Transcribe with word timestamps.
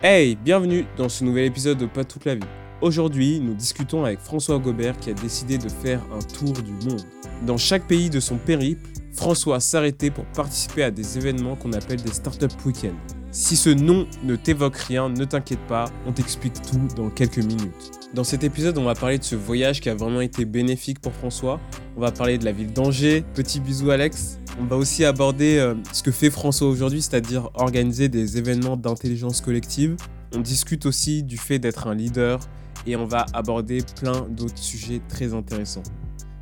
Hey, 0.00 0.36
bienvenue 0.36 0.86
dans 0.96 1.08
ce 1.08 1.24
nouvel 1.24 1.46
épisode 1.46 1.76
de 1.78 1.86
Pas 1.86 2.04
toute 2.04 2.24
la 2.24 2.36
vie. 2.36 2.46
Aujourd'hui, 2.80 3.40
nous 3.40 3.54
discutons 3.54 4.04
avec 4.04 4.20
François 4.20 4.60
Gobert 4.60 4.96
qui 4.96 5.10
a 5.10 5.12
décidé 5.12 5.58
de 5.58 5.68
faire 5.68 6.00
un 6.12 6.20
tour 6.20 6.52
du 6.52 6.70
monde. 6.70 7.02
Dans 7.44 7.56
chaque 7.56 7.88
pays 7.88 8.08
de 8.08 8.20
son 8.20 8.36
périple, 8.36 8.88
François 9.12 9.58
s'arrêtait 9.58 10.12
pour 10.12 10.24
participer 10.26 10.84
à 10.84 10.92
des 10.92 11.18
événements 11.18 11.56
qu'on 11.56 11.72
appelle 11.72 12.00
des 12.00 12.12
Startup 12.12 12.52
Weekends. 12.64 12.94
Si 13.40 13.54
ce 13.56 13.70
nom 13.70 14.04
ne 14.24 14.34
t'évoque 14.34 14.76
rien, 14.76 15.08
ne 15.08 15.24
t'inquiète 15.24 15.64
pas, 15.68 15.84
on 16.06 16.12
t'explique 16.12 16.60
tout 16.60 16.88
dans 16.96 17.08
quelques 17.08 17.38
minutes. 17.38 17.92
Dans 18.12 18.24
cet 18.24 18.42
épisode, 18.42 18.76
on 18.78 18.82
va 18.82 18.96
parler 18.96 19.16
de 19.16 19.22
ce 19.22 19.36
voyage 19.36 19.80
qui 19.80 19.88
a 19.88 19.94
vraiment 19.94 20.20
été 20.20 20.44
bénéfique 20.44 20.98
pour 20.98 21.12
François. 21.12 21.60
On 21.96 22.00
va 22.00 22.10
parler 22.10 22.36
de 22.36 22.44
la 22.44 22.50
ville 22.50 22.72
d'Angers. 22.72 23.24
Petit 23.34 23.60
bisou 23.60 23.92
Alex. 23.92 24.40
On 24.60 24.64
va 24.64 24.74
aussi 24.74 25.04
aborder 25.04 25.58
euh, 25.58 25.76
ce 25.92 26.02
que 26.02 26.10
fait 26.10 26.30
François 26.30 26.68
aujourd'hui, 26.68 27.00
c'est-à-dire 27.00 27.48
organiser 27.54 28.08
des 28.08 28.38
événements 28.38 28.76
d'intelligence 28.76 29.40
collective. 29.40 29.94
On 30.34 30.40
discute 30.40 30.84
aussi 30.84 31.22
du 31.22 31.38
fait 31.38 31.60
d'être 31.60 31.86
un 31.86 31.94
leader 31.94 32.40
et 32.88 32.96
on 32.96 33.04
va 33.04 33.24
aborder 33.34 33.84
plein 34.00 34.26
d'autres 34.30 34.58
sujets 34.58 35.00
très 35.08 35.32
intéressants. 35.32 35.84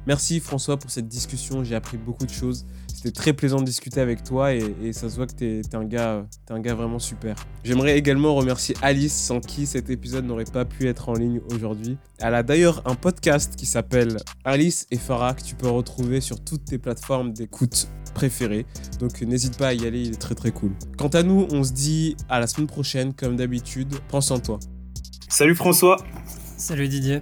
Merci 0.06 0.40
François 0.40 0.78
pour 0.78 0.90
cette 0.90 1.08
discussion, 1.08 1.62
j'ai 1.62 1.74
appris 1.74 1.98
beaucoup 1.98 2.24
de 2.24 2.30
choses. 2.30 2.64
C'était 2.96 3.10
très 3.10 3.34
plaisant 3.34 3.58
de 3.58 3.64
discuter 3.66 4.00
avec 4.00 4.24
toi 4.24 4.54
et, 4.54 4.94
ça 4.94 5.10
se 5.10 5.16
voit 5.16 5.26
que 5.26 5.34
tu 5.34 5.44
es, 5.44 5.74
un 5.74 5.84
gars, 5.84 6.24
es 6.48 6.52
un 6.52 6.60
gars 6.60 6.74
vraiment 6.74 6.98
super. 6.98 7.36
J'aimerais 7.62 7.98
également 7.98 8.34
remercier 8.34 8.74
Alice 8.80 9.12
sans 9.12 9.40
qui 9.40 9.66
cet 9.66 9.90
épisode 9.90 10.24
n'aurait 10.24 10.44
pas 10.44 10.64
pu 10.64 10.88
être 10.88 11.10
en 11.10 11.12
ligne 11.12 11.42
aujourd'hui. 11.52 11.98
Elle 12.20 12.34
a 12.34 12.42
d'ailleurs 12.42 12.80
un 12.86 12.94
podcast 12.94 13.54
qui 13.54 13.66
s'appelle 13.66 14.16
Alice 14.46 14.86
et 14.90 14.96
Farah 14.96 15.34
que 15.34 15.42
tu 15.42 15.54
peux 15.54 15.68
retrouver 15.68 16.22
sur 16.22 16.42
toutes 16.42 16.64
tes 16.64 16.78
plateformes 16.78 17.34
d'écoute 17.34 17.86
préférées. 18.14 18.64
Donc 18.98 19.20
n'hésite 19.20 19.58
pas 19.58 19.68
à 19.68 19.74
y 19.74 19.86
aller, 19.86 20.00
il 20.00 20.14
est 20.14 20.20
très 20.20 20.34
très 20.34 20.50
cool. 20.50 20.72
Quant 20.96 21.08
à 21.08 21.22
nous, 21.22 21.46
on 21.50 21.64
se 21.64 21.74
dit 21.74 22.16
à 22.30 22.40
la 22.40 22.46
semaine 22.46 22.66
prochaine 22.66 23.12
comme 23.12 23.36
d'habitude. 23.36 23.94
Prends 24.08 24.22
soin 24.22 24.38
de 24.38 24.42
toi. 24.42 24.58
Salut 25.28 25.54
François. 25.54 25.98
Salut 26.56 26.88
Didier. 26.88 27.20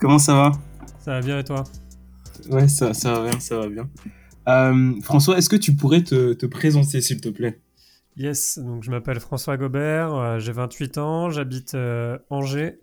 Comment 0.00 0.18
ça 0.18 0.34
va? 0.34 0.52
Ça 0.98 1.12
va 1.12 1.20
bien 1.20 1.38
et 1.38 1.44
toi? 1.44 1.62
Ouais, 2.50 2.66
ça, 2.66 2.92
ça 2.92 3.12
va 3.12 3.30
bien, 3.30 3.38
ça 3.38 3.56
va 3.56 3.68
bien. 3.68 3.88
Euh, 4.48 5.00
François, 5.02 5.38
est-ce 5.38 5.48
que 5.48 5.56
tu 5.56 5.74
pourrais 5.74 6.02
te, 6.02 6.46
présenter, 6.46 7.00
s'il 7.00 7.20
te 7.20 7.28
plaît? 7.28 7.60
Yes, 8.16 8.58
donc 8.58 8.84
je 8.84 8.90
m'appelle 8.90 9.18
François 9.18 9.56
Gobert, 9.56 10.14
euh, 10.14 10.38
j'ai 10.38 10.52
28 10.52 10.98
ans, 10.98 11.30
j'habite 11.30 11.74
euh, 11.74 12.16
Angers, 12.30 12.78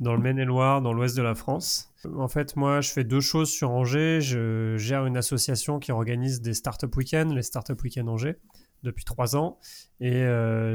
dans 0.00 0.14
le 0.14 0.20
Maine-et-Loire, 0.20 0.82
dans 0.82 0.92
l'ouest 0.92 1.16
de 1.16 1.22
la 1.22 1.36
France. 1.36 1.92
En 2.16 2.26
fait, 2.26 2.56
moi, 2.56 2.80
je 2.80 2.90
fais 2.90 3.04
deux 3.04 3.20
choses 3.20 3.48
sur 3.48 3.70
Angers. 3.70 4.20
Je 4.20 4.76
gère 4.76 5.06
une 5.06 5.16
association 5.16 5.78
qui 5.78 5.92
organise 5.92 6.40
des 6.40 6.54
Startup 6.54 6.94
Weekends, 6.96 7.32
les 7.32 7.42
Startup 7.42 7.80
Weekends 7.80 8.08
Angers, 8.08 8.38
depuis 8.82 9.04
trois 9.04 9.36
ans. 9.36 9.60
Et 10.00 10.26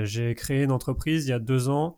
j'ai 0.03 0.33
créé 0.35 0.63
une 0.63 0.71
entreprise 0.71 1.25
il 1.25 1.31
y 1.31 1.33
a 1.33 1.39
deux 1.39 1.67
ans 1.67 1.97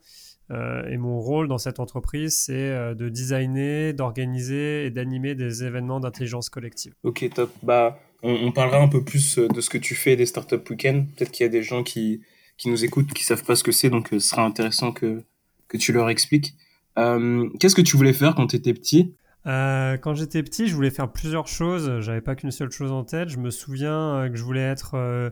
euh, 0.52 0.88
et 0.90 0.98
mon 0.98 1.20
rôle 1.20 1.48
dans 1.48 1.58
cette 1.58 1.80
entreprise, 1.80 2.38
c'est 2.38 2.72
euh, 2.72 2.96
de 2.96 3.10
designer, 3.10 3.94
d'organiser 3.94 4.86
et 4.86 4.90
d'animer 4.90 5.36
des 5.36 5.64
événements 5.64 6.00
d'intelligence 6.00 6.50
collective. 6.50 6.94
Ok, 7.04 7.30
top. 7.34 7.52
Bah, 7.62 8.00
on, 8.24 8.52
parlera 8.52 8.82
un 8.82 8.88
peu 8.88 9.04
plus 9.04 9.38
euh, 9.38 9.48
de 9.48 9.62
ce 9.62 9.70
que 9.70 9.78
tu 9.78 9.96
fais 9.96 10.16
des 10.16 10.26
Startup 10.26 10.68
Weekends. 10.70 11.06
Peut-être 11.16 11.32
qu'il 11.32 11.46
y 11.46 11.48
a 11.48 11.52
des 11.52 11.64
gens 11.64 11.84
qui, 11.84 12.22
qui 12.58 12.70
nous 12.70 12.84
écoutent 12.84 13.14
qui 13.14 13.24
savent 13.24 13.44
pas 13.44 13.56
ce 13.56 13.64
que 13.64 13.72
c'est, 13.72 13.90
donc 13.90 14.10
ce 14.12 14.20
sera 14.20 14.44
intéressant 14.44 14.92
que, 14.92 15.24
que 15.68 15.78
tu 15.78 15.92
leur 15.92 16.10
expliques. 16.10 16.56
Qu'est-ce 16.96 17.76
que 17.76 17.82
tu 17.82 17.96
voulais 17.96 18.12
faire 18.12 18.36
quand 18.36 18.48
tu 18.48 18.58
étais 18.58 18.74
petit 18.74 19.14
quand 19.46 20.14
j'étais 20.14 20.44
petit, 20.44 20.68
je 20.68 20.76
voulais 20.76 20.92
faire 20.92 21.12
plusieurs 21.12 21.48
choses. 21.48 22.02
J'avais 22.02 22.22
pas 22.22 22.36
qu'une 22.36 22.52
seule 22.52 22.70
chose 22.70 22.92
en 22.92 23.04
tête. 23.04 23.30
Je 23.30 23.38
me 23.38 23.50
souviens 23.50 24.30
que 24.30 24.36
je 24.36 24.44
voulais 24.44 24.62
être 24.62 25.32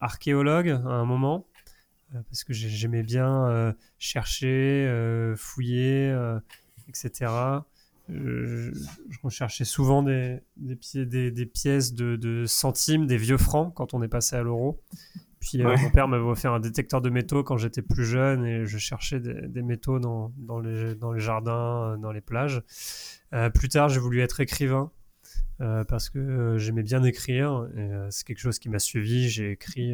archéologue 0.00 0.68
à 0.68 0.90
un 0.90 1.04
moment. 1.06 1.46
Euh, 2.14 2.18
parce 2.28 2.44
que 2.44 2.52
j'aimais 2.52 3.02
bien 3.02 3.46
euh, 3.46 3.72
chercher, 3.98 4.86
euh, 4.88 5.34
fouiller, 5.36 6.14
etc. 6.88 7.30
Je, 8.08 8.72
recherchais 9.22 9.64
souvent 9.64 10.02
des, 10.02 10.40
des, 10.56 11.30
des, 11.30 11.46
pièces 11.46 11.94
de, 11.94 12.44
centimes, 12.46 13.06
des 13.06 13.16
vieux 13.16 13.38
francs 13.38 13.72
quand 13.74 13.94
on 13.94 14.02
est 14.02 14.08
passé 14.08 14.36
à 14.36 14.42
l'euro. 14.42 14.80
Puis 15.40 15.62
mon 15.62 15.90
père 15.90 16.06
m'avait 16.06 16.22
offert 16.22 16.52
un 16.52 16.60
détecteur 16.60 17.00
de 17.00 17.10
métaux 17.10 17.42
quand 17.42 17.56
j'étais 17.56 17.82
plus 17.82 18.04
jeune 18.04 18.44
et 18.44 18.66
je 18.66 18.78
cherchais 18.78 19.20
des, 19.20 19.62
métaux 19.62 19.98
dans, 19.98 20.32
dans, 20.36 20.60
les, 20.60 20.94
dans, 20.94 21.12
les, 21.12 21.20
jardins, 21.20 21.98
dans 21.98 22.12
les 22.12 22.20
plages. 22.20 22.62
plus 23.54 23.68
tard, 23.68 23.88
j'ai 23.88 24.00
voulu 24.00 24.20
être 24.20 24.40
écrivain 24.40 24.90
euh, 25.60 25.84
parce 25.84 26.10
que 26.10 26.18
euh, 26.18 26.58
j'aimais 26.58 26.82
bien 26.82 27.04
écrire. 27.04 27.68
Euh, 27.76 28.08
c'est 28.10 28.26
quelque 28.26 28.40
chose 28.40 28.58
qui 28.58 28.68
m'a 28.68 28.78
suivi. 28.78 29.28
J'ai 29.28 29.52
écrit, 29.52 29.92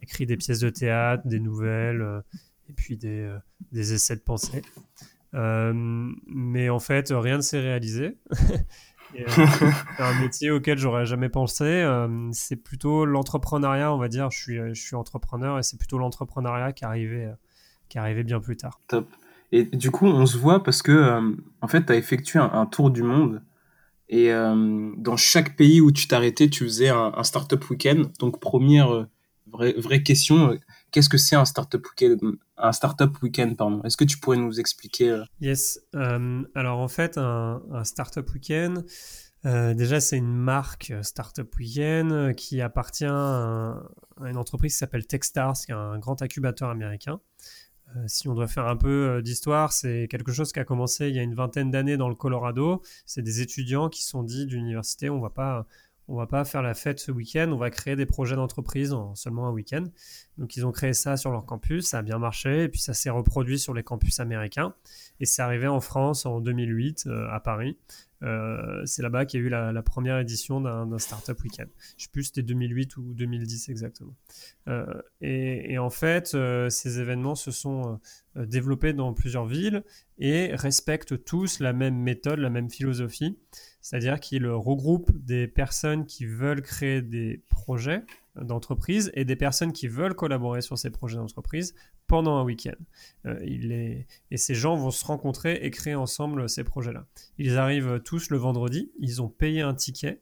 écrit 0.00 0.26
des 0.26 0.36
pièces 0.36 0.60
de 0.60 0.70
théâtre, 0.70 1.26
des 1.26 1.40
nouvelles, 1.40 2.22
et 2.68 2.72
puis 2.72 2.96
des, 2.96 3.34
des, 3.72 3.94
essais 3.94 4.16
de 4.16 4.20
pensée. 4.20 4.62
Mais 5.32 6.68
en 6.68 6.78
fait, 6.78 7.08
rien 7.10 7.36
ne 7.36 7.42
s'est 7.42 7.60
réalisé. 7.60 8.18
un 9.98 10.20
métier 10.20 10.50
auquel 10.50 10.78
j'aurais 10.78 11.04
jamais 11.06 11.28
pensé. 11.28 11.86
c'est 12.32 12.56
plutôt 12.56 13.04
l'entrepreneuriat, 13.04 13.92
on 13.92 13.98
va 13.98 14.08
dire. 14.08 14.30
Je 14.30 14.38
suis, 14.38 14.56
je 14.56 14.80
suis 14.80 14.96
entrepreneur 14.96 15.58
et 15.58 15.62
c'est 15.62 15.78
plutôt 15.78 15.98
l'entrepreneuriat 15.98 16.72
qui 16.72 16.84
arrivait, 16.84 17.30
qui 17.88 17.98
arrivait 17.98 18.24
bien 18.24 18.40
plus 18.40 18.56
tard. 18.56 18.80
Top. 18.88 19.08
Et 19.52 19.64
du 19.64 19.90
coup, 19.90 20.06
on 20.06 20.24
se 20.24 20.38
voit 20.38 20.62
parce 20.62 20.80
que, 20.82 21.34
en 21.60 21.68
fait, 21.68 21.86
tu 21.86 21.92
as 21.92 21.96
effectué 21.96 22.38
un, 22.38 22.66
tour 22.66 22.90
du 22.90 23.02
monde 23.02 23.42
et 24.12 24.30
euh, 24.30 24.92
dans 24.98 25.16
chaque 25.16 25.56
pays 25.56 25.80
où 25.80 25.90
tu 25.90 26.06
t'arrêtais, 26.06 26.50
tu 26.50 26.64
faisais 26.64 26.90
un, 26.90 27.22
startup 27.22 27.70
week-end. 27.70 28.02
Donc 28.18 28.40
première 28.40 28.92
euh, 28.92 29.06
vraie, 29.50 29.72
vraie 29.72 30.02
question, 30.02 30.50
euh, 30.50 30.60
qu'est-ce 30.92 31.08
que 31.08 31.18
c'est 31.18 31.36
un 31.36 31.44
startup 31.44 31.84
week-end 31.84 32.32
Un 32.56 32.72
startup 32.72 33.20
week-end, 33.22 33.54
pardon? 33.56 33.82
Est-ce 33.82 33.96
que 33.96 34.04
tu 34.04 34.18
pourrais 34.18 34.36
nous 34.36 34.60
expliquer 34.60 35.22
Yes. 35.40 35.80
alors 36.54 36.78
en 36.78 36.88
fait, 36.88 37.18
un, 37.18 37.62
un 37.72 37.84
startup 37.84 38.30
week-end. 38.32 38.74
déjà, 39.44 40.00
c'est 40.00 40.18
une 40.18 40.36
marque 40.36 40.92
Startup 41.02 41.52
Weekend 41.56 42.34
qui 42.36 42.60
appartient 42.60 43.04
à, 43.04 43.82
une 44.24 44.36
entreprise 44.36 44.72
qui 44.72 44.78
s'appelle 44.78 45.06
Techstars, 45.06 45.56
qui 45.66 45.72
est 45.72 45.74
un 45.74 45.98
grand 45.98 46.22
incubateur 46.22 46.70
américain. 46.70 47.20
Euh, 47.96 48.04
si 48.06 48.28
on 48.28 48.34
doit 48.34 48.48
faire 48.48 48.66
un 48.66 48.76
peu 48.76 49.08
euh, 49.08 49.22
d'histoire, 49.22 49.72
c'est 49.72 50.06
quelque 50.08 50.32
chose 50.32 50.52
qui 50.52 50.60
a 50.60 50.64
commencé 50.64 51.08
il 51.08 51.16
y 51.16 51.18
a 51.18 51.22
une 51.22 51.34
vingtaine 51.34 51.70
d'années 51.70 51.96
dans 51.96 52.08
le 52.08 52.14
Colorado. 52.14 52.82
C'est 53.06 53.22
des 53.22 53.40
étudiants 53.40 53.88
qui 53.88 54.04
sont 54.04 54.22
dit 54.22 54.46
d'université, 54.46 55.10
on 55.10 55.20
va 55.20 55.30
pas, 55.30 55.66
on 56.08 56.16
va 56.16 56.26
pas 56.26 56.44
faire 56.44 56.62
la 56.62 56.74
fête 56.74 56.98
ce 56.98 57.12
week-end, 57.12 57.50
on 57.52 57.56
va 57.56 57.70
créer 57.70 57.96
des 57.96 58.06
projets 58.06 58.36
d'entreprise 58.36 58.92
en 58.92 59.14
seulement 59.14 59.46
un 59.46 59.52
week-end. 59.52 59.84
Donc 60.38 60.56
ils 60.56 60.66
ont 60.66 60.72
créé 60.72 60.92
ça 60.92 61.16
sur 61.16 61.30
leur 61.30 61.46
campus, 61.46 61.86
ça 61.86 61.98
a 61.98 62.02
bien 62.02 62.18
marché, 62.18 62.64
et 62.64 62.68
puis 62.68 62.80
ça 62.80 62.94
s'est 62.94 63.10
reproduit 63.10 63.58
sur 63.58 63.74
les 63.74 63.82
campus 63.82 64.18
américains. 64.20 64.74
Et 65.20 65.26
c'est 65.26 65.42
arrivé 65.42 65.68
en 65.68 65.80
France 65.80 66.26
en 66.26 66.40
2008 66.40 67.04
euh, 67.06 67.28
à 67.30 67.40
Paris. 67.40 67.78
Euh, 68.22 68.82
c'est 68.84 69.02
là-bas 69.02 69.26
qu'il 69.26 69.40
y 69.40 69.42
a 69.42 69.46
eu 69.46 69.48
la, 69.48 69.82
première 69.82 70.18
édition 70.18 70.60
d'un 70.60 70.98
Startup 70.98 71.40
Weekend. 71.42 71.68
Je 71.96 72.04
sais 72.04 72.10
plus 72.12 72.24
c'était 72.24 72.42
2008 72.42 72.96
ou 72.96 73.14
2010 73.14 73.68
exactement. 73.68 74.14
Euh, 74.68 74.84
et, 75.20 75.76
en 75.78 75.90
fait, 75.90 76.36
ces 76.68 77.00
événements 77.00 77.34
se 77.34 77.50
sont 77.50 77.98
développés 78.36 78.92
dans 78.92 79.12
plusieurs 79.12 79.46
villes 79.46 79.82
et 80.18 80.54
respectent 80.54 81.24
tous 81.24 81.58
la 81.58 81.72
même 81.72 81.96
méthode, 81.96 82.38
la 82.38 82.50
même 82.50 82.70
philosophie. 82.70 83.36
C'est-à-dire 83.82 84.20
qu'ils 84.20 84.46
regroupent 84.46 85.12
des 85.12 85.48
personnes 85.48 86.06
qui 86.06 86.24
veulent 86.24 86.62
créer 86.62 87.02
des 87.02 87.42
projets 87.48 88.04
d'entreprise 88.36 89.10
et 89.14 89.24
des 89.24 89.36
personnes 89.36 89.72
qui 89.72 89.88
veulent 89.88 90.14
collaborer 90.14 90.62
sur 90.62 90.78
ces 90.78 90.90
projets 90.90 91.16
d'entreprise 91.16 91.74
pendant 92.06 92.36
un 92.36 92.44
week-end. 92.44 92.76
Euh, 93.26 93.38
et 94.30 94.36
ces 94.36 94.54
gens 94.54 94.76
vont 94.76 94.90
se 94.90 95.04
rencontrer 95.04 95.54
et 95.62 95.70
créer 95.70 95.94
ensemble 95.94 96.48
ces 96.48 96.64
projets-là. 96.64 97.06
Ils 97.38 97.58
arrivent 97.58 98.00
tous 98.04 98.30
le 98.30 98.38
vendredi, 98.38 98.90
ils 98.98 99.20
ont 99.20 99.28
payé 99.28 99.60
un 99.60 99.74
ticket 99.74 100.20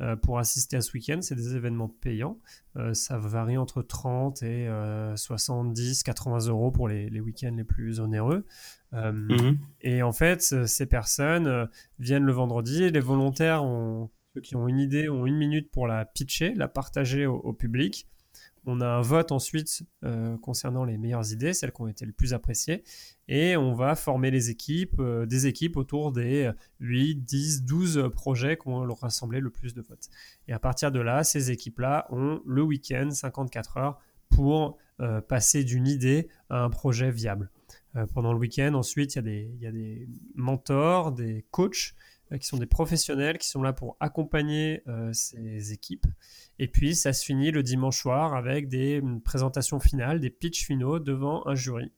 euh, 0.00 0.16
pour 0.16 0.38
assister 0.38 0.76
à 0.76 0.80
ce 0.80 0.92
week-end. 0.92 1.18
C'est 1.20 1.34
des 1.34 1.56
événements 1.56 1.88
payants. 1.88 2.38
Euh, 2.76 2.94
ça 2.94 3.18
varie 3.18 3.58
entre 3.58 3.82
30 3.82 4.42
et 4.42 4.68
70, 5.16 6.02
80 6.02 6.46
euros 6.46 6.70
pour 6.70 6.88
les 6.88 7.20
week-ends 7.20 7.54
les 7.56 7.64
plus 7.64 8.00
onéreux. 8.00 8.46
Mhm. 8.92 9.58
Et 9.82 10.02
en 10.02 10.12
fait, 10.12 10.42
ces 10.66 10.86
personnes 10.86 11.68
viennent 11.98 12.24
le 12.24 12.32
vendredi. 12.32 12.90
Les 12.90 13.00
volontaires 13.00 13.62
ont 13.62 14.10
ceux 14.34 14.40
qui 14.40 14.54
ont 14.54 14.68
une 14.68 14.78
idée 14.78 15.08
ont 15.08 15.26
une 15.26 15.36
minute 15.36 15.70
pour 15.70 15.86
la 15.86 16.04
pitcher, 16.04 16.54
la 16.54 16.68
partager 16.68 17.26
au, 17.26 17.52
public. 17.52 18.06
On 18.64 18.80
a 18.80 18.86
un 18.86 19.00
vote 19.00 19.32
ensuite 19.32 19.82
euh, 20.04 20.36
concernant 20.38 20.84
les 20.84 20.98
meilleures 20.98 21.32
idées, 21.32 21.52
celles 21.52 21.72
qui 21.72 21.80
ont 21.80 21.88
été 21.88 22.06
les 22.06 22.12
plus 22.12 22.32
appréciées. 22.32 22.84
Et 23.26 23.56
on 23.56 23.72
va 23.72 23.96
former 23.96 24.30
les 24.30 24.50
équipes, 24.50 25.00
euh, 25.00 25.26
des 25.26 25.46
équipes 25.46 25.76
autour 25.76 26.12
des 26.12 26.50
8, 26.78 27.16
10, 27.16 27.64
12 27.64 28.10
projets 28.14 28.56
qui 28.56 28.68
ont 28.68 28.86
rassemblé 28.94 29.40
le 29.40 29.50
plus 29.50 29.74
de 29.74 29.80
votes. 29.80 30.08
Et 30.46 30.52
à 30.52 30.58
partir 30.58 30.92
de 30.92 31.00
là, 31.00 31.24
ces 31.24 31.50
équipes-là 31.50 32.06
ont 32.10 32.40
le 32.46 32.62
week-end, 32.62 33.10
54 33.10 33.76
heures, 33.78 33.98
pour 34.28 34.78
euh, 35.00 35.20
passer 35.20 35.64
d'une 35.64 35.88
idée 35.88 36.28
à 36.50 36.62
un 36.62 36.70
projet 36.70 37.10
viable. 37.10 37.50
Pendant 38.14 38.32
le 38.32 38.38
week-end, 38.38 38.74
ensuite, 38.74 39.16
il 39.16 39.26
y, 39.26 39.64
y, 39.64 39.66
a 39.66 39.72
des 39.72 40.08
mentors, 40.34 41.12
des 41.12 41.44
coachs 41.50 41.94
qui 42.38 42.46
sont 42.46 42.58
des 42.58 42.66
professionnels, 42.66 43.38
qui 43.38 43.48
sont 43.48 43.62
là 43.62 43.72
pour 43.72 43.96
accompagner 43.98 44.84
ces 45.12 45.72
équipes. 45.72 46.06
Et 46.60 46.68
puis, 46.68 46.94
ça 46.94 47.12
se 47.12 47.24
finit 47.24 47.50
le 47.50 47.64
dimanche 47.64 48.00
soir 48.00 48.34
avec 48.34 48.68
des 48.68 49.02
présentations 49.24 49.80
finales, 49.80 50.20
des 50.20 50.30
pitchs 50.30 50.64
finaux 50.64 51.00
devant 51.00 51.44
un 51.48 51.56
jury. 51.56 51.90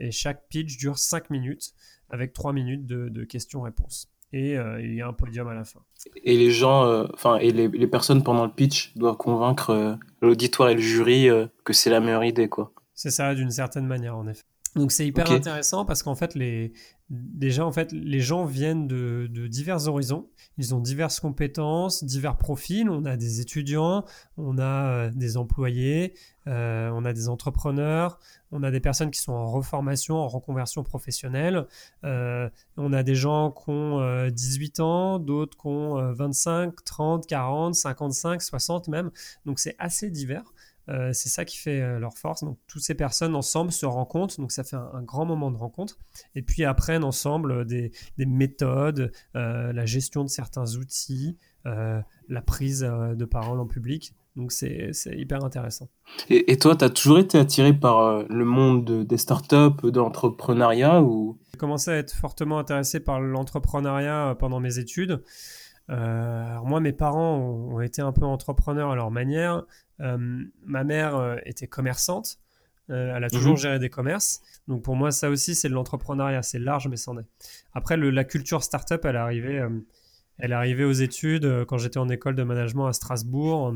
et 0.00 0.10
chaque 0.10 0.48
pitch 0.48 0.76
dure 0.76 0.98
5 0.98 1.30
minutes, 1.30 1.74
avec 2.10 2.32
3 2.32 2.52
minutes 2.52 2.86
de 2.86 3.24
questions-réponses 3.24 4.10
et 4.34 4.58
euh, 4.58 4.82
il 4.82 4.94
y 4.94 5.00
a 5.00 5.06
un 5.06 5.12
podium 5.12 5.46
à 5.46 5.54
la 5.54 5.64
fin. 5.64 5.80
Et 6.24 6.36
les 6.36 6.50
gens, 6.50 6.84
euh, 6.86 7.06
enfin, 7.14 7.36
et 7.36 7.52
les, 7.52 7.68
les, 7.68 7.86
personnes 7.86 8.24
pendant 8.24 8.44
le 8.44 8.50
pitch 8.50 8.92
doivent 8.96 9.16
convaincre 9.16 9.70
euh, 9.70 9.94
l'auditoire 10.20 10.70
et 10.70 10.74
le 10.74 10.80
jury 10.80 11.28
que 11.62 11.72
c'est 11.72 11.88
la 11.88 12.00
meilleure 12.00 12.24
idée, 12.24 12.48
quoi. 12.48 12.72
C'est 12.94 13.10
ça, 13.10 13.34
d'une 13.34 13.52
certaine 13.52 13.86
manière, 13.86 14.16
en 14.16 14.26
effet. 14.26 14.42
Donc 14.76 14.90
c'est 14.90 15.06
hyper 15.06 15.30
intéressant 15.30 15.84
parce 15.84 16.02
qu'en 16.02 16.16
fait, 16.16 16.34
les, 16.34 16.72
déjà, 17.10 17.64
en 17.64 17.72
fait, 17.72 17.92
les 17.92 18.20
gens 18.20 18.44
viennent 18.44 18.88
de, 18.88 19.28
de, 19.30 19.46
divers 19.46 19.86
horizons. 19.86 20.28
Ils 20.58 20.74
ont 20.74 20.80
diverses 20.80 21.20
compétences, 21.20 22.02
divers 22.02 22.36
profils. 22.36 22.88
On 22.88 23.04
a 23.04 23.16
des 23.16 23.40
étudiants, 23.40 24.04
on 24.36 24.58
a 24.58 25.10
des 25.10 25.36
employés, 25.36 26.14
on 26.46 27.04
a 27.04 27.12
des 27.12 27.28
entrepreneurs, 27.28 28.18
on 28.50 28.62
a 28.62 28.70
des 28.70 28.80
personnes 28.80 29.10
qui 29.10 29.20
sont 29.20 29.32
en 29.32 29.50
reformation, 29.50 30.16
en 30.16 30.28
reconversion 30.28 30.82
professionnelle. 30.82 31.66
Euh, 32.04 32.48
on 32.76 32.92
a 32.92 33.02
des 33.02 33.14
gens 33.16 33.50
qui 33.50 33.70
ont 33.70 34.28
18 34.28 34.80
euh, 34.80 34.82
ans, 34.82 35.18
d'autres 35.18 35.56
qui 35.58 35.66
ont 35.66 36.12
25, 36.12 36.84
30, 36.84 37.26
40, 37.26 37.74
55, 37.74 38.42
60 38.42 38.88
même. 38.88 39.10
Donc 39.44 39.58
c'est 39.58 39.74
assez 39.78 40.10
divers. 40.10 40.54
Euh, 40.88 41.12
c'est 41.12 41.28
ça 41.28 41.44
qui 41.44 41.56
fait 41.56 41.98
leur 41.98 42.16
force. 42.18 42.44
Donc 42.44 42.58
toutes 42.66 42.82
ces 42.82 42.94
personnes 42.94 43.34
ensemble 43.34 43.72
se 43.72 43.86
rencontrent, 43.86 44.40
donc 44.40 44.52
ça 44.52 44.64
fait 44.64 44.76
un, 44.76 45.02
grand 45.02 45.24
moment 45.24 45.50
de 45.50 45.56
rencontre. 45.56 45.98
Et 46.34 46.42
puis 46.42 46.64
apprennent 46.64 47.04
ensemble 47.04 47.64
des, 47.64 47.92
des 48.18 48.26
méthodes, 48.26 49.12
la 49.34 49.86
gestion 49.86 50.24
de 50.24 50.28
certains 50.28 50.76
outils, 50.76 51.38
la 51.64 52.42
prise 52.44 52.80
de 52.80 53.24
parole 53.24 53.60
en 53.60 53.66
public. 53.66 54.14
Donc 54.36 54.50
c'est 54.50 54.92
hyper 55.12 55.44
intéressant. 55.44 55.88
Et, 56.28 56.58
toi, 56.58 56.74
tu 56.74 56.84
as 56.84 56.90
toujours 56.90 57.18
été 57.18 57.38
attiré 57.38 57.72
par 57.72 58.00
euh, 58.00 58.24
le 58.28 58.44
monde 58.44 59.04
des 59.06 59.16
startups, 59.16 59.82
de 59.82 59.98
l'entrepreneuriat 59.98 61.02
ou... 61.02 61.38
J'ai 61.52 61.58
commencé 61.58 61.90
à 61.92 61.96
être 61.96 62.12
fortement 62.12 62.58
intéressé 62.58 62.98
par 62.98 63.20
l'entrepreneuriat 63.20 64.30
euh, 64.30 64.34
pendant 64.34 64.58
mes 64.58 64.78
études. 64.78 65.22
Euh, 65.90 66.50
alors 66.50 66.66
moi, 66.66 66.80
mes 66.80 66.92
parents 66.92 67.36
ont, 67.36 67.80
été 67.80 68.02
un 68.02 68.12
peu 68.12 68.24
entrepreneurs 68.24 68.90
à 68.90 68.96
leur 68.96 69.12
manière. 69.12 69.64
Ma 69.98 70.84
mère 70.84 71.38
était 71.44 71.66
commerçante. 71.66 72.38
elle 72.88 73.24
a 73.24 73.30
toujours 73.30 73.52
mhm. 73.52 73.58
géré 73.58 73.78
des 73.78 73.90
commerces. 73.90 74.42
Donc 74.68 74.82
pour 74.82 74.96
moi, 74.96 75.10
ça 75.10 75.30
aussi, 75.30 75.54
c'est 75.54 75.68
de 75.68 75.74
l'entrepreneuriat. 75.74 76.42
C'est 76.42 76.58
large, 76.58 76.88
mais 76.88 76.96
c'en 76.96 77.18
est. 77.18 77.26
Après, 77.72 77.96
le, 77.96 78.10
la 78.10 78.24
culture 78.24 78.62
startup, 78.62 79.04
elle 79.04 79.16
est 79.16 79.18
arrivée... 79.18 79.66
Elle 80.36 80.50
est 80.50 80.56
arrivée 80.56 80.82
aux 80.82 80.92
études 80.92 81.64
quand 81.68 81.78
j'étais 81.78 81.98
en 81.98 82.08
école 82.08 82.34
de 82.34 82.42
management 82.42 82.88
à 82.88 82.92
Strasbourg 82.92 83.72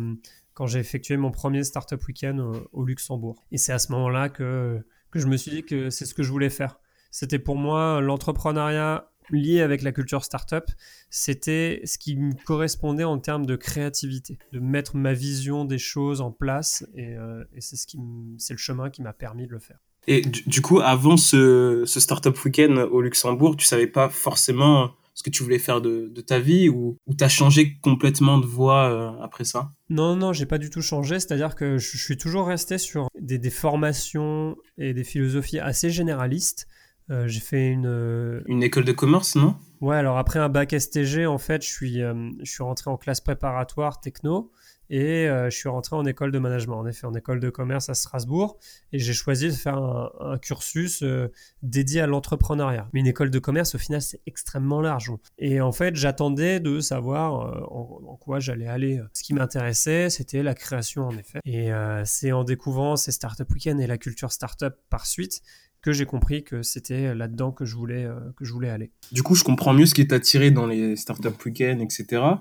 quand 0.58 0.66
j'ai 0.66 0.80
effectué 0.80 1.16
mon 1.16 1.30
premier 1.30 1.62
Startup 1.62 2.04
Weekend 2.08 2.40
au, 2.72 2.84
Luxembourg. 2.84 3.44
Et 3.52 3.58
c'est 3.58 3.72
à 3.72 3.78
ce 3.78 3.92
moment-là 3.92 4.28
que, 4.28 4.84
que 5.12 5.20
je 5.20 5.28
me 5.28 5.36
suis 5.36 5.52
dit 5.52 5.62
que 5.64 5.88
c'est 5.88 6.04
ce 6.04 6.14
que 6.14 6.24
je 6.24 6.32
voulais 6.32 6.50
faire. 6.50 6.80
C'était 7.12 7.38
pour 7.38 7.54
moi 7.54 8.00
l'entrepreneuriat 8.00 9.08
lié 9.30 9.60
avec 9.60 9.82
la 9.82 9.92
culture 9.92 10.24
startup, 10.24 10.64
c'était 11.10 11.80
ce 11.84 11.98
qui 11.98 12.16
me 12.16 12.32
correspondait 12.44 13.04
en 13.04 13.18
termes 13.18 13.46
de 13.46 13.56
créativité, 13.56 14.38
de 14.52 14.60
mettre 14.60 14.96
ma 14.96 15.12
vision 15.12 15.64
des 15.64 15.78
choses 15.78 16.20
en 16.20 16.30
place, 16.30 16.86
et, 16.94 17.16
euh, 17.16 17.44
c'est 17.58 17.76
ce 17.76 17.86
qui, 17.86 17.98
c'est 18.38 18.54
le 18.54 18.58
chemin 18.58 18.90
qui 18.90 19.02
m'a 19.02 19.12
permis 19.12 19.46
de 19.46 19.52
le 19.52 19.58
faire. 19.58 19.78
Et 20.06 20.22
du, 20.22 20.62
coup, 20.62 20.80
avant 20.80 21.18
ce, 21.18 21.82
ce 21.84 22.00
startup 22.00 22.42
week-end 22.42 22.88
au 22.90 23.02
Luxembourg, 23.02 23.56
tu 23.56 23.66
savais 23.66 23.86
pas 23.86 24.08
forcément 24.08 24.92
ce 25.18 25.24
que 25.24 25.30
tu 25.30 25.42
voulais 25.42 25.58
faire 25.58 25.80
de, 25.80 26.08
ta 26.20 26.38
vie 26.38 26.68
ou, 26.68 26.96
ou 27.08 27.14
tu 27.14 27.24
as 27.24 27.28
changé 27.28 27.76
complètement 27.82 28.38
de 28.38 28.46
voie 28.46 28.88
euh, 28.88 29.20
après 29.20 29.42
ça? 29.42 29.72
Non, 29.90 30.14
non, 30.14 30.32
j'ai 30.32 30.46
pas 30.46 30.58
du 30.58 30.70
tout 30.70 30.80
changé. 30.80 31.18
C'est-à-dire 31.18 31.56
que 31.56 31.76
je, 31.76 31.96
suis 31.98 32.16
toujours 32.16 32.46
resté 32.46 32.78
sur 32.78 33.08
des, 33.20 33.50
formations 33.50 34.56
et 34.78 34.94
des 34.94 35.02
philosophies 35.02 35.58
assez 35.58 35.90
généralistes. 35.90 36.68
Euh, 37.10 37.26
j'ai 37.26 37.40
fait 37.40 37.68
une... 37.68 37.86
Euh, 37.86 38.42
une 38.46 38.62
école 38.62 38.84
de 38.84 38.92
commerce, 38.92 39.36
non? 39.36 39.56
Ouais, 39.80 39.96
alors 39.96 40.18
après 40.18 40.38
un 40.38 40.48
bac 40.48 40.74
STG, 40.78 41.26
en 41.26 41.38
fait, 41.38 41.62
je 41.62 41.68
suis, 41.68 42.00
je 42.00 42.50
suis 42.50 42.62
rentré 42.62 42.90
en 42.90 42.96
classe 42.96 43.20
préparatoire 43.20 44.00
techno. 44.00 44.52
Et 44.90 45.28
euh, 45.28 45.50
je 45.50 45.56
suis 45.56 45.68
rentré 45.68 45.96
en 45.96 46.04
école 46.06 46.32
de 46.32 46.38
management, 46.38 46.78
en 46.78 46.86
effet, 46.86 47.06
en 47.06 47.14
école 47.14 47.40
de 47.40 47.50
commerce 47.50 47.88
à 47.90 47.94
Strasbourg. 47.94 48.58
Et 48.92 48.98
j'ai 48.98 49.12
choisi 49.12 49.48
de 49.48 49.52
faire 49.52 49.76
un, 49.76 50.38
cursus 50.38 51.02
euh, 51.02 51.30
dédié 51.62 52.00
à 52.00 52.06
l'entrepreneuriat. 52.06 52.88
Mais 52.92 53.00
une 53.00 53.06
école 53.06 53.30
de 53.30 53.38
commerce, 53.38 53.74
au 53.74 53.78
final, 53.78 54.00
c'est 54.00 54.20
extrêmement 54.26 54.80
large. 54.80 55.12
Et 55.38 55.60
en 55.60 55.72
fait, 55.72 55.94
j'attendais 55.94 56.60
de 56.60 56.80
savoir 56.80 57.48
euh, 57.48 57.64
en, 57.70 58.16
quoi 58.16 58.40
j'allais 58.40 58.66
aller. 58.66 59.00
Ce 59.12 59.22
qui 59.22 59.34
m'intéressait, 59.34 60.08
c'était 60.10 60.42
la 60.42 60.54
création, 60.54 61.06
en 61.06 61.16
effet. 61.16 61.40
Et 61.44 61.70
c'est 62.04 62.32
en 62.32 62.44
découvrant 62.44 62.96
ces 62.96 63.12
Startup 63.12 63.48
Weekend 63.50 63.80
et 63.80 63.86
la 63.86 63.98
culture 63.98 64.32
startup 64.32 64.74
par 64.90 65.06
suite 65.06 65.42
que 65.82 65.92
j'ai 65.92 66.06
compris 66.06 66.44
que 66.44 66.62
c'était 66.62 67.14
là-dedans 67.14 67.52
que 67.52 67.64
je 67.64 67.76
voulais 67.76 68.08
que 68.36 68.44
je 68.44 68.52
voulais 68.52 68.70
aller. 68.70 68.90
Du 69.12 69.22
coup, 69.22 69.34
je 69.34 69.44
comprends 69.44 69.72
mieux 69.72 69.86
ce 69.86 69.94
qui 69.94 70.00
est 70.00 70.12
attiré 70.12 70.50
dans 70.50 70.66
les 70.66 70.96
startup 70.96 71.44
week-end, 71.44 71.78
etc 71.80 72.36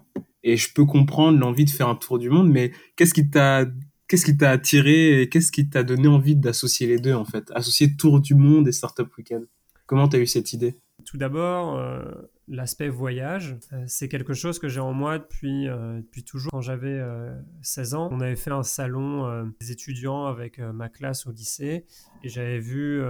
et 0.48 0.56
je 0.56 0.72
peux 0.74 0.86
comprendre 0.86 1.38
l'envie 1.38 1.66
de 1.66 1.69
faire 1.69 1.89
un 1.89 1.95
tour 1.95 2.19
du 2.19 2.30
monde, 2.30 2.50
mais 2.50 2.72
qu'est-ce 2.95 3.13
qui 3.13 3.30
t'a 3.30 3.66
qu'est-ce 4.07 4.24
qui 4.24 4.38
t'a 4.38 4.51
attiré 4.51 5.22
et 5.22 5.30
qu'est-ce 5.30 5.51
qui 5.51 5.69
t'a 5.69 5.84
donné 5.84 6.07
envie 6.07 6.38
d'associer 6.38 6.88
les 6.88 7.00
deux 7.00 7.13
en 7.13 7.25
fait, 7.25 7.51
associer 7.54 7.98
tour 7.98 8.22
du 8.22 8.34
monde 8.34 8.66
et 8.68 8.72
startup 8.72 9.10
weekend. 9.18 9.45
Comment 9.86 10.07
t'as 10.07 10.19
eu 10.19 10.25
cette 10.25 10.54
idée? 10.54 10.78
Tout 11.07 11.15
d'abord, 11.15 11.77
euh, 11.77 12.04
l'aspect 12.50 12.89
voyage, 12.89 13.56
euh, 13.71 13.81
c'est 13.88 14.09
quelque 14.09 14.33
chose 14.33 14.59
que 14.59 14.68
j'ai 14.68 14.81
en 14.81 14.92
moi 14.92 15.19
depuis, 15.19 15.69
euh, 15.69 16.01
depuis 16.01 16.25
toujours. 16.25 16.51
Quand 16.51 16.59
j'avais 16.59 17.01
16 17.62 17.94
ans, 17.94 18.09
on 18.12 18.19
avait 18.19 18.36
fait 18.36 18.51
un 18.51 18.63
salon 18.63 19.50
des 19.57 19.71
étudiants 19.71 20.25
avec 20.25 20.59
ma 20.59 20.89
classe 20.89 21.25
au 21.25 21.31
lycée 21.31 21.86
et 22.24 22.30
j'avais 22.30 22.59
vu 22.59 23.01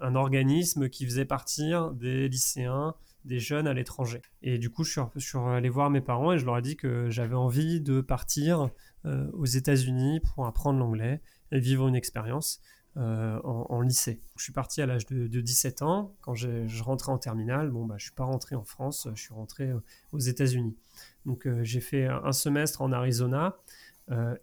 un 0.00 0.14
organisme 0.14 0.90
qui 0.90 1.06
faisait 1.06 1.24
partir 1.24 1.92
des 1.92 2.28
lycéens 2.28 2.94
des 3.24 3.38
jeunes 3.38 3.66
à 3.66 3.72
l'étranger. 3.72 4.20
Et 4.42 4.58
du 4.58 4.68
coup, 4.68 4.84
je 4.84 5.00
suis, 5.18 5.38
allé 5.38 5.68
voir 5.70 5.88
mes 5.88 6.02
parents 6.02 6.32
et 6.32 6.38
je 6.38 6.44
leur 6.44 6.58
ai 6.58 6.62
dit 6.62 6.76
que 6.76 7.08
j'avais 7.08 7.34
envie 7.34 7.80
de 7.80 8.02
partir 8.02 8.68
aux 9.04 9.46
États-Unis 9.46 10.20
pour 10.20 10.46
apprendre 10.46 10.78
l'anglais 10.78 11.22
et 11.52 11.60
vivre 11.60 11.88
une 11.88 11.96
expérience 11.96 12.60
euh, 12.96 13.40
en, 13.42 13.80
lycée. 13.80 14.20
Je 14.36 14.42
suis 14.42 14.52
parti 14.52 14.80
à 14.82 14.86
l'âge 14.86 15.06
de, 15.06 15.40
17 15.40 15.82
ans. 15.82 16.14
Quand 16.20 16.34
je 16.34 16.82
rentrais 16.82 17.12
en 17.12 17.18
terminale, 17.18 17.70
bon, 17.70 17.84
bah, 17.84 17.96
je 17.98 18.04
ne 18.04 18.06
suis 18.06 18.14
pas 18.14 18.24
rentré 18.24 18.56
en 18.56 18.64
France, 18.64 19.08
je 19.14 19.20
suis 19.20 19.34
rentré 19.34 19.70
euh, 19.70 19.80
aux 20.12 20.18
États-Unis. 20.18 20.76
Donc, 21.24 21.48
j'ai 21.62 21.80
fait 21.80 22.06
un 22.06 22.32
semestre 22.32 22.82
en 22.82 22.92
Arizona. 22.92 23.58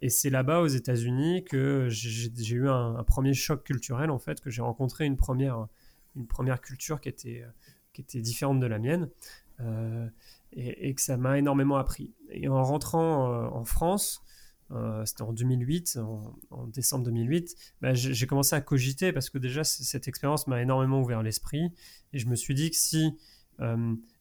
et 0.02 0.10
c'est 0.10 0.30
là-bas 0.30 0.60
aux 0.60 0.66
États-Unis 0.66 1.44
que 1.44 1.88
j'ai 1.88 2.54
eu 2.54 2.68
un, 2.68 3.02
premier 3.04 3.32
choc 3.34 3.64
culturel 3.64 4.10
en 4.10 4.18
fait, 4.18 4.40
que 4.40 4.50
j'ai 4.50 4.62
rencontré 4.62 5.06
une 5.06 5.16
première, 5.16 5.66
une 6.14 6.26
première 6.26 6.60
culture 6.60 7.00
qui 7.00 7.08
était 7.08 7.44
qui 7.94 8.02
était 8.02 8.20
différente 8.20 8.60
de 8.60 8.66
la 8.66 8.78
mienne, 8.78 9.08
euh, 9.60 10.06
et, 10.52 10.94
que 10.94 11.00
ça 11.00 11.16
m'a 11.16 11.38
énormément 11.38 11.76
appris. 11.76 12.12
Et 12.30 12.48
en 12.48 12.62
rentrant 12.62 13.32
euh, 13.32 13.48
en 13.48 13.64
France, 13.64 14.22
euh, 14.70 15.04
c'était 15.04 15.22
en 15.22 15.32
2008, 15.32 15.98
en, 16.50 16.66
décembre 16.66 17.04
2008, 17.04 17.54
bah, 17.80 17.94
j'ai 17.94 18.26
commencé 18.26 18.56
à 18.56 18.60
cogiter 18.60 19.12
parce 19.12 19.30
que 19.30 19.38
déjà 19.38 19.64
cette 19.64 20.08
expérience 20.08 20.46
m'a 20.46 20.60
énormément 20.62 21.00
ouvert 21.00 21.22
l'esprit 21.22 21.72
et 22.12 22.18
je 22.18 22.26
me 22.26 22.34
suis 22.34 22.54
dit 22.54 22.70
que 22.70 22.76
si 22.76 23.16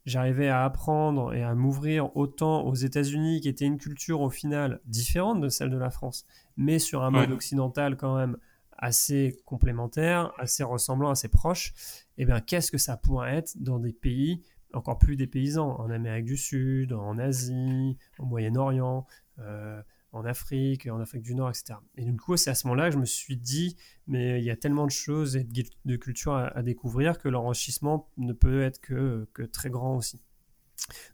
j'arrivais 0.06 0.48
à 0.48 0.64
apprendre 0.64 1.34
et 1.34 1.42
à 1.42 1.56
m'ouvrir 1.56 2.16
autant 2.16 2.62
aux 2.66 2.76
États-Unis, 2.76 3.42
qui 3.42 3.50
était 3.50 3.66
une 3.66 3.80
culture 3.80 4.22
au 4.22 4.30
final 4.30 4.80
différente 4.86 5.42
de 5.42 5.50
celle 5.50 5.72
de 5.72 5.78
la 5.78 5.90
France, 5.90 6.28
mais 6.56 6.78
sur 6.78 7.04
un 7.04 7.10
mode 7.10 7.32
occidental 7.32 7.98
quand 7.98 8.16
même 8.16 8.38
assez 8.78 9.40
complémentaire, 9.46 10.34
assez 10.38 10.64
ressemblant, 10.64 11.10
assez 11.10 11.30
proche, 11.30 11.74
eh 12.18 12.26
bien, 12.26 12.42
qu'est-ce 12.42 12.72
que 12.72 12.78
ça 12.78 12.98
pourrait 12.98 13.36
être 13.36 13.54
dans 13.62 13.80
des 13.80 13.94
pays 13.94 14.44
encore 14.74 14.98
plus 14.98 15.16
dépaysants, 15.16 15.80
en 15.80 15.90
Amérique 15.90 16.26
du 16.26 16.38
Sud, 16.38 16.94
en 16.94 17.18
Asie, 17.18 17.98
au 18.18 18.26
Moyen-Orient, 18.26 19.06
euh, 19.40 19.82
en 20.14 20.26
Afrique, 20.26 20.88
en 20.88 21.00
Afrique 21.00 21.24
du 21.24 21.36
Nord, 21.36 21.50
etc. 21.50 21.76
Et 21.98 22.06
du 22.06 22.16
coup, 22.16 22.38
c'est 22.38 22.52
à 22.52 22.56
ce 22.56 22.68
moment-là 22.68 22.88
que 22.90 22.94
je 22.94 23.00
me 23.00 23.06
suis 23.06 23.36
dit, 23.36 23.76
mais 24.08 24.40
il 24.40 24.46
y 24.46 24.52
a 24.52 24.56
tellement 24.56 24.86
de 24.86 24.92
choses 24.92 25.36
et 25.36 25.44
de, 25.44 25.96
cultures 25.96 26.36
à, 26.36 26.62
découvrir 26.62 27.18
que 27.18 27.28
l'enrichissement 27.28 28.10
ne 28.18 28.32
peut 28.32 28.62
être 28.62 28.80
que, 28.80 29.28
très 29.52 29.70
grand 29.70 29.98
aussi. 29.98 30.22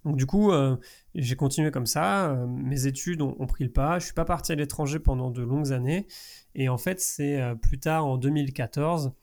Donc 0.03 0.17
du 0.17 0.25
coup, 0.25 0.51
euh, 0.51 0.77
j'ai 1.15 1.35
continué 1.35 1.71
comme 1.71 1.85
ça. 1.85 2.31
Euh, 2.31 2.47
mes 2.47 2.87
études 2.87 3.21
ont, 3.21 3.47
pris 3.47 3.63
le 3.63 3.71
pas. 3.71 3.99
Je 3.99 4.05
suis 4.05 4.13
pas 4.13 4.25
parti 4.25 4.51
à 4.51 4.55
l'étranger 4.55 4.99
pendant 4.99 5.31
de 5.31 5.41
longues 5.43 5.71
années. 5.71 6.07
Et 6.55 6.69
en 6.69 6.77
fait, 6.77 6.99
c'est 6.99 7.41
plus 7.61 7.79
tard, 7.79 8.05
en 8.05 8.17
2014, 8.17 9.13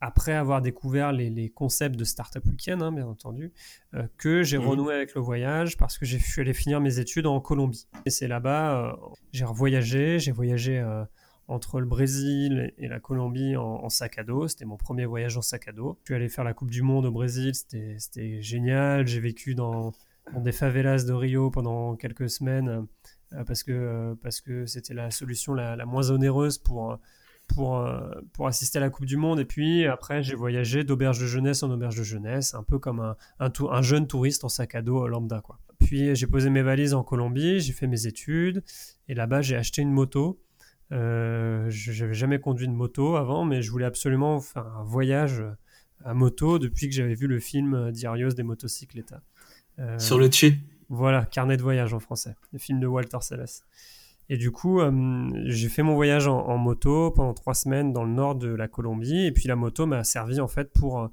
après 0.00 0.32
avoir 0.32 0.60
découvert 0.60 1.12
les, 1.12 1.50
concepts 1.50 1.96
de 1.96 2.04
Startup 2.04 2.44
Weekend, 2.44 2.82
hein, 2.82 2.92
bien 2.92 3.06
entendu, 3.06 3.52
euh, 3.94 4.06
que 4.18 4.42
j'ai 4.42 4.58
mhm. 4.58 4.68
renoué 4.68 4.94
avec 4.94 5.14
le 5.14 5.20
voyage 5.20 5.76
parce 5.76 5.98
que 5.98 6.04
j'ai 6.04 6.18
suis 6.18 6.40
allé 6.40 6.52
finir 6.52 6.80
mes 6.80 6.98
études 6.98 7.26
en 7.26 7.40
Colombie. 7.40 7.88
Et 8.04 8.10
c'est 8.10 8.28
là-bas, 8.28 8.92
euh, 8.92 8.92
j'ai 9.32 9.44
revoyagé, 9.44 10.18
j'ai 10.18 10.32
voyagé 10.32 10.78
euh, 10.78 11.04
entre 11.48 11.80
le 11.80 11.86
Brésil 11.86 12.72
et 12.76 12.88
la 12.88 13.00
Colombie 13.00 13.56
en, 13.56 13.88
sac 13.88 14.18
à 14.18 14.24
dos. 14.24 14.48
C'était 14.48 14.66
mon 14.66 14.76
premier 14.76 15.06
voyage 15.06 15.36
en 15.36 15.42
sac 15.42 15.68
à 15.68 15.72
dos. 15.72 15.98
Je 16.02 16.12
suis 16.12 16.14
allé 16.14 16.28
faire 16.28 16.44
la 16.44 16.54
Coupe 16.54 16.70
du 16.70 16.82
Monde 16.82 17.06
au 17.06 17.12
Brésil, 17.12 17.54
c'était 17.54 18.42
génial. 18.42 19.06
J'ai 19.06 19.20
vécu 19.20 19.54
dans 19.54 19.92
dans 20.32 20.40
des 20.40 20.52
favelas 20.52 21.04
de 21.04 21.12
Rio 21.12 21.50
pendant 21.50 21.96
quelques 21.96 22.30
semaines 22.30 22.86
parce 23.46 23.62
que 23.62 24.16
parce 24.22 24.40
que 24.40 24.64
c'était 24.64 24.94
la 24.94 25.10
solution 25.10 25.52
la, 25.52 25.76
la, 25.76 25.84
moins 25.84 26.10
onéreuse 26.10 26.56
pour 26.56 26.98
pour, 27.46 27.88
pour 28.32 28.46
assister 28.46 28.78
à 28.78 28.80
la 28.80 28.90
Coupe 28.90 29.06
du 29.06 29.16
Monde. 29.16 29.40
Et 29.40 29.44
puis 29.44 29.86
après, 29.86 30.22
j'ai 30.22 30.34
voyagé 30.34 30.84
d'auberge 30.84 31.20
de 31.20 31.26
jeunesse 31.26 31.62
en 31.62 31.70
auberge 31.70 31.96
de 31.96 32.02
jeunesse, 32.02 32.54
un 32.54 32.62
peu 32.62 32.78
comme 32.78 33.00
un, 33.00 33.16
un, 33.38 33.50
un 33.70 33.82
jeune 33.82 34.06
touriste 34.06 34.44
en 34.44 34.48
sac 34.48 34.74
à 34.74 34.82
dos 34.82 35.06
lambda. 35.06 35.40
Quoi. 35.40 35.58
Puis 35.80 36.14
j'ai 36.14 36.26
posé 36.26 36.50
mes 36.50 36.62
valises 36.62 36.94
en 36.94 37.02
Colombie, 37.02 37.60
j'ai 37.60 37.72
fait 37.72 37.86
mes 37.86 38.06
études, 38.06 38.62
et 39.08 39.14
là-bas 39.14 39.42
j'ai 39.42 39.56
acheté 39.56 39.82
une 39.82 39.92
moto. 39.92 40.40
Euh, 40.92 41.66
je 41.70 42.02
n'avais 42.02 42.14
jamais 42.14 42.38
conduit 42.38 42.66
une 42.66 42.74
moto 42.74 43.16
avant, 43.16 43.44
mais 43.44 43.62
je 43.62 43.70
voulais 43.70 43.86
absolument 43.86 44.40
faire 44.40 44.66
un 44.66 44.84
voyage 44.84 45.42
à 46.04 46.14
moto 46.14 46.58
depuis 46.58 46.88
que 46.88 46.94
j'avais 46.94 47.14
vu 47.14 47.26
le 47.26 47.40
film 47.40 47.90
Diarios 47.90 48.30
des 48.30 48.42
motocycletas. 48.42 49.22
Euh, 49.78 49.98
Sur 49.98 50.18
le 50.18 50.28
Tché 50.28 50.58
Voilà, 50.88 51.24
Carnet 51.24 51.56
de 51.56 51.62
voyage 51.62 51.94
en 51.94 52.00
français, 52.00 52.36
le 52.52 52.58
film 52.58 52.80
de 52.80 52.86
Walter 52.86 53.18
Selles. 53.20 53.46
Et 54.28 54.36
du 54.36 54.50
coup, 54.50 54.80
euh, 54.80 55.28
j'ai 55.44 55.68
fait 55.68 55.82
mon 55.82 55.94
voyage 55.94 56.26
en, 56.26 56.56
moto 56.56 57.10
pendant 57.10 57.34
trois 57.34 57.54
semaines 57.54 57.92
dans 57.92 58.04
le 58.04 58.12
nord 58.12 58.34
de 58.34 58.48
la 58.48 58.68
Colombie. 58.68 59.26
Et 59.26 59.32
puis 59.32 59.48
la 59.48 59.56
moto 59.56 59.86
m'a 59.86 60.02
servi 60.04 60.40
en 60.40 60.48
fait 60.48 60.72
pour 60.72 61.10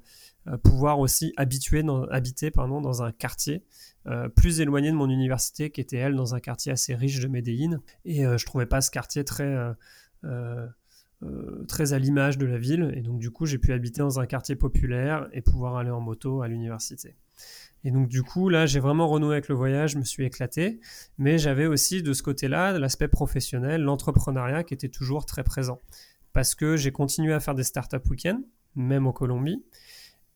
pouvoir 0.64 0.98
aussi 0.98 1.32
habituer 1.36 1.84
habiter 2.10 2.50
dans 2.50 3.02
un 3.02 3.12
quartier 3.12 3.62
euh, 4.08 4.28
plus 4.28 4.60
éloigné 4.60 4.90
de 4.90 4.96
mon 4.96 5.08
université, 5.08 5.70
qui 5.70 5.80
était 5.80 5.96
elle 5.96 6.16
dans 6.16 6.34
un 6.34 6.40
quartier 6.40 6.72
assez 6.72 6.94
riche 6.94 7.20
de 7.20 7.28
Medellín. 7.28 7.80
Et 8.04 8.26
euh, 8.26 8.36
je 8.36 8.44
trouvais 8.46 8.66
pas 8.66 8.80
ce 8.80 8.90
quartier 8.90 9.24
très 9.24 9.56
euh, 10.24 10.66
très 11.68 11.92
à 11.92 12.00
l'image 12.00 12.36
de 12.36 12.46
la 12.46 12.58
ville. 12.58 12.92
Et 12.96 13.00
donc 13.00 13.20
du 13.20 13.30
coup, 13.30 13.46
j'ai 13.46 13.58
pu 13.58 13.72
habiter 13.72 14.00
dans 14.00 14.18
un 14.18 14.26
quartier 14.26 14.56
populaire 14.56 15.28
et 15.32 15.40
pouvoir 15.40 15.76
aller 15.76 15.90
en 15.90 16.00
moto 16.00 16.42
à 16.42 16.48
l'université. 16.48 17.14
Et 17.84 17.90
donc 17.90 18.08
du 18.08 18.22
coup, 18.22 18.48
là, 18.48 18.66
j'ai 18.66 18.80
vraiment 18.80 19.08
renoué 19.08 19.34
avec 19.34 19.48
le 19.48 19.54
voyage, 19.54 19.92
je 19.92 19.98
me 19.98 20.04
suis 20.04 20.24
éclaté, 20.24 20.80
mais 21.18 21.38
j'avais 21.38 21.66
aussi 21.66 22.02
de 22.02 22.12
ce 22.12 22.22
côté-là 22.22 22.78
l'aspect 22.78 23.08
professionnel, 23.08 23.82
l'entrepreneuriat 23.82 24.62
qui 24.62 24.74
était 24.74 24.88
toujours 24.88 25.26
très 25.26 25.42
présent. 25.42 25.80
Parce 26.32 26.54
que 26.54 26.76
j'ai 26.76 26.92
continué 26.92 27.32
à 27.32 27.40
faire 27.40 27.54
des 27.54 27.64
startup 27.64 28.08
week-ends, 28.08 28.40
même 28.74 29.06
en 29.06 29.12
Colombie, 29.12 29.64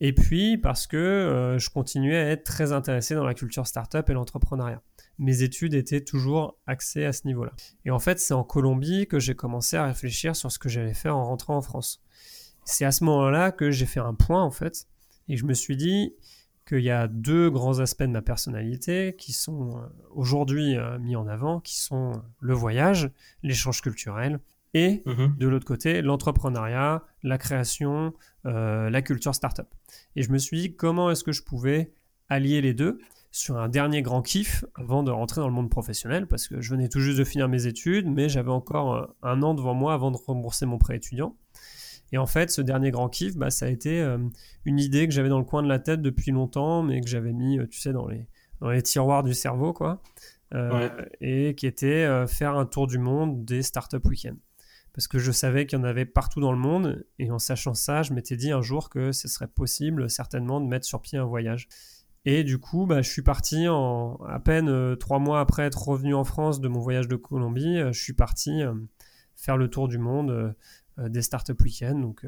et 0.00 0.12
puis 0.12 0.58
parce 0.58 0.86
que 0.86 0.96
euh, 0.96 1.58
je 1.58 1.70
continuais 1.70 2.16
à 2.16 2.30
être 2.30 2.44
très 2.44 2.72
intéressé 2.72 3.14
dans 3.14 3.24
la 3.24 3.34
culture 3.34 3.66
startup 3.66 4.08
et 4.10 4.12
l'entrepreneuriat. 4.12 4.82
Mes 5.18 5.42
études 5.42 5.72
étaient 5.72 6.02
toujours 6.02 6.58
axées 6.66 7.06
à 7.06 7.12
ce 7.12 7.26
niveau-là. 7.26 7.52
Et 7.86 7.90
en 7.90 7.98
fait, 7.98 8.20
c'est 8.20 8.34
en 8.34 8.44
Colombie 8.44 9.06
que 9.06 9.18
j'ai 9.18 9.34
commencé 9.34 9.76
à 9.76 9.86
réfléchir 9.86 10.36
sur 10.36 10.52
ce 10.52 10.58
que 10.58 10.68
j'allais 10.68 10.92
faire 10.92 11.16
en 11.16 11.24
rentrant 11.24 11.56
en 11.56 11.62
France. 11.62 12.02
C'est 12.64 12.84
à 12.84 12.92
ce 12.92 13.04
moment-là 13.04 13.52
que 13.52 13.70
j'ai 13.70 13.86
fait 13.86 14.00
un 14.00 14.12
point, 14.12 14.42
en 14.42 14.50
fait, 14.50 14.86
et 15.28 15.36
je 15.36 15.46
me 15.46 15.54
suis 15.54 15.76
dit 15.76 16.14
qu'il 16.66 16.80
y 16.80 16.90
a 16.90 17.06
deux 17.08 17.48
grands 17.48 17.78
aspects 17.78 18.02
de 18.02 18.08
ma 18.08 18.22
personnalité 18.22 19.14
qui 19.16 19.32
sont 19.32 19.78
euh, 19.78 19.80
aujourd'hui 20.10 20.76
euh, 20.76 20.98
mis 20.98 21.16
en 21.16 21.28
avant, 21.28 21.60
qui 21.60 21.80
sont 21.80 22.22
le 22.40 22.54
voyage, 22.54 23.10
l'échange 23.42 23.80
culturel 23.80 24.40
et 24.74 25.02
mhm. 25.06 25.36
de 25.38 25.48
l'autre 25.48 25.64
côté, 25.64 26.02
l'entrepreneuriat, 26.02 27.02
la 27.22 27.38
création, 27.38 28.12
euh, 28.44 28.90
la 28.90 29.00
culture 29.00 29.34
startup. 29.34 29.68
Et 30.16 30.22
je 30.22 30.30
me 30.30 30.38
suis 30.38 30.60
dit 30.60 30.76
comment 30.76 31.10
est-ce 31.10 31.24
que 31.24 31.32
je 31.32 31.42
pouvais 31.42 31.92
allier 32.28 32.60
les 32.60 32.74
deux 32.74 32.98
sur 33.30 33.58
un 33.58 33.68
dernier 33.68 34.02
grand 34.02 34.22
kiff 34.22 34.64
avant 34.74 35.02
de 35.02 35.10
rentrer 35.10 35.40
dans 35.40 35.48
le 35.48 35.54
monde 35.54 35.70
professionnel, 35.70 36.26
parce 36.26 36.48
que 36.48 36.60
je 36.60 36.70
venais 36.70 36.88
tout 36.88 37.00
juste 37.00 37.18
de 37.18 37.24
finir 37.24 37.48
mes 37.48 37.66
études, 37.66 38.06
mais 38.06 38.28
j'avais 38.28 38.50
encore 38.50 39.14
un 39.22 39.42
an 39.42 39.54
devant 39.54 39.74
moi 39.74 39.92
avant 39.94 40.10
de 40.10 40.16
rembourser 40.16 40.64
mon 40.64 40.78
prêt 40.78 40.96
étudiant. 40.96 41.36
Et 42.12 42.18
en 42.18 42.26
fait, 42.26 42.50
ce 42.50 42.60
dernier 42.60 42.90
grand 42.90 43.08
kiff, 43.08 43.36
bah, 43.36 43.50
ça 43.50 43.66
a 43.66 43.68
été 43.68 44.00
euh, 44.00 44.18
une 44.64 44.78
idée 44.78 45.06
que 45.06 45.12
j'avais 45.12 45.28
dans 45.28 45.38
le 45.38 45.44
coin 45.44 45.62
de 45.62 45.68
la 45.68 45.78
tête 45.78 46.02
depuis 46.02 46.30
longtemps, 46.30 46.82
mais 46.82 47.00
que 47.00 47.08
j'avais 47.08 47.32
mis, 47.32 47.58
tu 47.68 47.80
sais, 47.80 47.92
dans 47.92 48.06
les, 48.06 48.26
dans 48.60 48.70
les 48.70 48.82
tiroirs 48.82 49.22
du 49.22 49.34
cerveau, 49.34 49.72
quoi. 49.72 50.02
Et 51.20 51.54
qui 51.56 51.66
était 51.66 52.26
faire 52.28 52.56
un 52.56 52.64
tour 52.64 52.86
du 52.86 52.98
monde 52.98 53.44
des 53.44 53.62
startup 53.62 54.02
week-ends 54.06 54.36
parce 54.96 55.08
que 55.08 55.18
je 55.18 55.30
savais 55.30 55.66
qu'il 55.66 55.78
y 55.78 55.82
en 55.82 55.84
avait 55.84 56.06
partout 56.06 56.40
dans 56.40 56.52
le 56.52 56.58
monde, 56.58 57.04
et 57.18 57.30
en 57.30 57.38
sachant 57.38 57.74
ça, 57.74 58.02
je 58.02 58.14
m'étais 58.14 58.34
dit 58.34 58.50
un 58.50 58.62
jour 58.62 58.88
que 58.88 59.12
ce 59.12 59.28
serait 59.28 59.46
possible 59.46 60.08
certainement 60.08 60.58
de 60.58 60.66
mettre 60.66 60.86
sur 60.86 61.02
pied 61.02 61.18
un 61.18 61.26
voyage. 61.26 61.68
Et 62.24 62.44
du 62.44 62.58
coup, 62.58 62.86
bah, 62.86 63.02
je 63.02 63.10
suis 63.10 63.20
parti 63.20 63.68
en 63.68 64.16
à 64.26 64.40
peine 64.40 64.70
euh, 64.70 64.96
trois 64.96 65.18
mois 65.18 65.40
après 65.40 65.64
être 65.64 65.86
revenu 65.86 66.14
en 66.14 66.24
France 66.24 66.62
de 66.62 66.68
mon 66.68 66.80
voyage 66.80 67.08
de 67.08 67.16
Colombie, 67.16 67.78
euh, 67.78 67.92
je 67.92 68.02
suis 68.02 68.14
parti 68.14 68.62
euh, 68.62 68.72
faire 69.36 69.58
le 69.58 69.68
tour 69.68 69.86
du 69.86 69.98
monde 69.98 70.54
des 70.98 71.22
startup 71.22 71.60
week-ends. 71.60 71.98
Donc, 71.98 72.26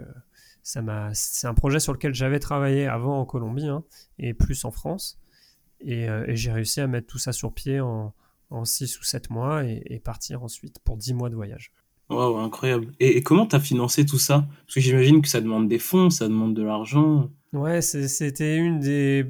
ça 0.63 0.83
m'a, 0.83 1.11
c'est 1.15 1.47
un 1.47 1.55
projet 1.55 1.81
sur 1.81 1.93
lequel 1.93 2.15
j'avais 2.15 2.39
travaillé 2.39 2.87
avant 2.87 3.21
en 3.21 3.25
Colombie 3.25 3.67
hein, 3.67 3.85
et 4.19 4.35
plus 4.35 4.65
en 4.65 4.71
France. 4.71 5.19
Et, 5.81 6.07
j'ai 6.29 6.53
réussi 6.53 6.81
à 6.81 6.87
mettre 6.87 7.07
tout 7.07 7.19
ça 7.19 7.33
sur 7.33 7.53
pied 7.53 7.81
en, 7.81 8.15
en 8.51 8.65
six 8.65 8.99
ou 9.01 9.05
sept 9.05 9.31
mois 9.31 9.65
et, 9.65 9.83
et 9.87 10.01
partir 10.01 10.43
ensuite 10.43 10.79
pour 10.81 10.97
dix 10.97 11.15
mois 11.15 11.31
de 11.31 11.35
voyage. 11.35 11.73
Wow, 12.11 12.39
incroyable. 12.39 12.93
Et, 13.01 13.23
comment 13.23 13.47
tu 13.47 13.57
as 13.57 13.61
financé 13.61 14.07
tout 14.07 14.19
ça? 14.19 14.49
Parce 14.65 14.75
que 14.75 14.81
j'imagine 14.81 15.21
que 15.21 15.29
ça 15.29 15.41
demande 15.41 15.69
des 15.69 15.79
fonds, 15.79 16.11
ça 16.11 16.27
demande 16.27 16.55
de 16.55 16.63
l'argent. 16.63 17.31
Ouais, 17.53 17.83
c'était 17.83 18.57
une 18.57 18.81
des 18.81 19.27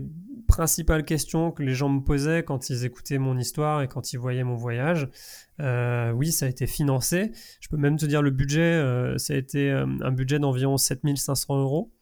principales 0.49 1.05
questions 1.05 1.53
que 1.53 1.63
les 1.63 1.75
gens 1.75 1.89
me 1.89 2.01
posaient 2.01 2.43
quand 2.43 2.71
ils 2.71 2.85
écoutaient 2.85 3.19
mon 3.19 3.39
histoire 3.39 3.83
et 3.83 3.87
quand 3.87 4.13
ils 4.13 4.17
voyaient 4.17 4.43
mon 4.43 4.57
voyage. 4.57 5.09
Euh, 5.61 6.11
oui, 6.11 6.33
ça 6.33 6.47
a 6.47 6.49
été 6.49 6.67
financé. 6.67 7.31
Je 7.61 7.69
peux 7.69 7.77
même 7.77 7.97
te 7.97 8.07
dire 8.07 8.23
le 8.23 8.31
budget, 8.31 8.61
euh, 8.61 9.17
ça 9.19 9.35
a 9.35 9.37
été 9.37 9.71
euh, 9.71 9.87
un 10.03 10.11
budget 10.11 10.41
d'environ 10.41 10.77
7500 10.77 11.61
euros 11.61 11.93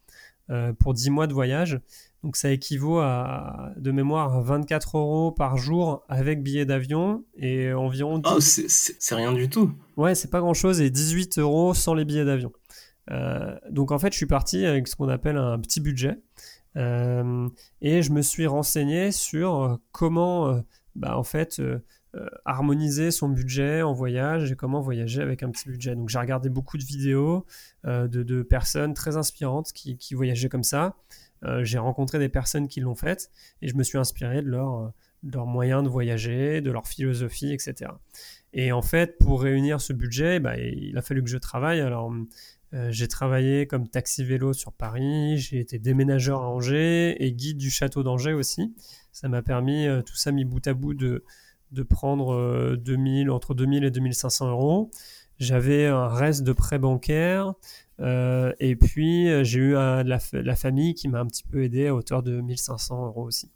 pour 0.78 0.94
10 0.94 1.10
mois 1.10 1.26
de 1.26 1.34
voyage. 1.34 1.80
Donc 2.22 2.36
ça 2.36 2.52
équivaut 2.52 3.00
à, 3.00 3.72
de 3.76 3.90
mémoire, 3.90 4.40
24 4.42 4.96
euros 4.96 5.32
par 5.32 5.56
jour 5.56 6.04
avec 6.08 6.40
billet 6.40 6.64
d'avion 6.64 7.24
et 7.36 7.72
environ... 7.72 8.22
Oh, 8.24 8.38
c'est 8.38 9.14
rien 9.16 9.32
du 9.32 9.48
tout. 9.48 9.72
Ouais, 9.96 10.14
c'est 10.14 10.30
pas 10.30 10.38
grand-chose 10.38 10.80
et 10.80 10.88
18 10.88 11.40
euros 11.40 11.74
sans 11.74 11.94
les 11.94 12.04
billets 12.04 12.24
d'avion. 12.24 12.52
Euh, 13.10 13.54
donc 13.70 13.92
en 13.92 13.98
fait, 13.98 14.12
je 14.12 14.16
suis 14.16 14.26
parti 14.26 14.64
avec 14.64 14.88
ce 14.88 14.96
qu'on 14.96 15.08
appelle 15.08 15.36
un 15.36 15.58
petit 15.58 15.80
budget 15.80 16.18
euh, 16.76 17.48
et 17.80 18.02
je 18.02 18.12
me 18.12 18.22
suis 18.22 18.46
renseigné 18.46 19.12
sur 19.12 19.62
euh, 19.62 19.76
comment, 19.92 20.62
bah, 20.94 21.18
en 21.18 21.24
fait, 21.24 21.60
harmoniser 22.46 23.10
son 23.10 23.28
budget 23.28 23.82
en 23.82 23.92
voyage 23.92 24.50
et 24.50 24.56
comment 24.56 24.80
voyager 24.80 25.20
avec 25.20 25.42
un 25.42 25.50
petit 25.50 25.68
budget. 25.68 25.94
Donc 25.94 26.08
j'ai 26.08 26.18
regardé 26.18 26.48
beaucoup 26.48 26.78
de 26.78 26.84
vidéos 26.84 27.44
de, 27.84 28.42
personnes 28.42 28.94
très 28.94 29.18
inspirantes 29.18 29.72
qui, 29.72 29.98
qui 29.98 30.14
voyageaient 30.14 30.48
comme 30.48 30.64
ça. 30.64 30.96
Euh, 31.44 31.64
j'ai 31.64 31.78
rencontré 31.78 32.18
des 32.18 32.28
personnes 32.28 32.68
qui 32.68 32.80
l'ont 32.80 32.94
fait 32.94 33.30
et 33.62 33.68
je 33.68 33.76
me 33.76 33.82
suis 33.82 33.98
inspiré 33.98 34.42
de 34.42 34.48
leur, 34.48 34.74
euh, 34.74 34.88
leur 35.32 35.46
moyen 35.46 35.82
de 35.82 35.88
voyager, 35.88 36.60
de 36.60 36.70
leur 36.70 36.86
philosophie, 36.86 37.52
etc. 37.52 37.90
Et 38.52 38.72
en 38.72 38.82
fait, 38.82 39.18
pour 39.18 39.42
réunir 39.42 39.80
ce 39.80 39.92
budget, 39.92 40.40
bah, 40.40 40.56
il 40.58 40.96
a 40.96 41.02
fallu 41.02 41.22
que 41.22 41.28
je 41.28 41.38
travaille. 41.38 41.80
Alors, 41.80 42.12
euh, 42.76 42.90
j'ai 42.92 43.08
travaillé 43.08 43.66
comme 43.66 43.88
taxi 43.88 44.24
vélo 44.24 44.52
sur 44.52 44.72
Paris, 44.72 45.38
j'ai 45.38 45.58
été 45.58 45.78
déménageur 45.78 46.42
à 46.42 46.48
Angers 46.48 47.16
et 47.24 47.32
guide 47.32 47.58
du 47.58 47.70
château 47.70 48.02
d'Angers 48.02 48.34
aussi. 48.34 48.74
Ça 49.12 49.28
m'a 49.28 49.42
permis, 49.42 49.86
tout 50.04 50.14
ça 50.14 50.30
mis 50.30 50.44
bout 50.44 50.64
à 50.66 50.74
bout, 50.74 50.94
de, 50.94 51.24
de 51.72 51.82
prendre 51.82 52.76
2000, 52.76 53.30
entre 53.30 53.54
2000 53.54 53.84
et 53.84 53.90
2500 53.90 54.50
euros. 54.50 54.90
J'avais 55.38 55.86
un 55.86 56.08
reste 56.08 56.44
de 56.44 56.52
prêt 56.52 56.78
bancaire, 56.78 57.54
euh, 58.00 58.52
et 58.60 58.76
puis, 58.76 59.28
euh, 59.28 59.44
j'ai 59.44 59.60
eu 59.60 59.72
la, 59.72 60.18
famille 60.56 60.94
qui 60.94 61.08
m'a 61.08 61.20
un 61.20 61.26
petit 61.26 61.44
peu 61.44 61.62
aidé 61.62 61.86
à 61.88 61.94
hauteur 61.94 62.22
de 62.22 62.40
1500 62.40 63.06
euros 63.06 63.24
aussi. 63.24 63.50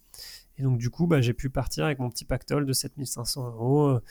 Et 0.59 0.63
donc, 0.63 0.79
du 0.79 0.91
coup, 0.91 1.07
bah, 1.07 1.21
j'ai 1.21 1.33
pu 1.33 1.49
partir 1.51 1.85
avec 1.85 1.99
mon 1.99 2.11
petit 2.11 2.25
pactole 2.25 2.67
de 2.67 2.73
7500 2.73 3.47
euros 3.47 3.89
euh, 3.89 4.03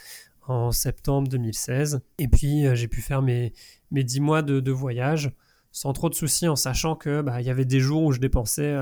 en 0.49 0.71
septembre 0.71 1.27
2016. 1.27 2.01
Et 2.17 2.27
puis, 2.27 2.65
j'ai 2.73 2.87
pu 2.87 3.01
faire 3.01 3.21
mes, 3.21 3.53
mes 3.91 4.03
10 4.03 4.19
mois 4.19 4.41
de, 4.41 4.71
voyage 4.71 5.31
sans 5.71 5.93
trop 5.93 6.09
de 6.09 6.15
soucis 6.15 6.47
en 6.47 6.55
sachant 6.55 6.95
que 6.95 7.21
bah, 7.21 7.41
il 7.41 7.47
y 7.47 7.49
avait 7.49 7.65
des 7.65 7.79
jours 7.79 8.03
où 8.03 8.11
je 8.11 8.19
dépensais 8.19 8.75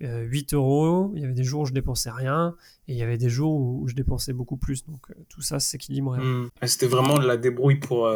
8 0.00 0.54
euros, 0.54 1.12
il 1.14 1.22
y 1.22 1.24
avait 1.24 1.34
des 1.34 1.44
jours 1.44 1.62
où 1.62 1.66
je 1.66 1.72
dépensais 1.72 2.10
rien, 2.10 2.56
et 2.88 2.92
il 2.92 2.98
y 2.98 3.02
avait 3.02 3.18
des 3.18 3.28
jours 3.28 3.54
où, 3.54 3.86
je 3.86 3.94
dépensais 3.94 4.32
beaucoup 4.32 4.56
plus. 4.56 4.84
Donc 4.86 5.06
tout 5.28 5.42
ça 5.42 5.60
s'équilibrait. 5.60 6.18
Mmh. 6.18 6.50
C'était 6.64 6.88
vraiment 6.88 7.18
la 7.18 7.36
débrouille 7.36 7.76
pour, 7.76 8.10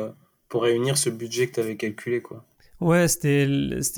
pour 0.48 0.62
réunir 0.64 0.98
ce 0.98 1.08
budget 1.08 1.46
que 1.46 1.54
tu 1.54 1.60
avais 1.60 1.76
calculé. 1.76 2.20
quoi. 2.20 2.44
Ouais, 2.80 3.08
c'était 3.08 3.46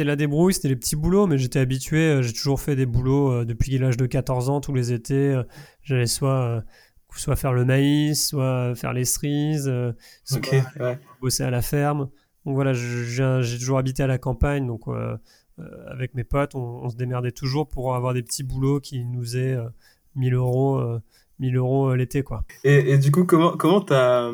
la 0.04 0.16
débrouille, 0.16 0.54
c'était 0.54 0.68
les 0.68 0.76
petits 0.76 0.96
boulots, 0.96 1.28
mais 1.28 1.38
j'étais 1.38 1.61
habitué. 1.61 1.99
Euh, 1.99 2.22
j'ai 2.22 2.32
toujours 2.32 2.61
fait 2.61 2.75
des 2.75 2.87
boulots 2.87 3.30
euh, 3.30 3.44
depuis 3.44 3.78
l'âge 3.78 3.96
de 3.96 4.06
14 4.06 4.50
ans, 4.50 4.61
tous 4.61 4.75
les 4.75 4.92
étés. 4.92 5.14
Euh, 5.14 5.44
j'allais 5.82 6.06
soit 6.06 6.64
soit 7.21 7.37
faire 7.37 7.52
le 7.52 7.64
maïs, 7.64 8.28
soit 8.28 8.75
faire 8.75 8.92
les 8.92 9.04
cerises, 9.04 9.73
soit 10.25 10.40
bosser 11.21 11.42
à 11.42 11.50
la 11.50 11.62
ferme. 11.62 12.09
Donc 12.45 12.54
voilà, 12.54 12.73
j'ai 12.73 13.59
toujours 13.59 13.78
habité 13.78 14.02
à 14.02 14.07
la 14.07 14.19
campagne, 14.19 14.66
donc 14.66 14.83
avec 15.87 16.14
mes 16.14 16.25
potes, 16.25 16.54
on, 16.54 16.88
se 16.88 16.97
démerdait 16.97 17.33
toujours 17.33 17.69
pour 17.69 17.95
avoir 17.95 18.14
des 18.14 18.23
petits 18.23 18.42
boulots 18.42 18.81
qui 18.81 19.04
nous 19.04 19.37
aient 19.37 19.57
1000 20.16 20.35
euros, 20.35 20.81
1000 21.38 21.57
euros 21.57 21.95
l'été, 21.95 22.23
quoi. 22.23 22.45
Et, 22.64 22.92
et, 22.92 22.99
du 22.99 23.11
coup, 23.11 23.25
comment 23.25 23.57
comment 23.57 23.81
t'as 23.81 24.33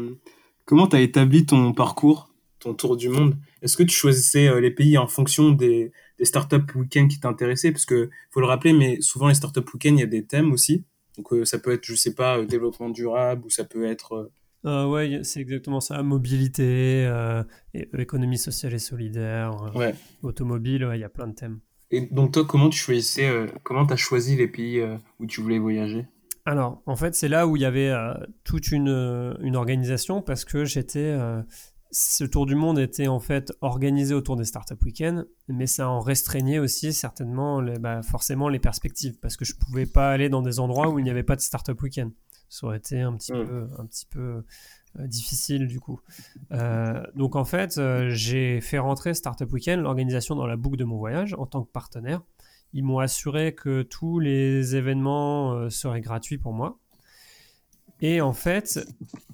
comment 0.69 0.87
t'as 0.87 1.01
établi 1.01 1.47
ton 1.47 1.73
parcours, 1.73 2.29
ton 2.59 2.75
tour 2.75 2.97
du 2.97 3.09
monde? 3.09 3.37
Est-ce 3.63 3.77
que 3.77 3.83
tu 3.83 3.95
choisissais 3.95 4.49
euh, 4.49 4.61
les 4.61 4.71
pays 4.71 4.99
en 4.99 5.07
fonction 5.07 5.51
des, 5.51 5.93
des 6.19 6.25
startups 6.27 6.75
week-end 6.75 7.09
qui 7.09 7.19
t'intéressaient? 7.19 7.73
Parce 7.73 7.87
que 7.87 8.11
faut 8.31 8.41
le 8.41 8.47
rappeler, 8.47 8.75
mais 8.75 9.01
souvent 9.01 9.29
les 9.29 9.35
startups 9.35 9.61
week-end, 9.75 9.95
il 9.95 10.01
y 10.01 10.03
a 10.03 10.07
des 10.07 10.27
thèmes 10.27 10.53
aussi. 10.53 10.85
Donc 11.19 11.33
euh, 11.33 11.45
ça 11.45 11.59
peut 11.59 11.73
être, 11.73 11.85
je 11.85 11.95
sais 11.95 12.15
pas, 12.15 12.43
développement 12.45 12.89
durable 12.89 13.45
ou 13.45 13.51
ça 13.51 13.65
peut 13.65 13.85
être. 13.85 14.31
ouais, 14.65 15.21
c'est 15.25 15.41
exactement 15.41 15.81
ça. 15.81 16.03
Mobilité, 16.03 17.07
économie 17.75 18.39
sociale 18.39 18.73
et 18.73 18.79
solidaire, 18.79 19.55
automobile, 20.23 20.89
il 20.95 21.01
y 21.01 21.05
a 21.05 21.11
plein 21.11 21.27
de 21.27 21.35
thèmes. 21.35 21.61
Et 21.91 22.03
donc 22.03 22.33
toi, 22.33 22.45
comment 22.47 22.69
tu 22.69 22.79
choisissais, 22.79 23.47
comment 23.63 23.87
tu 23.87 23.93
as 23.93 23.97
choisi 23.97 24.37
les 24.37 24.49
pays 24.49 24.83
où 25.19 25.27
tu 25.27 25.41
voulais 25.41 25.59
voyager? 25.59 26.07
Alors, 26.45 26.83
en 26.87 26.97
fait, 26.97 27.15
c'est 27.15 27.29
là 27.29 27.47
où 27.47 27.57
il 27.57 27.63
y 27.63 27.67
avait 27.67 27.93
toute 28.45 28.73
une, 28.73 29.37
une, 29.43 29.57
organisation 29.57 30.23
parce 30.23 30.47
que 30.47 30.65
j'étais 30.65 31.15
ce 31.90 32.25
tour 32.25 32.47
du 32.47 32.54
monde 32.54 32.78
était 32.78 33.09
en 33.09 33.21
fait 33.21 33.52
organisé 33.61 34.14
autour 34.14 34.37
des 34.37 34.45
Startup 34.45 34.80
Weekend, 34.83 35.26
mais 35.49 35.66
ça 35.66 35.88
en 35.88 36.00
restreignait 36.00 36.59
aussi 36.59 36.92
certainement, 36.92 37.62
bah, 37.80 38.02
forcément, 38.02 38.49
les 38.49 38.59
perspectives, 38.59 39.18
parce 39.21 39.37
que 39.37 39.45
je 39.45 39.54
pouvais 39.54 39.87
pas 39.87 40.11
aller 40.11 40.28
dans 40.28 40.42
des 40.42 40.61
endroits 40.61 40.88
où 40.88 40.99
il 40.99 41.04
n'y 41.04 41.11
avait 41.11 41.23
pas 41.23 41.37
de 41.37 41.40
Startup 41.40 41.80
Weekend. 41.80 42.12
Ça 42.49 42.66
aurait 42.66 42.78
été 42.78 43.00
un 43.00 43.14
petit 43.14 43.33
mm. 43.33 43.47
peu, 43.47 43.68
un 43.78 43.87
petit 43.87 44.07
peu 44.07 44.42
euh, 44.99 45.07
difficile 45.07 45.68
du 45.68 45.80
coup. 45.80 46.00
Euh, 46.52 47.02
donc 47.14 47.37
en 47.37 47.45
fait, 47.45 47.78
euh, 47.78 48.09
j'ai 48.11 48.61
fait 48.61 48.78
rentrer 48.78 49.14
Startup 49.14 49.50
Weekend, 49.52 49.83
l'organisation, 49.83 50.35
dans 50.35 50.47
la 50.47 50.57
boucle 50.57 50.76
de 50.76 50.85
mon 50.85 50.97
voyage 50.97 51.35
en 51.35 51.47
tant 51.47 51.62
que 51.62 51.71
partenaire. 51.71 52.23
Ils 52.73 52.85
m'ont 52.85 52.99
assuré 52.99 53.54
que 53.54 53.83
tous 53.83 54.18
les 54.18 54.76
événements 54.76 55.71
seraient 55.71 56.02
gratuits 56.02 56.37
pour 56.37 56.52
moi. 56.52 56.78
Et 58.00 58.21
en 58.21 58.33
fait, 58.33 58.87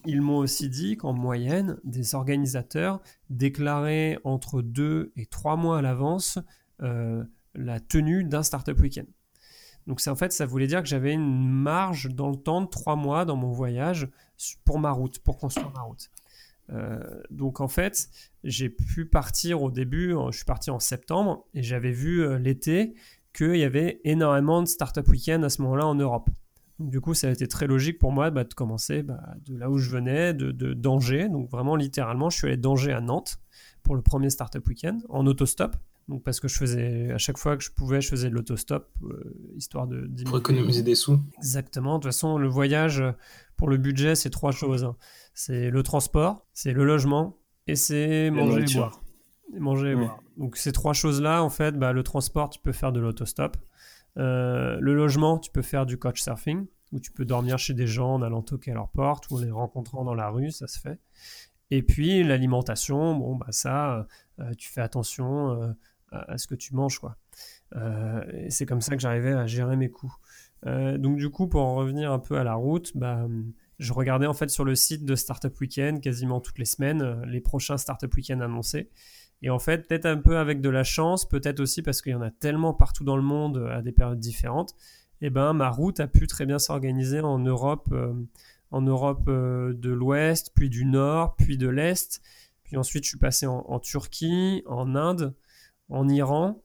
ils 0.06 0.20
m'ont 0.20 0.38
aussi 0.38 0.68
dit 0.68 0.96
qu'en 0.96 1.12
moyenne, 1.12 1.78
des 1.84 2.14
organisateurs 2.14 3.00
déclaraient 3.30 4.18
entre 4.24 4.62
deux 4.62 5.12
et 5.16 5.26
trois 5.26 5.56
mois 5.56 5.78
à 5.78 5.82
l'avance 5.82 6.38
euh, 6.82 7.24
la 7.54 7.78
tenue 7.78 8.24
d'un 8.24 8.42
Startup 8.42 8.78
Weekend. 8.78 9.06
Donc 9.86 10.00
en 10.06 10.14
fait, 10.14 10.32
ça 10.32 10.46
voulait 10.46 10.66
dire 10.66 10.82
que 10.82 10.88
j'avais 10.88 11.12
une 11.12 11.48
marge 11.48 12.08
dans 12.08 12.30
le 12.30 12.36
temps 12.36 12.62
de 12.62 12.66
trois 12.66 12.96
mois 12.96 13.24
dans 13.24 13.36
mon 13.36 13.50
voyage 13.50 14.08
pour 14.64 14.78
ma 14.78 14.90
route, 14.90 15.18
pour 15.18 15.36
construire 15.36 15.70
ma 15.72 15.82
route. 15.82 16.10
Euh, 16.70 16.98
donc 17.30 17.60
en 17.60 17.68
fait, 17.68 18.08
j'ai 18.44 18.70
pu 18.70 19.04
partir 19.04 19.62
au 19.62 19.70
début, 19.70 20.14
je 20.30 20.36
suis 20.36 20.46
parti 20.46 20.70
en 20.70 20.80
septembre 20.80 21.46
et 21.52 21.62
j'avais 21.62 21.92
vu 21.92 22.22
euh, 22.22 22.38
l'été 22.38 22.94
qu'il 23.34 23.56
y 23.56 23.64
avait 23.64 24.00
énormément 24.04 24.62
de 24.62 24.66
Startup 24.66 25.06
Weekend 25.06 25.44
à 25.44 25.50
ce 25.50 25.60
moment-là 25.60 25.86
en 25.86 25.94
Europe 25.94 26.30
du 26.78 27.00
coup, 27.00 27.14
ça 27.14 27.28
a 27.28 27.30
été 27.30 27.46
très 27.46 27.66
logique 27.66 27.98
pour 27.98 28.12
moi 28.12 28.30
bah, 28.30 28.44
de 28.44 28.52
commencer 28.54 29.02
bah, 29.02 29.20
de 29.46 29.56
là 29.56 29.70
où 29.70 29.78
je 29.78 29.90
venais, 29.90 30.34
de, 30.34 30.50
de, 30.50 30.74
d'Angers. 30.74 31.28
Donc 31.28 31.50
vraiment, 31.50 31.76
littéralement, 31.76 32.30
je 32.30 32.38
suis 32.38 32.46
allé 32.48 32.56
d'Angers 32.56 32.92
à 32.92 33.00
Nantes 33.00 33.38
pour 33.82 33.94
le 33.94 34.02
premier 34.02 34.30
Startup 34.30 34.66
Weekend 34.66 35.02
en 35.08 35.26
autostop. 35.26 35.76
Donc 36.08 36.22
parce 36.22 36.38
que 36.40 36.48
je 36.48 36.56
faisais, 36.56 37.12
à 37.12 37.18
chaque 37.18 37.38
fois 37.38 37.56
que 37.56 37.64
je 37.64 37.70
pouvais, 37.70 38.00
je 38.00 38.08
faisais 38.08 38.28
de 38.28 38.34
l'autostop, 38.34 38.90
euh, 39.04 39.54
histoire 39.56 39.86
de... 39.86 40.10
Pour 40.24 40.38
économiser 40.38 40.82
des 40.82 40.94
sous. 40.94 41.18
Exactement. 41.38 41.98
De 41.98 42.02
toute 42.02 42.12
façon, 42.12 42.36
le 42.36 42.48
voyage, 42.48 43.02
pour 43.56 43.68
le 43.68 43.78
budget, 43.78 44.14
c'est 44.14 44.30
trois 44.30 44.52
choses. 44.52 44.84
Hein. 44.84 44.96
C'est 45.32 45.70
le 45.70 45.82
transport, 45.82 46.46
c'est 46.52 46.72
le 46.72 46.84
logement 46.84 47.38
et 47.66 47.76
c'est 47.76 48.30
manger 48.30 48.64
et 48.70 48.74
boire. 48.74 49.00
manger 49.58 49.90
et 49.92 49.94
boire. 49.94 50.18
Donc 50.36 50.56
ces 50.56 50.72
trois 50.72 50.92
choses-là, 50.92 51.42
en 51.42 51.50
fait, 51.50 51.78
bah, 51.78 51.92
le 51.92 52.02
transport, 52.02 52.50
tu 52.50 52.58
peux 52.58 52.72
faire 52.72 52.92
de 52.92 53.00
l'autostop. 53.00 53.56
Euh, 54.18 54.78
le 54.80 54.94
logement, 54.94 55.38
tu 55.38 55.50
peux 55.50 55.62
faire 55.62 55.86
du 55.86 55.98
coach 55.98 56.20
surfing, 56.22 56.66
où 56.92 57.00
tu 57.00 57.10
peux 57.10 57.24
dormir 57.24 57.58
chez 57.58 57.74
des 57.74 57.86
gens 57.86 58.14
en 58.14 58.22
allant 58.22 58.42
toquer 58.42 58.70
à 58.72 58.74
leur 58.74 58.88
porte 58.88 59.30
ou 59.30 59.36
en 59.36 59.40
les 59.40 59.50
rencontrant 59.50 60.04
dans 60.04 60.14
la 60.14 60.28
rue, 60.28 60.50
ça 60.50 60.66
se 60.66 60.78
fait. 60.78 60.98
Et 61.70 61.82
puis 61.82 62.22
l'alimentation, 62.22 63.14
bon, 63.16 63.36
bah 63.36 63.48
ça, 63.50 64.06
euh, 64.40 64.54
tu 64.56 64.68
fais 64.68 64.80
attention 64.80 65.62
euh, 65.62 65.72
à, 66.12 66.38
ce 66.38 66.46
que 66.46 66.54
tu 66.54 66.74
manges, 66.74 66.98
quoi. 67.00 67.16
c'est 68.48 68.66
comme 68.66 68.80
ça 68.80 68.94
que 68.94 69.02
j'arrivais 69.02 69.32
à 69.32 69.46
gérer 69.46 69.76
mes 69.76 69.90
coûts. 69.90 70.14
donc 70.64 71.16
du 71.16 71.28
coup, 71.30 71.48
pour 71.48 71.62
en 71.62 71.74
revenir 71.74 72.12
un 72.12 72.20
peu 72.20 72.38
à 72.38 72.44
la 72.44 72.54
route, 72.54 72.96
bah, 72.96 73.26
je 73.80 73.92
regardais 73.92 74.28
en 74.28 74.34
fait 74.34 74.48
sur 74.48 74.64
le 74.64 74.76
site 74.76 75.04
de 75.04 75.16
Startup 75.16 75.52
Weekend 75.60 76.00
quasiment 76.00 76.40
toutes 76.40 76.58
les 76.60 76.66
semaines 76.66 77.22
les 77.24 77.40
prochains 77.40 77.78
Startup 77.78 78.14
Weekend 78.14 78.42
annoncés. 78.42 78.90
Et 79.44 79.50
en 79.50 79.58
fait, 79.58 79.86
peut-être 79.86 80.06
un 80.06 80.16
peu 80.16 80.38
avec 80.38 80.62
de 80.62 80.70
la 80.70 80.84
chance, 80.84 81.28
peut-être 81.28 81.60
aussi 81.60 81.82
parce 81.82 82.00
qu'il 82.00 82.12
y 82.12 82.14
en 82.14 82.22
a 82.22 82.30
tellement 82.30 82.72
partout 82.72 83.04
dans 83.04 83.18
le 83.18 83.22
monde 83.22 83.58
euh, 83.58 83.76
à 83.76 83.82
des 83.82 83.92
périodes 83.92 84.18
différentes, 84.18 84.70
et 85.20 85.26
eh 85.26 85.30
ben 85.30 85.52
ma 85.52 85.68
route 85.68 86.00
a 86.00 86.06
pu 86.06 86.26
très 86.26 86.46
bien 86.46 86.58
s'organiser 86.58 87.20
en 87.20 87.38
Europe, 87.38 87.90
euh, 87.92 88.14
en 88.70 88.80
Europe 88.80 89.28
euh, 89.28 89.74
de 89.74 89.90
l'Ouest, 89.90 90.52
puis 90.54 90.70
du 90.70 90.86
Nord, 90.86 91.36
puis 91.36 91.58
de 91.58 91.68
l'Est. 91.68 92.22
Puis 92.62 92.78
ensuite, 92.78 93.04
je 93.04 93.10
suis 93.10 93.18
passé 93.18 93.46
en, 93.46 93.78
Turquie, 93.80 94.62
en 94.64 94.94
Inde, 94.96 95.34
en 95.90 96.08
Iran, 96.08 96.62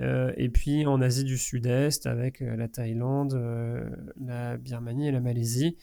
et 0.00 0.48
puis 0.48 0.86
en 0.86 1.02
Asie 1.02 1.24
du 1.24 1.36
Sud-Est 1.36 2.06
avec 2.06 2.40
la 2.40 2.66
Thaïlande, 2.68 3.34
la 4.18 4.56
Birmanie 4.56 5.08
et 5.08 5.12
la 5.12 5.20
Malaisie. 5.20 5.76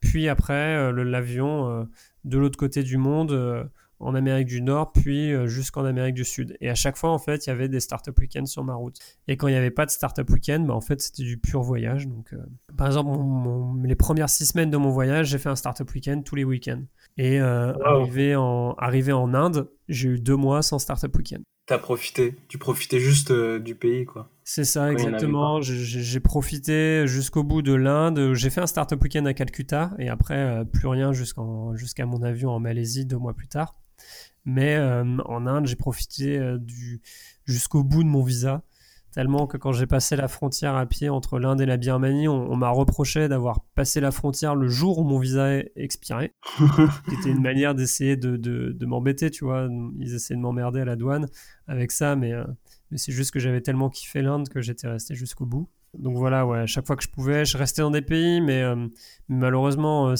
Puis 0.00 0.28
après, 0.28 0.92
l'avion 0.92 1.88
de 2.24 2.38
l'autre 2.38 2.58
côté 2.58 2.82
du 2.82 2.96
monde 2.96 3.70
en 4.04 4.14
Amérique 4.14 4.46
du 4.46 4.60
Nord, 4.60 4.92
puis 4.92 5.32
euh, 5.32 5.46
jusqu'en 5.46 5.84
Amérique 5.84 6.14
du 6.14 6.24
Sud. 6.24 6.56
Et 6.60 6.68
à 6.68 6.74
chaque 6.74 6.96
fois, 6.96 7.10
en 7.10 7.18
fait, 7.18 7.46
il 7.46 7.50
y 7.50 7.52
avait 7.52 7.68
des 7.68 7.80
startup 7.80 8.16
week-ends 8.18 8.44
sur 8.44 8.62
ma 8.62 8.74
route. 8.74 8.98
Et 9.28 9.38
quand 9.38 9.48
il 9.48 9.52
n'y 9.52 9.56
avait 9.56 9.70
pas 9.70 9.86
de 9.86 9.90
startup 9.90 10.28
week-end, 10.28 10.60
bah, 10.60 10.74
en 10.74 10.82
fait, 10.82 11.00
c'était 11.00 11.22
du 11.22 11.38
pur 11.38 11.62
voyage. 11.62 12.06
Donc, 12.06 12.34
euh, 12.34 12.38
par 12.76 12.86
exemple, 12.86 13.10
les 13.86 13.94
premières 13.94 14.28
six 14.28 14.44
semaines 14.44 14.70
de 14.70 14.76
mon 14.76 14.90
voyage, 14.90 15.28
j'ai 15.28 15.38
fait 15.38 15.48
un 15.48 15.56
startup 15.56 15.90
week-end 15.94 16.20
tous 16.22 16.34
les 16.34 16.44
week-ends. 16.44 16.82
Et 17.16 17.40
euh, 17.40 17.72
arrivé, 17.82 18.36
en, 18.36 18.74
arrivé 18.74 19.12
en 19.12 19.32
Inde, 19.32 19.70
j'ai 19.88 20.10
eu 20.10 20.20
deux 20.20 20.36
mois 20.36 20.60
sans 20.60 20.78
startup 20.78 21.16
week-end. 21.16 21.40
T'as 21.66 21.78
profité, 21.78 22.36
tu 22.48 22.58
profitais 22.58 23.00
juste 23.00 23.32
du 23.32 23.74
pays, 23.74 24.04
quoi. 24.04 24.28
C'est 24.42 24.64
ça, 24.64 24.92
exactement. 24.92 25.62
J'ai 25.62 26.20
profité 26.20 27.06
jusqu'au 27.06 27.42
bout 27.42 27.62
de 27.62 27.72
l'Inde. 27.72 28.34
J'ai 28.34 28.50
fait 28.50 28.60
un 28.60 28.66
startup 28.66 29.02
week-end 29.02 29.24
à 29.24 29.32
Calcutta 29.32 29.92
et 29.98 30.10
après, 30.10 30.62
plus 30.70 30.88
rien 30.88 31.14
jusqu'à 31.14 31.40
mon 32.04 32.22
avion 32.22 32.50
en 32.50 32.60
Malaisie 32.60 33.06
deux 33.06 33.16
mois 33.16 33.32
plus 33.32 33.48
tard. 33.48 33.76
Mais 34.44 34.76
euh, 34.76 35.04
en 35.24 35.46
Inde, 35.46 35.66
j'ai 35.66 35.76
profité 35.76 36.38
euh, 36.38 36.58
du, 36.58 37.00
jusqu'au 37.44 37.82
bout 37.82 38.02
de 38.02 38.08
mon 38.08 38.22
visa. 38.22 38.62
Tellement 39.12 39.46
que 39.46 39.56
quand 39.56 39.72
j'ai 39.72 39.86
passé 39.86 40.16
la 40.16 40.26
frontière 40.26 40.74
à 40.74 40.86
pied 40.86 41.08
entre 41.08 41.38
l'Inde 41.38 41.60
et 41.60 41.66
la 41.66 41.76
Birmanie, 41.76 42.26
on, 42.26 42.56
m'a 42.56 42.70
reproché 42.70 43.28
d'avoir 43.28 43.60
passé 43.76 44.00
la 44.00 44.10
frontière 44.10 44.56
le 44.56 44.66
jour 44.66 44.98
où 44.98 45.04
mon 45.04 45.20
visa 45.20 45.60
expirait. 45.76 46.34
C'était 47.08 47.30
une 47.30 47.40
manière 47.40 47.76
d'essayer 47.76 48.16
de, 48.16 48.36
de, 48.36 48.86
m'embêter, 48.86 49.30
tu 49.30 49.44
vois. 49.44 49.68
Ils 50.00 50.16
essayaient 50.16 50.36
de 50.36 50.42
m'emmerder 50.42 50.80
à 50.80 50.84
la 50.84 50.96
douane 50.96 51.28
avec 51.68 51.92
ça, 51.92 52.16
mais, 52.16 52.32
euh, 52.32 52.44
mais 52.90 52.98
c'est 52.98 53.12
juste 53.12 53.30
que 53.30 53.38
j'avais 53.38 53.60
tellement 53.60 53.88
kiffé 53.88 54.20
l'Inde 54.20 54.48
que 54.48 54.60
j'étais 54.60 54.88
resté 54.88 55.14
jusqu'au 55.14 55.46
bout. 55.46 55.68
Donc 55.96 56.16
voilà, 56.16 56.44
ouais, 56.44 56.58
à 56.58 56.66
chaque 56.66 56.84
fois 56.84 56.96
que 56.96 57.04
je 57.04 57.08
pouvais, 57.08 57.44
je 57.44 57.56
restais 57.56 57.82
dans 57.82 57.92
des 57.92 58.02
pays, 58.02 58.40
mais 58.40 58.64
malheureusement, 59.28 60.16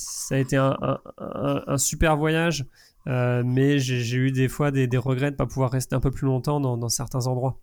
ça 0.00 0.34
a 0.34 0.38
été 0.38 0.56
un, 0.56 0.76
un, 1.18 1.62
un 1.66 1.78
super 1.78 2.16
voyage. 2.16 2.66
Euh, 3.08 3.42
mais 3.44 3.78
j'ai 3.78 4.16
eu 4.16 4.30
des 4.30 4.48
fois 4.48 4.70
des, 4.70 4.86
regrets 4.96 5.26
de 5.26 5.34
ne 5.34 5.36
pas 5.36 5.46
pouvoir 5.46 5.70
rester 5.70 5.94
un 5.94 6.00
peu 6.00 6.10
plus 6.10 6.26
longtemps 6.26 6.60
dans, 6.60 6.88
certains 6.88 7.26
endroits. 7.26 7.58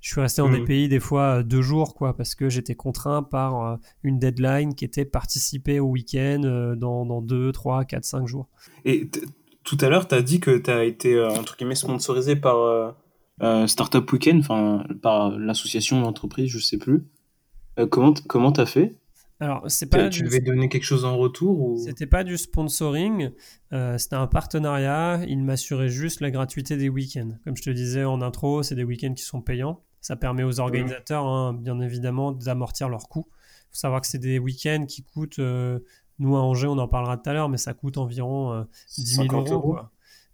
Je 0.00 0.10
suis 0.10 0.20
resté 0.20 0.42
dans 0.42 0.50
des 0.50 0.64
pays 0.64 0.88
des 0.88 0.98
fois 0.98 1.38
euh, 1.38 1.42
deux 1.44 1.62
jours, 1.62 1.94
quoi, 1.94 2.16
parce 2.16 2.34
que 2.34 2.48
j'étais 2.48 2.74
contraint 2.74 3.22
par 3.22 3.64
euh, 3.64 3.76
une 4.02 4.18
deadline 4.18 4.74
qui 4.74 4.84
était 4.84 5.04
participer 5.04 5.78
au 5.78 5.86
week-end 5.86 6.74
dans, 6.76 7.06
dans 7.06 7.22
2, 7.22 7.52
3, 7.52 7.84
4, 7.84 8.04
5 8.04 8.26
jours. 8.26 8.48
Et 8.84 9.08
tout 9.62 9.78
à 9.80 9.88
l'heure, 9.88 10.08
tu 10.08 10.14
as 10.14 10.22
dit 10.22 10.40
que 10.40 10.58
tu 10.58 10.70
as 10.70 10.84
été, 10.84 11.20
entre 11.22 11.56
guillemets, 11.56 11.76
sponsorisé 11.76 12.36
par 12.36 12.94
Startup 13.66 14.10
Weekend, 14.12 14.40
enfin, 14.40 14.84
par 15.02 15.38
l'association 15.38 16.00
d'entreprise, 16.00 16.50
je 16.50 16.58
sais 16.58 16.78
plus. 16.78 17.04
comment 17.88 18.52
tu 18.52 18.60
as 18.60 18.66
fait? 18.66 18.96
Alors, 19.42 19.64
c'est 19.66 19.86
pas. 19.86 20.08
Tu 20.08 20.22
devais 20.22 20.38
donner 20.38 20.68
quelque 20.68 20.84
chose 20.84 21.04
en 21.04 21.16
retour 21.16 21.60
ou... 21.60 21.76
C'était 21.76 22.06
pas 22.06 22.22
du 22.22 22.38
sponsoring, 22.38 23.32
euh, 23.72 23.98
c'était 23.98 24.14
un 24.14 24.28
partenariat. 24.28 25.20
Il 25.26 25.42
m'assurait 25.42 25.88
juste 25.88 26.20
la 26.20 26.30
gratuité 26.30 26.76
des 26.76 26.88
week-ends. 26.88 27.32
Comme 27.44 27.56
je 27.56 27.64
te 27.64 27.70
disais 27.70 28.04
en 28.04 28.22
intro, 28.22 28.62
c'est 28.62 28.76
des 28.76 28.84
week-ends 28.84 29.14
qui 29.14 29.24
sont 29.24 29.42
payants. 29.42 29.82
Ça 30.00 30.14
permet 30.14 30.44
aux 30.44 30.60
organisateurs, 30.60 31.26
hein, 31.26 31.54
bien 31.54 31.80
évidemment, 31.80 32.30
d'amortir 32.30 32.88
leurs 32.88 33.08
coûts. 33.08 33.26
Il 33.26 33.70
faut 33.72 33.80
savoir 33.80 34.00
que 34.00 34.06
c'est 34.06 34.20
des 34.20 34.38
week-ends 34.38 34.86
qui 34.86 35.02
coûtent. 35.02 35.40
Euh, 35.40 35.80
nous, 36.20 36.36
à 36.36 36.40
Angers, 36.40 36.68
on 36.68 36.78
en 36.78 36.86
parlera 36.86 37.16
tout 37.16 37.28
à 37.28 37.32
l'heure, 37.32 37.48
mais 37.48 37.58
ça 37.58 37.74
coûte 37.74 37.98
environ 37.98 38.64
10 38.96 39.18
euh, 39.18 39.24
000 39.28 39.48
euros. 39.48 39.76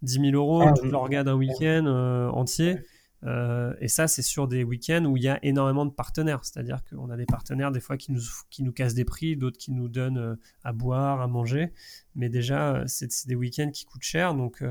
10 0.03 0.21
000 0.21 0.27
euros, 0.35 0.61
ah, 0.61 0.75
tu 0.79 0.87
l'organe 0.87 1.29
un 1.29 1.35
week-end 1.35 1.87
entier. 2.35 2.77
Euh, 3.25 3.75
et 3.81 3.89
ça, 3.89 4.07
c'est 4.07 4.23
sur 4.23 4.47
des 4.49 4.65
week-ends 4.65 5.05
où 5.05 5.17
il 5.17 5.23
y 5.23 5.29
a 5.29 5.39
énormément 5.45 5.87
de 5.87 5.91
partenaires. 5.91 6.45
C'est-à-dire 6.45 6.83
qu'on 6.85 7.11
a 7.11 7.17
des 7.17 7.27
partenaires 7.27 7.73
des 7.73 7.81
fois 7.81 7.97
qui 7.97 8.13
nous, 8.13 8.23
qui 8.51 8.63
nous 8.63 8.73
cassent 8.73 8.95
des 8.95 9.05
prix, 9.05 9.37
d'autres 9.37 9.59
qui 9.59 9.73
nous 9.73 9.89
donnent 9.89 10.19
euh, 10.19 10.37
à 10.63 10.73
boire, 10.73 11.21
à 11.21 11.27
manger. 11.27 11.73
Mais 12.15 12.29
déjà, 12.29 12.77
euh, 12.77 12.85
c'est 12.87 13.27
des 13.27 13.35
week-ends 13.35 13.71
qui 13.71 13.85
coûtent 13.85 14.03
cher. 14.03 14.35
Donc, 14.35 14.63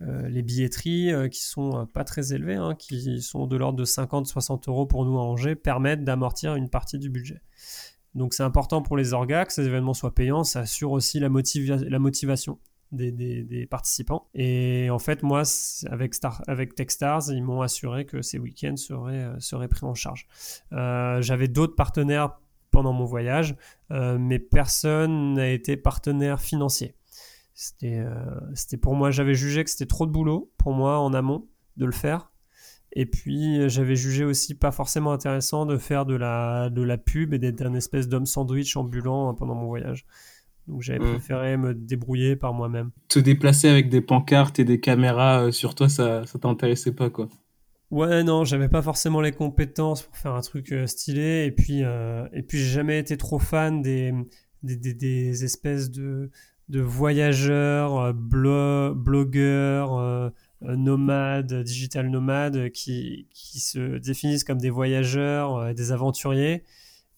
les 0.00 0.42
billetteries 0.42 1.28
qui 1.28 1.42
sont 1.42 1.84
pas 1.86 2.04
très 2.04 2.32
élevées, 2.32 2.54
hein, 2.54 2.76
qui 2.76 3.20
sont 3.20 3.48
de 3.48 3.56
l'ordre 3.56 3.78
de 3.78 3.84
50-60 3.84 4.68
euros 4.68 4.86
pour 4.86 5.04
nous 5.04 5.18
à 5.18 5.22
Angers, 5.22 5.56
permettent 5.56 6.04
d'amortir 6.04 6.54
une 6.54 6.70
partie 6.70 6.98
du 6.98 7.10
budget. 7.10 7.40
Donc, 8.14 8.32
c'est 8.32 8.44
important 8.44 8.80
pour 8.80 8.96
les 8.96 9.12
orgas 9.12 9.44
que 9.46 9.52
ces 9.52 9.66
événements 9.66 9.94
soient 9.94 10.14
payants. 10.14 10.44
Ça 10.44 10.60
assure 10.60 10.92
aussi 10.92 11.18
la, 11.18 11.28
la 11.28 11.98
motivation 11.98 12.60
des, 12.92 13.66
participants. 13.70 14.28
Et 14.34 14.88
en 14.90 14.98
fait, 14.98 15.22
moi, 15.22 15.42
avec, 15.90 16.14
Star, 16.14 16.42
avec 16.46 16.74
Techstars, 16.74 17.30
ils 17.30 17.42
m'ont 17.42 17.60
assuré 17.60 18.06
que 18.06 18.22
ces 18.22 18.38
week-ends 18.38 18.76
seraient, 18.76 19.24
euh, 19.24 19.40
seraient 19.40 19.68
pris 19.68 19.86
en 19.86 19.94
charge. 19.94 20.26
Euh, 20.72 21.20
j'avais 21.22 21.48
d'autres 21.48 21.74
partenaires 21.74 22.38
pendant 22.70 22.92
mon 22.92 23.06
voyage, 23.06 23.56
mais 23.90 24.38
personne 24.38 25.34
n'a 25.34 25.48
été 25.48 25.78
partenaire 25.78 26.38
financier. 26.38 26.94
C'était 27.54 28.04
c'était 28.54 28.76
pour 28.76 28.94
moi, 28.94 29.10
j'avais 29.10 29.32
jugé 29.32 29.64
que 29.64 29.70
c'était 29.70 29.86
trop 29.86 30.04
de 30.04 30.12
boulot 30.12 30.52
pour 30.58 30.74
moi 30.74 30.98
en 31.00 31.14
amont 31.14 31.48
de 31.78 31.86
le 31.86 31.92
faire. 31.92 32.30
Et 32.92 33.06
puis 33.06 33.68
j'avais 33.70 33.96
jugé 33.96 34.24
aussi 34.24 34.54
pas 34.54 34.70
forcément 34.70 35.12
intéressant 35.12 35.64
de 35.64 35.78
faire 35.78 36.04
de 36.04 36.14
la, 36.14 36.68
de 36.68 36.82
la 36.82 36.98
pub 36.98 37.32
et 37.32 37.38
d'être 37.38 37.62
un 37.62 37.74
espèce 37.74 38.06
d'homme 38.06 38.26
sandwich 38.26 38.76
ambulant 38.76 39.34
pendant 39.34 39.54
mon 39.54 39.66
voyage. 39.66 40.04
Donc 40.68 40.82
j'avais 40.82 40.98
mm. 40.98 41.12
préféré 41.12 41.56
me 41.56 41.74
débrouiller 41.74 42.36
par 42.36 42.52
moi-même. 42.52 42.90
Te 43.08 43.18
déplacer 43.18 43.68
avec 43.68 43.88
des 43.88 44.00
pancartes 44.00 44.58
et 44.58 44.64
des 44.64 44.80
caméras 44.80 45.44
euh, 45.44 45.50
sur 45.50 45.74
toi, 45.74 45.88
ça, 45.88 46.26
ça 46.26 46.38
t'intéressait 46.38 46.92
pas 46.92 47.10
quoi 47.10 47.28
Ouais, 47.90 48.22
non, 48.22 48.44
j'avais 48.44 48.68
pas 48.68 48.82
forcément 48.82 49.22
les 49.22 49.32
compétences 49.32 50.02
pour 50.02 50.14
faire 50.16 50.34
un 50.34 50.42
truc 50.42 50.72
euh, 50.72 50.86
stylé. 50.86 51.46
Et 51.46 51.50
puis, 51.50 51.82
euh, 51.84 52.26
et 52.34 52.42
puis 52.42 52.58
j'ai 52.58 52.70
jamais 52.70 52.98
été 52.98 53.16
trop 53.16 53.38
fan 53.38 53.80
des, 53.80 54.12
des, 54.62 54.76
des, 54.76 55.44
espèces 55.44 55.90
de, 55.90 56.30
de 56.68 56.80
voyageurs, 56.80 58.12
blogueurs, 58.12 59.02
nomades, 60.60 61.62
digital 61.62 62.10
nomades 62.10 62.70
qui, 62.72 63.26
qui 63.32 63.58
se 63.60 63.96
définissent 63.96 64.44
comme 64.44 64.60
des 64.60 64.68
voyageurs, 64.68 65.72
des 65.74 65.92
aventuriers 65.92 66.64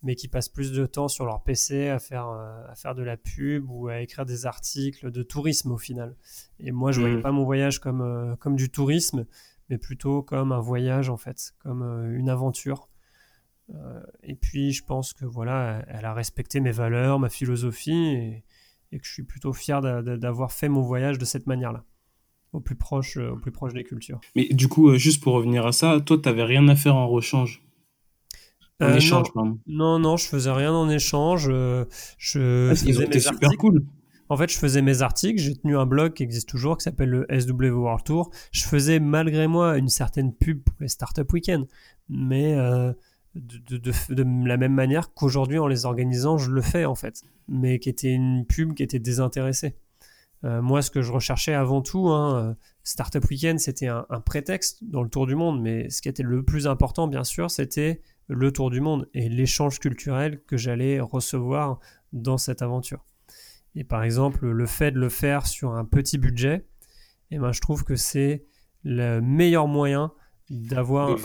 mais 0.03 0.15
qui 0.15 0.29
passent 0.29 0.49
plus 0.49 0.73
de 0.73 0.87
temps 0.87 1.09
sur 1.09 1.25
leur 1.25 1.43
PC 1.43 1.89
à 1.89 1.99
faire, 1.99 2.29
euh, 2.29 2.67
à 2.69 2.75
faire 2.75 2.95
de 2.95 3.03
la 3.03 3.17
pub 3.17 3.69
ou 3.71 3.89
à 3.89 4.01
écrire 4.01 4.25
des 4.25 4.47
articles 4.47 5.11
de 5.11 5.23
tourisme 5.23 5.73
au 5.73 5.77
final. 5.77 6.17
Et 6.59 6.73
moi, 6.73 6.93
je 6.93 7.01
ne 7.01 7.05
voyais 7.05 7.19
mm. 7.19 7.23
pas 7.23 7.33
mon 7.33 7.45
voyage 7.45 7.79
comme, 7.81 8.01
euh, 8.01 8.35
comme 8.37 8.57
du 8.57 8.71
tourisme, 8.71 9.27
mais 9.69 9.79
plutôt 9.79 10.23
comme 10.23 10.53
un 10.53 10.61
voyage 10.61 11.11
en 11.11 11.17
fait, 11.17 11.55
comme 11.59 11.83
euh, 11.83 12.19
une 12.19 12.31
aventure. 12.31 12.89
et 14.25 14.35
puis, 14.35 14.73
je 14.73 14.85
pense 14.85 15.13
que 15.13 15.25
voilà, 15.25 15.85
elle 15.87 16.05
a 16.05 16.13
respecté 16.13 16.59
mes 16.59 16.73
valeurs, 16.73 17.21
ma 17.21 17.29
philosophie, 17.29 17.93
et, 17.93 18.45
et 18.91 18.99
que 18.99 19.07
je 19.07 19.13
suis 19.13 19.23
plutôt 19.23 19.53
fier 19.53 19.81
d'avoir 19.81 20.51
fait 20.51 20.69
mon 20.69 20.83
voyage 20.83 21.19
de 21.19 21.25
cette 21.25 21.47
manière-là. 21.47 21.85
Au 22.53 22.59
plus, 22.59 22.75
proche, 22.75 23.17
au 23.17 23.37
plus 23.37 23.53
proche 23.53 23.73
des 23.73 23.85
cultures. 23.85 24.21
Mais 24.35 24.49
du 24.51 24.67
coup, 24.67 24.93
juste 24.97 25.23
pour 25.23 25.35
revenir 25.35 25.65
à 25.67 25.71
ça, 25.71 26.01
toi, 26.01 26.19
tu 26.19 26.29
n'avais 26.29 26.43
rien 26.43 26.67
à 26.67 26.75
faire 26.75 26.97
en 26.97 27.07
rechange? 27.07 27.63
En 28.81 28.87
euh, 28.87 28.97
échange, 28.97 29.29
non, 29.35 29.59
non, 29.67 29.99
non, 29.99 30.17
je 30.17 30.27
faisais 30.27 30.51
rien 30.51 30.73
en 30.73 30.89
échange. 30.89 31.49
Euh, 31.51 31.85
je 32.19 32.71
ah, 32.71 32.75
faisais 32.75 33.07
mes 33.07 33.21
super 33.21 33.51
cool. 33.59 33.85
En 34.29 34.37
fait, 34.37 34.51
je 34.51 34.59
faisais 34.59 34.81
mes 34.81 35.03
articles. 35.03 35.41
J'ai 35.41 35.55
tenu 35.57 35.77
un 35.77 35.87
blog 35.87 36.15
qui 36.15 36.23
existe 36.23 36.49
toujours, 36.49 36.79
qui 36.79 36.85
s'appelle 36.85 37.11
le 37.11 37.41
SW 37.41 37.67
World 37.67 38.05
Tour. 38.05 38.31
Je 38.53 38.65
faisais 38.65 39.01
malgré 39.01 39.49
moi 39.49 39.77
une 39.77 39.89
certaine 39.89 40.33
pub 40.33 40.63
pour 40.63 40.77
les 40.81 40.89
Startup 40.89 41.31
Weekend, 41.33 41.67
mais 42.09 42.55
euh, 42.55 42.93
de, 43.35 43.77
de, 43.77 43.93
de, 44.15 44.47
la 44.47 44.57
même 44.57 44.75
manière 44.75 45.13
qu'aujourd'hui 45.13 45.59
en 45.59 45.67
les 45.67 45.85
organisant, 45.85 46.39
je 46.39 46.51
le 46.51 46.63
fais 46.63 46.85
en 46.85 46.95
fait, 46.95 47.23
mais 47.49 47.79
qui 47.81 47.89
était 47.89 48.13
une 48.13 48.47
pub 48.47 48.75
qui 48.75 48.83
était 48.83 49.01
désintéressée. 49.01 49.77
moi, 50.43 50.81
ce 50.81 50.91
que 50.91 51.03
je 51.03 51.13
recherchais 51.13 51.53
avant 51.53 51.83
tout, 51.83 52.09
hein, 52.09 52.57
Startup 52.83 53.23
Weekend, 53.29 53.59
c'était 53.59 53.89
un, 53.89 54.07
un, 54.09 54.21
prétexte 54.21 54.79
dans 54.83 55.03
le 55.03 55.11
tour 55.11 55.27
du 55.27 55.35
monde, 55.35 55.61
mais 55.61 55.91
ce 55.91 56.01
qui 56.01 56.09
était 56.09 56.23
le 56.23 56.45
plus 56.45 56.67
important, 56.67 57.09
bien 57.09 57.25
sûr, 57.25 57.51
c'était 57.51 58.01
le 58.31 58.53
tour 58.53 58.71
du 58.71 58.81
monde 58.81 59.09
et 59.13 59.29
l'échange 59.29 59.79
culturel 59.81 60.43
que 60.45 60.57
j'allais 60.57 61.01
recevoir 61.01 61.81
dans 62.13 62.39
cette 62.39 62.63
aventure. 62.63 63.05
Et 63.75 63.85
par 63.85 64.03
exemple, 64.03 64.49
le 64.49 64.67
fait 64.67 64.93
de 64.93 64.99
le 64.99 65.09
faire 65.09 65.47
sur 65.47 65.75
un 65.75 65.85
petit 65.85 66.19
budget, 66.19 66.67
et 67.33 67.37
eh 67.37 67.39
ben, 67.39 67.53
je 67.53 67.61
trouve 67.61 67.85
que 67.85 67.95
c'est 67.95 68.45
le 68.83 69.21
meilleur 69.21 69.69
moyen 69.69 70.13
d'avoir 70.49 71.17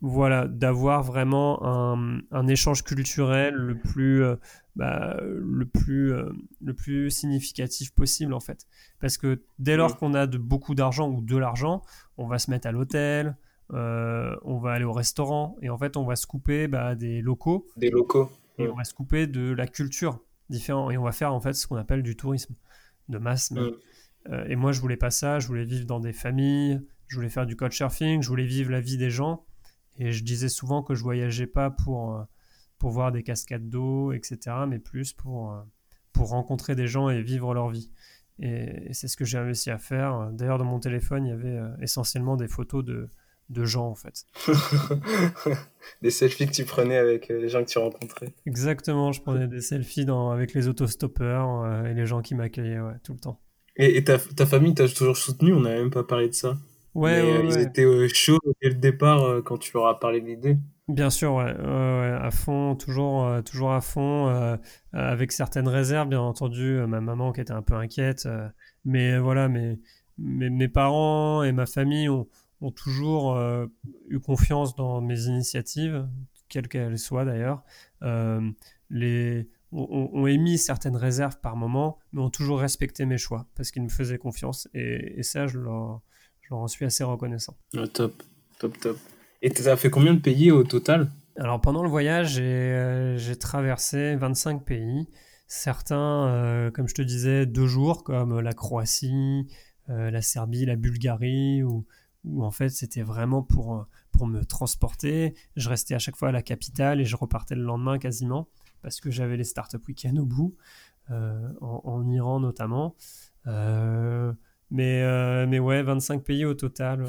voilà 0.00 0.46
d'avoir 0.46 1.02
vraiment 1.02 1.64
un, 1.64 2.46
échange 2.48 2.82
culturel 2.82 3.54
le 3.54 3.78
plus 3.78 4.22
euh, 4.22 4.36
bah, 4.74 5.16
le 5.22 5.64
plus 5.64 6.12
euh, 6.12 6.30
le 6.60 6.74
plus 6.74 7.10
significatif 7.10 7.94
possible 7.94 8.34
en 8.34 8.40
fait. 8.40 8.66
Parce 9.00 9.16
que 9.16 9.42
dès 9.58 9.76
lors 9.76 9.96
qu'on 9.96 10.14
a 10.14 10.26
de 10.26 10.38
beaucoup 10.38 10.74
d'argent 10.74 11.08
ou 11.08 11.22
de 11.22 11.36
l'argent 11.36 11.82
on 12.18 12.26
va 12.26 12.38
se 12.38 12.50
mettre 12.50 12.66
à 12.66 12.72
l'hôtel 12.72 13.36
euh, 13.72 14.36
on 14.42 14.58
va 14.58 14.72
aller 14.72 14.84
au 14.84 14.92
restaurant 14.92 15.56
et 15.60 15.70
en 15.70 15.78
fait 15.78 15.96
on 15.96 16.04
va 16.04 16.14
se 16.14 16.26
couper 16.26 16.68
bah, 16.68 16.94
des 16.94 17.20
locaux. 17.20 17.66
Des 17.76 17.90
locaux. 17.90 18.30
Et 18.58 18.68
on 18.68 18.74
va 18.74 18.84
se 18.84 18.94
couper 18.94 19.26
de 19.26 19.52
la 19.52 19.66
culture 19.66 20.20
différente 20.48 20.92
et 20.92 20.96
on 20.96 21.02
va 21.02 21.12
faire 21.12 21.34
en 21.34 21.40
fait 21.40 21.52
ce 21.52 21.66
qu'on 21.66 21.76
appelle 21.76 22.02
du 22.02 22.16
tourisme 22.16 22.54
de 23.08 23.18
masse. 23.18 23.52
Euh, 24.28 24.44
et 24.46 24.56
moi 24.56 24.72
je 24.72 24.80
voulais 24.80 24.96
pas 24.96 25.10
ça, 25.10 25.40
je 25.40 25.48
voulais 25.48 25.64
vivre 25.64 25.84
dans 25.84 26.00
des 26.00 26.12
familles, 26.12 26.80
je 27.08 27.16
voulais 27.16 27.28
faire 27.28 27.46
du 27.46 27.56
couchsurfing, 27.56 28.22
je 28.22 28.28
voulais 28.28 28.46
vivre 28.46 28.70
la 28.70 28.80
vie 28.80 28.96
des 28.96 29.10
gens 29.10 29.44
et 29.98 30.12
je 30.12 30.22
disais 30.22 30.48
souvent 30.48 30.82
que 30.82 30.94
je 30.94 31.02
voyageais 31.02 31.46
pas 31.46 31.70
pour, 31.70 32.14
euh, 32.14 32.22
pour 32.78 32.90
voir 32.90 33.10
des 33.10 33.22
cascades 33.22 33.68
d'eau, 33.68 34.12
etc., 34.12 34.38
mais 34.68 34.78
plus 34.78 35.12
pour, 35.12 35.54
pour 36.12 36.28
rencontrer 36.28 36.74
des 36.74 36.86
gens 36.86 37.08
et 37.08 37.22
vivre 37.22 37.52
leur 37.52 37.70
vie. 37.70 37.90
Et, 38.38 38.90
et 38.90 38.92
c'est 38.92 39.08
ce 39.08 39.16
que 39.16 39.24
j'ai 39.24 39.38
réussi 39.38 39.70
à 39.70 39.78
faire. 39.78 40.30
D'ailleurs, 40.32 40.58
dans 40.58 40.66
mon 40.66 40.78
téléphone, 40.78 41.24
il 41.24 41.30
y 41.30 41.32
avait 41.32 41.58
essentiellement 41.80 42.36
des 42.36 42.48
photos 42.48 42.84
de, 42.84 43.08
de 43.48 43.64
gens 43.64 43.88
en 43.88 43.94
fait. 43.94 44.24
des 46.02 46.10
selfies 46.10 46.46
que 46.46 46.52
tu 46.52 46.64
prenais 46.64 46.96
avec 46.96 47.30
euh, 47.30 47.40
les 47.40 47.48
gens 47.48 47.62
que 47.62 47.68
tu 47.68 47.78
rencontrais. 47.78 48.34
Exactement, 48.46 49.12
je 49.12 49.22
prenais 49.22 49.46
des 49.46 49.60
selfies 49.60 50.04
dans, 50.04 50.30
avec 50.30 50.54
les 50.54 50.68
autostoppeurs 50.68 51.62
euh, 51.62 51.84
et 51.84 51.94
les 51.94 52.06
gens 52.06 52.22
qui 52.22 52.34
m'accueillaient 52.34 52.80
tout 53.04 53.12
le 53.12 53.20
temps. 53.20 53.40
Et, 53.76 54.02
ta, 54.04 54.18
ta, 54.18 54.46
famille 54.46 54.74
t'a 54.74 54.88
toujours 54.88 55.18
soutenu, 55.18 55.52
on 55.52 55.60
n'a 55.60 55.70
même 55.70 55.90
pas 55.90 56.02
parlé 56.02 56.28
de 56.28 56.34
ça. 56.34 56.56
Ouais, 56.94 57.20
euh, 57.20 57.44
Ils 57.44 57.58
étaient 57.58 58.08
chauds 58.08 58.40
dès 58.62 58.70
le 58.70 58.76
départ 58.76 59.42
quand 59.44 59.58
tu 59.58 59.70
leur 59.74 59.86
as 59.86 60.00
parlé 60.00 60.22
de 60.22 60.26
l'idée. 60.26 60.56
Bien 60.88 61.10
sûr, 61.10 61.34
ouais, 61.34 61.44
à 61.50 62.30
fond, 62.30 62.74
toujours, 62.74 63.28
toujours 63.44 63.72
à 63.72 63.82
fond, 63.82 64.58
avec 64.94 65.30
certaines 65.32 65.68
réserves, 65.68 66.08
bien 66.08 66.20
entendu, 66.20 66.80
ma 66.88 67.02
maman 67.02 67.32
qui 67.32 67.42
était 67.42 67.52
un 67.52 67.60
peu 67.60 67.74
inquiète, 67.74 68.26
mais 68.86 69.18
voilà, 69.18 69.48
mes, 69.48 69.78
mes 70.16 70.68
parents 70.68 71.42
et 71.42 71.52
ma 71.52 71.66
famille 71.66 72.08
ont, 72.08 72.26
ont 72.60 72.70
toujours 72.70 73.36
euh, 73.36 73.66
eu 74.08 74.18
confiance 74.18 74.74
dans 74.74 75.00
mes 75.00 75.24
initiatives, 75.24 76.08
quelles 76.48 76.68
qu'elles 76.68 76.98
soient 76.98 77.24
d'ailleurs. 77.24 77.62
Euh, 78.02 78.40
les, 78.90 79.48
ont, 79.72 80.26
émis 80.26 80.58
certaines 80.58 80.96
réserves 80.96 81.38
par 81.40 81.56
moment, 81.56 81.98
mais 82.12 82.22
ont 82.22 82.30
toujours 82.30 82.60
respecté 82.60 83.04
mes 83.04 83.18
choix 83.18 83.46
parce 83.56 83.70
qu'ils 83.70 83.82
me 83.82 83.88
faisaient 83.88 84.18
confiance. 84.18 84.68
Et, 84.74 85.22
ça, 85.22 85.46
je 85.46 85.58
leur, 85.58 86.00
je 86.40 86.48
leur, 86.50 86.60
en 86.60 86.68
suis 86.68 86.84
assez 86.84 87.04
reconnaissant. 87.04 87.56
Ah, 87.76 87.86
top, 87.88 88.22
top, 88.58 88.78
top. 88.78 88.96
Et 89.42 89.50
tu 89.50 89.66
as 89.68 89.76
fait 89.76 89.90
combien 89.90 90.14
de 90.14 90.20
pays 90.20 90.50
au 90.50 90.64
total? 90.64 91.10
Alors 91.38 91.60
pendant 91.60 91.82
le 91.82 91.90
voyage, 91.90 92.34
j'ai 92.34 92.42
euh, 92.42 93.34
traversé 93.38 94.16
25 94.16 94.64
pays. 94.64 95.06
Certains, 95.48 96.72
comme 96.74 96.88
je 96.88 96.94
te 96.94 97.02
disais, 97.02 97.46
deux 97.46 97.68
jours, 97.68 98.02
comme 98.02 98.40
la 98.40 98.52
Croatie, 98.52 99.46
la 99.86 100.20
Serbie, 100.20 100.66
la 100.66 100.74
Bulgarie 100.74 101.62
ou 101.62 101.86
où 102.26 102.44
en 102.44 102.50
fait 102.50 102.68
c'était 102.68 103.02
vraiment 103.02 103.42
pour, 103.42 103.74
euh, 103.74 103.82
pour 104.12 104.26
me 104.26 104.44
transporter. 104.44 105.34
Je 105.56 105.68
restais 105.68 105.94
à 105.94 105.98
chaque 105.98 106.16
fois 106.16 106.28
à 106.28 106.32
la 106.32 106.42
capitale 106.42 107.00
et 107.00 107.04
je 107.04 107.16
repartais 107.16 107.54
le 107.54 107.62
lendemain 107.62 107.98
quasiment 107.98 108.48
parce 108.82 109.00
que 109.00 109.10
j'avais 109.10 109.36
les 109.36 109.44
startup 109.44 109.86
week-ends 109.88 110.16
au 110.16 110.26
bout, 110.26 110.54
euh, 111.10 111.48
en, 111.60 112.08
Iran 112.10 112.40
notamment. 112.40 112.94
Euh, 113.46 114.32
mais, 114.70 115.46
mais 115.46 115.58
ouais, 115.58 115.82
25 115.82 116.22
pays 116.22 116.44
au 116.44 116.54
total. 116.54 117.04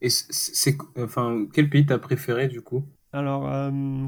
Et 0.00 0.10
c'est, 0.10 0.76
enfin, 0.98 1.46
quel 1.52 1.68
pays 1.68 1.86
t'as 1.86 1.98
préféré 1.98 2.48
du 2.48 2.62
coup? 2.62 2.84
Alors, 3.12 3.42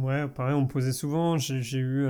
ouais, 0.02 0.28
pareil, 0.28 0.54
on 0.54 0.62
me 0.62 0.68
posait 0.68 0.92
souvent. 0.92 1.38
J'ai, 1.38 1.78
eu, 1.78 2.08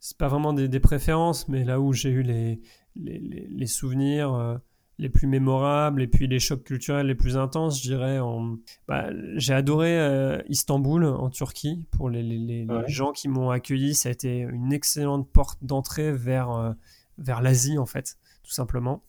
c'est 0.00 0.16
pas 0.16 0.28
vraiment 0.28 0.52
des, 0.52 0.68
des, 0.68 0.80
préférences, 0.80 1.48
mais 1.48 1.64
là 1.64 1.80
où 1.80 1.92
j'ai 1.92 2.10
eu 2.10 2.22
les, 2.22 2.60
les, 2.96 3.18
les 3.48 3.66
souvenirs, 3.66 4.60
les 5.00 5.08
plus 5.08 5.26
mémorables 5.26 6.02
et 6.02 6.06
puis 6.06 6.26
les 6.26 6.38
chocs 6.38 6.62
culturels 6.62 7.06
les 7.06 7.14
plus 7.14 7.38
intenses, 7.38 7.78
je 7.78 7.88
dirais. 7.88 8.18
En... 8.18 8.58
Bah, 8.86 9.08
j'ai 9.36 9.54
adoré 9.54 9.98
euh, 9.98 10.42
Istanbul 10.48 11.04
en 11.04 11.30
Turquie 11.30 11.86
pour 11.90 12.10
les, 12.10 12.22
les, 12.22 12.66
gens 12.86 13.12
qui 13.12 13.28
m'ont 13.28 13.50
accueilli. 13.50 13.94
Ça 13.94 14.10
a 14.10 14.12
été 14.12 14.40
une 14.40 14.72
excellente 14.74 15.28
porte 15.30 15.64
d'entrée 15.64 16.12
vers, 16.12 16.50
euh, 16.50 16.72
vers 17.16 17.40
l'Asie 17.40 17.78
en 17.78 17.86
fait, 17.86 18.18
tout 18.42 18.52
simplement. 18.52 19.02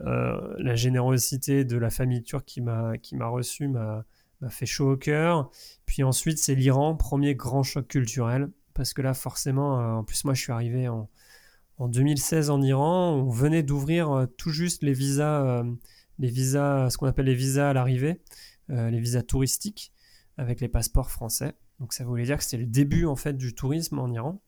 Euh, 0.00 0.54
la 0.58 0.74
générosité 0.74 1.64
de 1.64 1.78
la 1.78 1.90
famille 1.90 2.22
turque 2.22 2.44
qui 2.44 2.60
m'a 2.60 2.98
qui 2.98 3.16
m'a 3.16 3.28
reçu 3.28 3.68
m'a 3.68 4.04
fait 4.50 4.66
chaud 4.66 4.92
au 4.92 4.96
cœur. 4.96 5.50
Puis 5.86 6.02
ensuite 6.02 6.38
c'est 6.38 6.56
l'Iran, 6.56 6.96
premier 6.96 7.36
grand 7.36 7.62
choc 7.62 7.86
culturel 7.86 8.50
parce 8.74 8.92
que 8.92 9.00
là 9.00 9.14
forcément, 9.14 9.98
en 9.98 10.04
plus 10.04 10.24
moi 10.24 10.34
je 10.34 10.42
suis 10.42 10.52
arrivé 10.52 10.88
en 10.88 11.08
en 11.78 11.88
2016 11.88 12.50
en 12.50 12.62
Iran, 12.62 13.14
on 13.14 13.28
venait 13.28 13.62
d'ouvrir 13.62 14.10
euh, 14.10 14.26
tout 14.26 14.50
juste 14.50 14.82
les 14.82 14.92
visas, 14.92 15.44
euh, 15.44 15.64
les 16.18 16.28
visas, 16.28 16.90
ce 16.90 16.96
qu'on 16.96 17.06
appelle 17.06 17.26
les 17.26 17.34
visas 17.34 17.70
à 17.70 17.72
l'arrivée, 17.72 18.22
euh, 18.70 18.90
les 18.90 18.98
visas 18.98 19.22
touristiques 19.22 19.92
avec 20.38 20.60
les 20.60 20.68
passeports 20.68 21.10
français. 21.10 21.54
Donc 21.80 21.92
ça 21.92 22.04
voulait 22.04 22.24
dire 22.24 22.38
que 22.38 22.44
c'était 22.44 22.56
le 22.58 22.66
début 22.66 23.04
en 23.04 23.16
fait 23.16 23.34
du 23.34 23.54
tourisme 23.54 23.98
en 23.98 24.10
Iran. 24.10 24.40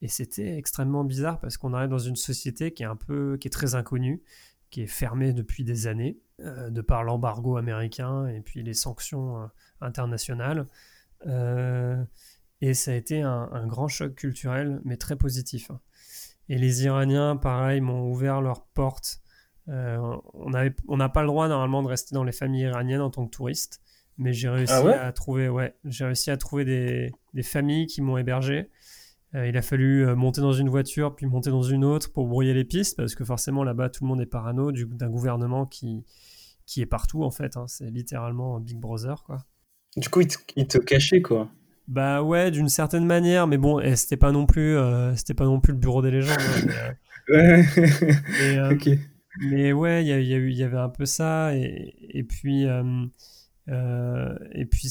Et 0.00 0.08
c'était 0.08 0.56
extrêmement 0.56 1.04
bizarre 1.04 1.40
parce 1.40 1.56
qu'on 1.56 1.72
arrive 1.72 1.88
dans 1.88 1.98
une 1.98 2.16
société 2.16 2.72
qui 2.72 2.82
est 2.82 2.86
un 2.86 2.96
peu, 2.96 3.38
qui 3.38 3.48
est 3.48 3.50
très 3.50 3.74
inconnue, 3.74 4.22
qui 4.70 4.82
est 4.82 4.86
fermée 4.86 5.32
depuis 5.32 5.64
des 5.64 5.86
années, 5.86 6.18
de 6.40 6.80
par 6.82 7.04
l'embargo 7.04 7.56
américain 7.56 8.26
et 8.26 8.40
puis 8.40 8.62
les 8.62 8.74
sanctions 8.74 9.48
internationales. 9.80 10.66
Et 12.60 12.74
ça 12.74 12.90
a 12.90 12.94
été 12.94 13.22
un, 13.22 13.66
grand 13.66 13.88
choc 13.88 14.14
culturel, 14.14 14.82
mais 14.84 14.96
très 14.96 15.16
positif. 15.16 15.70
hein. 15.70 15.80
Et 16.48 16.58
les 16.58 16.84
Iraniens, 16.84 17.36
pareil, 17.36 17.80
m'ont 17.80 18.10
ouvert 18.10 18.40
leurs 18.40 18.64
portes. 18.66 19.20
Euh, 19.68 19.98
on 20.34 20.96
n'a 20.96 21.08
pas 21.08 21.22
le 21.22 21.28
droit 21.28 21.48
normalement 21.48 21.82
de 21.82 21.88
rester 21.88 22.14
dans 22.14 22.24
les 22.24 22.32
familles 22.32 22.64
iraniennes 22.64 23.00
en 23.00 23.08
tant 23.10 23.24
que 23.26 23.30
touriste, 23.30 23.80
mais 24.18 24.32
j'ai 24.34 24.50
réussi 24.50 24.74
Ah 24.74 24.84
ouais? 24.84 24.92
à 24.94 25.10
trouver, 25.12 25.48
ouais, 25.48 25.74
j'ai 25.84 26.04
réussi 26.04 26.30
à 26.30 26.36
trouver 26.36 26.64
des, 26.66 27.12
des 27.32 27.42
familles 27.42 27.86
qui 27.86 28.02
m'ont 28.02 28.18
hébergé. 28.18 28.68
Euh, 29.34 29.48
il 29.48 29.56
a 29.56 29.62
fallu 29.62 30.06
euh, 30.06 30.14
monter 30.14 30.42
dans 30.42 30.52
une 30.52 30.68
voiture, 30.68 31.16
puis 31.16 31.24
monter 31.26 31.48
dans 31.50 31.62
une 31.62 31.84
autre 31.84 32.12
pour 32.12 32.26
brouiller 32.28 32.52
les 32.52 32.64
pistes, 32.64 32.96
parce 32.96 33.14
que 33.14 33.24
forcément 33.24 33.64
là-bas 33.64 33.88
tout 33.88 34.04
le 34.04 34.08
monde 34.08 34.20
est 34.20 34.26
parano 34.26 34.70
du- 34.70 34.84
d'un 34.86 35.08
gouvernement 35.08 35.64
qui, 35.66 36.04
qui 36.66 36.82
est 36.82 36.86
partout 36.86 37.24
en 37.24 37.30
fait. 37.30 37.56
hein. 37.56 37.64
C'est 37.66 37.90
littéralement 37.90 38.60
Big 38.60 38.78
Brother 38.78 39.22
quoi. 39.24 39.38
Du 39.96 40.08
coup, 40.10 40.20
ils 40.20 40.28
te, 40.28 40.36
ils 40.56 40.66
te 40.68 40.76
cachaient, 40.78 41.22
quoi. 41.22 41.48
Bah 41.86 42.22
ouais, 42.22 42.50
d'une 42.50 42.68
certaine 42.68 43.04
manière, 43.04 43.46
mais 43.46 43.58
bon, 43.58 43.78
et 43.80 43.94
c'était 43.96 44.16
pas 44.16 44.32
non 44.32 44.46
plus, 44.46 44.76
euh, 44.76 45.14
c'était 45.16 45.34
pas 45.34 45.44
non 45.44 45.60
plus 45.60 45.72
le 45.72 45.78
bureau 45.78 46.00
des 46.02 46.10
légendes. 46.10 46.38
hein, 46.38 46.62
mais, 46.66 46.72
euh, 46.74 46.92
Ouais. 47.62 47.64
mais, 48.38 48.58
euh, 48.58 48.72
ok. 48.74 48.88
mais 49.40 49.72
ouais, 49.72 50.04
il 50.04 50.08
y, 50.08 50.12
a- 50.12 50.20
y 50.20 50.34
a 50.34 50.36
eu- 50.36 50.50
il 50.50 50.56
y 50.56 50.62
avait 50.62 50.78
un 50.78 50.88
peu 50.88 51.04
ça, 51.06 51.54
et, 51.54 51.94
et 52.10 52.22
puis, 52.24 52.66
euh, 52.66 52.82
euh, 53.68 54.34
et 54.52 54.64
puis 54.66 54.88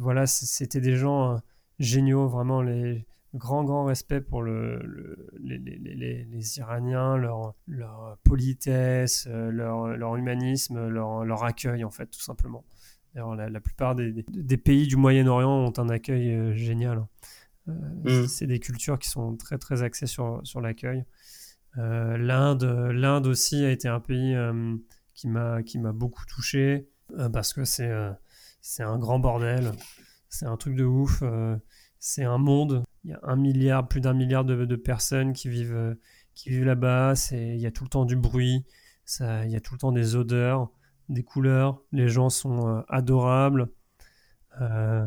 voilà, 0.00 0.26
c'était 0.26 0.80
des 0.80 0.96
gens 0.96 1.34
euh, 1.34 1.38
géniaux, 1.78 2.26
vraiment 2.28 2.62
les 2.62 3.06
grand 3.34 3.64
grand 3.64 3.84
respect 3.84 4.20
pour 4.20 4.42
le, 4.42 4.78
le- 4.84 5.26
les, 5.42 5.58
les- 5.58 5.78
les- 5.78 5.94
les- 5.94 6.24
les 6.24 6.58
Iraniens, 6.58 7.16
leur, 7.16 7.54
leur 7.66 8.18
politesse, 8.24 9.26
euh, 9.30 9.50
leur, 9.50 9.88
leur 9.96 10.16
humanisme, 10.16 10.86
leur, 10.88 11.24
leur 11.24 11.42
accueil 11.44 11.82
en 11.84 11.90
fait, 11.90 12.06
tout 12.06 12.20
simplement. 12.20 12.64
D'ailleurs, 13.14 13.34
la, 13.34 13.48
la 13.50 13.60
plupart 13.60 13.94
des, 13.94 14.56
pays 14.56 14.86
du 14.86 14.96
Moyen-Orient 14.96 15.50
ont 15.50 15.72
un 15.78 15.88
accueil 15.88 16.30
euh, 16.30 16.54
génial. 16.54 16.98
hein. 16.98 17.08
Euh, 17.68 18.24
Mm. 18.24 18.26
C'est 18.26 18.46
des 18.46 18.58
cultures 18.58 18.98
qui 18.98 19.08
sont 19.08 19.36
très 19.36 19.56
très 19.58 19.82
axées 19.82 20.06
sur, 20.08 20.40
sur 20.44 20.60
l'accueil. 20.60 21.04
Euh, 21.78 22.18
L'Inde, 22.18 22.64
l'Inde 22.92 23.26
aussi 23.26 23.64
a 23.64 23.70
été 23.70 23.88
un 23.88 24.00
pays 24.00 24.34
euh, 24.34 24.76
qui 25.14 25.28
m'a 25.28 25.62
qui 25.62 25.78
m'a 25.78 25.92
beaucoup 25.92 26.24
touché 26.26 26.88
euh, 27.18 27.28
parce 27.28 27.52
que 27.52 27.64
c'est 27.64 27.90
c'est 28.60 28.82
un 28.82 28.98
grand 28.98 29.18
bordel, 29.18 29.72
c'est 30.28 30.46
un 30.46 30.56
truc 30.56 30.74
de 30.76 30.84
ouf, 30.84 31.22
c'est 31.98 32.24
un 32.24 32.38
monde. 32.38 32.84
Il 33.04 33.10
y 33.10 33.14
a 33.14 33.20
un 33.22 33.36
milliard, 33.36 33.88
plus 33.88 34.00
d'un 34.00 34.12
milliard 34.14 34.44
de, 34.44 34.64
de 34.64 34.76
personnes 34.76 35.32
qui 35.32 35.48
vivent 35.48 35.96
qui 36.34 36.50
vivent 36.50 36.64
là-bas. 36.64 37.14
C'est 37.14 37.54
il 37.54 37.60
y 37.60 37.66
a 37.66 37.70
tout 37.70 37.84
le 37.84 37.90
temps 37.90 38.04
du 38.04 38.16
bruit, 38.16 38.64
ça, 39.04 39.44
il 39.46 39.52
y 39.52 39.56
a 39.56 39.60
tout 39.60 39.74
le 39.74 39.78
temps 39.78 39.92
des 39.92 40.16
odeurs, 40.16 40.70
des 41.08 41.22
couleurs. 41.22 41.82
Les 41.92 42.08
gens 42.08 42.30
sont 42.30 42.68
euh, 42.68 42.80
adorables. 42.88 43.68
Euh, 44.60 45.06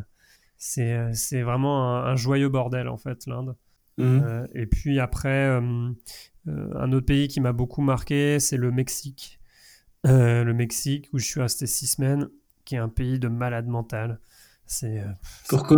c'est 0.57 0.93
euh, 0.93 1.11
c'est 1.13 1.41
vraiment 1.41 1.95
un, 1.95 2.05
un 2.05 2.15
joyeux 2.15 2.49
bordel 2.49 2.87
en 2.87 2.97
fait 2.97 3.25
l'Inde. 3.27 3.55
Mhm. 3.97 4.47
Et 4.53 4.65
puis 4.65 4.99
après, 4.99 5.45
un 5.47 6.91
autre 6.91 7.05
pays 7.05 7.29
qui 7.29 7.39
m'a 7.39 7.53
beaucoup 7.53 7.81
marqué, 7.81 8.41
c'est 8.41 8.57
le 8.57 8.69
Mexique. 8.69 9.39
Euh, 10.05 10.43
le 10.43 10.53
Mexique, 10.53 11.09
où 11.13 11.17
je 11.17 11.25
suis 11.25 11.41
resté 11.41 11.65
six 11.65 11.87
semaines, 11.87 12.29
qui 12.63 12.75
est 12.75 12.79
un 12.79 12.89
pays 12.89 13.19
de 13.19 13.27
malade 13.27 13.67
mental. 13.67 14.19
C'est 14.65 14.99
euh, 14.99 15.07
Pourquoi? 15.49 15.77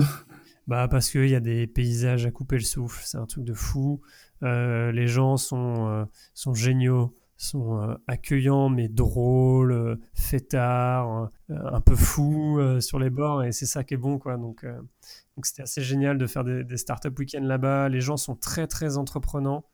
Bah 0.67 0.89
parce 0.89 1.10
qu'il 1.10 1.30
y 1.30 1.36
a 1.36 1.39
des 1.39 1.65
paysages 1.65 2.25
à 2.25 2.32
couper 2.32 2.58
le 2.58 2.63
souffle, 2.63 3.01
c'est 3.06 3.17
un 3.17 3.25
truc 3.25 3.45
de 3.45 3.53
fou. 3.53 4.01
Euh, 4.43 4.91
les 4.91 5.08
gens 5.08 5.38
sont, 5.38 6.06
sont 6.34 6.53
géniaux, 6.53 7.15
sont 7.38 7.82
euh, 7.82 7.95
accueillants 8.08 8.69
mais 8.69 8.88
drôles, 8.88 9.71
euh, 9.71 9.95
fêtards, 10.13 11.30
euh, 11.50 11.56
un 11.71 11.82
peu 11.82 11.95
fous 11.95 12.60
sur 12.82 13.00
les 13.00 13.10
bords 13.10 13.43
et 13.43 13.52
c'est 13.52 13.65
ça 13.65 13.84
qui 13.84 13.93
est 13.93 13.97
bon 13.97 14.17
quoi. 14.17 14.38
Donc 14.38 14.65
donc 14.65 15.45
c'était 15.45 15.62
assez 15.62 15.82
génial 15.82 16.17
de 16.17 16.26
faire 16.26 16.43
des, 16.43 16.63
des 16.63 16.78
startup 16.78 17.17
week-ends 17.17 17.43
là-bas. 17.43 17.89
Les 17.89 18.02
gens 18.02 18.17
sont 18.17 18.36
très 18.36 18.67
très 18.67 18.97
entreprenants. 18.97 19.65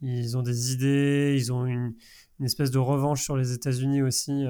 Ils 0.00 0.36
ont 0.36 0.42
des 0.42 0.72
idées, 0.72 1.34
ils 1.36 1.52
ont 1.52 1.66
une, 1.66 1.94
une 2.38 2.44
espèce 2.44 2.70
de 2.70 2.78
revanche 2.78 3.22
sur 3.22 3.36
les 3.36 3.52
États-Unis 3.52 4.02
aussi 4.02 4.44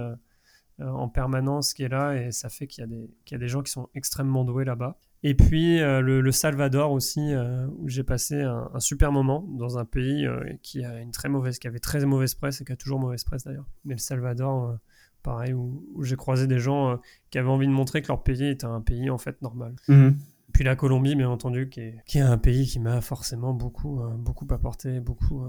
en 0.79 1.09
permanence 1.09 1.75
qui 1.75 1.83
est 1.83 1.89
là 1.89 2.15
et 2.15 2.33
ça 2.33 2.49
fait 2.49 2.67
qu'il 2.67 2.85
y, 2.85 3.33
y 3.33 3.35
a 3.35 3.39
des 3.39 3.49
gens 3.49 3.63
qui 3.63 3.73
sont 3.73 3.89
extrêmement 3.95 4.45
doués 4.45 4.65
là-bas. 4.65 4.99
Et 5.25 5.35
puis 5.35 5.81
euh, 5.81 6.01
le, 6.01 6.21
le 6.21 6.33
Salvador 6.33 6.91
aussi, 6.91 7.21
euh, 7.33 7.67
où 7.79 7.89
j'ai 7.89 8.03
passé 8.03 8.43
un, 8.43 8.71
un 8.75 8.81
super 8.81 9.13
moment 9.13 9.47
dans 9.57 9.79
un 9.79 9.85
pays 9.85 10.27
euh, 10.27 10.41
qui 10.63 10.85
a 10.85 11.01
une 11.01 11.13
très 11.13 11.29
mauvaise, 11.29 11.59
qui 11.59 11.69
avait 11.69 11.79
très 11.79 12.05
mauvaise 12.05 12.35
presse 12.35 12.61
et 12.61 12.65
qui 12.65 12.73
a 12.73 12.77
toujours 12.77 12.99
mauvaise 12.99 13.23
presse 13.23 13.45
d'ailleurs. 13.45 13.69
Mais 13.85 13.95
le 13.95 14.01
Salvador, 14.01 14.79
pareil, 15.23 15.53
où, 15.53 15.87
où 15.95 16.03
j'ai 16.03 16.17
croisé 16.17 16.49
des 16.49 16.59
gens 16.59 16.99
qui 17.31 17.39
avaient 17.39 17.49
envie 17.49 17.69
de 17.69 17.73
montrer 17.73 18.03
que 18.03 18.09
leur 18.09 18.23
pays 18.25 18.49
était 18.49 18.65
un 18.65 18.81
pays 18.81 19.11
en 19.11 19.19
fait 19.19 19.41
normal. 19.43 19.77
Mhm. 19.87 20.17
Puis 20.53 20.65
la 20.65 20.75
Colombie, 20.77 21.15
bien 21.15 21.31
entendu, 21.31 21.69
qui 21.71 21.81
est, 21.81 21.97
qui 22.05 22.19
est 22.19 22.23
un 22.23 22.37
pays 22.37 22.67
qui 22.67 22.79
m'a 22.81 23.01
forcément 23.01 23.55
beaucoup, 23.55 24.03
beaucoup 24.19 24.47
apporté, 24.51 25.01
beaucoup, 25.01 25.47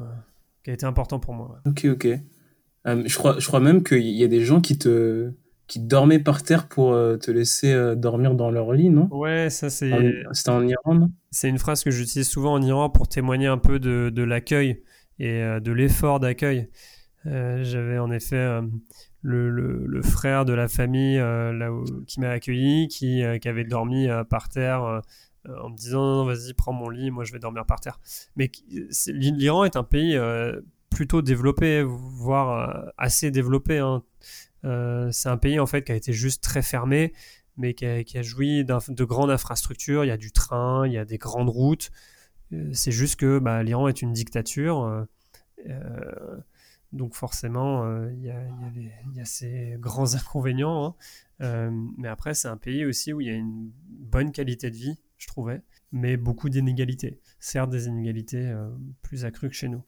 qui 0.64 0.70
a 0.70 0.74
été 0.74 0.86
important 0.86 1.20
pour 1.20 1.34
moi. 1.34 1.60
ouais. 1.66 1.72
Ok, 1.72 1.86
ok. 1.92 2.20
Je 2.86 3.18
crois, 3.18 3.38
je 3.38 3.46
crois 3.48 3.60
même 3.60 3.84
qu'il 3.84 4.00
y 4.00 4.24
a 4.24 4.30
des 4.30 4.46
gens 4.46 4.62
qui 4.62 4.78
te, 4.78 5.34
qui 5.74 5.80
dormaient 5.80 6.20
par 6.20 6.44
terre 6.44 6.68
pour 6.68 6.94
euh, 6.94 7.18
te 7.18 7.32
laisser 7.32 7.72
euh, 7.74 7.96
dormir 7.96 8.36
dans 8.36 8.52
leur 8.52 8.74
lit, 8.74 8.92
non? 8.92 9.08
Ouais, 9.12 9.50
ça 9.50 9.72
c'est. 9.72 9.90
C'était 10.32 10.50
en 10.52 10.68
Iran, 10.68 10.94
non? 10.94 11.12
C'est 11.32 11.50
une 11.50 11.58
phrase 11.58 11.84
que 11.84 11.90
j'utilise 11.90 12.30
souvent 12.30 12.54
en 12.54 12.62
Iran 12.62 12.92
pour 12.92 13.08
témoigner 13.08 13.48
un 13.48 13.58
peu 13.58 13.80
de, 13.80 14.12
de 14.14 14.22
l'accueil 14.24 14.84
et 15.18 15.42
euh, 15.42 15.60
de 15.60 15.72
l'effort 15.72 16.20
d'accueil. 16.20 16.70
J'avais 17.26 17.98
en 17.98 18.12
effet 18.12 18.60
le, 19.22 19.50
le- 19.50 19.86
le 19.88 20.02
frère 20.04 20.46
de 20.46 20.54
la 20.54 20.68
famille 20.68 21.18
là 21.18 21.72
où- 21.72 21.86
qui 22.06 22.20
m'a 22.20 22.30
accueilli, 22.30 22.88
qui, 22.90 23.24
qui 23.42 23.48
avait 23.50 23.64
dormi 23.64 24.08
par 24.30 24.50
terre 24.50 25.02
en 25.48 25.70
me 25.70 25.76
disant 25.76 26.02
non, 26.02 26.18
non, 26.18 26.26
vas-y, 26.26 26.54
prends 26.54 26.74
mon 26.74 26.90
lit, 26.90 27.10
moi 27.12 27.24
je 27.24 27.32
vais 27.34 27.40
dormir 27.40 27.66
par 27.66 27.80
terre. 27.80 28.00
Mais 28.36 28.52
l'Iran 29.08 29.64
est 29.64 29.76
un 29.78 29.84
pays 29.84 30.20
plutôt 30.92 31.22
développé, 31.24 31.82
voire 31.84 32.92
assez 32.98 33.32
développé. 33.32 33.80
hein. 33.80 34.04
Euh, 34.66 35.12
c'est 35.12 35.30
un 35.30 35.38
pays 35.38 35.60
en 35.60 35.66
fait 35.66 35.84
qui 35.84 35.92
a 35.92 35.96
été 35.96 36.14
juste 36.14 36.44
très 36.44 36.62
fermé 36.62 37.14
mais 37.58 37.76
qui 37.76 37.86
a, 37.86 38.22
joui 38.24 38.66
de 38.66 39.04
grandes 39.04 39.30
infrastructures. 39.30 40.04
Il 40.04 40.08
y 40.08 40.12
a 40.12 40.18
du 40.18 40.32
train, 40.32 40.88
il 40.88 40.94
y 40.94 40.98
a 40.98 41.06
des 41.06 41.20
grandes 41.20 41.50
routes. 41.50 41.92
Euh, 42.52 42.72
C'est 42.74 42.92
juste 42.92 43.16
que 43.18 43.38
bah, 43.38 43.62
l'Iran 43.62 43.88
est 43.88 44.02
une 44.02 44.12
dictature. 44.12 45.06
euh, 45.68 46.38
donc 46.94 47.14
forcément, 47.14 48.08
il 48.10 48.24
y, 48.24 48.32
a, 48.32 49.26
ces 49.26 49.76
grands 49.80 50.16
inconvénients. 50.16 50.96
hein. 51.40 51.72
Mais 51.98 52.08
après, 52.08 52.34
c'est 52.34 52.48
un 52.48 52.58
pays 52.58 52.86
aussi 52.86 53.14
où 53.14 53.22
il 53.22 53.28
y 53.28 53.30
a 53.30 53.34
une 53.34 53.72
bonne 53.88 54.32
qualité 54.32 54.72
de 54.72 54.76
vie, 54.76 54.98
je 55.18 55.28
trouvais, 55.28 55.62
mais 55.92 56.18
beaucoup 56.18 56.50
d'inégalités. 56.50 57.20
Certes, 57.40 57.70
des 57.70 57.86
inégalités 57.86 58.52
plus 59.04 59.26
accrues 59.26 59.50
que 59.50 59.56
chez 59.56 59.70
nous. 59.70 59.84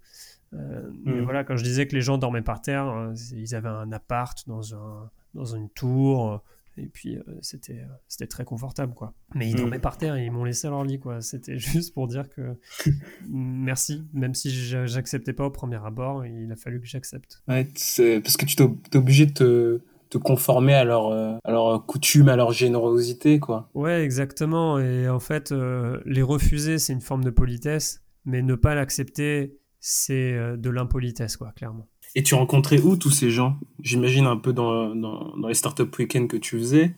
Euh, 0.54 0.90
Mais 1.04 1.14
Mhm. 1.18 1.24
voilà, 1.24 1.44
quand 1.44 1.58
je 1.58 1.64
disais 1.64 1.88
que 1.88 1.96
les 1.96 2.02
gens 2.02 2.18
dormaient 2.18 2.42
par 2.42 2.62
terre, 2.62 2.88
euh, 2.88 3.14
ils 3.36 3.56
avaient 3.56 3.68
un 3.70 3.92
appart 3.92 4.38
dans, 4.48 4.74
un, 4.76 5.10
dans 5.34 5.46
une 5.46 5.70
tour, 5.70 6.32
euh, 6.32 6.38
et 6.78 6.88
puis 6.88 7.18
euh, 7.18 7.22
c'était 7.42 7.80
euh, 7.80 7.86
c'était 8.08 8.28
très 8.28 8.46
confortable, 8.46 8.94
quoi. 8.94 9.14
Mais 9.34 9.48
ils 9.50 9.54
Mhm. 9.54 9.60
dormaient 9.62 9.80
par 9.80 9.98
terre 9.98 10.16
et 10.16 10.26
ils 10.26 10.32
m'ont 10.32 10.44
laissé 10.44 10.68
à 10.68 10.70
leur 10.70 10.84
lit, 10.84 11.00
quoi. 11.00 11.22
C'était 11.22 11.58
juste 11.84 11.94
pour 11.94 12.08
dire 12.08 12.30
que 12.30 12.56
merci, 13.30 14.04
même 14.14 14.34
si 14.36 14.50
j'a- 14.52 14.86
j'acceptais 14.86 15.34
pas 15.34 15.46
au 15.46 15.50
premier 15.52 15.84
abord, 15.84 16.26
il 16.26 16.52
a 16.52 16.56
fallu 16.56 16.80
que 16.80 16.88
j'accepte. 16.88 17.42
Ouais, 17.48 17.68
c'est 17.76 18.20
parce 18.22 18.38
que 18.38 18.46
tu 18.46 18.56
t'es 18.56 18.98
obligé 18.98 19.26
de 19.26 19.32
te, 19.34 19.80
te 20.10 20.18
conformer 20.18 20.74
à 20.74 20.84
leur, 20.84 21.08
euh, 21.08 21.36
à 21.44 21.52
leur 21.52 21.86
coutume, 21.86 22.30
à 22.30 22.36
leur 22.36 22.52
générosité, 22.52 23.40
quoi. 23.40 23.70
Ouais, 23.74 24.04
exactement. 24.04 24.80
Et 24.80 25.10
en 25.10 25.20
fait, 25.20 25.52
les 26.06 26.22
refuser, 26.22 26.78
c'est 26.78 26.94
une 26.94 27.02
forme 27.02 27.24
de 27.24 27.30
politesse, 27.32 28.04
mais 28.26 28.42
ne 28.42 28.56
pas 28.56 28.76
l'accepter, 28.76 29.58
c'est 29.88 30.34
euh, 30.34 30.58
de 30.58 30.72
l'impolitesse, 30.72 31.38
quoi, 31.38 31.52
clairement. 31.52 31.88
Et 32.16 32.24
tu 32.24 32.34
rencontrais 32.34 32.82
où 32.82 32.98
tous 32.98 33.12
ces 33.12 33.30
gens? 33.30 33.60
J'imagine 33.82 34.26
un 34.26 34.38
peu 34.38 34.52
dans, 34.52 34.96
dans, 34.96 35.38
dans 35.38 35.48
les 35.48 35.54
startup 35.54 35.96
week-ends 35.96 36.26
que 36.26 36.38
tu 36.38 36.58
faisais. 36.58 36.96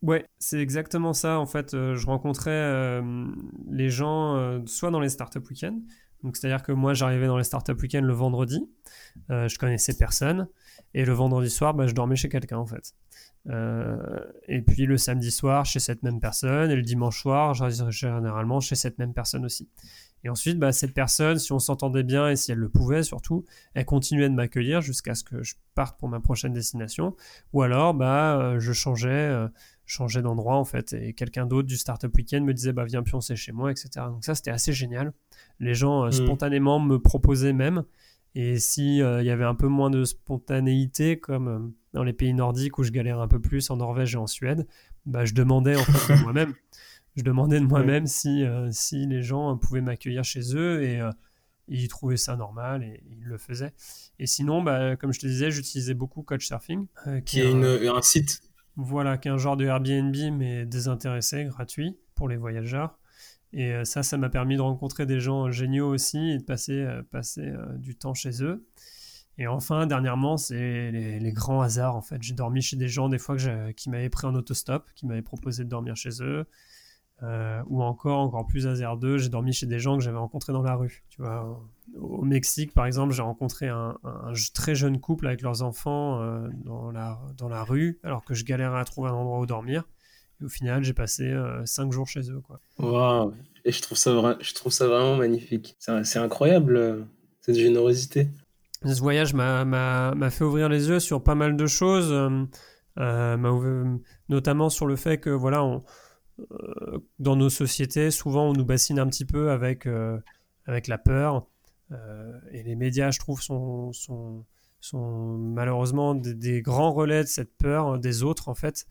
Ouais, 0.00 0.24
c'est 0.38 0.58
exactement 0.58 1.12
ça. 1.12 1.38
En 1.38 1.44
fait, 1.44 1.74
euh, 1.74 1.96
je 1.96 2.06
rencontrais 2.06 2.50
euh, 2.50 3.26
les 3.70 3.90
gens 3.90 4.36
euh, 4.36 4.60
soit 4.64 4.90
dans 4.90 5.00
les 5.00 5.10
startup 5.10 5.46
week-ends, 5.50 5.78
donc 6.22 6.38
c'est-à-dire 6.38 6.62
que 6.62 6.72
moi 6.72 6.94
j'arrivais 6.94 7.26
dans 7.26 7.36
les 7.36 7.44
startup 7.44 7.78
week-ends 7.78 8.00
le 8.00 8.14
vendredi, 8.14 8.66
je 9.28 9.58
connaissais 9.58 9.94
personne, 9.96 10.48
et 10.94 11.04
le 11.04 11.12
vendredi 11.12 11.50
soir, 11.50 11.74
bah, 11.74 11.86
je 11.86 11.94
dormais 11.94 12.16
chez 12.16 12.30
quelqu'un 12.30 12.58
en 12.58 12.66
fait. 12.66 12.94
Et 14.48 14.60
puis 14.60 14.84
le 14.84 14.98
samedi 14.98 15.30
soir 15.30 15.64
chez 15.64 15.80
cette 15.80 16.02
même 16.02 16.20
personne, 16.20 16.70
et 16.70 16.76
le 16.76 16.82
dimanche 16.82 17.22
soir, 17.22 17.54
généralement 17.90 18.60
chez 18.60 18.74
cette 18.74 18.98
même 18.98 19.14
personne 19.14 19.46
aussi. 19.46 19.70
Et 20.24 20.28
ensuite, 20.28 20.58
bah, 20.58 20.72
cette 20.72 20.92
personne, 20.94 21.38
si 21.38 21.52
on 21.52 21.58
s'entendait 21.58 22.02
bien 22.02 22.28
et 22.28 22.36
si 22.36 22.52
elle 22.52 22.58
le 22.58 22.68
pouvait 22.68 23.02
surtout, 23.02 23.44
elle 23.74 23.84
continuait 23.86 24.28
de 24.28 24.34
m'accueillir 24.34 24.80
jusqu'à 24.82 25.14
ce 25.14 25.24
que 25.24 25.42
je 25.42 25.54
parte 25.74 25.98
pour 25.98 26.08
ma 26.08 26.20
prochaine 26.20 26.52
destination. 26.52 27.16
Ou 27.52 27.62
alors, 27.62 27.94
bah, 27.94 28.38
euh, 28.38 28.60
je 28.60 28.72
changeais, 28.72 29.08
euh, 29.08 29.48
changeais 29.86 30.22
d'endroit 30.22 30.56
en 30.56 30.64
fait, 30.64 30.92
et 30.92 31.14
quelqu'un 31.14 31.46
d'autre 31.46 31.66
du 31.66 31.76
Startup 31.76 32.14
Weekend 32.14 32.44
me 32.44 32.52
disait, 32.54 32.72
bah, 32.72 32.84
viens 32.84 33.02
pioncer 33.02 33.34
chez 33.34 33.52
moi, 33.52 33.70
etc. 33.70 33.88
Donc 34.08 34.24
ça, 34.24 34.34
c'était 34.34 34.50
assez 34.52 34.72
génial. 34.72 35.12
Les 35.58 35.74
gens 35.74 36.02
euh, 36.02 36.06
Mhm. 36.06 36.12
spontanément 36.12 36.78
me 36.80 36.98
proposaient 36.98 37.52
même. 37.54 37.84
Et 38.36 38.60
si 38.60 39.02
euh, 39.02 39.22
il 39.22 39.26
y 39.26 39.30
avait 39.30 39.44
un 39.44 39.56
peu 39.56 39.66
moins 39.66 39.90
de 39.90 40.04
spontanéité, 40.04 41.18
comme 41.18 41.72
dans 41.92 42.04
les 42.04 42.12
pays 42.12 42.32
nordiques 42.34 42.78
où 42.78 42.82
je 42.84 42.92
galère 42.92 43.20
un 43.20 43.26
peu 43.28 43.40
plus, 43.40 43.70
en 43.70 43.76
Norvège 43.76 44.14
et 44.14 44.18
en 44.18 44.26
Suède, 44.26 44.66
bah, 45.06 45.24
je 45.24 45.34
demandais 45.34 45.74
en 45.76 45.82
fait 45.82 46.14
moi-même. 46.22 46.54
Je 47.16 47.22
demandais 47.22 47.60
de 47.60 47.64
moi-même 47.64 48.06
si, 48.06 48.44
si 48.70 49.06
les 49.06 49.22
gens 49.22 49.56
pouvaient 49.56 49.80
m'accueillir 49.80 50.24
chez 50.24 50.56
eux 50.56 50.82
et 50.82 51.00
ils 51.68 51.88
trouvaient 51.88 52.16
ça 52.16 52.36
normal 52.36 52.82
et 52.82 53.02
ils 53.10 53.24
le 53.24 53.38
faisaient. 53.38 53.72
Et 54.18 54.26
sinon, 54.26 54.62
bah, 54.62 54.96
comme 54.96 55.12
je 55.12 55.20
te 55.20 55.26
disais, 55.26 55.50
j'utilisais 55.50 55.94
beaucoup 55.94 56.22
Couchsurfing. 56.22 56.86
qui, 57.24 57.40
est, 57.40 57.88
un 57.88 58.02
site. 58.02 58.42
Voilà, 58.76 59.18
qui 59.18 59.28
est 59.28 59.30
un 59.30 59.38
genre 59.38 59.56
de 59.56 59.64
Airbnb 59.64 60.16
mais 60.32 60.66
désintéressé, 60.66 61.44
gratuit 61.44 61.96
pour 62.14 62.28
les 62.28 62.36
voyageurs. 62.36 62.98
Et 63.52 63.72
euh, 63.72 63.84
ça, 63.84 64.02
ça 64.02 64.16
m'a 64.16 64.28
permis 64.28 64.56
de 64.56 64.62
rencontrer 64.62 65.06
des 65.06 65.20
gens 65.20 65.50
géniaux 65.50 65.88
aussi 65.88 66.18
et 66.30 66.38
de 66.38 66.44
passer, 66.44 66.80
euh, 66.80 67.02
passer 67.02 67.42
euh, 67.42 67.76
du 67.76 67.96
temps 67.96 68.14
chez 68.14 68.42
eux. 68.44 68.66
Et 69.38 69.46
enfin, 69.46 69.86
dernièrement, 69.86 70.36
c'est 70.36 70.90
les, 70.90 71.32
grands 71.32 71.62
hasards 71.62 71.96
en 71.96 72.02
fait. 72.02 72.22
J'ai 72.22 72.34
dormi 72.34 72.60
chez 72.60 72.76
des 72.76 72.88
gens 72.88 73.08
des 73.08 73.18
fois 73.18 73.36
qui 73.74 73.88
m'avaient 73.88 74.10
pris 74.10 74.26
en 74.26 74.34
autostop, 74.34 74.90
qui 74.94 75.06
m'avaient 75.06 75.22
proposé 75.22 75.64
de 75.64 75.68
dormir 75.70 75.96
chez 75.96 76.22
eux. 76.22 76.44
Ou 77.22 77.82
encore, 77.82 78.20
encore 78.20 78.46
plus 78.46 78.66
hasardeux, 78.66 79.18
j'ai 79.18 79.28
dormi 79.28 79.52
chez 79.52 79.66
des 79.66 79.78
gens 79.78 79.96
que 79.96 80.02
j'avais 80.02 80.18
rencontrés 80.18 80.52
dans 80.52 80.62
la 80.62 80.74
rue. 80.74 81.04
Tu 81.10 81.22
vois, 81.22 81.62
au 81.98 82.22
Mexique, 82.22 82.72
par 82.72 82.86
exemple, 82.86 83.12
j'ai 83.12 83.22
rencontré 83.22 83.68
un, 83.68 83.96
très 84.54 84.74
jeune 84.74 85.00
couple 85.00 85.26
avec 85.26 85.42
leurs 85.42 85.62
enfants 85.62 86.20
dans, 86.64 86.90
la, 86.90 87.20
dans 87.36 87.48
la 87.48 87.62
rue, 87.62 87.98
alors 88.02 88.24
que 88.24 88.34
je 88.34 88.44
galérais 88.44 88.80
à 88.80 88.84
trouver 88.84 89.10
un 89.10 89.14
endroit 89.14 89.40
où 89.40 89.46
dormir. 89.46 89.84
Et 90.40 90.44
au 90.44 90.48
final, 90.48 90.82
j'ai 90.82 90.92
passé 90.92 91.24
euh, 91.24 91.64
cinq 91.66 91.92
jours 91.92 92.08
chez 92.08 92.30
eux. 92.30 92.40
Quoi. 92.40 92.60
Et 93.64 93.72
je 93.72 93.82
trouve, 93.82 93.98
ça 93.98 94.38
je 94.40 94.54
trouve 94.54 94.72
ça 94.72 94.86
vraiment 94.86 95.16
magnifique. 95.16 95.76
C'est 95.78 96.18
incroyable, 96.18 96.76
euh, 96.76 97.02
cette 97.40 97.56
générosité. 97.56 98.28
Ce 98.84 99.00
voyage 99.00 99.34
m'a 99.34 100.30
fait 100.30 100.44
ouvrir 100.44 100.68
les 100.68 100.88
yeux 100.88 101.00
sur 101.00 101.22
pas 101.22 101.34
mal 101.34 101.56
de 101.56 101.66
choses, 101.66 102.10
euh, 102.98 103.98
notamment 104.28 104.70
sur 104.70 104.86
le 104.86 104.96
fait 104.96 105.18
que, 105.18 105.28
voilà, 105.28 105.62
on, 105.62 105.82
dans 107.18 107.36
nos 107.36 107.50
sociétés, 107.50 108.10
souvent, 108.10 108.50
on 108.50 108.52
nous 108.52 108.64
bassine 108.64 108.98
un 108.98 109.06
petit 109.06 109.24
peu 109.24 109.50
avec, 109.50 109.88
avec 110.66 110.86
la 110.86 110.98
peur. 110.98 111.46
et 112.52 112.62
les 112.62 112.76
médias, 112.76 113.10
je 113.10 113.18
trouve, 113.18 113.42
sont, 113.42 113.92
sont, 113.92 115.38
malheureusement 115.38 116.14
des, 116.14 116.62
grands 116.62 116.92
relais 116.92 117.22
de 117.22 117.28
cette 117.28 117.56
peur 117.56 117.98
des 117.98 118.22
autres, 118.22 118.48
en 118.48 118.54
fait. 118.54 118.86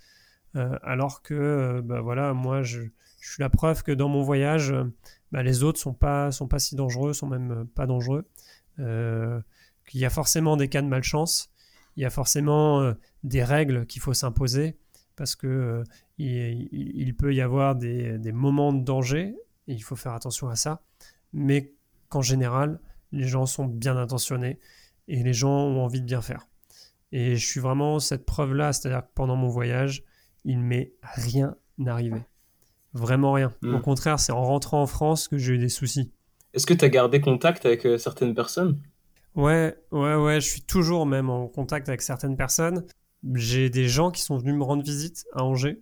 Euh, 0.56 0.78
alors 0.84 1.22
que, 1.22 1.34
euh, 1.34 1.82
bah, 1.82 2.02
voilà, 2.02 2.34
moi, 2.34 2.64
je, 2.64 2.82
suis 3.22 3.42
la 3.42 3.50
preuve 3.50 3.84
que 3.84 3.92
dans 3.92 4.10
mon 4.10 4.24
voyage, 4.24 4.72
euh, 4.72 4.86
bah, 5.32 5.44
les 5.44 5.64
autres 5.64 5.80
sont 5.80 5.94
pas, 5.94 6.32
sont 6.32 6.48
pas 6.48 6.60
si 6.60 6.76
dangereux, 6.76 7.14
sont 7.14 7.28
même 7.28 7.68
pas 7.76 7.86
dangereux. 7.86 8.26
qu'il 8.78 10.00
y 10.00 10.06
a 10.06 10.10
forcément 10.10 10.58
des 10.58 10.70
cas 10.70 10.82
de 10.82 10.88
malchance, 10.88 11.52
il 11.98 12.04
y 12.04 12.06
a 12.06 12.10
forcément 12.10 12.94
des 13.24 13.44
règles 13.44 13.86
qu'il 13.88 14.02
faut 14.02 14.14
s'imposer 14.14 14.78
parce 15.20 15.36
que 15.36 15.84
il, 16.18 17.14
peut 17.16 17.36
y 17.36 17.42
avoir 17.42 17.76
des, 17.76 18.18
des, 18.18 18.32
moments 18.32 18.72
de 18.72 18.82
danger 18.84 19.36
et 19.68 19.74
il 19.74 19.84
faut 19.84 19.98
faire 19.98 20.14
attention 20.14 20.48
à 20.48 20.56
ça, 20.56 20.82
mais 21.34 21.74
qu'en 22.08 22.22
général, 22.22 22.80
les 23.12 23.28
gens 23.28 23.46
sont 23.46 23.66
bien 23.66 23.98
intentionnés 23.98 24.60
et 25.10 25.22
les 25.22 25.34
gens 25.34 25.52
ont 25.52 25.84
envie 25.84 26.00
de 26.00 26.06
bien 26.06 26.22
faire. 26.22 26.48
Et 27.12 27.36
je 27.36 27.46
suis 27.46 27.60
vraiment 27.60 28.00
cette 28.00 28.26
preuve-là, 28.26 28.72
c'est-à-dire 28.72 29.02
que 29.02 29.12
pendant 29.14 29.36
mon 29.36 29.50
voyage, 29.50 30.04
il 30.46 30.60
m'est 30.60 30.94
rien 31.02 31.56
arrivé. 31.86 32.22
Vraiment 32.94 33.34
rien. 33.34 33.54
Au 33.64 33.78
hmm. 33.78 33.82
contraire, 33.82 34.20
c'est 34.20 34.32
en 34.32 34.44
rentrant 34.44 34.82
en 34.82 34.88
France 34.88 35.28
que 35.28 35.38
j'ai 35.38 35.56
eu 35.56 35.58
des 35.58 35.70
soucis. 35.70 36.14
Est-ce 36.54 36.66
que 36.66 36.74
tu 36.74 36.86
as 36.86 36.90
gardé 36.90 37.20
contact 37.20 37.66
avec 37.66 37.86
euh, 37.86 37.98
certaines 37.98 38.34
personnes? 38.34 38.80
Ouais, 39.36 39.76
ouais, 39.92 40.16
ouais, 40.16 40.42
je 40.42 40.48
suis 40.48 40.62
toujours 40.62 41.06
même 41.06 41.30
en 41.30 41.48
contact 41.48 41.90
avec 41.90 42.02
certaines 42.02 42.38
personnes. 42.38 42.86
J'ai 43.34 43.70
des 43.70 43.88
gens 43.88 44.12
qui 44.12 44.22
sont 44.22 44.38
venus 44.38 44.56
me 44.56 44.64
rendre 44.64 44.84
visite 44.84 45.26
à 45.34 45.44
Angers, 45.44 45.82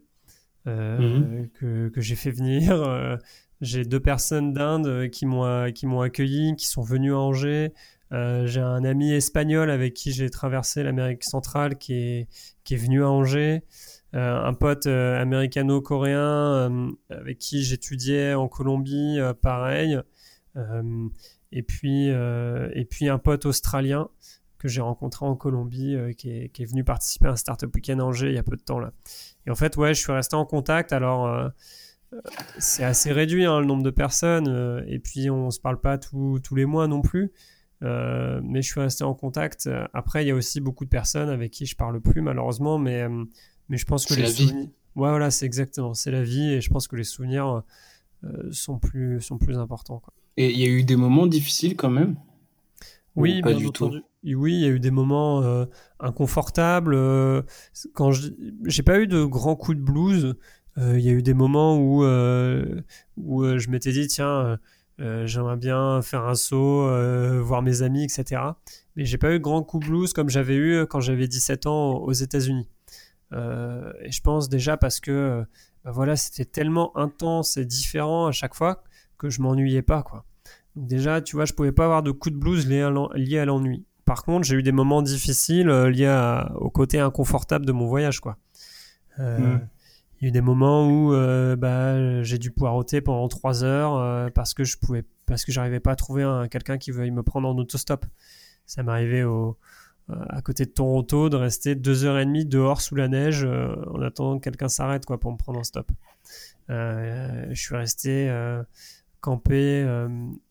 euh, 0.68 0.98
mhm. 0.98 1.50
que, 1.52 1.90
que 1.90 2.02
j'ai 2.02 2.16
fait 2.16 2.32
venir. 2.32 2.72
Euh, 2.72 3.16
j'ai 3.62 3.86
deux 3.86 4.00
personnes 4.00 4.54
d'Inde 4.54 5.10
qui 5.10 5.26
m'ont 5.26 5.72
qui 5.72 5.88
m'ont 5.88 6.02
accueilli, 6.02 6.56
qui 6.56 6.68
sont 6.68 6.84
venus 6.84 7.14
à 7.14 7.18
Angers. 7.18 7.74
j'ai 8.12 8.62
un 8.62 8.84
ami 8.84 9.12
espagnol 9.12 9.72
avec 9.72 9.94
qui 9.94 10.12
j'ai 10.12 10.30
traversé 10.30 10.84
l'Amérique 10.84 11.24
centrale 11.24 11.78
qui 11.78 11.94
est, 11.94 12.28
qui 12.64 12.76
est 12.76 12.78
venu 12.78 13.04
à 13.04 13.10
Angers. 13.10 13.64
Euh, 14.16 14.42
un 14.42 14.54
pote 14.54 14.88
euh, 14.88 15.22
américano-coréen 15.22 16.20
euh, 16.22 16.92
avec 17.10 17.40
qui 17.40 17.64
j'étudiais 17.64 18.34
en 18.34 18.48
Colombie, 18.48 19.20
pareil. 19.42 20.00
et, 21.52 21.62
puis, 21.62 22.08
et 22.08 22.86
puis 22.90 23.10
un 23.10 23.20
pote 23.20 23.46
australien 23.46 24.10
que 24.58 24.68
j'ai 24.68 24.82
rencontré 24.82 25.26
en 25.26 25.36
Colombie 25.36 25.98
qui 26.18 26.30
est, 26.30 26.66
venu 26.66 26.84
participer 26.84 27.28
à 27.28 27.32
un 27.32 27.36
Startup 27.36 27.74
Weekend 27.74 28.02
Angers 28.02 28.30
il 28.30 28.36
y 28.36 28.40
a 28.40 28.44
peu 28.44 28.56
de 28.56 28.62
temps 28.62 28.80
là. 28.80 28.92
Et 29.46 29.52
en 29.52 29.56
fait, 29.56 29.78
ouais, 29.78 29.94
je 29.94 30.02
suis 30.02 30.12
resté 30.12 30.36
en 30.36 30.46
contact. 30.46 30.94
Alors, 30.94 31.52
c'est 32.58 32.84
assez 32.84 33.12
réduit 33.12 33.46
hein, 33.46 33.60
le 33.60 33.66
nombre 33.66 33.84
de 33.84 33.92
personnes. 33.92 34.84
et 34.88 35.00
puis, 35.00 35.30
on 35.30 35.52
se 35.52 35.60
parle 35.60 35.80
pas 35.80 35.98
tous 35.98 36.56
les 36.56 36.66
mois 36.66 36.88
non 36.88 37.02
plus. 37.02 37.32
mais 37.82 38.62
je 38.62 38.68
suis 38.68 38.80
resté 38.80 39.04
en 39.04 39.14
contact. 39.14 39.70
Après, 39.94 40.26
il 40.26 40.28
y 40.28 40.32
a 40.32 40.36
aussi 40.36 40.60
beaucoup 40.60 40.86
de 40.86 40.90
personnes 40.90 41.30
avec 41.30 41.52
qui 41.52 41.66
je 41.66 41.76
parle 41.76 42.02
plus 42.02 42.22
malheureusement, 42.22 42.78
mais 42.78 43.08
mais 43.70 43.78
je 43.78 43.86
pense 43.86 44.06
que 44.06 44.14
les 44.14 44.24
la 44.24 44.30
souvenirs... 44.30 44.56
vie. 44.56 44.70
Ouais, 44.96 45.10
voilà, 45.10 45.30
c'est 45.30 45.46
exactement, 45.46 45.94
c'est 45.94 46.12
la 46.12 46.24
vie 46.24 46.54
et 46.54 46.62
je 46.62 46.70
pense 46.70 46.88
que 46.88 46.96
les 46.96 47.04
souvenirs 47.04 47.64
euh, 48.24 48.52
sont, 48.52 48.80
plus, 48.80 49.22
sont 49.22 49.38
plus 49.38 49.58
importants. 49.58 50.00
Quoi. 50.00 50.14
Et 50.38 50.52
il 50.52 50.60
y 50.60 50.66
a 50.66 50.70
eu 50.70 50.84
des 50.84 50.96
moments 50.96 51.28
difficiles 51.28 51.76
quand 51.76 51.90
même? 51.90 52.18
Oui, 53.18 53.42
pas 53.42 53.54
du 53.54 53.72
tout. 53.72 53.92
Oui, 54.24 54.54
il 54.54 54.62
y 54.62 54.66
a 54.66 54.70
eu 54.70 54.80
des 54.80 54.92
moments 54.92 55.42
euh, 55.42 55.66
inconfortables. 56.00 56.94
Euh, 56.96 57.42
quand 57.94 58.12
je 58.12 58.30
j'ai 58.66 58.84
pas 58.84 59.00
eu 59.00 59.08
de 59.08 59.24
grands 59.24 59.56
coups 59.56 59.78
de 59.78 59.84
blues, 59.84 60.36
il 60.78 61.00
y 61.00 61.10
a 61.10 61.14
eu 61.14 61.24
des 61.24 61.34
moments 61.34 61.76
où, 61.78 62.04
où 62.04 63.58
je 63.58 63.70
m'étais 63.70 63.92
dit, 63.92 64.06
tiens, 64.08 64.60
j'aimerais 65.00 65.58
bien 65.58 66.04
faire 66.04 66.24
un 66.26 66.36
saut, 66.36 66.88
voir 67.42 67.64
mes 67.64 67.82
amis, 67.82 68.04
etc. 68.04 68.42
Mais 68.96 69.04
j'ai 69.04 69.18
pas 69.18 69.32
eu 69.32 69.40
de 69.40 69.44
grands 69.44 69.64
coups 69.64 69.88
de 69.88 69.92
blues 69.92 70.14
comme 70.14 70.30
j'avais 70.30 70.56
eu 70.56 70.86
quand 70.86 71.00
j'avais 71.00 71.28
17 71.28 71.66
ans 71.66 71.96
aux 71.96 72.14
États-Unis. 72.14 72.70
Euh, 73.34 73.92
et 74.02 74.12
je 74.12 74.22
pense 74.22 74.50
déjà 74.50 74.78
parce 74.78 75.00
que 75.00 75.12
euh, 75.12 75.44
bah 75.84 75.92
voilà, 75.92 76.16
c'était 76.16 76.46
tellement 76.46 76.96
intense 76.98 77.58
et 77.58 77.66
différent 77.66 78.28
à 78.28 78.32
chaque 78.32 78.56
fois 78.56 78.84
que 79.18 79.30
je 79.30 79.42
m'ennuyais 79.42 79.82
pas. 79.82 80.04
Quoi. 80.04 80.26
Déjà, 80.78 81.22
tu 81.22 81.36
vois, 81.36 81.46
je 81.46 81.54
pouvais 81.54 81.72
pas 81.72 81.86
avoir 81.86 82.04
de 82.04 82.12
coup 82.12 82.30
de 82.30 82.38
blues 82.38 82.68
lié 82.68 83.40
à 83.40 83.46
l'ennui. 83.46 83.86
Par 84.06 84.24
contre, 84.24 84.48
j'ai 84.48 84.56
eu 84.56 84.64
des 84.64 84.72
moments 84.72 85.02
difficiles 85.02 85.70
euh, 85.70 85.90
liés 85.90 86.42
au 86.56 86.70
côté 86.70 87.00
inconfortable 87.00 87.66
de 87.66 87.72
mon 87.72 87.88
voyage. 87.88 88.20
Quoi. 88.20 88.38
Mm. 89.18 89.60
Il 90.20 90.24
y 90.24 90.26
a 90.26 90.30
eu 90.30 90.32
des 90.32 90.42
moments 90.42 90.88
où 90.88 91.12
bah, 91.58 92.24
j'ai 92.24 92.38
dû 92.38 92.52
poireauter 92.52 93.02
pendant 93.02 93.28
3 93.28 93.64
heures 93.64 94.32
parce 94.32 94.54
que 94.54 94.64
je 94.64 94.78
pouvais 94.78 95.04
parce 95.28 95.46
que 95.46 95.52
j'arrivais 95.52 95.80
pas 95.80 95.92
à 95.92 95.96
trouver 95.96 96.26
quelqu'un 96.50 96.78
qui 96.78 96.92
veuille 96.92 97.12
me 97.12 97.22
prendre 97.22 97.48
en 97.48 97.58
autostop. 97.58 98.06
Ça 98.66 98.82
m'arrivait 98.82 99.24
au, 99.24 99.58
euh, 100.10 100.16
à 100.30 100.42
côté 100.42 100.66
de 100.66 100.70
Toronto, 100.70 101.28
de 101.28 101.36
rester 101.36 101.76
deux 101.76 102.06
heures 102.06 102.18
et 102.18 102.26
demie 102.26 102.46
dehors 102.46 102.80
sous 102.80 102.96
la 102.96 103.10
neige 103.10 103.44
euh, 103.44 103.76
en 103.92 104.02
attendant 104.02 104.40
que 104.40 104.44
quelqu'un 104.46 104.70
s'arrête 104.70 105.06
quoi 105.06 105.20
pour 105.20 105.34
me 105.34 105.38
prendre 105.38 105.60
en 105.60 105.64
stop. 105.64 105.92
Euh, 106.70 107.46
je 107.50 107.62
suis 107.62 107.76
resté 107.76 108.30
campé 109.28 109.86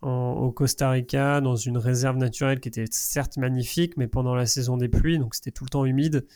au 0.02 0.52
Costa 0.52 0.90
Rica 0.90 1.40
dans 1.40 1.56
une 1.56 1.78
réserve 1.78 2.18
naturelle 2.18 2.60
qui 2.60 2.68
était 2.68 2.84
certes 2.90 3.38
magnifique, 3.38 3.96
mais 3.96 4.06
pendant 4.06 4.34
la 4.34 4.44
saison 4.44 4.76
des 4.76 4.88
pluies, 4.88 5.18
donc 5.18 5.34
c'était 5.34 5.50
tout 5.50 5.64
le 5.64 5.70
temps 5.70 5.86
humide 5.86 6.26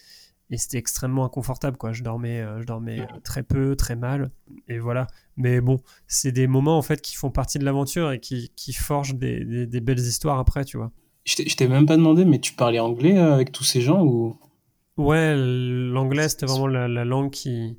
et 0.49 0.57
c'était 0.57 0.79
extrêmement 0.79 1.27
inconfortable 1.27 1.77
quoi. 1.77 1.93
Je 1.93 2.03
dormais, 2.03 2.43
je 2.59 2.65
dormais 2.65 3.07
très 3.25 3.43
peu, 3.43 3.77
très 3.77 3.95
mal 3.95 4.31
et 4.69 4.79
voilà. 4.79 5.07
Mais 5.37 5.61
bon, 5.61 5.81
c'est 6.07 6.33
des 6.33 6.47
moments 6.47 6.79
en 6.79 6.83
fait 6.83 7.03
qui 7.03 7.15
font 7.15 7.31
partie 7.31 7.59
de 7.59 7.65
l'aventure 7.67 8.11
et 8.11 8.21
qui, 8.21 8.51
qui 8.57 8.73
forgent 8.73 9.17
des, 9.17 9.67
des, 9.67 9.81
belles 9.83 9.99
histoires 9.99 10.39
après, 10.39 10.65
tu 10.65 10.79
vois. 10.79 10.93
Je 11.27 11.55
t'ai 11.55 11.69
même 11.69 11.85
pas 11.85 11.99
demandé, 11.99 12.25
mais 12.25 12.39
tu 12.39 12.55
parlais 12.55 12.81
anglais 12.81 13.19
euh, 13.19 13.35
avec 13.35 13.53
tous 13.53 13.65
ces 13.65 13.83
gens 13.83 14.03
ou? 14.03 14.35
Ouais, 14.97 15.35
l'anglais 15.37 16.31
c'était 16.31 16.47
vraiment 16.47 16.69
la, 16.69 17.05
langue 17.05 17.31
qui, 17.31 17.77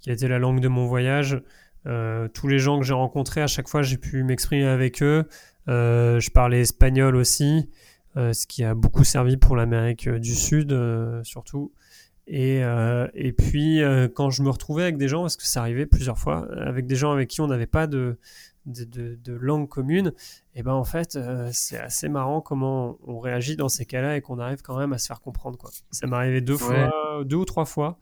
qui 0.00 0.10
a 0.10 0.12
été 0.12 0.28
la 0.28 0.38
langue 0.38 0.60
de 0.60 0.68
mon 0.68 0.86
voyage. 0.86 1.42
Euh, 1.86 2.28
tous 2.28 2.48
les 2.48 2.58
gens 2.58 2.78
que 2.78 2.84
j'ai 2.84 2.94
rencontrés, 2.94 3.42
à 3.42 3.46
chaque 3.46 3.68
fois 3.68 3.82
j'ai 3.82 3.98
pu 3.98 4.22
m'exprimer 4.22 4.66
avec 4.66 5.02
eux. 5.02 5.24
Euh, 5.68 6.20
je 6.20 6.30
parlais 6.30 6.60
espagnol 6.60 7.16
aussi, 7.16 7.68
ce 8.16 8.46
qui 8.46 8.64
a 8.64 8.74
beaucoup 8.74 9.04
servi 9.04 9.36
pour 9.36 9.56
l'Amérique 9.56 10.08
du 10.08 10.34
Sud 10.34 10.76
surtout. 11.22 11.72
Et, 12.26 12.60
et 13.14 13.32
puis 13.32 13.80
quand 14.14 14.30
je 14.30 14.42
me 14.42 14.50
retrouvais 14.50 14.82
avec 14.82 14.96
des 14.96 15.08
gens, 15.08 15.22
parce 15.22 15.36
que 15.36 15.46
ça 15.46 15.60
arrivait 15.60 15.86
plusieurs 15.86 16.18
fois, 16.18 16.48
avec 16.56 16.86
des 16.86 16.96
gens 16.96 17.12
avec 17.12 17.28
qui 17.28 17.40
on 17.40 17.46
n'avait 17.46 17.66
pas 17.66 17.86
de, 17.86 18.18
de, 18.66 19.32
langue 19.32 19.68
commune, 19.68 20.12
et 20.54 20.62
ben 20.62 20.72
en 20.72 20.84
fait, 20.84 21.16
euh, 21.16 21.48
c'est 21.52 21.78
assez 21.78 22.08
marrant 22.08 22.40
comment 22.40 22.98
on 23.06 23.18
réagit 23.18 23.56
dans 23.56 23.68
ces 23.68 23.84
cas-là 23.84 24.16
et 24.16 24.20
qu'on 24.20 24.38
arrive 24.38 24.62
quand 24.62 24.78
même 24.78 24.92
à 24.92 24.98
se 24.98 25.06
faire 25.06 25.20
comprendre. 25.20 25.58
Quoi. 25.58 25.70
Ça 25.90 26.06
m'est 26.06 26.16
arrivé 26.16 26.40
deux, 26.40 26.56
fois, 26.56 27.24
deux 27.24 27.36
ou 27.36 27.44
trois 27.44 27.64
fois. 27.64 27.98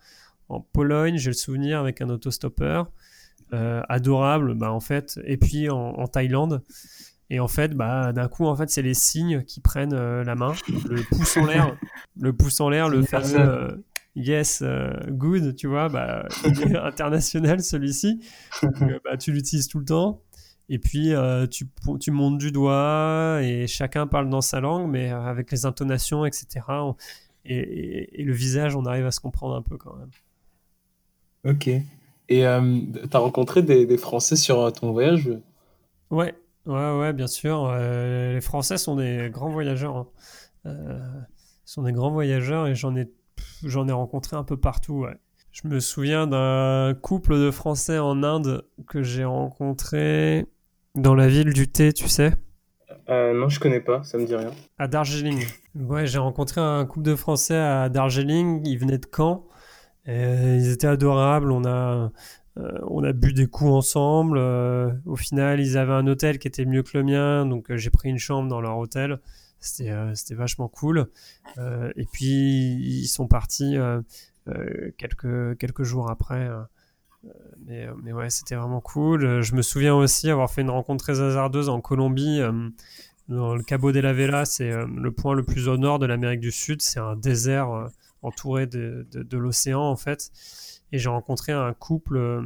En 0.49 0.61
Pologne, 0.61 1.17
j'ai 1.17 1.31
le 1.31 1.35
souvenir 1.35 1.79
avec 1.79 2.01
un 2.01 2.11
autostoppeur. 2.11 2.91
Euh, 3.53 3.83
adorable, 3.89 4.55
bah, 4.55 4.71
en 4.71 4.79
fait, 4.79 5.19
et 5.25 5.37
puis 5.37 5.69
en, 5.71 6.07
Thaïlande. 6.07 6.63
Et 7.31 7.41
en 7.41 7.49
fait, 7.49 7.75
bah, 7.75 8.13
d'un 8.13 8.29
coup, 8.29 8.47
en 8.47 8.55
fait, 8.55 8.71
c'est 8.71 8.83
les 8.83 8.95
signes 8.95 9.43
qui 9.43 9.61
prennent 9.61 9.93
euh, 9.93 10.23
la 10.23 10.35
main, 10.35 10.55
le 10.89 11.03
pouce 11.09 11.37
en 11.37 11.47
l'air, 11.47 11.77
le 12.21 12.33
pouce 12.33 12.61
en 12.61 12.69
l'air, 12.69 12.89
le 12.89 13.03
fameux, 13.03 13.85
yes, 14.15 14.63
good, 15.09 15.57
tu 15.57 15.67
vois, 15.67 15.89
bah, 15.89 16.27
il 16.45 16.73
est 16.73 16.77
international 16.77 17.61
celui-ci. 17.61 18.21
bah, 19.05 19.17
tu 19.17 19.33
l'utilises 19.33 19.69
tout 19.69 19.81
le 19.81 19.85
temps. 19.85 20.23
Et 20.69 20.79
puis, 20.79 21.13
tu, 21.51 21.67
tu 21.99 22.11
montes 22.13 22.39
du 22.39 22.53
doigt 22.53 23.41
et 23.43 23.67
chacun 23.67 24.07
parle 24.07 24.29
dans 24.31 24.41
sa 24.41 24.61
langue, 24.61 24.89
mais 24.89 25.11
avec 25.11 25.51
les 25.51 25.67
intonations, 25.67 26.25
etc. 26.25 26.65
et, 27.45 28.23
le 28.23 28.33
visage, 28.33 28.77
on 28.77 28.87
arrive 28.87 29.07
à 29.07 29.11
se 29.11 29.19
comprendre 29.19 29.57
un 29.57 29.63
peu 29.63 29.77
quand 29.77 29.97
même. 29.97 30.11
Ok. 31.45 31.71
Et 32.31 32.47
euh, 32.47 32.81
tu 33.11 33.17
as 33.17 33.19
rencontré 33.19 33.63
des, 33.63 33.99
Français 33.99 34.37
sur 34.37 34.61
euh, 34.61 34.71
ton 34.71 34.93
voyage? 34.93 35.29
Ouais, 36.11 36.33
ouais, 36.65 36.99
ouais, 36.99 37.13
bien 37.13 37.27
sûr. 37.27 37.69
Euh, 37.69 38.35
les 38.35 38.41
Français 38.41 38.79
sont 38.79 38.95
des 38.95 39.29
grands 39.33 39.51
voyageurs. 39.51 39.97
Hein. 39.97 40.07
Euh, 40.67 41.01
sont 41.65 41.83
des 41.83 41.93
grands 41.93 42.13
voyageurs 42.13 42.69
et 42.69 42.77
j'en 42.77 42.97
ai, 42.97 43.11
j'en 43.65 43.89
ai 43.89 43.93
rencontré 43.93 44.37
un 44.37 44.45
peu 44.45 44.57
partout. 44.57 45.01
Ouais. 45.01 45.17
Je 45.51 45.67
me 45.67 45.81
souviens 45.81 46.29
d'un 46.29 46.95
couple 46.95 47.37
de 47.37 47.51
Français 47.51 47.99
en 47.99 48.23
Inde 48.23 48.65
que 48.87 49.03
j'ai 49.03 49.25
rencontré 49.25 50.47
dans 50.95 51.17
la 51.17 51.27
ville 51.27 51.53
du 51.53 51.69
thé, 51.69 51.93
tu 51.93 52.09
sais? 52.09 52.33
non, 53.09 53.49
je 53.49 53.59
connais 53.59 53.81
pas, 53.81 54.05
ça 54.05 54.19
me 54.19 54.25
dit 54.25 54.37
rien. 54.37 54.53
À 54.79 54.87
Darjeeling. 54.87 55.45
Ouais, 55.75 56.07
j'ai 56.07 56.19
rencontré 56.19 56.61
un 56.61 56.87
couple 56.87 57.07
de 57.07 57.17
Français 57.17 57.57
à 57.57 57.89
Darjeeling. 57.89 58.65
Ils 58.65 58.79
venaient 58.79 58.99
de 58.99 59.09
Caen. 59.13 59.49
Ils 60.07 60.71
étaient 60.71 60.87
adorables. 60.87 61.53
On 61.53 61.65
a, 61.65 62.11
euh, 62.59 62.79
on 62.89 63.05
a 63.05 63.13
bu 63.13 63.33
des 63.33 63.47
coups 63.47 63.71
ensemble. 63.71 64.39
Euh, 64.39 64.91
au 65.07 65.17
final, 65.17 65.61
ils 65.61 65.79
avaient 65.79 65.93
un 65.93 66.07
hôtel 66.07 66.39
qui 66.39 66.49
était 66.49 66.65
mieux 66.65 66.83
que 66.83 66.97
le 66.99 67.05
mien, 67.05 67.47
donc 67.47 67.71
euh, 67.71 67.77
j'ai 67.77 67.91
pris 67.91 68.09
une 68.09 68.19
chambre 68.19 68.49
dans 68.49 68.61
leur 68.61 68.77
hôtel. 68.79 69.21
C'était, 69.61 69.93
vachement 70.35 70.69
cool. 70.69 71.11
et 71.59 72.07
puis 72.11 72.77
ils 72.81 73.09
sont 73.09 73.27
partis 73.27 73.77
quelques 74.97 75.59
quelques 75.59 75.83
jours 75.83 76.11
après. 76.11 76.49
mais, 77.67 77.87
mais 78.03 78.15
ouais, 78.15 78.31
c'était 78.31 78.55
vraiment 78.55 78.81
cool. 78.81 79.43
Je 79.43 79.55
me 79.55 79.61
souviens 79.61 79.95
aussi 79.95 80.31
avoir 80.31 80.51
fait 80.51 80.63
une 80.63 80.71
rencontre 80.71 81.05
très 81.05 81.21
hasardeuse 81.21 81.69
en 81.69 81.83
Colombie 81.83 82.41
dans 83.29 83.55
le 83.55 83.63
Cabo 83.63 83.93
de 83.93 84.01
la 84.01 84.15
Vela, 84.15 84.47
c'est 84.47 84.71
le 84.71 85.13
point 85.13 85.35
le 85.35 85.43
plus 85.43 85.69
au 85.69 85.77
nord 85.77 85.99
de 85.99 86.07
l'Amérique 86.07 86.41
du 86.41 86.53
Sud. 86.53 86.81
C'est 86.81 86.99
un 86.99 87.15
désert 87.15 87.91
entouré 88.23 88.67
de, 88.67 89.07
de, 89.11 89.39
l'océan 89.39 89.83
en 89.83 89.97
fait. 89.97 90.31
Et 90.93 90.99
j'ai 90.99 91.09
rencontré 91.09 91.53
un 91.53 91.73
couple 91.73 92.17
euh, 92.17 92.43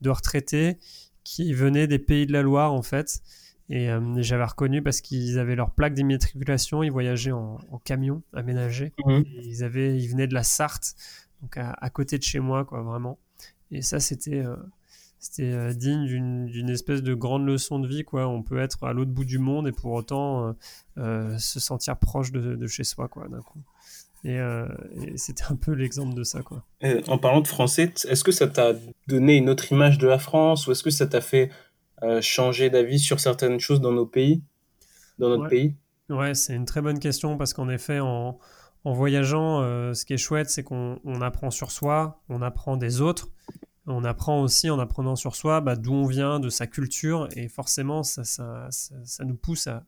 de 0.00 0.10
retraités 0.10 0.78
qui 1.24 1.52
venaient 1.52 1.86
des 1.86 1.98
pays 1.98 2.26
de 2.26 2.32
la 2.32 2.42
Loire 2.42 2.72
en 2.72 2.82
fait. 2.82 3.22
Et 3.68 3.90
euh, 3.90 4.22
j'avais 4.22 4.44
reconnu 4.44 4.82
parce 4.82 5.00
qu'ils 5.00 5.38
avaient 5.38 5.56
leur 5.56 5.72
plaque 5.72 5.94
d'immatriculation, 5.94 6.82
ils 6.84 6.92
voyageaient 6.92 7.32
en, 7.32 7.58
camion 7.84 8.22
aménagé. 8.32 8.92
Mhm. 9.04 9.24
Ils, 9.42 9.64
avaient, 9.64 9.98
ils 9.98 10.08
venaient 10.08 10.28
de 10.28 10.34
la 10.34 10.44
Sarthe, 10.44 10.94
donc 11.42 11.56
à, 11.56 11.90
côté 11.90 12.18
de 12.18 12.22
chez 12.22 12.38
moi, 12.38 12.64
quoi, 12.64 12.82
vraiment. 12.82 13.18
Et 13.72 13.82
ça, 13.82 13.98
c'était 13.98 14.44
euh, 14.44 14.54
c'était 15.18 15.74
digne 15.74 16.06
d'une 16.06 16.70
espèce 16.70 17.02
de 17.02 17.12
grande 17.14 17.44
leçon 17.44 17.80
de 17.80 17.88
vie, 17.88 18.04
quoi. 18.04 18.28
On 18.28 18.44
peut 18.44 18.60
être 18.60 18.84
à 18.84 18.92
l'autre 18.92 19.10
bout 19.10 19.24
du 19.24 19.38
monde 19.38 19.66
et 19.66 19.72
pour 19.72 19.92
autant 19.92 20.54
se 20.96 21.58
sentir 21.58 21.96
proche 21.96 22.30
de, 22.30 22.54
de 22.54 22.66
chez 22.68 22.84
soi, 22.84 23.08
quoi, 23.08 23.26
d'un 23.26 23.40
coup. 23.40 23.58
Euh, 24.26 24.66
et, 25.00 25.16
c'était 25.16 25.44
un 25.50 25.56
peu 25.56 25.72
l'exemple 25.72 26.14
de 26.14 26.24
ça. 26.24 26.42
Quoi. 26.42 26.64
en 27.08 27.18
parlant 27.18 27.40
de 27.40 27.48
français, 27.48 27.92
est-ce 28.08 28.24
que 28.24 28.32
ça 28.32 28.48
t'a 28.48 28.74
donné 29.06 29.36
une 29.36 29.48
autre 29.48 29.70
image 29.72 29.98
de 29.98 30.06
la 30.06 30.18
France 30.18 30.66
ou 30.66 30.72
est-ce 30.72 30.82
que 30.82 30.90
ça 30.90 31.06
t'a 31.06 31.20
fait 31.20 31.50
euh, 32.02 32.20
changer 32.20 32.70
d'avis 32.70 32.98
sur 32.98 33.20
certaines 33.20 33.60
choses 33.60 33.80
dans 33.80 33.92
nos 33.92 34.06
pays, 34.06 34.42
dans 35.18 35.28
notre 35.28 35.48
pays? 35.48 35.74
Ouais, 36.08 36.34
c'est 36.34 36.54
une 36.54 36.66
très 36.66 36.82
bonne 36.82 36.98
question 36.98 37.36
parce 37.36 37.54
qu'en 37.54 37.68
effet, 37.68 38.00
en, 38.00 38.38
en 38.84 38.92
voyageant, 38.92 39.62
euh, 39.62 39.94
ce 39.94 40.04
qui 40.04 40.14
est 40.14 40.18
chouette, 40.18 40.50
c'est 40.50 40.62
qu'on 40.62 41.20
apprend 41.20 41.50
sur 41.50 41.70
soi, 41.70 42.22
on 42.28 42.42
apprend 42.42 42.76
des 42.76 43.00
autres. 43.00 43.28
On 43.88 44.02
apprend 44.02 44.42
aussi 44.42 44.68
en 44.68 44.80
apprenant 44.80 45.14
sur 45.14 45.36
soi 45.36 45.60
bah, 45.60 45.76
d'où 45.76 45.92
on 45.92 46.06
vient, 46.06 46.40
de 46.40 46.48
sa 46.48 46.66
culture, 46.66 47.28
et 47.36 47.46
forcément, 47.46 48.02
ça, 48.02 48.24
ça, 48.24 48.66
ça, 48.70 49.24
nous 49.24 49.36
pousse 49.36 49.68
à, 49.68 49.84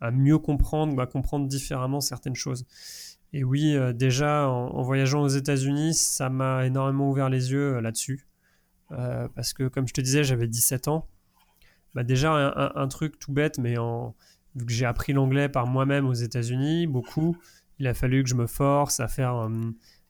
à 0.00 0.12
mieux 0.12 0.38
comprendre, 0.38 1.00
à 1.00 1.06
comprendre 1.06 1.48
différemment 1.48 2.00
certaines 2.00 2.36
choses. 2.36 2.64
Et 3.32 3.44
oui, 3.44 3.76
euh, 3.76 3.92
déjà 3.92 4.48
en, 4.48 4.82
voyageant 4.82 5.22
aux 5.22 5.28
États-Unis, 5.28 5.94
ça 5.94 6.28
m'a 6.28 6.66
énormément 6.66 7.10
ouvert 7.10 7.30
les 7.30 7.52
yeux 7.52 7.76
euh, 7.76 7.80
là-dessus. 7.80 8.26
Euh, 8.92 9.26
parce 9.34 9.54
que, 9.54 9.68
comme 9.68 9.88
je 9.88 9.94
te 9.94 10.00
disais, 10.00 10.22
j'avais 10.22 10.46
17 10.46 10.88
ans. 10.88 11.08
Bah, 11.94 12.02
déjà, 12.02 12.32
un, 12.74 12.88
truc 12.88 13.18
tout 13.18 13.32
bête, 13.32 13.58
mais 13.58 13.76
en, 13.78 14.14
vu 14.54 14.66
que 14.66 14.72
j'ai 14.72 14.86
appris 14.86 15.12
l'anglais 15.12 15.48
par 15.48 15.66
moi-même 15.66 16.06
aux 16.06 16.14
États-Unis, 16.14 16.86
beaucoup, 16.86 17.36
il 17.78 17.86
a 17.86 17.94
fallu 17.94 18.22
que 18.22 18.28
je 18.28 18.34
me 18.34 18.46
force 18.46 19.00
à 19.00 19.08
faire. 19.08 19.48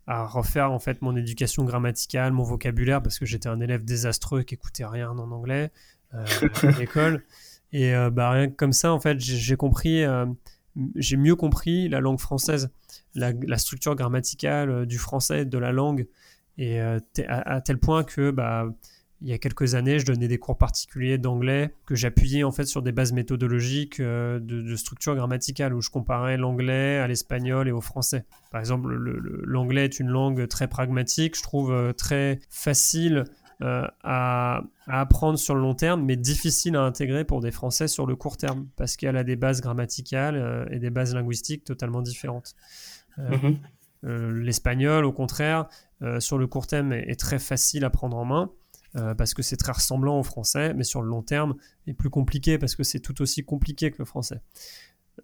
à 0.07 0.27
refaire 0.27 0.71
en 0.71 0.79
fait 0.79 1.03
mon 1.03 1.17
éducation 1.17 1.65
grammaticale, 1.65 2.33
mon 2.33 2.45
vocabulaire, 2.45 3.03
parce 3.03 3.19
que 3.19 3.27
j'étais 3.27 3.49
un 3.49 3.61
élève 3.61 3.85
désastreux 3.85 4.43
qui 4.43 4.55
écoutait 4.55 4.85
rien 4.85 5.11
en 5.11 5.31
anglais 5.33 5.73
à 6.13 6.23
l'école. 6.79 7.25
Et 7.73 7.93
bah, 8.13 8.31
rien 8.31 8.49
que 8.49 8.55
comme 8.55 8.73
ça, 8.73 8.93
en 8.93 9.01
fait, 9.01 9.19
j'ai 9.19 9.57
compris 9.57 10.05
j'ai 10.97 11.17
mieux 11.17 11.37
compris 11.37 11.89
la 11.89 12.01
langue 12.01 12.21
française, 12.21 12.71
la, 13.15 13.59
structure 13.59 13.95
grammaticale 13.95 14.71
euh, 14.71 14.87
du 14.87 14.99
français, 14.99 15.45
de 15.45 15.59
la 15.59 15.73
langue, 15.73 16.07
et 16.59 16.81
euh, 16.81 16.99
à, 17.29 17.61
tel 17.61 17.79
point 17.79 18.05
que 18.05 18.31
bah, 18.31 18.67
il 19.23 19.29
y 19.29 19.33
a 19.33 19.39
quelques 19.39 19.75
années, 19.75 19.99
je 19.99 20.05
donnais 20.05 20.29
des 20.29 20.39
cours 20.39 20.59
particuliers 20.59 21.17
d'anglais 21.17 21.75
que 21.87 21.95
j'appuyais 21.95 22.45
en 22.45 22.53
fait 22.53 22.65
sur 22.65 22.83
des 22.83 22.93
bases 22.93 23.13
méthodologiques 23.13 24.01
euh, 24.01 24.39
de, 24.41 24.77
structure 24.77 25.15
grammaticale 25.15 25.75
où 25.75 25.81
je 25.81 25.91
comparais 25.91 26.37
l'anglais 26.37 26.99
à 26.99 27.07
l'espagnol 27.07 27.69
et 27.69 27.73
au 27.73 27.81
français. 27.81 28.27
Par 28.51 28.61
exemple, 28.61 28.93
l'anglais 29.45 29.85
est 29.85 29.99
une 29.99 30.09
langue 30.09 30.47
très 30.49 30.69
pragmatique, 30.69 31.37
je 31.37 31.43
trouve 31.43 31.95
très 31.97 32.41
facile 32.51 33.25
à, 33.61 34.65
apprendre 34.89 35.39
sur 35.39 35.55
le 35.55 35.61
long 35.61 35.75
terme, 35.77 36.03
mais 36.05 36.17
difficile 36.17 36.75
à 36.75 36.83
intégrer 36.83 37.25
pour 37.25 37.41
des 37.41 37.53
Français 37.53 37.87
sur 37.87 38.07
le 38.07 38.17
court 38.17 38.37
terme, 38.37 38.67
parce 38.77 38.97
qu'elle 38.97 39.17
a 39.17 39.23
des 39.23 39.37
bases 39.37 39.61
grammaticales 39.61 40.67
et 40.73 40.81
des 40.81 40.91
bases 40.91 41.15
linguistiques 41.15 41.63
totalement 41.63 42.03
différentes. 42.03 42.57
Euh, 43.19 43.37
mhm. 44.05 44.43
L'espagnol, 44.43 45.05
au 45.05 45.13
contraire, 45.13 45.69
sur 46.19 46.37
le 46.37 46.49
court 46.49 46.67
terme, 46.67 46.93
est, 46.93 47.19
très 47.19 47.39
facile 47.39 47.85
à 47.85 47.91
prendre 47.91 48.17
en 48.17 48.25
main. 48.25 48.51
parce 49.17 49.33
que 49.33 49.43
c'est 49.43 49.57
très 49.57 49.71
ressemblant 49.71 50.19
au 50.19 50.25
français, 50.25 50.75
mais 50.75 50.83
sur 50.83 51.03
le 51.03 51.09
long 51.09 51.23
terme, 51.23 51.55
est 51.87 51.93
plus 51.93 52.11
compliqué 52.11 52.59
parce 52.59 52.75
que 52.75 52.83
c'est 52.83 52.99
tout 52.99 53.23
aussi 53.23 53.45
compliqué 53.45 53.93
que 53.93 53.99
le 54.01 54.05
français. 54.05 54.41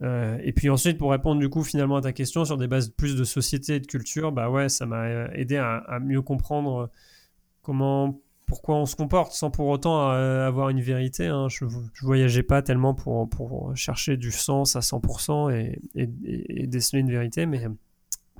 et 0.01 0.53
puis 0.55 0.71
ensuite, 0.71 0.97
pour 0.97 1.11
répondre 1.11 1.41
du 1.41 1.49
coup 1.49 1.65
finalement 1.65 1.97
à 1.97 2.03
ta 2.03 2.13
question 2.13 2.45
sur 2.45 2.57
des 2.57 2.69
bases 2.69 2.91
plus 2.91 3.17
de 3.17 3.25
société 3.25 3.75
et 3.75 3.81
de 3.81 3.87
culture, 3.89 4.31
bah 4.31 4.49
ouais, 4.49 4.69
ça 4.69 4.87
m'a 4.87 5.27
aidé 5.35 5.57
à, 5.57 5.79
à, 5.79 5.99
mieux 5.99 6.23
comprendre 6.23 6.89
comment 7.63 8.21
pourquoi 8.49 8.77
on 8.77 8.87
se 8.87 8.97
comporte 8.97 9.33
sans 9.33 9.51
pour 9.51 9.69
autant 9.69 10.11
euh, 10.11 10.47
avoir 10.47 10.71
une 10.71 10.81
vérité. 10.81 11.27
Hein. 11.27 11.49
Je, 11.49 11.67
ne 11.67 11.71
voyageais 12.01 12.43
pas 12.43 12.63
tellement 12.63 12.95
pour, 12.95 13.77
chercher 13.77 14.17
du 14.17 14.33
sens 14.33 14.75
à 14.75 14.81
100% 14.81 15.53
et, 15.53 15.81
et, 15.95 16.67
déceler 16.67 17.01
une 17.01 17.11
vérité, 17.11 17.47
mais, 17.47 17.61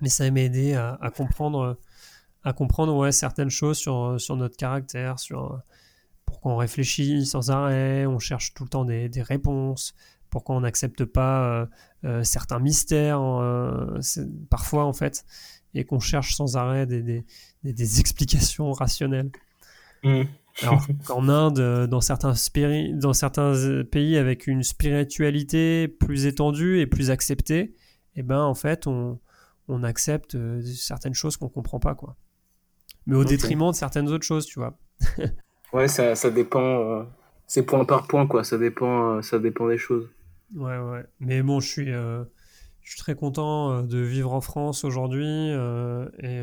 ça 0.07 0.29
m'a 0.31 0.41
aidé 0.41 0.75
à, 0.75 1.11
comprendre, 1.11 1.77
certaines 3.11 3.51
choses 3.51 3.77
sur, 3.77 4.17
notre 4.37 4.57
caractère, 4.57 5.19
sur 5.19 5.61
pourquoi 6.25 6.53
on 6.53 6.57
réfléchit 6.57 7.27
sans 7.27 7.51
arrêt, 7.51 8.07
on 8.07 8.19
cherche 8.19 8.55
tout 8.55 8.65
le 8.65 8.71
temps 8.71 8.85
des, 8.87 9.11
réponses, 9.23 9.95
pourquoi 10.31 10.57
on 10.57 10.61
n'accepte 10.61 11.05
pas 11.05 11.45
euh, 11.45 11.67
euh, 12.05 12.25
certains 12.25 12.61
mystères, 12.61 13.21
parfois 14.49 14.87
en 14.87 14.95
fait, 14.95 15.27
et 15.75 15.85
qu'on 15.85 16.01
cherche 16.01 16.35
sans 16.35 16.57
arrêt 16.57 16.87
des 16.87 18.01
explications 18.01 18.73
rationnelles. 18.73 19.31
Mm. 20.05 20.23
Alors 20.63 20.87
qu'en 21.07 21.29
Inde, 21.29 21.61
euh, 21.61 21.87
dans 21.87 22.01
certains, 22.01 22.35
dans 22.95 23.13
certains 23.13 23.55
euh, 23.55 23.85
pays 23.85 24.17
avec 24.17 24.47
une 24.47 24.63
spiritualité 24.63 25.89
plus 25.89 26.27
étendue 26.27 26.81
et 26.81 26.87
plus 26.87 27.11
acceptée, 27.11 27.75
eh 28.17 28.23
ben 28.23 28.41
en 28.41 28.55
fait 28.55 28.87
on, 28.87 29.19
on 29.69 29.83
accepte 29.85 30.35
euh, 30.35 30.63
certaines 30.63 31.15
choses 31.15 31.37
qu'on 31.37 31.49
comprend 31.49 31.79
pas 31.79 31.95
quoi. 31.95 32.17
Mais 33.07 33.17
au 33.17 33.25
détriment 33.25 33.71
de 33.71 33.77
certaines 33.77 34.09
autres 34.09 34.27
choses, 34.27 34.45
tu 34.45 34.59
vois. 34.59 34.79
ouais, 35.73 35.89
ça, 35.89 36.15
ça 36.15 36.31
dépend. 36.31 37.07
c'est 37.47 37.63
point 37.63 37.87
par 37.87 38.07
point 38.07 38.27
quoi. 38.27 38.45
Ça 38.45 38.59
dépend, 38.59 39.23
ça 39.23 39.39
dépend 39.39 39.67
des 39.67 39.79
choses. 39.79 40.11
Ouais 40.55 40.77
ouais. 40.77 41.05
Mais 41.19 41.43
bon, 41.43 41.59
je 41.59 41.69
suis, 41.69 41.87
je 41.87 42.27
suis 42.83 42.99
très 42.99 43.15
content 43.15 43.83
de 43.83 43.99
vivre 43.99 44.35
en 44.35 44.43
France 44.43 44.85
aujourd'hui 44.85 45.25
et 45.25 46.43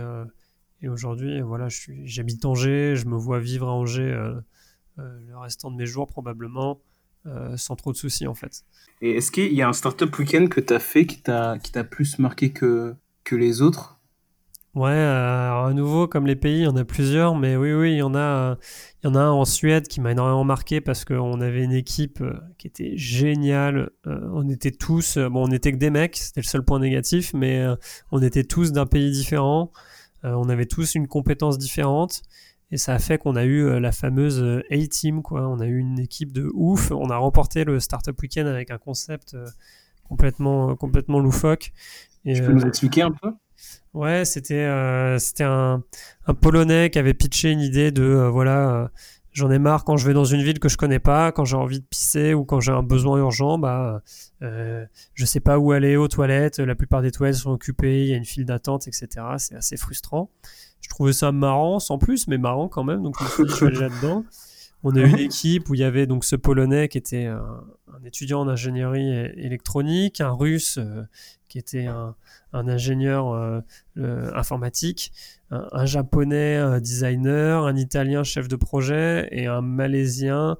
et 0.85 0.87
aujourd'hui, 0.87 1.41
voilà, 1.41 1.67
j'habite 2.03 2.45
Angers, 2.45 2.95
je 2.95 3.07
me 3.07 3.17
vois 3.17 3.39
vivre 3.39 3.67
à 3.67 3.71
Angers 3.71 4.03
euh, 4.03 4.35
euh, 4.99 5.19
le 5.27 5.35
restant 5.35 5.71
de 5.71 5.75
mes 5.75 5.87
jours 5.87 6.05
probablement, 6.05 6.79
euh, 7.25 7.57
sans 7.57 7.75
trop 7.75 7.91
de 7.91 7.97
soucis 7.97 8.27
en 8.27 8.35
fait. 8.35 8.63
Et 9.01 9.17
est-ce 9.17 9.31
qu'il 9.31 9.51
y 9.51 9.63
a 9.63 9.67
un 9.67 9.73
startup 9.73 10.15
week-end 10.15 10.45
que 10.45 10.61
tu 10.61 10.71
as 10.71 10.79
fait 10.79 11.07
qui 11.07 11.23
t'a 11.23 11.57
plus 11.89 12.19
marqué 12.19 12.51
que, 12.51 12.93
que 13.23 13.35
les 13.35 13.63
autres? 13.63 13.99
Ouais, 14.75 14.91
à 14.91 15.71
nouveau, 15.73 16.07
comme 16.07 16.27
les 16.27 16.35
pays, 16.35 16.59
il 16.59 16.63
y 16.65 16.67
en 16.67 16.75
a 16.75 16.83
plusieurs, 16.83 17.33
mais 17.33 17.55
oui, 17.55 17.73
oui, 17.73 17.93
il 17.93 17.97
y 17.97 18.01
en 18.03 18.13
a, 18.13 18.57
il 19.01 19.07
y 19.07 19.09
en 19.09 19.15
a 19.15 19.21
un 19.21 19.31
en 19.31 19.45
Suède 19.45 19.87
qui 19.87 20.01
m'a 20.01 20.11
énormément 20.11 20.43
marqué 20.43 20.81
parce 20.81 21.03
qu'on 21.03 21.41
avait 21.41 21.63
une 21.63 21.71
équipe 21.71 22.21
qui 22.59 22.67
était 22.67 22.95
géniale. 22.95 23.89
on 24.05 24.47
était 24.49 24.71
tous, 24.71 25.17
bon, 25.17 25.47
on 25.47 25.51
était 25.51 25.71
que 25.71 25.77
des 25.77 25.89
mecs, 25.89 26.17
c'était 26.17 26.41
le 26.41 26.45
seul 26.45 26.63
point 26.63 26.79
négatif, 26.79 27.33
mais 27.33 27.65
on 28.11 28.21
était 28.21 28.43
tous 28.43 28.71
d'un 28.71 28.85
pays 28.85 29.11
différent. 29.11 29.71
On 30.25 30.49
avait 30.49 30.65
tous 30.65 30.95
une 30.95 31.07
compétence 31.07 31.57
différente. 31.57 32.21
Et 32.71 32.77
ça 32.77 32.95
a 32.95 32.99
fait 32.99 33.17
qu'on 33.17 33.35
a 33.35 33.45
eu 33.45 33.79
la 33.79 33.91
fameuse 33.91 34.43
A-Team, 34.71 35.21
quoi. 35.21 35.47
On 35.47 35.59
a 35.59 35.65
eu 35.65 35.77
une 35.77 35.99
équipe 35.99 36.31
de 36.31 36.49
ouf. 36.53 36.91
On 36.91 37.09
a 37.09 37.17
remporté 37.17 37.63
le 37.63 37.79
Startup 37.79 38.19
Weekend 38.19 38.47
avec 38.47 38.71
un 38.71 38.79
concept 38.79 39.37
complètement, 40.03 40.75
complètement 40.75 41.19
loufoque. 41.19 41.71
Et, 42.25 42.33
tu 42.33 42.41
peux 42.41 42.53
nous 42.53 42.65
expliquer 42.65 43.03
un 43.03 43.11
peu? 43.11 43.31
Ouais, 43.93 44.25
c'était 44.25 44.67
c'était 45.19 45.43
un, 45.43 45.83
un, 46.25 46.33
Polonais 46.33 46.89
qui 46.89 46.99
avait 46.99 47.13
pitché 47.13 47.51
une 47.51 47.61
idée 47.61 47.91
de 47.91 48.27
voilà 48.31 48.91
J'en 49.35 49.51
ai 49.51 49.59
marre 49.59 49.83
quand 49.83 49.97
je 49.97 50.07
vais 50.07 50.13
dans 50.13 50.23
une 50.23 50.41
ville 50.41 50.59
que 50.59 50.69
je 50.69 50.77
connais 50.77 50.99
pas, 50.99 51.33
quand 51.33 51.43
j'ai 51.43 51.57
envie 51.57 51.81
de 51.81 51.85
pisser 51.85 52.33
ou 52.33 52.45
quand 52.45 52.61
j'ai 52.61 52.71
un 52.71 52.83
besoin 52.83 53.17
urgent, 53.17 53.57
bah, 53.57 54.01
euh, 54.41 54.85
je 55.13 55.25
sais 55.25 55.41
pas 55.41 55.59
où 55.59 55.73
aller 55.73 55.97
aux 55.97 56.07
toilettes. 56.07 56.59
La 56.59 56.73
plupart 56.73 57.01
des 57.01 57.11
toilettes 57.11 57.35
sont 57.35 57.51
occupées, 57.51 58.03
il 58.03 58.07
y 58.07 58.13
a 58.13 58.15
une 58.15 58.23
file 58.23 58.45
d'attente, 58.45 58.87
etc. 58.87 59.07
C'est 59.37 59.55
assez 59.55 59.75
frustrant. 59.75 60.29
Je 60.79 60.87
trouvais 60.87 61.11
ça 61.11 61.33
marrant, 61.33 61.79
sans 61.79 61.97
plus, 61.97 62.29
mais 62.29 62.37
marrant 62.37 62.69
quand 62.69 62.85
même. 62.85 63.03
Donc 63.03 63.17
je 63.19 63.25
me 63.25 63.29
suis 63.29 63.43
dit, 63.43 63.49
je 63.49 63.55
suis 63.57 63.67
déjà 63.67 63.89
dedans. 63.89 64.23
On 64.83 64.95
a 64.95 65.01
eu 65.01 65.09
une 65.09 65.19
équipe 65.19 65.69
où 65.69 65.73
il 65.73 65.81
y 65.81 65.83
avait 65.83 66.07
donc 66.07 66.23
ce 66.23 66.37
Polonais 66.37 66.87
qui 66.87 66.97
était 66.97 67.27
un, 67.95 68.03
étudiant 68.05 68.41
en 68.41 68.47
ingénierie 68.47 69.09
électronique, 69.37 70.21
un 70.21 70.31
Russe 70.31 70.77
euh, 70.77 71.03
qui 71.47 71.59
était 71.59 71.85
un, 71.85 72.15
ingénieur 72.53 73.31
euh, 73.33 73.61
informatique, 74.33 75.11
un, 75.51 75.85
japonais 75.85 76.57
euh, 76.57 76.79
designer, 76.79 77.65
un 77.65 77.75
italien 77.75 78.23
chef 78.23 78.47
de 78.47 78.55
projet 78.55 79.27
et 79.31 79.47
un 79.47 79.61
malaisien 79.61 80.57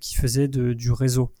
qui 0.00 0.14
faisait 0.14 0.48
du 0.48 0.90
réseau. 0.90 1.32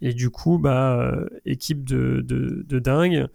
et 0.00 0.14
du 0.14 0.30
coup, 0.30 0.58
bah, 0.58 1.12
équipe 1.44 1.84
de, 1.84 2.78
dingue. 2.78 3.28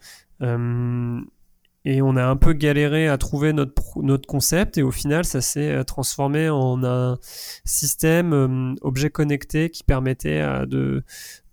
Et 1.86 2.02
on 2.02 2.16
a 2.16 2.24
un 2.24 2.36
peu 2.36 2.52
galéré 2.52 3.08
à 3.08 3.16
trouver 3.16 3.52
notre, 3.52 3.72
notre 4.02 4.26
concept 4.26 4.76
et 4.76 4.82
au 4.82 4.90
final 4.90 5.24
ça 5.24 5.40
s'est 5.40 5.84
transformé 5.84 6.50
en 6.50 6.84
un 6.84 7.18
système 7.64 8.76
objet 8.82 9.08
connecté 9.08 9.70
qui 9.70 9.84
permettait 9.84 10.42
de, 10.66 11.04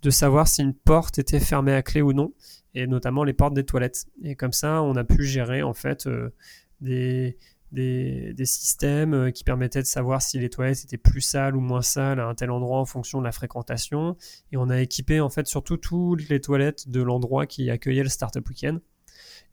de 0.01 0.09
savoir 0.09 0.47
si 0.47 0.61
une 0.61 0.73
porte 0.73 1.19
était 1.19 1.39
fermée 1.39 1.73
à 1.73 1.81
clé 1.81 2.01
ou 2.01 2.13
non 2.13 2.33
et 2.75 2.87
notamment 2.87 3.23
les 3.23 3.33
portes 3.33 3.53
des 3.53 3.65
toilettes. 3.65 4.05
Et 4.23 4.35
comme 4.35 4.51
ça, 4.51 4.81
on 4.81 4.95
a 4.95 5.03
pu 5.03 5.23
gérer 5.23 5.63
en 5.63 5.73
fait 5.73 6.07
euh, 6.07 6.33
des, 6.81 7.37
des, 7.71 8.33
des, 8.33 8.45
systèmes 8.45 9.13
euh, 9.13 9.31
qui 9.31 9.43
permettaient 9.43 9.81
de 9.81 9.87
savoir 9.87 10.21
si 10.21 10.39
les 10.39 10.49
toilettes 10.49 10.83
étaient 10.83 10.97
plus 10.97 11.21
sales 11.21 11.55
ou 11.55 11.61
moins 11.61 11.81
sales 11.81 12.19
à 12.19 12.27
un 12.27 12.35
tel 12.35 12.51
endroit 12.51 12.79
en 12.79 12.85
fonction 12.85 13.19
de 13.19 13.25
la 13.25 13.31
fréquentation. 13.31 14.17
Et 14.51 14.57
on 14.57 14.69
a 14.69 14.81
équipé 14.81 15.19
en 15.19 15.29
fait 15.29 15.47
surtout 15.47 15.77
toutes 15.77 16.27
les 16.29 16.41
toilettes 16.41 16.89
de 16.89 17.01
l'endroit 17.01 17.45
qui 17.45 17.69
accueillait 17.69 18.03
le 18.03 18.09
Startup 18.09 18.47
Weekend. 18.47 18.81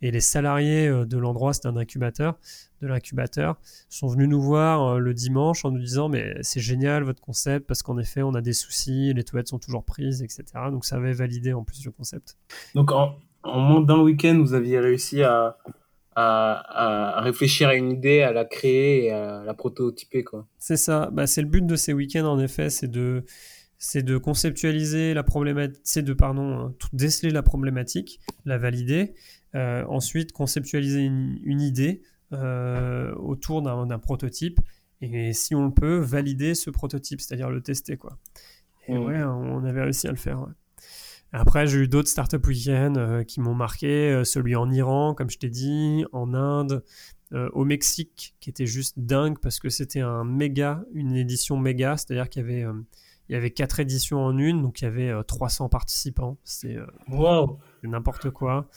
Et 0.03 0.11
les 0.11 0.21
salariés 0.21 0.89
euh, 0.89 1.05
de 1.05 1.19
l'endroit, 1.19 1.53
c'était 1.53 1.69
un 1.69 1.77
incubateur, 1.77 2.39
de 2.81 2.87
l'incubateur, 2.87 3.57
sont 3.89 4.09
venus 4.09 4.29
nous 4.29 4.41
voir 4.41 4.83
euh, 4.95 4.99
le 4.99 5.13
dimanche 5.13 5.65
en 5.65 5.71
nous 5.71 5.81
disant 5.81 6.09
mais 6.09 6.35
c'est 6.41 6.61
génial 6.61 7.03
votre 7.03 7.21
concept 7.21 7.67
parce 7.67 7.83
qu'en 7.83 7.99
effet 7.99 8.23
on 8.23 8.35
a 8.35 8.41
des 8.41 8.55
soucis, 8.55 9.13
les 9.13 9.25
toilettes 9.25 9.49
sont 9.49 9.59
toujours 9.59 9.85
prises, 9.85 10.23
etc. 10.23 10.45
Donc 10.71 10.85
ça 10.85 10.97
avait 10.97 11.13
validé 11.13 11.53
en 11.53 11.65
plus 11.65 11.85
le 11.85 11.91
concept. 11.91 12.39
Donc 12.75 12.93
en, 12.93 13.17
moins 13.45 13.83
d'un 13.83 14.01
week-end, 14.01 14.39
vous 14.41 14.55
aviez 14.55 14.81
réussi 14.81 15.23
à, 15.23 15.59
à, 16.17 17.21
réfléchir 17.21 17.69
à 17.69 17.75
une 17.75 17.91
idée, 17.91 18.23
à 18.23 18.33
la 18.33 18.45
créer 18.45 19.07
et 19.07 19.11
à 19.11 19.43
la 19.45 19.55
prototyper 19.55 20.25
quoi. 20.25 20.47
C'est 20.59 20.77
ça. 20.77 21.11
Bah, 21.13 21.27
c'est 21.27 21.43
le 21.43 21.49
but 21.49 21.67
de 21.67 21.77
ces 21.77 21.93
week-ends 21.93 22.27
en 22.27 22.39
effet, 22.39 22.71
c'est 22.71 22.91
de 22.91 23.25
c'est 23.83 24.03
de 24.03 24.19
conceptualiser 24.19 25.15
la 25.15 25.23
problématique, 25.23 25.81
c'est 25.85 26.03
de 26.03 26.13
pardon, 26.13 26.59
hein, 26.59 26.75
déceler 26.93 27.31
la 27.31 27.43
problématique, 27.43 28.21
la 28.45 28.59
valider 28.59 29.15
ensuite, 29.55 30.33
conceptualiser 30.33 31.01
une, 31.01 31.61
idée 31.61 32.03
euh, 32.33 33.13
autour 33.17 33.63
d'un 33.63 33.99
prototype 33.99 34.61
et 35.01 35.33
si 35.33 35.55
on 35.55 35.71
peut, 35.71 35.99
valider 35.99 36.55
ce 36.55 36.69
prototype, 36.71 37.21
c'est-à-dire 37.21 37.51
le 37.51 37.63
tester. 37.63 37.97
Quoi. 37.97 38.19
Et 38.87 38.95
mmh. 38.95 39.05
ouais, 39.05 39.23
on 39.23 39.65
avait 39.65 39.83
réussi 39.83 40.07
à 40.07 40.11
le 40.11 40.17
faire. 40.17 40.47
Après, 41.33 41.67
j'ai 41.67 41.79
eu 41.79 41.89
d'autres 41.89 42.09
startup 42.09 42.47
week-ends 42.47 42.95
euh, 42.97 43.23
qui 43.23 43.41
m'ont 43.41 43.55
marqué, 43.55 44.23
celui 44.25 44.57
en 44.57 44.71
Iran, 44.71 45.15
comme 45.15 45.31
je 45.31 45.39
t'ai 45.39 45.49
dit, 45.49 46.05
en 46.13 46.35
Inde, 46.35 46.85
au 47.53 47.65
Mexique, 47.65 48.35
qui 48.41 48.51
était 48.51 48.67
juste 48.67 48.99
dingue 48.99 49.39
parce 49.41 49.61
que 49.61 49.69
c'était 49.69 50.01
un 50.01 50.25
méga, 50.25 50.85
une 50.93 51.15
édition 51.15 51.57
méga, 51.57 51.97
c'est-à-dire 51.97 52.29
qu'il 52.29 52.43
y 52.43 52.45
avait 52.45 52.67
il 53.29 53.35
y 53.35 53.37
avait 53.37 53.53
quatre 53.53 53.79
éditions 53.79 54.19
en 54.19 54.37
une, 54.37 54.63
donc 54.63 54.81
il 54.81 54.85
y 54.85 54.89
avait 54.89 55.13
300 55.25 55.69
participants. 55.69 56.39
C'est 56.43 56.77
wow 57.09 57.61
n'importe 57.89 58.31
quoi. 58.31 58.69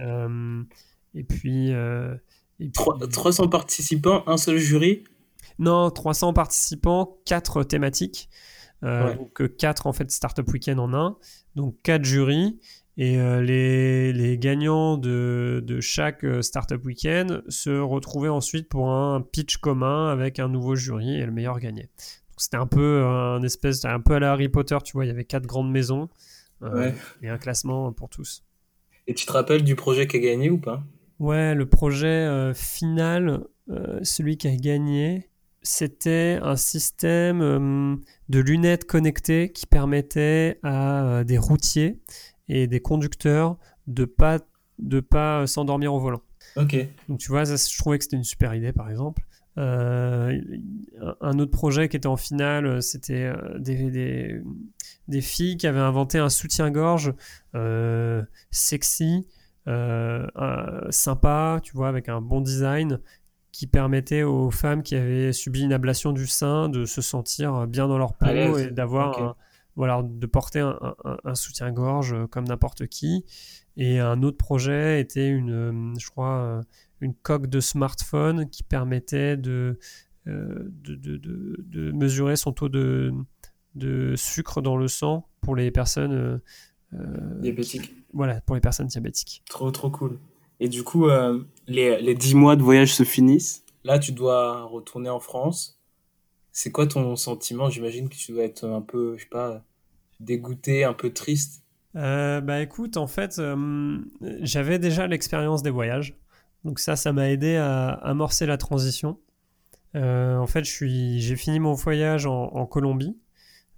Euh, 0.00 0.62
et 1.14 1.24
puis. 1.24 1.72
Euh, 1.72 2.14
et 2.58 2.70
300 2.70 3.48
participants, 3.48 4.22
un 4.26 4.36
seul 4.36 4.56
jury? 4.56 5.04
Non, 5.58 5.90
300 5.90 6.32
participants, 6.32 7.18
4 7.26 7.64
thématiques. 7.64 8.28
Euh, 8.82 9.14
Donc 9.14 9.56
4 9.56 9.86
en 9.86 9.92
fait 9.92 10.10
Startup 10.10 10.46
Weekend 10.50 10.80
en 10.80 10.94
un. 10.94 11.16
Donc 11.54 11.76
4 11.82 12.04
jurys. 12.04 12.58
Et 12.98 13.18
les, 13.42 14.14
les, 14.14 14.38
gagnants 14.38 14.96
de, 14.96 15.62
de, 15.62 15.82
chaque 15.82 16.24
Startup 16.40 16.82
Weekend 16.82 17.42
se 17.46 17.68
retrouvaient 17.78 18.30
ensuite 18.30 18.70
pour 18.70 18.90
un 18.90 19.20
pitch 19.20 19.58
commun 19.58 20.08
avec 20.08 20.38
un 20.38 20.48
nouveau 20.48 20.76
jury 20.76 21.20
et 21.20 21.26
le 21.26 21.30
meilleur 21.30 21.60
gagnait. 21.60 21.90
C'était 22.38 22.56
un 22.56 22.66
peu 22.66 23.04
un 23.04 23.42
espèce, 23.42 23.84
un 23.84 24.00
peu 24.00 24.14
à 24.14 24.18
la 24.18 24.32
Harry 24.32 24.48
Potter, 24.48 24.78
tu 24.82 24.92
vois, 24.94 25.04
il 25.04 25.08
y 25.08 25.10
avait 25.10 25.24
quatre 25.24 25.46
grandes 25.46 25.70
maisons. 25.70 26.08
Euh, 26.66 26.92
et 27.22 27.28
un 27.28 27.38
classement 27.38 27.92
pour 27.92 28.08
tous. 28.08 28.44
Et 29.06 29.14
tu 29.14 29.26
te 29.26 29.32
rappelles 29.32 29.64
du 29.64 29.76
projet 29.76 30.06
qui 30.06 30.16
a 30.16 30.20
gagné 30.20 30.50
ou 30.50 30.58
pas? 30.58 30.82
Ouais, 31.18 31.54
le 31.54 31.66
projet 31.66 32.06
euh, 32.06 32.54
final, 32.54 33.44
euh, 33.70 34.00
celui 34.02 34.36
qui 34.36 34.48
a 34.48 34.56
gagné, 34.56 35.30
c'était 35.62 36.38
un 36.42 36.56
système 36.56 38.00
de 38.28 38.38
lunettes 38.38 38.84
connectées 38.84 39.50
qui 39.52 39.66
permettait 39.66 40.60
à 40.62 41.24
des 41.24 41.38
routiers 41.38 41.98
et 42.48 42.66
des 42.66 42.80
conducteurs 42.80 43.56
de 43.86 44.04
pas 44.04 44.38
de 44.78 45.00
pas 45.00 45.46
s'endormir 45.46 45.92
au 45.92 45.98
volant. 45.98 46.22
Ok. 46.56 46.76
Donc 47.08 47.18
tu 47.18 47.28
vois, 47.30 47.44
je 47.44 47.78
trouvais 47.78 47.98
que 47.98 48.04
c'était 48.04 48.16
une 48.16 48.24
super 48.24 48.54
idée 48.54 48.72
par 48.72 48.90
exemple. 48.90 49.25
Euh, 49.58 50.40
un 51.20 51.38
autre 51.38 51.50
projet 51.50 51.88
qui 51.88 51.96
était 51.96 52.06
en 52.06 52.16
finale, 52.16 52.66
euh, 52.66 52.80
c'était 52.80 53.24
euh, 53.24 53.58
des, 53.58 54.42
des, 55.08 55.20
filles 55.22 55.56
qui 55.56 55.66
avaient 55.66 55.80
inventé 55.80 56.18
un 56.18 56.28
soutien-gorge 56.28 57.14
sexy, 58.50 59.26
sympa, 60.90 61.60
tu 61.62 61.72
vois, 61.74 61.88
avec 61.88 62.08
un 62.08 62.20
bon 62.20 62.40
design 62.40 63.00
qui 63.50 63.66
permettait 63.66 64.22
aux 64.22 64.50
femmes 64.50 64.82
qui 64.82 64.94
avaient 64.94 65.32
subi 65.32 65.62
une 65.62 65.72
ablation 65.72 66.12
du 66.12 66.26
sein 66.26 66.68
de 66.68 66.84
se 66.84 67.00
sentir 67.00 67.66
bien 67.66 67.88
dans 67.88 67.96
leur 67.96 68.12
peau 68.14 68.58
et 68.58 68.70
d'avoir 68.70 69.36
voilà, 69.74 70.02
de 70.04 70.26
porter 70.26 70.60
un, 70.60 70.96
un 71.24 71.34
soutien-gorge 71.34 72.14
comme 72.30 72.44
n'importe 72.44 72.86
qui. 72.86 73.24
Et 73.78 74.00
un 74.00 74.22
autre 74.22 74.38
projet 74.38 75.00
était 75.00 75.28
une, 75.28 75.94
je 75.98 76.10
crois, 76.10 76.60
une 77.00 77.14
coque 77.14 77.46
de 77.46 77.60
smartphone 77.60 78.48
qui 78.48 78.62
permettait 78.62 79.36
de, 79.36 79.78
euh, 80.28 80.72
de, 80.82 80.96
de, 80.96 81.92
mesurer 81.92 82.34
son 82.34 82.52
taux 82.52 82.68
de, 82.68 83.12
de 83.76 84.14
sucre 84.16 84.60
dans 84.60 84.76
le 84.76 84.88
sang 84.88 85.28
pour 85.40 85.54
les 85.54 85.70
personnes 85.70 86.12
euh, 86.12 86.38
euh, 86.94 87.40
diabétiques. 87.40 87.94
Voilà, 88.12 88.40
pour 88.40 88.56
les 88.56 88.60
personnes 88.60 88.88
diabétiques. 88.88 89.42
Trop, 89.48 89.70
trop 89.70 89.90
cool. 89.90 90.18
Et 90.58 90.68
du 90.68 90.82
coup, 90.82 91.06
les, 91.66 92.00
les 92.00 92.14
10 92.14 92.34
mois 92.34 92.56
de 92.56 92.62
voyage 92.62 92.94
se 92.94 93.04
finissent. 93.04 93.62
Là, 93.84 93.98
tu 93.98 94.12
dois 94.12 94.64
retourner 94.64 95.10
en 95.10 95.20
France. 95.20 95.78
C'est 96.50 96.72
quoi 96.72 96.86
ton 96.86 97.14
sentiment? 97.14 97.68
J'imagine 97.68 98.08
que 98.08 98.16
tu 98.16 98.32
dois 98.32 98.44
être 98.44 98.64
un 98.64 98.80
peu, 98.80 99.16
je 99.18 99.24
sais 99.24 99.28
pas, 99.28 99.62
dégoûté, 100.18 100.84
un 100.84 100.94
peu 100.94 101.12
triste. 101.12 101.62
bah 101.94 102.62
écoute, 102.62 102.96
en 102.96 103.06
fait, 103.06 103.40
j'avais 104.40 104.78
déjà 104.78 105.06
l'expérience 105.06 105.62
des 105.62 105.70
voyages. 105.70 106.16
Donc 106.66 106.80
ça, 106.80 106.96
ça 106.96 107.12
m'a 107.12 107.30
aidé 107.30 107.54
à 107.54 107.90
amorcer 107.90 108.44
la 108.44 108.56
transition. 108.56 109.20
Euh, 109.94 110.36
en 110.36 110.48
fait, 110.48 110.64
j'ai 110.64 111.36
fini 111.36 111.60
mon 111.60 111.74
voyage 111.74 112.26
en, 112.26 112.66
Colombie, 112.66 113.16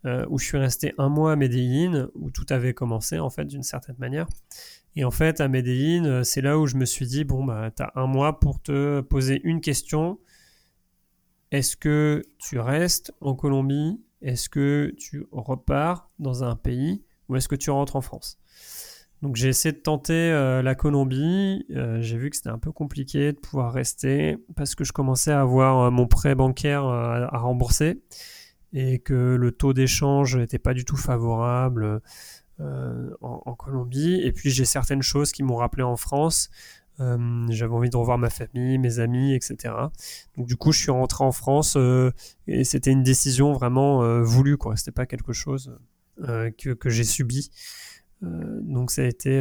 euh, 0.06 0.24
où 0.30 0.38
je 0.38 0.46
suis 0.46 0.56
resté 0.56 0.94
un 0.96 1.10
mois 1.10 1.32
à 1.32 1.36
Medellín, 1.36 2.08
où 2.14 2.30
tout 2.30 2.46
avait 2.48 2.72
commencé, 2.72 3.18
en 3.18 3.28
fait, 3.28 3.44
d'une 3.44 3.62
certaine 3.62 3.96
manière. 3.98 4.26
Et 4.96 5.04
en 5.04 5.10
fait, 5.10 5.42
à 5.42 5.48
Medellín, 5.48 6.06
euh, 6.06 6.22
c'est 6.24 6.40
là 6.40 6.58
où 6.58 6.66
je 6.66 6.76
me 6.76 6.86
suis 6.86 7.06
dit, 7.06 7.24
bon, 7.24 7.44
bah, 7.44 7.70
tu 7.76 7.82
as 7.82 7.92
un 7.94 8.06
mois 8.06 8.40
pour 8.40 8.58
te 8.62 9.02
poser 9.02 9.42
une 9.44 9.60
question. 9.60 10.18
Est-ce 11.50 11.76
que 11.76 12.22
tu 12.38 12.58
restes 12.58 13.12
en 13.20 13.34
Colombie? 13.34 14.00
Est-ce 14.22 14.48
que 14.48 14.94
tu 14.96 15.26
repars 15.30 16.10
dans 16.18 16.42
un 16.42 16.56
pays? 16.56 17.04
Ou 17.28 17.36
est-ce 17.36 17.48
que 17.48 17.54
tu 17.54 17.68
rentres 17.68 17.96
en 17.96 18.00
France? 18.00 18.38
Donc 19.22 19.34
j'ai 19.34 19.48
essayé 19.48 19.72
de 19.72 19.78
tenter 19.78 20.12
euh, 20.12 20.62
la 20.62 20.74
Colombie. 20.74 21.66
Euh, 21.70 22.00
j'ai 22.00 22.16
vu 22.16 22.30
que 22.30 22.36
c'était 22.36 22.50
un 22.50 22.58
peu 22.58 22.70
compliqué 22.70 23.32
de 23.32 23.38
pouvoir 23.38 23.72
rester 23.72 24.36
parce 24.54 24.74
que 24.74 24.84
je 24.84 24.92
commençais 24.92 25.32
à 25.32 25.40
avoir 25.40 25.80
euh, 25.80 25.90
mon 25.90 26.06
prêt 26.06 26.34
bancaire 26.36 26.84
à, 26.84 27.38
rembourser 27.38 28.00
et 28.72 29.00
que 29.00 29.34
le 29.34 29.50
taux 29.50 29.72
d'échange 29.72 30.36
n'était 30.36 30.58
pas 30.58 30.74
du 30.74 30.84
tout 30.84 30.96
favorable 30.96 32.00
en, 32.60 33.54
Colombie. 33.54 34.20
Et 34.22 34.32
puis 34.32 34.50
j'ai 34.50 34.64
certaines 34.64 35.02
choses 35.02 35.32
qui 35.32 35.42
m'ont 35.42 35.56
rappelé 35.56 35.82
en 35.82 35.96
France. 35.96 36.50
J'avais 36.98 37.72
envie 37.72 37.90
de 37.90 37.96
revoir 37.96 38.18
ma 38.18 38.28
famille, 38.28 38.76
mes 38.78 38.98
amis, 38.98 39.32
etc. 39.32 39.72
Donc 40.36 40.46
du 40.46 40.56
coup, 40.56 40.72
je 40.72 40.80
suis 40.80 40.90
rentré 40.90 41.24
en 41.24 41.32
France 41.32 41.78
et 42.46 42.64
c'était 42.64 42.90
une 42.90 43.02
décision 43.02 43.52
vraiment 43.52 44.20
voulue, 44.22 44.58
quoi. 44.58 44.76
C'était 44.76 44.92
pas 44.92 45.06
quelque 45.06 45.32
chose 45.32 45.74
que 46.18 46.90
j'ai 46.90 47.04
subi. 47.04 47.50
Donc 48.22 48.90
ça 48.90 49.02
a 49.02 49.04
été, 49.04 49.40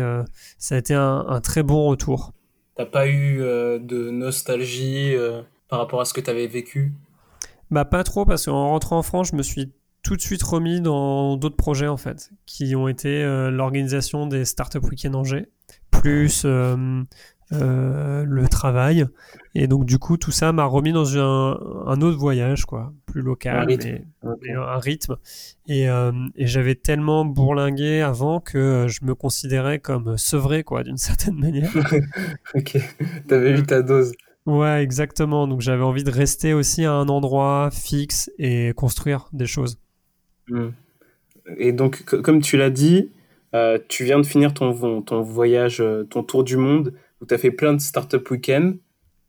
ça 0.58 0.76
a 0.76 0.78
été 0.78 0.94
un, 0.94 1.26
un 1.28 1.42
très 1.42 1.64
bon 1.64 1.88
retour. 1.88 2.34
T'as 2.76 2.86
pas 2.86 3.08
eu 3.08 3.38
de 3.38 4.10
nostalgie 4.10 5.16
par 5.68 5.80
rapport 5.80 6.02
à 6.02 6.06
ce 6.06 6.14
que 6.14 6.22
tu 6.22 6.30
avais 6.30 6.48
vécu? 6.48 6.94
Bah 7.72 7.86
pas 7.86 8.04
trop 8.04 8.26
parce 8.26 8.46
qu'en 8.46 8.70
rentrant 8.70 9.00
en 9.00 9.04
France, 9.04 9.30
je 9.32 9.36
me 9.36 9.44
suis 9.44 9.74
tout 10.04 10.16
de 10.16 10.22
suite 10.22 10.44
remis 10.44 10.80
dans 10.80 11.36
d'autres 11.38 11.58
projets 11.58 11.88
en 11.88 11.98
fait, 11.98 12.32
qui 12.46 12.76
ont 12.76 12.88
été 12.88 13.24
l'organisation 13.52 14.28
des 14.28 14.46
Startup 14.46 14.84
Weekend 14.84 15.16
Angers, 15.16 15.48
plus 15.92 16.44
euh, 16.46 17.04
le 17.52 18.48
travail. 18.50 19.08
Et 19.60 19.66
donc, 19.66 19.86
du 19.86 19.98
coup, 19.98 20.18
tout 20.18 20.30
ça 20.30 20.52
m'a 20.52 20.66
remis 20.66 20.92
dans 20.92 21.18
un, 21.18 21.60
un, 21.88 22.02
autre 22.02 22.20
voyage, 22.20 22.66
quoi, 22.66 22.94
plus 23.08 23.24
local, 23.24 23.58
un 23.58 23.66
rythme. 23.66 24.06
Mais, 24.44 24.54
un 24.54 24.78
rythme. 24.78 25.16
Et, 25.66 25.90
euh, 25.90 26.12
et 26.36 26.46
j'avais 26.46 26.76
tellement 26.76 27.26
bourlingué 27.26 28.02
avant 28.02 28.40
que 28.40 28.86
je 28.88 29.04
me 29.04 29.16
considérais 29.16 29.80
comme 29.80 30.16
sevré, 30.16 30.64
quoi, 30.64 30.84
d'une 30.84 30.98
certaine 30.98 31.40
manière. 31.40 31.72
ok, 32.54 32.78
t'avais 33.28 33.58
eu 33.58 33.64
ta 33.64 33.82
dose. 33.82 34.12
Ouais, 34.46 34.84
exactement. 34.84 35.48
Donc, 35.48 35.62
j'avais 35.62 35.84
envie 35.84 36.04
de 36.04 36.12
rester 36.12 36.54
aussi 36.54 36.86
à 36.86 36.94
un 36.94 37.08
endroit 37.10 37.70
fixe 37.72 38.30
et 38.38 38.74
construire 38.76 39.28
des 39.34 39.48
choses. 39.48 39.80
Hmm. 40.50 40.70
Et 41.58 41.72
donc, 41.72 42.04
comme 42.04 42.42
tu 42.44 42.58
l'as 42.58 42.70
dit, 42.70 43.10
euh, 43.56 43.80
tu 43.88 44.04
viens 44.04 44.20
de 44.20 44.26
finir 44.26 44.54
ton, 44.54 45.02
ton 45.02 45.22
voyage, 45.24 45.84
ton 46.12 46.22
tour 46.22 46.44
du 46.44 46.58
monde 46.58 46.94
où 47.22 47.26
tu 47.26 47.34
as 47.34 47.38
fait 47.38 47.52
plein 47.52 47.74
de 47.74 47.82
startup 47.82 48.30
week-end. 48.30 48.74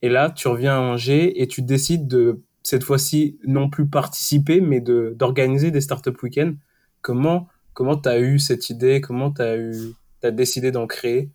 Et 0.02 0.08
là, 0.08 0.30
tu 0.30 0.48
reviens 0.48 0.76
à 0.76 0.80
Angers 0.80 1.40
et 1.40 1.48
tu 1.48 1.62
décides 1.62 2.06
de, 2.06 2.42
cette 2.62 2.84
fois-ci, 2.84 3.38
non 3.46 3.68
plus 3.68 3.86
participer, 3.86 4.60
mais 4.60 4.80
de, 4.80 5.14
d'organiser 5.16 5.70
des 5.70 5.80
startup 5.80 6.22
week-end. 6.22 6.54
Comment 7.00 7.48
comment 7.78 7.96
tu 7.96 8.08
as 8.08 8.18
eu 8.18 8.40
cette 8.40 8.70
idée? 8.70 9.00
Comment 9.00 9.30
tu 9.30 9.40
as, 9.40 9.56
eu, 9.56 9.94
as 10.24 10.32
décidé 10.32 10.72
d'en 10.72 10.88
créer? 10.88 11.30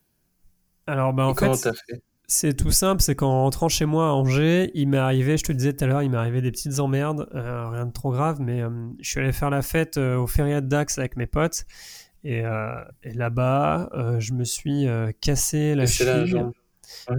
Alors, 0.87 1.13
bah, 1.13 1.25
en 1.25 1.33
fait, 1.33 1.55
fait? 1.55 2.03
c'est 2.27 2.53
tout 2.53 2.71
simple, 2.71 3.01
c'est 3.01 3.15
qu'en 3.15 3.43
rentrant 3.43 3.69
chez 3.69 3.85
moi 3.85 4.09
à 4.09 4.11
Angers, 4.11 4.69
il 4.73 4.89
m'est 4.89 4.97
arrivé, 4.97 5.37
je 5.37 5.43
te 5.43 5.53
disais 5.53 5.71
tout 5.71 5.85
à 5.85 5.87
l'heure, 5.87 6.03
il 6.03 6.09
m'est 6.09 6.17
arrivé 6.17 6.41
des 6.41 6.51
petites 6.51 6.81
emmerdes, 6.81 7.29
euh, 7.33 7.69
rien 7.69 7.85
de 7.85 7.93
trop 7.93 8.11
grave, 8.11 8.41
mais 8.41 8.61
euh, 8.61 8.69
je 8.99 9.09
suis 9.09 9.21
allé 9.21 9.31
faire 9.31 9.49
la 9.49 9.61
fête 9.61 9.97
euh, 9.97 10.17
au 10.17 10.27
Feria 10.27 10.59
de 10.59 10.67
Dax 10.67 10.97
avec 10.97 11.15
mes 11.15 11.27
potes. 11.27 11.63
Et, 12.23 12.45
euh, 12.45 12.81
et 13.03 13.11
là-bas, 13.11 13.89
euh, 13.93 14.19
je 14.19 14.33
me 14.33 14.45
suis 14.45 14.87
euh, 14.87 15.11
cassé 15.19 15.75
la 15.75 15.85
cheville. 15.85 16.45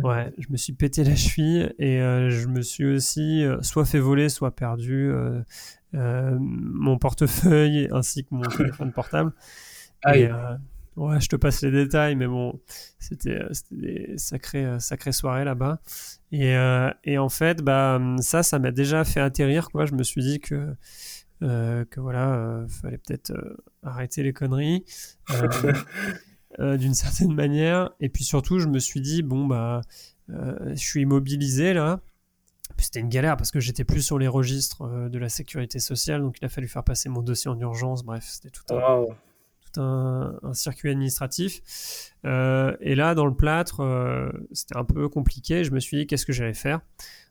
ouais. 0.02 0.32
je 0.38 0.46
me 0.50 0.56
suis 0.56 0.72
pété 0.72 1.04
la 1.04 1.14
cheville 1.14 1.74
et 1.78 1.98
je 1.98 2.46
me 2.48 2.62
suis 2.62 2.86
aussi 2.86 3.44
soit 3.60 3.84
fait 3.84 3.98
voler, 3.98 4.28
soit 4.28 4.54
perdu 4.54 5.12
mon 5.92 6.98
portefeuille 6.98 7.88
ainsi 7.92 8.24
que 8.24 8.34
mon 8.34 8.42
téléphone 8.42 8.92
portable. 8.92 9.32
Et, 10.14 10.28
ouais, 10.96 11.20
je 11.20 11.28
te 11.28 11.36
passe 11.36 11.62
les 11.62 11.70
détails, 11.70 12.16
mais 12.16 12.26
bon, 12.26 12.60
c'était 12.98 13.40
des 13.70 14.14
sacrées, 14.16 14.80
sacrées 14.80 15.12
soirées 15.12 15.44
là-bas. 15.44 15.80
Et, 16.32 16.54
et, 17.04 17.18
en 17.18 17.28
fait, 17.28 17.62
bah, 17.62 18.00
ça, 18.20 18.42
ça 18.42 18.58
m'a 18.58 18.70
déjà 18.70 19.04
fait 19.04 19.20
atterrir. 19.20 19.68
Quoi. 19.70 19.84
Je 19.84 19.94
me 19.94 20.02
suis 20.02 20.22
dit 20.22 20.40
que 20.40 20.74
que 21.40 22.00
voilà, 22.00 22.64
fallait 22.68 22.96
peut-être 22.96 23.34
euh, 23.84 23.88
arrêter 23.88 24.22
les 24.22 24.32
conneries 24.32 24.84
d'une 26.58 26.94
certaine 26.94 27.34
manière. 27.34 27.90
Et 28.00 28.08
puis 28.08 28.24
surtout, 28.24 28.58
je 28.58 28.68
me 28.68 28.78
suis 28.78 29.00
dit 29.00 29.22
bon 29.22 29.46
bah, 29.46 29.82
je 30.28 30.74
suis 30.74 31.02
immobilisé 31.02 31.74
là. 31.74 32.00
C'était 32.78 33.00
une 33.00 33.08
galère 33.08 33.36
parce 33.36 33.50
que 33.50 33.60
j'étais 33.60 33.84
plus 33.84 34.02
sur 34.02 34.18
les 34.18 34.26
registres 34.26 35.08
de 35.08 35.18
la 35.18 35.28
sécurité 35.28 35.78
sociale, 35.78 36.22
donc 36.22 36.38
il 36.40 36.44
a 36.44 36.48
fallu 36.48 36.66
faire 36.66 36.82
passer 36.82 37.08
mon 37.08 37.22
dossier 37.22 37.50
en 37.50 37.58
urgence. 37.60 38.04
Bref, 38.04 38.24
c'était 38.26 38.50
tout 38.50 38.64
un, 38.74 39.04
tout 39.72 39.80
un, 39.80 40.54
circuit 40.54 40.90
administratif. 40.90 42.12
et 42.24 42.94
là, 42.94 43.14
dans 43.14 43.26
le 43.26 43.34
plâtre, 43.34 44.32
c'était 44.52 44.76
un 44.76 44.84
peu 44.84 45.08
compliqué. 45.08 45.62
Je 45.62 45.72
me 45.72 45.78
suis 45.78 45.98
dit 45.98 46.06
qu'est-ce 46.06 46.26
que 46.26 46.32
j'allais 46.32 46.54
faire? 46.54 46.80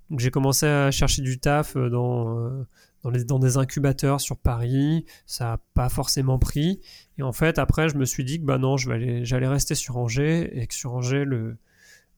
Donc 0.10 0.20
j'ai 0.20 0.32
commencé 0.32 0.66
à 0.66 0.92
chercher 0.92 1.22
du 1.22 1.40
taf 1.40 1.76
dans 1.76 2.66
dans, 3.04 3.40
des 3.40 3.58
incubateurs 3.58 4.22
sur 4.22 4.38
Paris. 4.38 5.06
Ça 5.26 5.46
n'a 5.46 5.58
pas 5.74 5.90
forcément 5.90 6.40
pris. 6.40 6.82
Et 7.18 7.24
en 7.24 7.34
fait, 7.34 7.60
après, 7.60 7.90
je 7.90 7.98
me 7.98 8.06
suis 8.06 8.24
dit 8.24 8.40
que 8.40 8.46
bah 8.46 8.58
non, 8.58 8.78
j'allais 8.78 9.48
rester 9.48 9.76
sur 9.76 9.98
Angers 9.98 10.50
et 10.60 10.68
que 10.68 10.74
sur 10.74 10.94
Angers, 10.94 11.26
le, 11.26 11.58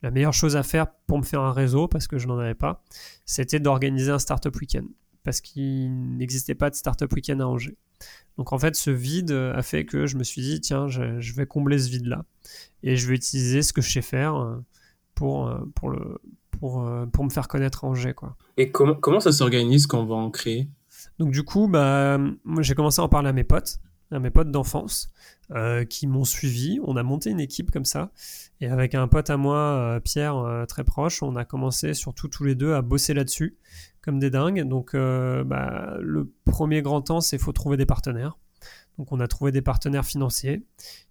la 0.01 0.11
meilleure 0.11 0.33
chose 0.33 0.55
à 0.55 0.63
faire 0.63 0.87
pour 1.07 1.17
me 1.17 1.23
faire 1.23 1.41
un 1.41 1.51
réseau, 1.51 1.87
parce 1.87 2.07
que 2.07 2.17
je 2.17 2.27
n'en 2.27 2.37
avais 2.37 2.55
pas, 2.55 2.83
c'était 3.25 3.59
d'organiser 3.59 4.11
un 4.11 4.19
startup 4.19 4.55
week-end. 4.55 4.85
Parce 5.23 5.41
qu'il 5.41 6.17
n'existait 6.17 6.53
pas 6.53 6.69
de 6.69 6.75
startup 6.75 7.11
week-end 7.11 7.39
à 7.39 7.45
Angers. 7.45 7.77
Donc 8.37 8.53
en 8.53 8.59
fait, 8.59 8.75
ce 8.75 8.91
vide 8.91 9.31
a 9.31 9.61
fait 9.61 9.85
que 9.85 10.05
je 10.05 10.17
me 10.17 10.23
suis 10.23 10.41
dit, 10.41 10.61
tiens, 10.61 10.87
je, 10.87 11.19
je 11.19 11.33
vais 11.33 11.45
combler 11.45 11.79
ce 11.79 11.89
vide-là. 11.89 12.25
Et 12.83 12.95
je 12.95 13.07
vais 13.07 13.15
utiliser 13.15 13.61
ce 13.61 13.73
que 13.73 13.81
je 13.81 13.91
sais 13.91 14.01
faire 14.01 14.35
euh, 14.35 14.57
pour, 15.15 15.47
euh, 15.47 15.59
pour, 15.73 15.89
le, 15.89 16.19
pour, 16.59 16.83
euh, 16.83 17.05
pour 17.05 17.23
me 17.23 17.29
faire 17.29 17.47
connaître 17.47 17.85
à 17.85 17.87
Angers. 17.87 18.13
Quoi. 18.13 18.35
Et 18.57 18.71
comment, 18.71 18.95
comment 18.95 19.19
ça 19.19 19.31
s'organise 19.31 19.87
quand 19.87 20.01
on 20.01 20.05
va 20.05 20.15
en 20.15 20.29
créer? 20.29 20.69
Donc 21.19 21.31
du 21.31 21.43
coup, 21.43 21.67
bah, 21.67 22.19
j'ai 22.59 22.75
commencé 22.75 23.01
à 23.01 23.03
en 23.03 23.09
parler 23.09 23.29
à 23.29 23.33
mes 23.33 23.43
potes, 23.43 23.79
à 24.11 24.19
mes 24.19 24.29
potes 24.29 24.51
d'enfance, 24.51 25.09
euh, 25.51 25.85
qui 25.85 26.07
m'ont 26.07 26.25
suivi. 26.25 26.79
On 26.83 26.97
a 26.97 27.03
monté 27.03 27.29
une 27.29 27.39
équipe 27.39 27.71
comme 27.71 27.85
ça. 27.85 28.11
Et 28.61 28.67
avec 28.67 28.95
un 28.95 29.07
pote 29.07 29.29
à 29.29 29.37
moi, 29.37 29.57
euh, 29.57 29.99
Pierre, 29.99 30.65
très 30.67 30.83
proche, 30.83 31.23
on 31.23 31.35
a 31.35 31.45
commencé 31.45 31.93
surtout 31.93 32.27
tous 32.27 32.43
les 32.43 32.55
deux 32.55 32.73
à 32.73 32.81
bosser 32.81 33.13
là-dessus, 33.13 33.57
comme 34.01 34.19
des 34.19 34.29
dingues. 34.29 34.67
Donc 34.67 34.95
bah, 34.95 35.97
le 36.01 36.31
premier 36.45 36.81
grand 36.81 37.01
temps, 37.01 37.21
c'est 37.21 37.37
faut 37.37 37.53
trouver 37.53 37.77
des 37.77 37.85
partenaires. 37.85 38.37
Donc 38.97 39.11
on 39.11 39.19
a 39.19 39.27
trouvé 39.27 39.51
des 39.51 39.61
partenaires 39.61 40.05
financiers 40.05 40.65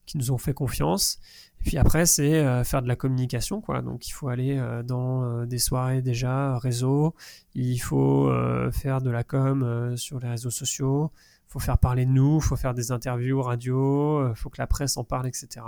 qui 0.07 0.19
nous 0.19 0.31
ont 0.31 0.39
fait 0.39 0.55
confiance. 0.55 1.19
Puis 1.65 1.79
après, 1.79 2.05
c'est 2.05 2.35
euh, 2.35 2.63
faire 2.63 2.83
de 2.83 2.89
la 2.89 2.97
communication, 2.97 3.63
quoi. 3.63 3.81
Donc 3.81 4.07
il 4.07 4.13
faut 4.13 4.29
aller 4.29 4.59
euh, 4.59 4.83
dans 4.83 5.25
euh, 5.25 5.47
des 5.47 5.59
soirées 5.59 6.03
déjà 6.03 6.59
réseau, 6.59 7.15
il 7.55 7.79
faut 7.79 8.31
faire 8.73 9.01
de 9.01 9.11
la 9.11 9.25
com 9.25 9.95
sur 9.97 10.19
les 10.19 10.29
réseaux 10.29 10.51
sociaux, 10.51 11.11
il 11.49 11.53
faut 11.53 11.59
faire 11.61 11.79
parler 11.79 12.05
de 12.05 12.11
nous, 12.11 12.37
il 12.37 12.43
faut 12.43 12.57
faire 12.57 12.75
des 12.75 12.93
interviews 12.93 13.41
radio, 13.41 14.29
il 14.29 14.35
faut 14.37 14.51
que 14.51 14.61
la 14.61 14.67
presse 14.67 14.97
en 14.97 15.05
parle, 15.05 15.27
etc. 15.27 15.65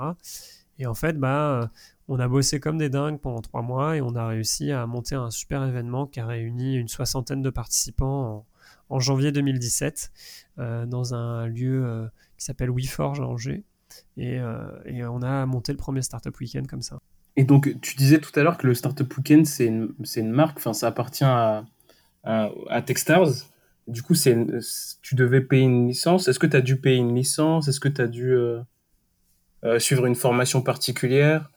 Et 0.79 0.87
en 0.87 0.95
fait, 0.95 1.19
bah, 1.19 1.71
on 2.09 2.19
a 2.19 2.29
bossé 2.29 2.61
comme 2.61 2.77
des 2.77 2.91
dingues 2.91 3.21
pendant 3.21 3.41
trois 3.41 3.63
mois 3.63 3.97
et 3.97 4.01
on 4.01 4.15
a 4.17 4.27
réussi 4.27 4.73
à 4.73 4.87
monter 4.87 5.15
un 5.15 5.31
super 5.31 5.65
événement 5.65 6.07
qui 6.07 6.21
a 6.21 6.27
réuni 6.27 6.75
une 6.75 6.89
soixantaine 6.89 7.41
de 7.41 7.51
participants 7.51 8.45
en, 8.91 9.01
janvier 9.01 9.33
2017 9.33 10.13
dans 10.59 11.15
un 11.15 11.47
lieu 11.47 12.11
qui 12.37 12.45
s'appelle 12.45 12.71
WeForge 12.71 13.21
à 13.21 13.25
Angers. 13.25 13.65
Euh, 14.19 14.69
et, 14.85 15.05
on 15.05 15.23
a 15.23 15.47
monté 15.47 15.73
le 15.73 15.79
premier 15.79 16.03
Startup 16.03 16.39
Weekend 16.39 16.67
comme 16.67 16.83
ça. 16.83 16.99
Et 17.37 17.45
donc, 17.45 17.81
tu 17.81 17.97
disais 17.97 18.19
tout 18.19 18.33
à 18.39 18.43
l'heure 18.43 18.57
que 18.57 18.67
le 18.67 18.75
Startup 18.75 19.17
Weekend, 19.17 19.47
c'est 19.47 19.67
une, 19.67 19.95
une, 20.17 20.31
marque, 20.31 20.59
enfin, 20.59 20.73
ça 20.73 20.89
appartient 20.89 21.25
à, 21.25 21.65
à, 22.25 22.83
Techstars. 22.83 23.31
Du 23.87 24.03
coup, 24.03 24.15
tu 24.15 25.15
devais 25.15 25.41
payer 25.43 25.65
une 25.65 25.89
licence. 25.89 26.29
Est-ce 26.29 26.39
que 26.39 26.47
tu 26.47 26.57
as 26.57 26.61
dû 26.61 26.77
payer 26.81 26.97
une 26.97 27.15
licence? 27.15 27.69
Est-ce 27.69 27.79
que 27.79 27.89
tu 27.89 28.01
as 28.01 28.09
dû 28.09 28.33
euh, 28.33 28.61
euh, 29.65 29.79
suivre 29.79 30.07
une 30.07 30.17
formation 30.17 30.63
particulière? 30.63 31.51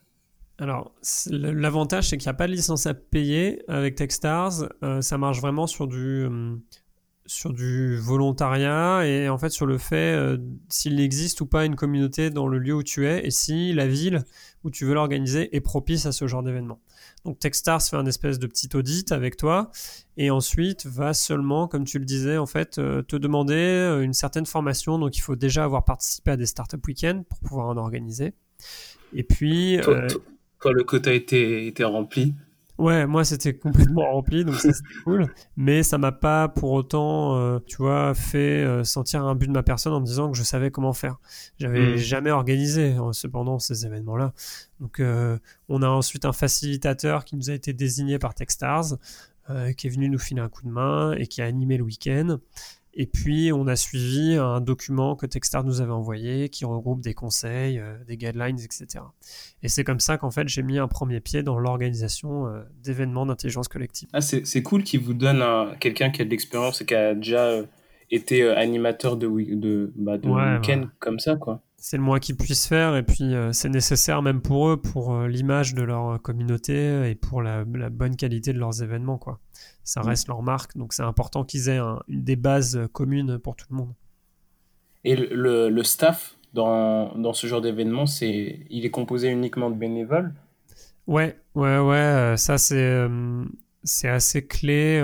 Alors, 0.58 0.92
l'avantage, 1.30 2.10
c'est 2.10 2.18
qu'il 2.18 2.26
n'y 2.26 2.34
a 2.34 2.34
pas 2.34 2.46
de 2.46 2.52
licence 2.52 2.86
à 2.86 2.92
payer 2.92 3.62
avec 3.66 3.94
Techstars. 3.94 4.68
ça 5.00 5.18
marche 5.18 5.40
vraiment 5.40 5.66
sur 5.66 5.88
du, 5.88 6.28
sur 7.30 7.52
du 7.52 7.96
volontariat 7.96 9.06
et 9.06 9.28
en 9.28 9.38
fait 9.38 9.50
sur 9.50 9.64
le 9.64 9.78
fait 9.78 10.16
euh, 10.16 10.36
s'il 10.68 10.98
existe 10.98 11.40
ou 11.40 11.46
pas 11.46 11.64
une 11.64 11.76
communauté 11.76 12.28
dans 12.28 12.48
le 12.48 12.58
lieu 12.58 12.74
où 12.74 12.82
tu 12.82 13.06
es 13.06 13.24
et 13.24 13.30
si 13.30 13.72
la 13.72 13.86
ville 13.86 14.24
où 14.64 14.70
tu 14.70 14.84
veux 14.84 14.94
l'organiser 14.94 15.54
est 15.54 15.60
propice 15.60 16.06
à 16.06 16.12
ce 16.12 16.26
genre 16.26 16.42
d'événement. 16.42 16.80
Donc 17.24 17.38
Techstars 17.38 17.82
fait 17.82 17.96
un 17.96 18.06
espèce 18.06 18.40
de 18.40 18.48
petit 18.48 18.68
audit 18.74 19.12
avec 19.12 19.36
toi 19.36 19.70
et 20.16 20.32
ensuite 20.32 20.86
va 20.86 21.14
seulement, 21.14 21.68
comme 21.68 21.84
tu 21.84 22.00
le 22.00 22.04
disais, 22.04 22.36
en 22.36 22.46
fait, 22.46 22.78
euh, 22.78 23.02
te 23.02 23.14
demander 23.14 23.54
euh, 23.54 24.02
une 24.02 24.12
certaine 24.12 24.44
formation. 24.44 24.98
Donc 24.98 25.16
il 25.16 25.20
faut 25.20 25.36
déjà 25.36 25.62
avoir 25.62 25.84
participé 25.84 26.32
à 26.32 26.36
des 26.36 26.46
startup 26.46 26.84
week-ends 26.84 27.22
pour 27.28 27.38
pouvoir 27.38 27.68
en 27.68 27.76
organiser. 27.76 28.34
Et 29.14 29.22
puis... 29.22 29.78
Toi, 30.60 30.72
le 30.72 30.84
quota 30.84 31.14
était, 31.14 31.66
était 31.66 31.84
rempli 31.84 32.34
Ouais, 32.80 33.06
moi 33.06 33.24
c'était 33.24 33.52
complètement 33.52 34.10
rempli, 34.12 34.42
donc 34.42 34.54
ça 34.54 34.72
c'était 34.72 34.88
cool. 35.04 35.26
Mais 35.54 35.82
ça 35.82 35.98
m'a 35.98 36.12
pas 36.12 36.48
pour 36.48 36.72
autant, 36.72 37.36
euh, 37.36 37.58
tu 37.66 37.76
vois, 37.76 38.14
fait 38.14 38.64
euh, 38.64 38.84
sentir 38.84 39.22
un 39.22 39.34
but 39.34 39.48
de 39.48 39.52
ma 39.52 39.62
personne 39.62 39.92
en 39.92 40.00
me 40.00 40.06
disant 40.06 40.30
que 40.30 40.38
je 40.38 40.42
savais 40.42 40.70
comment 40.70 40.94
faire. 40.94 41.18
J'avais 41.58 41.92
hmm. 41.92 41.96
jamais 41.96 42.30
organisé 42.30 42.96
euh, 42.96 43.12
cependant 43.12 43.58
ces 43.58 43.84
événements-là. 43.84 44.32
Donc 44.80 45.02
on 45.68 45.82
a 45.82 45.88
ensuite 45.88 46.24
un 46.24 46.32
facilitateur 46.32 47.26
qui 47.26 47.36
nous 47.36 47.50
a 47.50 47.52
été 47.52 47.74
désigné 47.74 48.18
par 48.18 48.34
Techstars, 48.34 48.96
qui 49.76 49.86
est 49.86 49.90
venu 49.90 50.08
nous 50.08 50.18
filer 50.18 50.40
un 50.40 50.48
coup 50.48 50.62
de 50.62 50.70
main 50.70 51.12
et 51.12 51.26
qui 51.26 51.42
a 51.42 51.44
animé 51.44 51.76
le 51.76 51.84
week-end. 51.84 52.38
Et 52.92 53.06
puis, 53.06 53.52
on 53.52 53.66
a 53.66 53.76
suivi 53.76 54.34
un 54.34 54.60
document 54.60 55.14
que 55.14 55.26
Techstars 55.26 55.64
nous 55.64 55.80
avait 55.80 55.92
envoyé 55.92 56.48
qui 56.48 56.64
regroupe 56.64 57.00
des 57.00 57.14
conseils, 57.14 57.78
euh, 57.78 57.96
des 58.06 58.16
guidelines, 58.16 58.58
etc. 58.58 59.04
Et 59.62 59.68
c'est 59.68 59.84
comme 59.84 60.00
ça 60.00 60.18
qu'en 60.18 60.30
fait, 60.30 60.48
j'ai 60.48 60.62
mis 60.62 60.78
un 60.78 60.88
premier 60.88 61.20
pied 61.20 61.42
dans 61.42 61.58
l'organisation 61.58 62.48
euh, 62.48 62.62
d'événements 62.82 63.26
d'intelligence 63.26 63.68
collective. 63.68 64.08
Ah, 64.12 64.20
c'est 64.20 64.62
cool 64.62 64.82
qu'il 64.82 65.00
vous 65.00 65.14
donne 65.14 65.44
quelqu'un 65.78 66.10
qui 66.10 66.22
a 66.22 66.24
de 66.24 66.30
l'expérience 66.30 66.80
et 66.80 66.86
qui 66.86 66.94
a 66.94 67.14
déjà 67.14 67.44
euh, 67.44 67.64
été 68.10 68.48
animateur 68.48 69.16
de, 69.16 69.28
de, 69.28 69.92
bah, 69.96 70.18
de 70.18 70.28
week-end 70.28 70.88
comme 70.98 71.20
ça, 71.20 71.36
quoi 71.36 71.62
c'est 71.80 71.96
le 71.96 72.02
moins 72.02 72.18
qu'ils 72.18 72.36
puissent 72.36 72.68
faire 72.68 72.94
et 72.94 73.02
puis 73.02 73.34
euh, 73.34 73.52
c'est 73.52 73.70
nécessaire 73.70 74.20
même 74.20 74.42
pour 74.42 74.68
eux 74.68 74.76
pour 74.76 75.14
euh, 75.14 75.26
l'image 75.26 75.74
de 75.74 75.82
leur 75.82 76.20
communauté 76.20 77.08
et 77.08 77.14
pour 77.14 77.40
la, 77.40 77.64
bonne 77.64 78.16
qualité 78.16 78.52
de 78.52 78.58
leurs 78.58 78.82
événements 78.82 79.16
quoi. 79.16 79.40
Ça 79.82 80.02
mm. 80.02 80.06
reste 80.06 80.28
leur 80.28 80.42
marque 80.42 80.76
donc 80.76 80.92
c'est 80.92 81.02
important 81.02 81.42
qu'ils 81.42 81.70
aient 81.70 81.78
une, 81.78 81.98
des 82.08 82.36
bases 82.36 82.86
communes 82.92 83.38
pour 83.38 83.56
tout 83.56 83.66
le 83.70 83.76
monde. 83.76 83.94
Et 85.04 85.16
le, 85.16 85.70
le 85.70 85.82
staff 85.82 86.36
dans, 86.52 87.14
dans, 87.16 87.32
ce 87.32 87.46
genre 87.46 87.62
d'événement 87.62 88.04
c'est 88.04 88.66
il 88.68 88.84
est 88.84 88.90
composé 88.90 89.28
uniquement 89.28 89.70
de 89.70 89.76
bénévoles? 89.76 90.34
Ouais 91.06 91.40
ouais 91.54 91.78
ouais 91.78 91.96
euh, 91.96 92.36
ça 92.36 92.58
c'est 92.58 93.06
c'est 93.82 94.08
assez 94.08 94.46
clé 94.46 95.02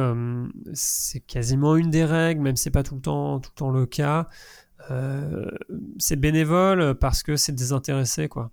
c'est 0.75 1.21
quasiment 1.21 1.77
une 1.77 1.89
des 1.89 2.05
règles 2.05 2.43
même 2.43 2.57
si 2.57 2.65
c'est 2.65 2.71
pas 2.71 2.83
tout 2.83 2.97
le 2.97 3.01
temps 3.01 3.41
tout 3.41 3.51
le 3.55 3.59
temps 3.59 3.71
le 3.71 3.87
cas 3.87 4.27
euh, 4.91 5.51
c'est 5.99 6.17
bénévole 6.17 6.95
parce 6.95 7.23
que 7.23 7.37
c'est 7.37 7.53
désintéressé, 7.53 8.29
quoi. 8.29 8.51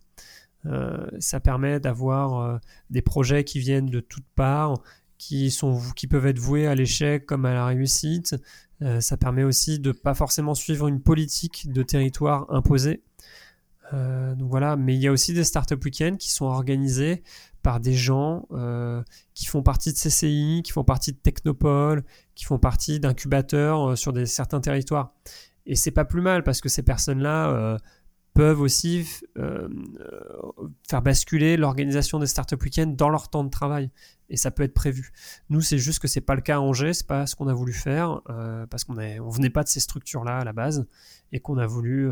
Euh, 0.66 1.08
ça 1.20 1.42
permet 1.42 1.80
d'avoir 1.80 2.40
euh, 2.40 2.58
des 2.90 3.02
projets 3.02 3.44
qui 3.44 3.60
viennent 3.60 3.88
de 3.88 4.00
toutes 4.00 4.28
parts, 4.36 4.82
qui, 5.18 5.52
peuvent 6.10 6.26
être 6.26 6.40
voués 6.40 6.68
à 6.68 6.76
l'échec 6.76 7.26
comme 7.26 7.46
à 7.46 7.54
la 7.54 7.66
réussite. 7.66 8.36
ça 9.00 9.16
permet 9.16 9.44
aussi 9.44 9.80
de 9.80 9.94
pas 9.94 10.14
forcément 10.14 10.54
suivre 10.54 10.88
une 10.90 11.02
politique 11.02 11.72
de 11.72 11.82
territoire 11.82 12.46
imposée. 12.50 13.02
donc 13.94 14.50
voilà, 14.50 14.76
mais 14.76 14.96
il 14.96 15.02
y 15.02 15.08
a 15.08 15.14
aussi 15.14 15.34
des 15.34 15.46
startup 15.46 15.82
week-ends 15.86 16.18
qui 16.20 16.30
sont 16.30 16.46
organisés 16.46 17.24
par 17.62 17.80
des 17.80 17.94
gens 17.94 18.46
qui 19.34 19.46
font 19.46 19.64
partie 19.64 19.94
de 19.94 19.98
CCI, 19.98 20.62
qui 20.62 20.74
font 20.74 20.84
partie 20.84 21.14
de 21.14 21.18
Technopole, 21.18 22.04
qui 22.36 22.44
font 22.44 22.60
partie 22.60 23.00
d'incubateurs 23.00 23.98
sur 23.98 24.12
des, 24.12 24.26
certains 24.26 24.60
territoires. 24.60 25.14
Et 25.66 25.76
c'est 25.76 25.92
pas 25.92 26.06
plus 26.06 26.22
mal 26.22 26.44
parce 26.44 26.62
que 26.62 26.70
ces 26.70 26.84
personnes-là 26.84 27.50
euh, 27.52 27.78
peuvent 28.34 28.60
aussi 28.60 29.08
euh, 29.38 29.70
euh, 30.00 30.68
faire 30.90 31.02
basculer 31.02 31.56
l'organisation 31.56 32.20
des 32.20 32.28
startup 32.28 32.62
week-ends 32.62 32.88
dans 32.88 33.10
leur 33.10 33.30
temps 33.30 33.44
de 33.44 33.50
travail. 33.50 33.90
Et 34.30 34.38
ça 34.38 34.52
peut 34.52 34.64
être 34.64 34.74
prévu. 34.74 35.12
Nous, 35.50 35.62
c'est 35.62 35.78
juste 35.78 36.00
que 36.00 36.08
c'est 36.08 36.22
pas 36.22 36.36
le 36.36 36.42
cas 36.42 36.58
à 36.58 36.60
Angers, 36.60 36.94
c'est 36.94 37.08
pas 37.08 37.28
ce 37.28 37.36
qu'on 37.36 37.48
a 37.48 37.54
voulu 37.54 37.74
faire 37.74 38.22
parce 38.70 38.84
qu'on 38.84 38.98
on 38.98 39.30
venait 39.30 39.52
pas 39.52 39.64
de 39.64 39.68
ces 39.68 39.80
structures-là 39.80 40.40
à 40.40 40.44
la 40.44 40.54
base 40.54 40.88
et 41.32 41.40
qu'on 41.40 41.58
a 41.58 41.68
voulu 41.68 42.10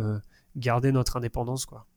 garder 0.56 0.91
notre 0.91 1.18
indépendance, 1.18 1.66
quoi. 1.66 1.88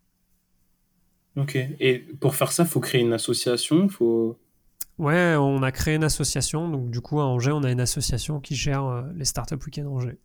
Ok. 1.37 1.57
Et 1.57 1.99
pour 2.21 2.37
faire 2.37 2.53
ça, 2.53 2.65
faut 2.65 2.81
créer 2.81 3.01
une 3.03 3.13
association, 3.13 3.89
faut. 3.89 4.39
Ouais, 4.99 5.35
on 5.37 5.63
a 5.65 5.73
créé 5.73 5.97
une 5.97 6.05
association. 6.05 6.71
Donc 6.71 6.91
du 6.91 7.01
coup, 7.01 7.21
à 7.21 7.25
Angers, 7.25 7.51
on 7.51 7.65
a 7.65 7.71
une 7.71 7.81
association 7.81 8.41
qui 8.41 8.55
gère 8.55 9.05
les 9.15 9.25
startup 9.27 9.63
week-ends 9.67 9.87
Angers. 9.87 10.19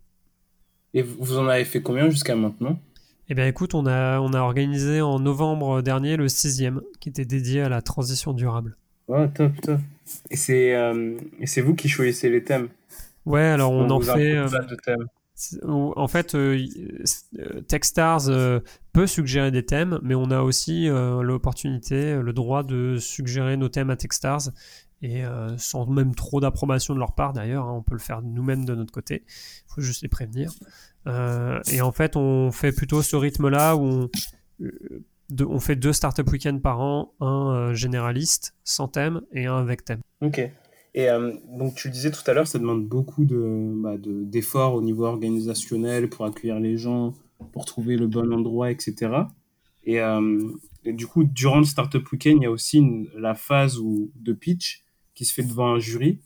Et 0.94 1.02
vous 1.02 1.38
en 1.38 1.48
avez 1.48 1.66
fait 1.66 1.82
combien 1.82 2.10
jusqu'à 2.10 2.36
maintenant? 2.36 2.80
Eh 3.30 3.36
bien 3.36 3.46
écoute, 3.46 3.76
on 3.76 3.86
a, 3.86 4.20
on 4.20 4.34
a 4.34 4.40
organisé 4.40 5.02
en 5.02 5.20
novembre 5.20 5.82
dernier 5.82 6.18
le 6.18 6.28
sixième, 6.28 6.82
qui 7.00 7.10
était 7.10 7.26
dédié 7.26 7.62
à 7.62 7.70
la 7.70 7.82
transition 7.82 8.34
durable. 8.34 8.76
Oh, 9.08 9.28
top, 9.34 9.52
top. 9.62 9.80
Et 10.32 10.36
c'est 10.36 10.76
euh, 10.76 11.16
c'est 11.46 11.62
vous 11.62 11.76
qui 11.76 11.90
choisissez 11.90 12.30
les 12.30 12.44
thèmes? 12.44 12.70
Ouais, 13.26 13.42
alors 13.42 13.72
on, 13.72 13.90
en 13.90 14.00
fait... 14.00 14.36
Euh, 14.36 14.48
de 14.48 14.76
thèmes. 14.76 15.06
En 15.64 16.08
fait, 16.10 16.36
euh, 16.36 16.66
Techstars 17.68 18.30
peut 18.92 19.08
suggérer 19.08 19.52
des 19.52 19.66
thèmes, 19.66 20.00
mais 20.04 20.14
on 20.14 20.32
a 20.32 20.42
aussi 20.42 20.88
l'opportunité, 20.88 22.20
le 22.22 22.34
droit 22.34 22.64
de 22.64 22.98
suggérer 23.00 23.56
nos 23.56 23.70
thèmes 23.70 23.90
à 23.90 23.96
Techstars 23.96 24.50
et 25.02 25.24
sans 25.58 25.86
même 25.86 26.14
trop 26.14 26.42
d'approbation 26.42 26.94
de 26.94 27.00
leur 27.00 27.14
part 27.14 27.34
d'ailleurs, 27.34 27.66
hein, 27.66 27.74
on 27.74 27.82
peut 27.82 27.94
le 27.94 28.00
faire 28.00 28.22
nous-mêmes 28.22 28.66
de 28.66 28.76
notre 28.76 28.92
côté, 28.92 29.24
il 29.28 29.74
faut 29.74 29.82
juste 29.82 30.02
les 30.02 30.10
prévenir. 30.10 30.52
Euh, 31.08 31.60
et 31.72 31.82
en 31.82 31.92
fait, 31.92 32.16
on 32.16 32.52
fait 32.52 32.72
plutôt 32.72 33.02
ce 33.02 33.16
rythme-là 33.16 33.76
où 33.76 33.84
on, 33.84 34.10
euh, 34.62 35.60
fait 35.60 35.76
deux 35.76 35.94
startup 35.94 36.30
week-ends 36.32 36.60
par 36.60 36.82
an, 36.82 37.14
un 37.20 37.54
euh, 37.54 37.74
généraliste 37.74 38.56
sans 38.64 38.88
thème 38.88 39.22
et 39.32 39.46
un 39.46 39.58
avec 39.58 39.86
thème. 39.86 40.02
Ok. 40.22 40.42
Et 40.96 41.08
donc 41.56 41.76
tu 41.76 41.88
le 41.88 41.94
disais 41.94 42.10
tout 42.10 42.24
à 42.26 42.34
l'heure, 42.34 42.48
ça 42.48 42.58
demande 42.58 42.86
beaucoup 42.86 43.24
bah, 43.24 43.98
de, 43.98 44.24
d'efforts 44.24 44.74
au 44.74 44.82
niveau 44.82 45.06
organisationnel 45.06 46.10
pour 46.10 46.26
accueillir 46.26 46.60
les 46.60 46.78
gens, 46.78 47.14
pour 47.54 47.66
trouver 47.66 47.96
le 47.96 48.08
bon 48.08 48.34
endroit, 48.34 48.72
etc. 48.72 49.12
Et, 49.86 50.02
du 50.84 51.06
coup, 51.06 51.24
durant 51.24 51.60
le 51.60 51.64
startup 51.64 52.12
week-end, 52.12 52.36
il 52.38 52.42
y 52.42 52.48
a 52.48 52.52
aussi 52.52 53.08
la 53.16 53.36
phase 53.36 53.78
où, 53.78 54.12
de 54.16 54.34
pitch 54.34 54.84
qui 55.20 55.26
se 55.26 55.34
fait 55.34 55.44
devant 55.44 55.74
un 55.74 55.80
jury. 55.80 56.22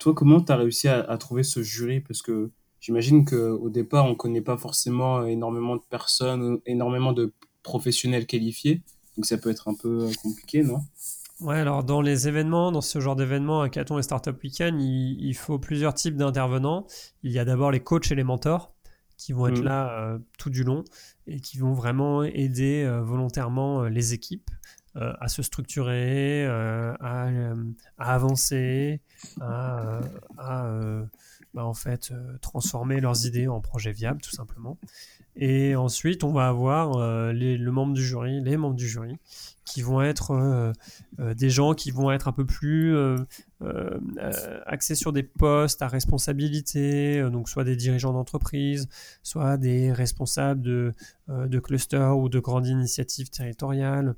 toi, 0.00 0.12
comment 0.12 0.40
tu 0.40 0.50
as 0.50 0.56
réussi 0.56 0.88
à, 0.88 0.98
à, 1.02 1.18
trouver 1.18 1.44
ce 1.44 1.62
jury? 1.62 2.00
Parce 2.00 2.20
que 2.20 2.50
j'imagine 2.80 3.24
qu'au 3.24 3.70
départ, 3.70 4.06
on 4.06 4.10
ne 4.10 4.14
connaît 4.14 4.40
pas 4.40 4.56
forcément 4.56 5.24
énormément 5.24 5.76
de 5.76 5.82
personnes, 5.88 6.58
énormément 6.66 7.12
de 7.12 7.32
professionnels 7.62 8.26
qualifiés. 8.26 8.82
Donc 9.16 9.24
ça 9.24 9.38
peut 9.38 9.50
être 9.50 9.68
un 9.68 9.74
peu 9.74 10.10
compliqué, 10.20 10.64
non? 10.64 10.80
Ouais, 11.38 11.60
alors 11.60 11.84
dans 11.84 12.00
les 12.00 12.26
événements, 12.26 12.72
dans 12.72 12.80
ce 12.80 12.98
genre 12.98 13.14
d'événements, 13.14 13.60
Hackathon 13.60 14.00
et 14.00 14.02
Startup 14.02 14.36
Weekend, 14.42 14.82
il, 14.82 15.16
il 15.24 15.34
faut 15.34 15.60
plusieurs 15.60 15.94
types 15.94 16.16
d'intervenants. 16.16 16.88
Il 17.22 17.30
y 17.30 17.38
a 17.38 17.44
d'abord 17.44 17.70
les 17.70 17.80
coachs 17.80 18.10
et 18.10 18.16
les 18.16 18.24
mentors 18.24 18.74
qui 19.16 19.32
vont 19.32 19.46
être 19.46 19.60
mm. 19.60 19.64
là 19.64 20.00
euh, 20.00 20.18
tout 20.38 20.50
du 20.50 20.64
long 20.64 20.82
et 21.28 21.38
qui 21.38 21.58
vont 21.58 21.72
vraiment 21.72 22.24
aider 22.24 22.82
euh, 22.82 23.00
volontairement 23.00 23.84
euh, 23.84 23.88
les 23.88 24.12
équipes 24.12 24.50
à 24.94 25.28
se 25.28 25.42
structurer, 25.42 26.46
à, 26.46 27.28
à, 27.98 28.14
avancer, 28.14 29.00
à, 29.40 30.00
bah, 31.54 31.64
en 31.64 31.74
fait, 31.74 32.10
euh, 32.10 32.36
transformer 32.38 33.00
leurs 33.00 33.26
idées 33.26 33.46
en 33.46 33.60
projets 33.60 33.92
viables, 33.92 34.20
tout 34.20 34.32
simplement. 34.32 34.76
Et 35.36 35.74
ensuite, 35.74 36.22
on 36.24 36.32
va 36.32 36.48
avoir 36.48 36.96
euh, 36.96 37.32
les, 37.32 37.56
le 37.56 37.70
membre 37.72 37.94
du 37.94 38.04
jury, 38.04 38.40
les 38.40 38.56
membres 38.56 38.76
du 38.76 38.88
jury, 38.88 39.16
qui 39.64 39.82
vont 39.82 40.00
être 40.00 40.30
euh, 40.30 40.72
des 41.34 41.50
gens 41.50 41.74
qui 41.74 41.90
vont 41.90 42.12
être 42.12 42.28
un 42.28 42.32
peu 42.32 42.44
plus 42.44 42.96
axés 44.66 44.94
sur 44.94 45.12
des 45.12 45.22
postes 45.22 45.80
à 45.82 45.88
responsabilité, 45.88 47.22
donc 47.30 47.48
soit 47.48 47.64
des 47.64 47.76
dirigeants 47.76 48.12
d'entreprise, 48.12 48.88
soit 49.22 49.56
des 49.56 49.90
responsables 49.90 50.60
de, 50.60 50.94
de 51.28 51.58
clusters 51.58 52.18
ou 52.18 52.28
de 52.28 52.38
grandes 52.40 52.66
initiatives 52.66 53.30
territoriales, 53.30 54.14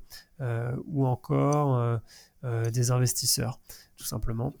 ou 0.85 1.07
encore 1.07 1.99
des 2.43 2.91
investisseurs, 2.91 3.59
tout 3.95 4.05
simplement. 4.05 4.53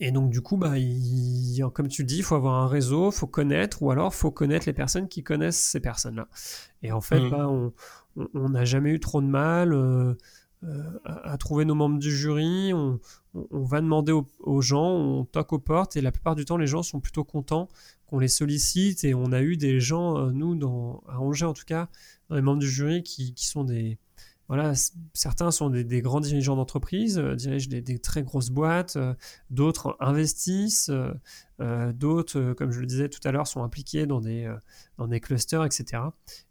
Et 0.00 0.12
donc, 0.12 0.30
du 0.30 0.40
coup, 0.40 0.56
bah, 0.56 0.74
comme 1.72 1.88
tu 1.88 2.04
dis, 2.04 2.18
il 2.18 2.22
faut 2.22 2.36
avoir 2.36 2.54
un 2.54 2.68
réseau, 2.68 3.10
il 3.10 3.14
faut 3.14 3.26
connaître, 3.26 3.82
ou 3.82 3.90
alors 3.90 4.12
il 4.12 4.16
faut 4.16 4.30
connaître 4.30 4.66
les 4.66 4.72
personnes 4.72 5.08
qui 5.08 5.22
connaissent 5.22 5.58
ces 5.58 5.80
personnes-là. 5.80 6.28
Et 6.82 6.92
en 6.92 7.00
fait, 7.00 7.20
mmh. 7.20 7.30
bah, 7.30 7.50
on 8.34 8.48
n'a 8.48 8.64
jamais 8.64 8.90
eu 8.90 9.00
trop 9.00 9.20
de 9.20 9.26
mal 9.26 9.72
euh, 9.72 10.14
euh, 10.64 11.00
à, 11.04 11.36
trouver 11.36 11.64
nos 11.64 11.74
membres 11.74 11.98
du 11.98 12.14
jury. 12.14 12.72
On, 12.72 13.00
va 13.50 13.80
demander 13.80 14.12
aux, 14.12 14.60
gens, 14.60 14.88
on 14.88 15.24
toque 15.24 15.52
aux 15.52 15.58
portes, 15.58 15.96
et 15.96 16.00
la 16.00 16.12
plupart 16.12 16.36
du 16.36 16.44
temps, 16.44 16.56
les 16.56 16.66
gens 16.68 16.84
sont 16.84 17.00
plutôt 17.00 17.24
contents 17.24 17.68
qu'on 18.06 18.20
les 18.20 18.28
sollicite. 18.28 19.02
Et 19.02 19.14
on 19.14 19.32
a 19.32 19.42
eu 19.42 19.56
des 19.56 19.80
gens, 19.80 20.16
euh, 20.16 20.30
nous, 20.30 20.54
dans, 20.54 21.02
à 21.08 21.18
Angers 21.20 21.46
en 21.46 21.54
tout 21.54 21.66
cas, 21.66 21.88
dans 22.28 22.36
les 22.36 22.42
membres 22.42 22.60
du 22.60 22.70
jury, 22.70 23.02
qui 23.02 23.34
sont 23.36 23.64
des 23.64 23.98
voilà, 24.48 24.72
certains 25.12 25.50
sont 25.50 25.68
des, 25.68 26.00
grands 26.00 26.20
dirigeants 26.20 26.56
d'entreprise, 26.56 27.18
euh, 27.18 27.34
dirigent 27.34 27.68
des, 27.68 27.98
très 27.98 28.22
grosses 28.22 28.48
boîtes, 28.48 28.96
euh, 28.96 29.12
d'autres 29.50 29.94
investissent, 30.00 30.90
euh, 31.60 31.92
d'autres, 31.92 32.54
comme 32.54 32.70
je 32.70 32.80
le 32.80 32.86
disais 32.86 33.10
tout 33.10 33.20
à 33.24 33.32
l'heure, 33.32 33.46
sont 33.46 33.62
impliqués 33.62 34.06
dans 34.06 34.22
des, 34.22 34.50
dans 34.96 35.06
des 35.06 35.20
clusters, 35.20 35.64
etc. 35.64 36.02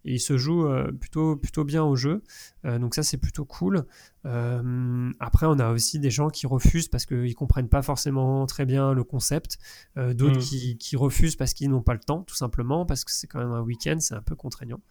Et 0.05 0.13
ils 0.15 0.19
se 0.19 0.37
jouent 0.37 0.69
plutôt, 0.99 1.37
plutôt 1.37 1.63
bien 1.63 1.83
au 1.83 1.95
jeu. 1.95 2.23
donc 2.65 2.93
ça, 2.93 3.03
c'est 3.03 3.17
plutôt 3.17 3.45
cool. 3.45 3.85
après, 4.25 5.45
on 5.45 5.59
a 5.59 5.71
aussi 5.71 5.99
des 5.99 6.11
gens 6.11 6.29
qui 6.29 6.45
refusent 6.45 6.89
parce 6.89 7.05
qu'ils 7.05 7.21
ne 7.21 7.33
comprennent 7.33 7.69
pas 7.69 7.81
forcément 7.81 8.45
très 8.47 8.65
bien 8.65 8.91
le 8.91 9.05
concept, 9.05 9.57
d'autres 9.95 10.39
mmh. 10.39 10.39
qui, 10.39 10.77
qui 10.77 10.97
refusent 10.97 11.37
parce 11.37 11.53
qu'ils 11.53 11.69
n'ont 11.69 11.81
pas 11.81 11.93
le 11.93 12.01
temps, 12.01 12.23
tout 12.23 12.35
simplement, 12.35 12.85
parce 12.85 13.05
que 13.05 13.11
c'est 13.11 13.27
quand 13.27 13.39
même 13.39 13.53
un 13.53 13.61
week-end, 13.61 13.95
c'est 14.01 14.15
un 14.15 14.21
peu 14.21 14.35
contraignant. 14.35 14.81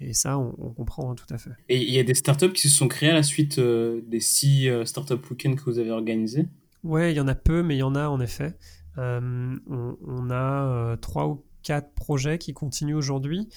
Et 0.00 0.14
ça, 0.14 0.38
on, 0.38 0.52
comprend 0.70 1.14
tout 1.14 1.26
à 1.30 1.38
fait. 1.38 1.50
Et 1.68 1.82
il 1.82 1.90
y 1.92 1.98
a 1.98 2.04
des 2.04 2.14
startups 2.14 2.52
qui 2.52 2.68
se 2.68 2.76
sont 2.76 2.88
créées 2.88 3.10
à 3.10 3.14
la 3.14 3.22
suite 3.22 3.58
euh, 3.58 4.00
des 4.06 4.20
six 4.20 4.68
euh, 4.68 4.84
startup 4.84 5.28
week-ends 5.30 5.54
que 5.54 5.62
vous 5.62 5.78
avez 5.78 5.90
organisés? 5.90 6.46
Ouais, 6.84 7.12
il 7.12 7.16
y 7.16 7.20
en 7.20 7.28
a 7.28 7.34
peu, 7.34 7.62
mais 7.62 7.76
il 7.76 7.80
y 7.80 7.82
en 7.82 7.94
a 7.94 8.08
en 8.08 8.20
effet. 8.20 8.56
Euh, 8.98 9.56
on, 9.66 10.30
a 10.30 10.96
trois 10.98 11.26
ou 11.26 11.44
quatre 11.62 11.92
projets 11.94 12.38
qui 12.38 12.52
continuent 12.52 12.94
aujourd'hui. 12.94 13.48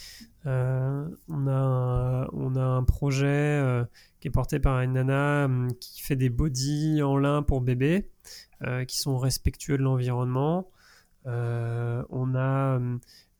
on, 0.45 0.49
a 0.49 1.51
un, 1.51 2.27
on 2.33 2.55
a 2.55 2.63
un 2.63 2.83
projet 2.83 3.83
qui 4.19 4.27
est 4.27 4.31
porté 4.31 4.59
par 4.59 4.81
une 4.81 4.93
nana 4.93 5.47
qui 5.79 6.01
fait 6.01 6.15
des 6.15 6.29
bodies 6.29 7.01
en 7.01 7.17
lin 7.17 7.43
pour 7.43 7.61
bébés, 7.61 8.09
qui 8.87 8.97
sont 8.99 9.17
respectueux 9.17 9.77
de 9.77 9.83
l'environnement. 9.83 10.69
on 11.25 12.35
a 12.35 12.79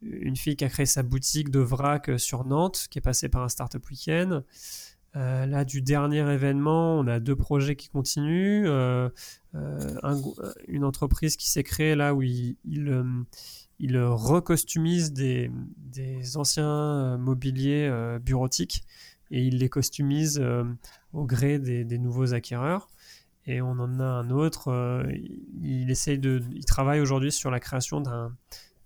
une 0.02 0.36
fille 0.36 0.56
qui 0.56 0.66
a 0.66 0.70
créé 0.70 0.86
sa 0.86 1.04
boutique 1.04 1.50
de 1.50 1.60
vrac 1.60 2.20
sur 2.20 2.46
Nantes, 2.46 2.88
qui 2.90 3.00
est 3.00 3.02
passée 3.02 3.30
par 3.30 3.44
un 3.44 3.50
Startup 3.50 3.84
Weekend. 3.90 4.44
Euh, 5.18 5.46
là, 5.46 5.66
du 5.66 5.82
dernier 5.82 6.20
événement, 6.32 6.98
on 7.00 7.08
a 7.08 7.20
deux 7.20 7.36
projets 7.36 7.76
qui 7.76 7.90
continuent. 7.90 8.66
Euh, 8.68 9.10
euh, 9.56 10.22
une 10.68 10.86
entreprise 10.86 11.36
qui 11.36 11.50
s'est 11.50 11.64
créée 11.64 11.96
là 11.96 12.16
où 12.16 12.22
il, 12.22 12.56
il, 12.64 13.98
recostumise 14.00 15.12
des, 15.12 15.52
des, 15.78 16.38
anciens 16.38 17.18
mobiliers 17.18 18.18
bureautiques 18.22 18.84
et 19.32 19.44
il 19.44 19.58
les 19.58 19.70
customise 19.70 20.42
au 21.14 21.26
gré 21.26 21.60
des, 21.60 21.98
nouveaux 21.98 22.34
acquéreurs. 22.34 22.88
Et 23.48 23.62
on 23.62 23.72
en 23.72 24.00
a 24.00 24.06
un 24.06 24.30
autre. 24.30 25.04
il, 25.62 25.92
essaye 25.92 26.20
de, 26.20 26.42
il 26.54 26.64
travaille 26.64 27.02
aujourd'hui 27.02 27.32
sur 27.34 27.52
la 27.52 27.60
création 27.60 28.00
d'un 28.00 28.34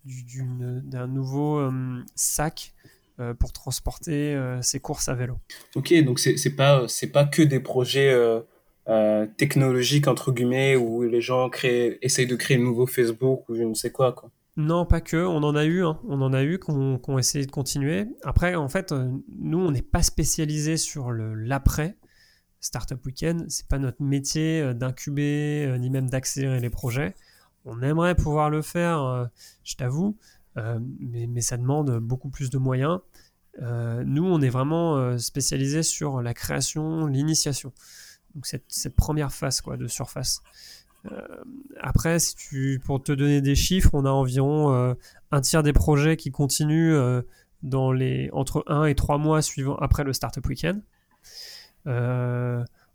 d'un 0.05 1.07
nouveau 1.07 1.69
sac 2.15 2.73
euh, 3.17 3.33
pour 3.33 3.53
transporter 3.53 4.35
euh, 4.35 4.61
ses 4.61 4.81
courses 4.81 5.07
à 5.07 5.13
vélo. 5.13 5.39
Ok, 5.75 5.93
donc 6.03 6.19
c'est 6.19 6.53
pas 6.53 6.85
c'est 6.89 7.07
pas 7.07 7.23
que 7.23 7.41
des 7.41 7.61
projets 7.61 8.13
euh, 8.13 9.25
technologiques 9.37 10.09
entre 10.09 10.33
guillemets 10.33 10.75
où 10.75 11.01
les 11.03 11.21
gens 11.21 11.49
créent 11.49 11.97
essayent 12.01 12.27
de 12.27 12.35
créer 12.35 12.57
un 12.57 12.63
nouveau 12.63 12.85
Facebook 12.85 13.47
ou 13.47 13.55
je 13.55 13.63
ne 13.63 13.73
sais 13.73 13.89
quoi 13.89 14.11
quoi. 14.11 14.31
Non, 14.57 14.85
pas 14.85 14.99
que. 14.99 15.15
On 15.15 15.43
en 15.43 15.55
a 15.55 15.63
eu, 15.63 15.85
hein. 15.85 15.97
on 16.09 16.21
en 16.21 16.33
a 16.33 16.43
eu 16.43 16.59
qu'on 16.59 16.97
qu 16.97 17.17
essayé 17.17 17.45
de 17.45 17.51
continuer. 17.51 18.03
Après, 18.25 18.55
en 18.55 18.67
fait, 18.67 18.93
nous, 19.39 19.59
on 19.59 19.71
n'est 19.71 19.81
pas 19.81 20.03
spécialisé 20.03 20.75
sur 20.75 21.13
l'après. 21.13 21.95
Startup 22.59 22.99
Weekend, 23.05 23.45
c'est 23.47 23.67
pas 23.69 23.79
notre 23.79 24.03
métier 24.03 24.73
d'incuber 24.73 25.73
ni 25.79 25.89
même 25.89 26.09
d'accélérer 26.09 26.59
les 26.59 26.69
projets. 26.69 27.13
On 27.65 27.81
aimerait 27.81 28.15
pouvoir 28.15 28.49
le 28.49 28.61
faire, 28.61 29.29
je 29.63 29.75
t'avoue, 29.75 30.15
euh, 30.57 30.79
mais, 30.99 31.41
ça 31.41 31.57
demande 31.57 31.99
beaucoup 31.99 32.29
plus 32.29 32.49
de 32.49 32.57
moyens. 32.57 32.99
Euh, 33.61 34.03
nous, 34.05 34.25
on 34.25 34.41
est 34.41 34.49
vraiment 34.49 34.97
euh, 34.97 35.17
spécialisé 35.17 35.83
sur 35.83 36.21
la 36.21 36.33
création, 36.33 37.07
l'initiation. 37.07 37.73
Donc 38.33 38.45
cette, 38.45 38.65
cette, 38.67 38.95
première 38.95 39.31
phase 39.31 39.61
quoi, 39.61 39.77
de 39.77 39.87
surface. 39.87 40.41
après, 41.79 42.19
si 42.19 42.35
tu, 42.35 42.81
pour 42.83 43.01
te 43.01 43.11
donner 43.11 43.39
des 43.41 43.55
chiffres, 43.55 43.91
on 43.93 44.05
a 44.05 44.09
environ 44.09 44.95
un 45.31 45.41
tiers 45.41 45.61
des 45.61 45.71
projets 45.71 46.17
qui 46.17 46.31
continuent 46.31 47.21
dans 47.61 47.91
les, 47.91 48.29
entre 48.33 48.63
1 48.67 48.85
et 48.85 48.95
3 48.95 49.19
mois 49.19 49.41
suivant 49.41 49.75
après 49.75 50.03
le 50.03 50.13
Startup 50.13 50.45
Weekend. 50.45 50.81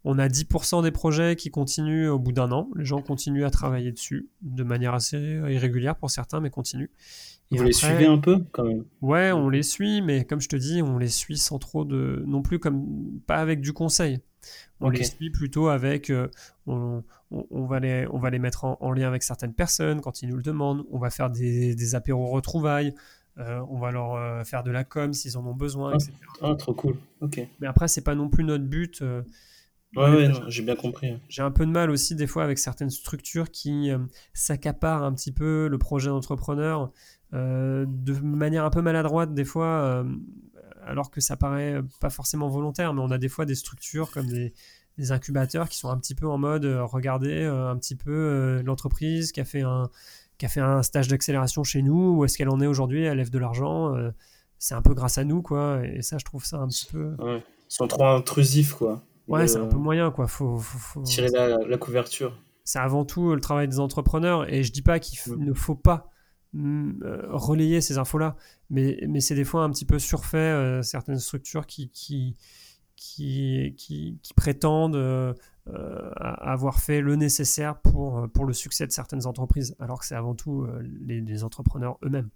On 0.04 0.18
a 0.18 0.28
10% 0.28 0.82
des 0.82 0.90
projets 0.90 1.36
qui 1.36 1.50
continuent 1.50 2.08
au 2.08 2.18
bout 2.18 2.32
d'un 2.32 2.52
an. 2.52 2.68
Les 2.76 2.84
gens 2.84 3.02
continuent 3.02 3.44
à 3.44 3.50
travailler 3.50 3.92
dessus 3.92 4.28
de 4.42 4.62
manière 4.62 4.94
assez 4.94 5.18
irrégulière 5.18 5.96
pour 5.96 6.10
certains, 6.10 6.40
mais 6.40 6.50
continuent. 6.50 6.90
Vous 7.50 7.64
les 7.64 7.72
suivez 7.72 8.06
un 8.06 8.18
peu 8.18 8.44
quand 8.52 8.64
même? 8.64 8.84
Ouais, 9.00 9.32
on 9.32 9.48
les 9.48 9.64
suit, 9.64 10.02
mais 10.02 10.24
comme 10.24 10.40
je 10.40 10.48
te 10.48 10.56
dis, 10.56 10.82
on 10.82 10.98
les 10.98 11.08
suit 11.08 11.38
sans 11.38 11.58
trop 11.58 11.84
de. 11.84 12.22
non 12.26 12.42
plus 12.42 12.58
comme. 12.58 12.86
pas 13.26 13.36
avec 13.36 13.60
du 13.60 13.72
conseil. 13.72 14.20
On 14.80 14.88
les 14.88 15.04
suit 15.04 15.30
plutôt 15.30 15.68
avec. 15.68 16.10
Euh, 16.10 16.28
on, 16.66 17.02
on, 17.30 17.66
va 17.66 17.80
les, 17.80 18.06
on 18.10 18.18
va 18.18 18.30
les 18.30 18.38
mettre 18.38 18.64
en, 18.64 18.92
lien 18.92 19.08
avec 19.08 19.22
certaines 19.22 19.52
personnes 19.52 20.00
quand 20.00 20.22
ils 20.22 20.28
nous 20.28 20.36
le 20.36 20.42
demandent. 20.42 20.86
On 20.90 20.98
va 20.98 21.10
faire 21.10 21.28
des, 21.28 21.74
des 21.74 21.94
apéros 21.94 22.28
retrouvailles. 22.28 22.94
Euh, 23.38 23.60
on 23.68 23.78
va 23.78 23.90
leur 23.90 24.14
euh, 24.14 24.44
faire 24.44 24.62
de 24.62 24.70
la 24.70 24.84
com 24.84 25.12
s'ils 25.12 25.36
en 25.36 25.44
ont 25.46 25.54
besoin, 25.54 25.94
etc. 25.94 26.12
Ah, 26.42 26.54
trop 26.54 26.74
cool. 26.74 26.96
Ok. 27.20 27.40
Mais 27.60 27.66
après, 27.66 27.88
c'est 27.88 28.02
pas 28.02 28.14
non 28.14 28.28
plus 28.28 28.44
notre 28.44 28.64
but. 28.64 29.02
Ouais, 29.96 30.08
ouais, 30.08 30.30
j'ai 30.48 30.62
bien 30.62 30.76
compris. 30.76 31.18
J'ai 31.28 31.42
un 31.42 31.50
peu 31.50 31.66
de 31.66 31.70
mal 31.70 31.90
aussi 31.90 32.14
des 32.14 32.26
fois 32.26 32.44
avec 32.44 32.58
certaines 32.58 32.90
structures 32.90 33.50
qui 33.50 33.90
s'accaparent 34.32 35.02
un 35.02 35.12
petit 35.12 35.32
peu 35.32 35.68
le 35.68 35.78
projet 35.78 36.08
d'entrepreneur 36.08 36.92
euh, 37.32 37.84
de 37.88 38.12
manière 38.14 38.64
un 38.64 38.70
peu 38.70 38.82
maladroite 38.82 39.34
des 39.34 39.44
fois, 39.44 39.66
euh, 39.66 40.04
alors 40.84 41.12
que 41.12 41.20
ça 41.20 41.36
paraît 41.36 41.80
pas 42.00 42.10
forcément 42.10 42.48
volontaire, 42.48 42.92
mais 42.92 43.02
on 43.02 43.10
a 43.10 43.18
des 43.18 43.28
fois 43.28 43.44
des 43.44 43.54
structures 43.54 44.10
comme 44.10 44.26
des, 44.26 44.52
incubateurs 45.10 45.70
qui 45.70 45.78
sont 45.78 45.88
un 45.88 45.96
petit 45.96 46.14
peu 46.14 46.28
en 46.28 46.36
mode 46.36 46.66
euh, 46.66 46.84
regardez 46.84 47.44
un 47.44 47.74
petit 47.78 47.96
peu 47.96 48.60
l'entreprise 48.66 49.32
qui 49.32 49.40
a 49.40 49.46
fait 49.46 49.62
un 49.62 49.88
qui 50.36 50.44
a 50.44 50.48
fait 50.50 50.60
un 50.60 50.82
stage 50.82 51.08
d'accélération 51.08 51.64
chez 51.64 51.80
nous, 51.80 52.16
où 52.16 52.24
est-ce 52.26 52.36
qu'elle 52.36 52.50
en 52.50 52.60
est 52.60 52.66
aujourd'hui, 52.66 53.04
elle 53.04 53.16
lève 53.18 53.30
de 53.30 53.38
l'argent, 53.38 53.94
c'est 54.58 54.74
un 54.74 54.82
peu 54.82 54.94
grâce 54.94 55.18
à 55.18 55.24
nous, 55.24 55.42
quoi. 55.42 55.82
Et 55.84 56.00
ça, 56.00 56.16
je 56.16 56.24
trouve 56.24 56.46
ça 56.46 56.58
un 56.58 56.68
petit 56.68 56.86
peu. 56.86 57.14
Ouais. 57.18 57.38
Ils 57.38 57.74
sont 57.74 57.86
trop 57.86 58.06
intrusifs, 58.06 58.72
quoi. 58.72 59.02
Ouais, 59.30 59.46
c'est 59.46 59.58
un 59.58 59.66
peu 59.66 59.76
moyen, 59.76 60.10
quoi. 60.10 60.26
Faut, 60.26 60.58
faut, 60.58 61.02
tirer 61.02 61.28
la, 61.28 61.78
couverture. 61.78 62.36
C'est 62.64 62.80
avant 62.80 63.04
tout 63.04 63.34
le 63.34 63.40
travail 63.40 63.68
des 63.68 63.78
entrepreneurs, 63.78 64.52
et 64.52 64.62
je 64.62 64.72
dis 64.72 64.82
pas 64.82 64.98
qu'il 64.98 65.18
ne 65.38 65.52
faut 65.52 65.76
pas 65.76 66.10
euh, 66.56 67.28
relayer 67.30 67.80
ces 67.80 67.98
infos-là. 67.98 68.36
Mais, 68.70 68.98
mais 69.08 69.20
c'est 69.20 69.36
des 69.36 69.44
fois 69.44 69.62
un 69.62 69.70
petit 69.70 69.84
peu 69.84 70.00
surfait, 70.00 70.36
euh, 70.36 70.82
certaines 70.82 71.20
structures 71.20 71.64
qui, 71.66 71.90
qui, 71.90 72.36
qui, 72.96 73.74
qui, 73.76 74.34
prétendent 74.34 74.96
euh, 74.96 75.32
avoir 75.66 76.80
fait 76.80 77.00
le 77.00 77.14
nécessaire 77.14 77.80
pour, 77.80 78.28
pour 78.34 78.44
le 78.44 78.52
succès 78.52 78.84
de 78.84 78.92
certaines 78.92 79.26
entreprises, 79.26 79.76
alors 79.78 80.00
que 80.00 80.06
c'est 80.06 80.16
avant 80.16 80.34
tout 80.34 80.66
les, 81.06 81.44
entrepreneurs 81.44 81.98
eux-mêmes. 82.04 82.30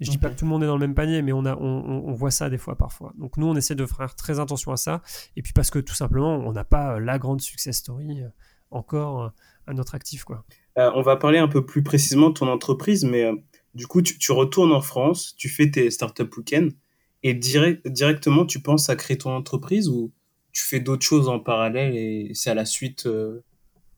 Je 0.00 0.10
dis 0.10 0.18
pas 0.18 0.28
que 0.28 0.34
tout 0.34 0.44
le 0.44 0.50
monde 0.50 0.62
est 0.62 0.66
dans 0.66 0.76
le 0.76 0.86
même 0.86 0.94
panier, 0.94 1.22
mais 1.22 1.32
on, 1.32 1.44
a, 1.44 1.56
on, 1.56 2.04
on, 2.08 2.12
voit 2.12 2.32
ça 2.32 2.50
des 2.50 2.58
fois 2.58 2.76
parfois. 2.76 3.12
Donc 3.16 3.36
nous, 3.36 3.46
on 3.46 3.54
essaie 3.54 3.76
de 3.76 3.86
faire 3.86 4.14
très 4.16 4.40
attention 4.40 4.72
à 4.72 4.76
ça. 4.76 5.02
Et 5.36 5.42
puis 5.42 5.52
parce 5.52 5.70
que 5.70 5.78
tout 5.78 5.94
simplement, 5.94 6.34
on 6.34 6.52
n'a 6.52 6.64
pas 6.64 6.98
la 6.98 7.18
grande 7.18 7.40
success 7.40 7.76
story 7.76 8.22
encore 8.70 9.32
à 9.66 9.72
notre 9.72 9.94
actif. 9.94 10.24
Quoi. 10.24 10.44
Euh, 10.78 10.90
on 10.94 11.02
va 11.02 11.16
parler 11.16 11.38
un 11.38 11.48
peu 11.48 11.64
plus 11.64 11.82
précisément 11.82 12.28
de 12.28 12.34
ton 12.34 12.48
entreprise, 12.48 13.04
mais 13.04 13.24
euh, 13.24 13.34
du 13.74 13.86
coup, 13.86 14.02
tu, 14.02 14.32
retournes 14.32 14.72
en 14.72 14.80
France, 14.80 15.34
tu 15.36 15.48
fais 15.48 15.70
tes 15.70 15.90
startup 15.90 16.36
week-ends, 16.36 16.68
et 17.22 17.32
directement, 17.32 18.44
tu 18.44 18.60
penses 18.60 18.90
à 18.90 18.96
créer 18.96 19.16
ton 19.16 19.30
entreprise 19.30 19.88
ou 19.88 20.12
tu 20.52 20.62
fais 20.62 20.80
d'autres 20.80 21.06
choses 21.06 21.28
en 21.28 21.40
parallèle 21.40 21.96
et 21.96 22.32
c'est 22.34 22.50
à 22.50 22.54
la 22.54 22.66
suite 22.66 23.06
euh, 23.06 23.42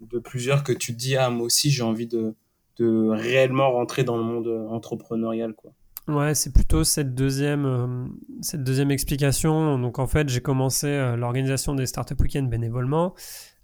de 0.01 0.21
plusieurs 0.21 0.63
que 0.63 0.73
tu 0.73 0.93
te 0.93 0.99
dis, 0.99 1.17
ah, 1.17 1.29
moi 1.29 1.47
aussi, 1.47 1.71
j'ai 1.71 1.83
envie 1.83 2.07
de, 2.07 2.35
de 2.79 3.09
réellement 3.09 3.73
rentrer 3.73 4.05
dans 4.05 4.17
le 4.17 4.23
monde 4.23 4.47
entrepreneurial, 4.71 5.55
quoi. 5.55 5.73
Ouais, 6.09 6.35
c'est 6.35 6.53
plutôt 6.53 6.85
cette 6.85 7.15
deuxième, 7.15 8.11
cette 8.41 8.63
deuxième 8.63 8.91
explication. 8.91 9.79
Donc 9.79 9.99
en 9.99 10.07
fait, 10.07 10.29
j'ai 10.29 10.41
commencé 10.41 10.89
l'organisation 11.17 11.75
des 11.75 11.87
Startup 11.87 12.21
Weekends 12.21 12.45
bénévolement. 12.45 13.15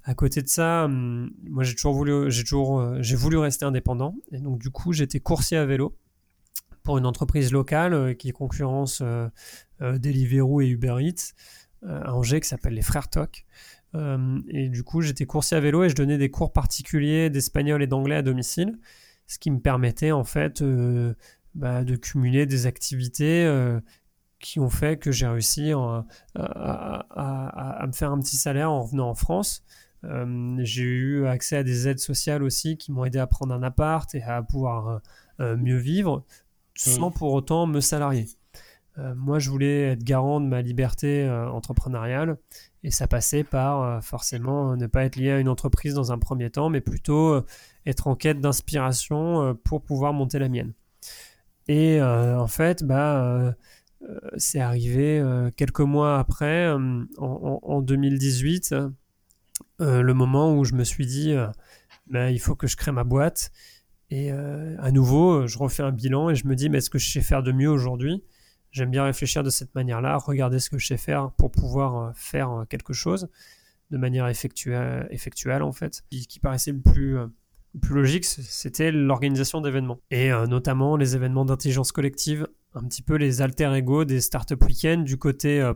À 0.04 0.14
côté 0.14 0.42
de 0.42 0.48
ça, 0.48 0.84
hum, 0.84 1.30
moi 1.48 1.62
j'ai 1.62 1.74
toujours 1.74 1.94
voulu, 1.94 2.30
j'ai 2.30 2.42
toujours, 2.42 2.80
euh, 2.80 2.98
j'ai 3.00 3.14
voulu 3.14 3.38
rester 3.38 3.64
indépendant 3.64 4.16
et 4.32 4.38
donc 4.38 4.58
du 4.58 4.70
coup 4.70 4.92
j'étais 4.92 5.20
coursier 5.20 5.56
à 5.56 5.64
vélo 5.64 5.96
pour 6.82 6.98
une 6.98 7.06
entreprise 7.06 7.52
locale 7.52 7.94
euh, 7.94 8.14
qui 8.14 8.32
concurrence 8.32 9.00
euh, 9.00 9.28
Deliveroo 9.80 10.60
et 10.60 10.66
Uber 10.66 10.96
Eats 11.00 11.34
à 11.86 12.14
Angers 12.14 12.40
qui 12.40 12.48
s'appelle 12.48 12.74
les 12.74 12.82
Frères 12.82 13.10
Toc. 13.10 13.46
Hum, 13.94 14.42
et 14.48 14.68
du 14.68 14.82
coup 14.82 15.02
j'étais 15.02 15.24
coursier 15.24 15.56
à 15.56 15.60
vélo 15.60 15.84
et 15.84 15.88
je 15.88 15.94
donnais 15.94 16.18
des 16.18 16.30
cours 16.30 16.52
particuliers 16.52 17.30
d'espagnol 17.30 17.80
et 17.82 17.86
d'anglais 17.86 18.16
à 18.16 18.22
domicile, 18.22 18.78
ce 19.28 19.38
qui 19.38 19.52
me 19.52 19.60
permettait 19.60 20.10
en 20.12 20.24
fait 20.24 20.64
bah, 21.54 21.84
de 21.84 21.96
cumuler 21.96 22.46
des 22.46 22.66
activités 22.66 23.48
qui 24.38 24.60
ont 24.60 24.70
fait 24.70 24.98
que 24.98 25.12
j'ai 25.12 25.26
réussi 25.26 25.72
à, 25.72 26.04
à, 26.34 27.86
me 27.86 27.92
faire 27.92 28.10
un 28.12 28.18
petit 28.18 28.36
salaire 28.36 28.70
en 28.70 28.82
revenant 28.82 29.10
en 29.10 29.14
France. 29.14 29.64
Euh, 30.04 30.56
j'ai 30.60 30.82
eu 30.82 31.26
accès 31.26 31.56
à 31.56 31.62
des 31.62 31.86
aides 31.88 32.00
sociales 32.00 32.42
aussi 32.42 32.76
qui 32.76 32.90
m'ont 32.92 33.04
aidé 33.04 33.18
à 33.18 33.26
prendre 33.26 33.54
un 33.54 33.62
appart 33.62 34.12
et 34.14 34.22
à 34.22 34.42
pouvoir 34.42 34.88
euh, 34.88 34.98
euh, 35.40 35.56
mieux 35.56 35.76
vivre 35.76 36.24
sans 36.74 37.10
mm. 37.10 37.14
pour 37.14 37.32
autant 37.32 37.66
me 37.66 37.80
salarier. 37.80 38.26
moi, 38.96 39.38
je 39.38 39.50
voulais 39.50 39.92
être 39.92 40.02
garant 40.02 40.40
de 40.40 40.46
ma 40.46 40.60
liberté 40.60 41.28
entrepreneuriale 41.30 42.36
et 42.82 42.90
ça 42.90 43.06
passait 43.06 43.44
par 43.44 44.02
forcément 44.02 44.76
ne 44.76 44.86
pas 44.86 45.04
être 45.04 45.16
lié 45.16 45.30
à 45.30 45.38
une 45.38 45.48
entreprise 45.48 45.94
dans 45.94 46.12
un 46.12 46.18
premier 46.18 46.50
temps, 46.50 46.68
mais 46.68 46.80
plutôt 46.80 47.42
être 47.86 48.06
en 48.06 48.16
quête 48.16 48.40
d'inspiration 48.40 49.54
pour 49.64 49.82
pouvoir 49.82 50.12
monter 50.12 50.38
la 50.38 50.48
mienne. 50.48 50.72
Et 51.68 52.02
en 52.02 52.46
fait, 52.48 52.84
bah, 52.84 53.54
c'est 54.36 54.60
arrivé 54.60 55.22
quelques 55.56 55.80
mois 55.80 56.18
après, 56.18 56.68
en, 56.70 57.06
en 57.18 57.82
2018 57.82 58.74
euh, 59.80 60.02
le 60.02 60.14
moment 60.14 60.56
où 60.56 60.64
je 60.64 60.74
me 60.74 60.84
suis 60.84 61.06
dit, 61.06 61.32
euh, 61.32 61.48
ben, 62.08 62.28
il 62.28 62.38
faut 62.38 62.54
que 62.54 62.66
je 62.66 62.76
crée 62.76 62.92
ma 62.92 63.04
boîte. 63.04 63.50
Et 64.10 64.30
euh, 64.30 64.76
à 64.78 64.90
nouveau, 64.90 65.46
je 65.46 65.58
refais 65.58 65.82
un 65.82 65.92
bilan 65.92 66.30
et 66.30 66.34
je 66.34 66.46
me 66.46 66.54
dis, 66.54 66.68
mais 66.68 66.78
est-ce 66.78 66.90
que 66.90 66.98
je 66.98 67.10
sais 67.10 67.20
faire 67.20 67.42
de 67.42 67.52
mieux 67.52 67.70
aujourd'hui 67.70 68.22
J'aime 68.70 68.90
bien 68.90 69.04
réfléchir 69.04 69.42
de 69.42 69.50
cette 69.50 69.74
manière-là, 69.74 70.16
regarder 70.16 70.58
ce 70.58 70.70
que 70.70 70.78
je 70.78 70.86
sais 70.86 70.96
faire 70.96 71.32
pour 71.32 71.50
pouvoir 71.50 72.16
faire 72.16 72.64
quelque 72.70 72.92
chose 72.92 73.28
de 73.90 73.98
manière 73.98 74.28
effectuelle, 74.28 75.62
en 75.62 75.72
fait. 75.72 76.02
Ce 76.10 76.26
qui 76.26 76.40
paraissait 76.40 76.72
le 76.72 76.80
plus, 76.80 77.18
plus 77.80 77.94
logique, 77.94 78.24
c'était 78.24 78.92
l'organisation 78.92 79.60
d'événements. 79.60 79.98
Et 80.10 80.30
notamment 80.48 80.96
les 80.96 81.16
événements 81.16 81.44
d'intelligence 81.44 81.92
collective, 81.92 82.46
un 82.74 82.84
petit 82.84 83.02
peu 83.02 83.14
les 83.16 83.42
alter 83.42 83.72
ego 83.74 84.04
des 84.04 84.20
startup 84.20 84.62
week-ends 84.64 85.02
du 85.02 85.16
côté 85.16 85.72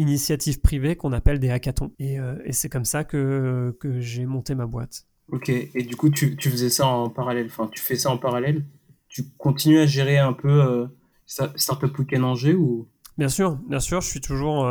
initiatives 0.00 0.60
privées 0.60 0.96
qu'on 0.96 1.12
appelle 1.12 1.38
des 1.38 1.50
hackathons. 1.50 1.92
Et, 1.98 2.18
euh, 2.18 2.34
c'est 2.50 2.68
comme 2.68 2.84
ça 2.84 3.04
que, 3.04 3.76
j'ai 3.98 4.26
monté 4.26 4.54
ma 4.54 4.66
boîte. 4.66 5.06
Ok, 5.28 5.48
et 5.48 5.82
du 5.84 5.94
coup, 5.94 6.10
tu, 6.10 6.36
tu, 6.36 6.50
faisais 6.50 6.70
ça 6.70 6.86
en 6.86 7.08
parallèle, 7.08 7.46
enfin, 7.46 7.68
tu 7.70 7.80
fais 7.80 7.94
ça 7.94 8.10
en 8.10 8.18
parallèle? 8.18 8.64
Tu 9.08 9.24
continues 9.38 9.78
à 9.78 9.86
gérer 9.86 10.18
un 10.18 10.32
peu 10.32 10.88
Startup 11.26 11.96
Weekend 11.98 12.24
Angers 12.24 12.54
ou? 12.54 12.88
Bien 13.20 13.28
sûr, 13.28 13.56
bien 13.68 13.78
sûr, 13.80 14.00
je 14.00 14.08
suis 14.08 14.20
toujours 14.20 14.66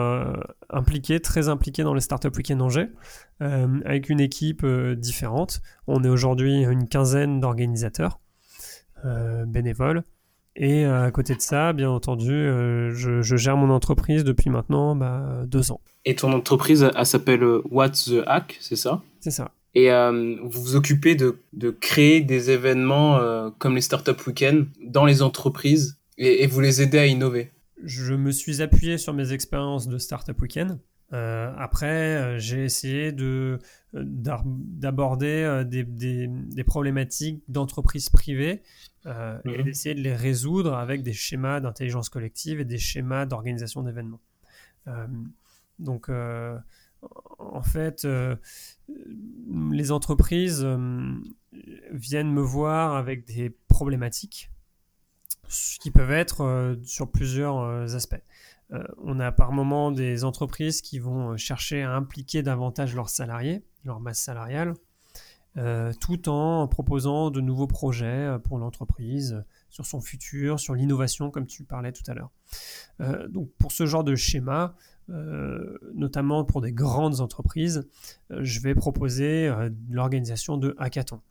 impliqué, 0.69 1.19
très 1.19 1.47
impliqué 1.49 1.83
dans 1.83 1.93
les 1.93 2.01
Startup 2.01 2.35
Weekend 2.35 2.61
Angers, 2.61 2.89
avec 3.39 4.09
une 4.09 4.19
équipe 4.19 4.65
différente. 4.97 5.61
On 5.87 6.03
est 6.03 6.09
aujourd'hui 6.09 6.63
une 6.63 6.89
quinzaine 6.89 7.39
d'organisateurs 7.39 8.19
bénévoles. 9.45 10.03
Et 10.59 10.85
euh, 10.85 11.05
à 11.05 11.11
côté 11.11 11.35
de 11.35 11.41
ça, 11.41 11.71
bien 11.71 11.89
entendu, 11.89 12.33
euh, 12.33 12.91
je, 12.91 13.37
gère 13.37 13.55
mon 13.55 13.69
entreprise 13.69 14.25
depuis 14.25 14.49
maintenant 14.49 14.93
bah, 14.93 15.43
deux 15.47 15.71
ans. 15.71 15.79
Et 16.03 16.15
ton 16.15 16.33
entreprise, 16.33 16.89
elle 16.95 17.05
s'appelle 17.05 17.43
euh, 17.43 17.61
What's 17.71 18.05
the 18.05 18.23
Hack, 18.27 18.57
c'est 18.59 18.75
ça? 18.75 19.01
C'est 19.21 19.31
ça. 19.31 19.51
Et 19.75 19.89
vous 19.91 20.61
vous 20.61 20.75
occupez 20.75 21.13
de, 21.13 21.37
de 21.53 21.69
créer 21.69 22.21
des 22.21 22.49
événements 22.49 23.19
comme 23.59 23.75
les 23.75 23.81
Startup 23.81 24.19
Weekend 24.25 24.65
dans 24.83 25.05
les 25.05 25.21
entreprises 25.21 25.99
et, 26.17 26.47
vous 26.47 26.59
les 26.59 26.81
aidez 26.81 26.97
à 26.97 27.05
innover? 27.05 27.51
Je 27.83 28.13
me 28.13 28.31
suis 28.31 28.61
appuyé 28.61 28.97
sur 28.97 29.13
mes 29.13 29.31
expériences 29.31 29.87
de 29.87 29.97
Startup 29.97 30.39
Weekend. 30.41 30.79
après, 31.11 32.39
j'ai 32.39 32.63
essayé 32.63 33.11
de 33.11 33.59
d'aborder 33.93 35.63
des, 35.65 35.83
des, 35.83 36.27
des, 36.27 36.63
problématiques 36.63 37.41
d'entreprises 37.47 38.09
privées 38.09 38.61
euh, 39.05 39.39
et 39.45 39.59
mhm. 39.59 39.63
d'essayer 39.63 39.95
de 39.95 40.01
les 40.01 40.15
résoudre 40.15 40.73
avec 40.73 41.03
des 41.03 41.13
schémas 41.13 41.61
d'intelligence 41.61 42.09
collective 42.09 42.59
et 42.59 42.65
des 42.65 42.77
schémas 42.77 43.25
d'organisation 43.25 43.81
d'événements. 43.81 44.21
Euh, 44.87 45.07
donc, 45.79 46.09
euh, 46.09 46.57
en 47.37 47.63
fait, 47.63 48.05
les 49.49 49.91
entreprises 49.91 50.67
viennent 51.91 52.33
me 52.33 52.41
voir 52.41 52.95
avec 52.95 53.25
des 53.25 53.55
problématiques 53.69 54.51
qui 55.79 55.91
peuvent 55.91 56.11
être 56.11 56.77
sur 56.83 57.11
plusieurs 57.11 57.95
aspects. 57.95 58.21
on 58.97 59.19
a 59.19 59.31
par 59.31 59.51
moment 59.51 59.91
des 59.91 60.23
entreprises 60.23 60.81
qui 60.81 60.99
vont 60.99 61.37
chercher 61.37 61.83
à 61.83 61.95
impliquer 61.95 62.43
davantage 62.43 62.95
leurs 62.95 63.09
salariés, 63.09 63.63
leur 63.83 63.99
masse 63.99 64.19
salariale, 64.19 64.73
euh, 65.57 65.91
tout 65.99 66.29
en 66.29 66.67
proposant 66.67 67.31
de 67.31 67.41
nouveaux 67.41 67.65
projets 67.65 68.05
euh, 68.05 68.37
pour 68.37 68.59
l'entreprise 68.59 69.33
euh, 69.33 69.41
sur 69.69 69.85
son 69.85 69.99
futur, 69.99 70.59
sur 70.59 70.75
l'innovation, 70.75 71.31
comme 71.31 71.47
tu 71.47 71.63
parlais 71.63 71.91
tout 71.91 72.03
à 72.07 72.13
l'heure. 72.13 72.31
donc 73.29 73.51
pour 73.59 73.71
ce 73.71 73.85
genre 73.85 74.03
de 74.03 74.15
schéma, 74.15 74.75
notamment 75.93 76.43
pour 76.43 76.61
des 76.61 76.71
grandes 76.71 77.19
entreprises, 77.19 77.87
je 78.31 78.59
vais 78.61 78.73
proposer 78.73 79.47
l'organisation 79.91 80.57
de 80.57 80.75
hackathons 80.79 81.21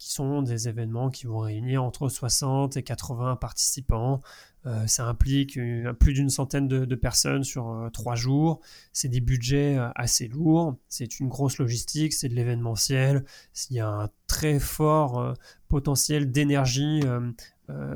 qui 0.00 0.10
sont 0.10 0.40
des 0.40 0.66
événements 0.66 1.10
qui 1.10 1.26
vont 1.26 1.40
réunir 1.40 1.84
entre 1.84 2.08
60 2.08 2.78
et 2.78 2.82
80 2.82 3.36
participants. 3.36 4.22
Euh, 4.64 4.86
ça 4.86 5.04
implique 5.04 5.58
plus 5.98 6.14
d'une 6.14 6.30
centaine 6.30 6.68
de, 6.68 6.94
personnes 6.94 7.44
sur 7.44 7.68
euh, 7.68 7.90
trois 7.90 8.14
jours. 8.14 8.60
C'est 8.94 9.08
des 9.08 9.20
budgets 9.20 9.76
euh, 9.76 9.90
assez 9.94 10.26
lourds. 10.26 10.78
C'est 10.88 11.20
une 11.20 11.28
grosse 11.28 11.58
logistique, 11.58 12.14
c'est 12.14 12.30
de 12.30 12.34
l'événementiel. 12.34 13.26
Il 13.68 13.76
y 13.76 13.80
a 13.80 13.88
un 13.88 14.08
très 14.26 14.58
fort 14.58 15.34
potentiel 15.68 16.32
d'énergie 16.32 17.02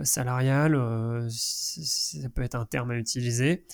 salariale. 0.02 0.78
ça 1.30 2.28
peut 2.28 2.42
être 2.42 2.54
un 2.54 2.66
terme 2.66 2.90
à 2.90 2.96
utiliser. 2.96 3.64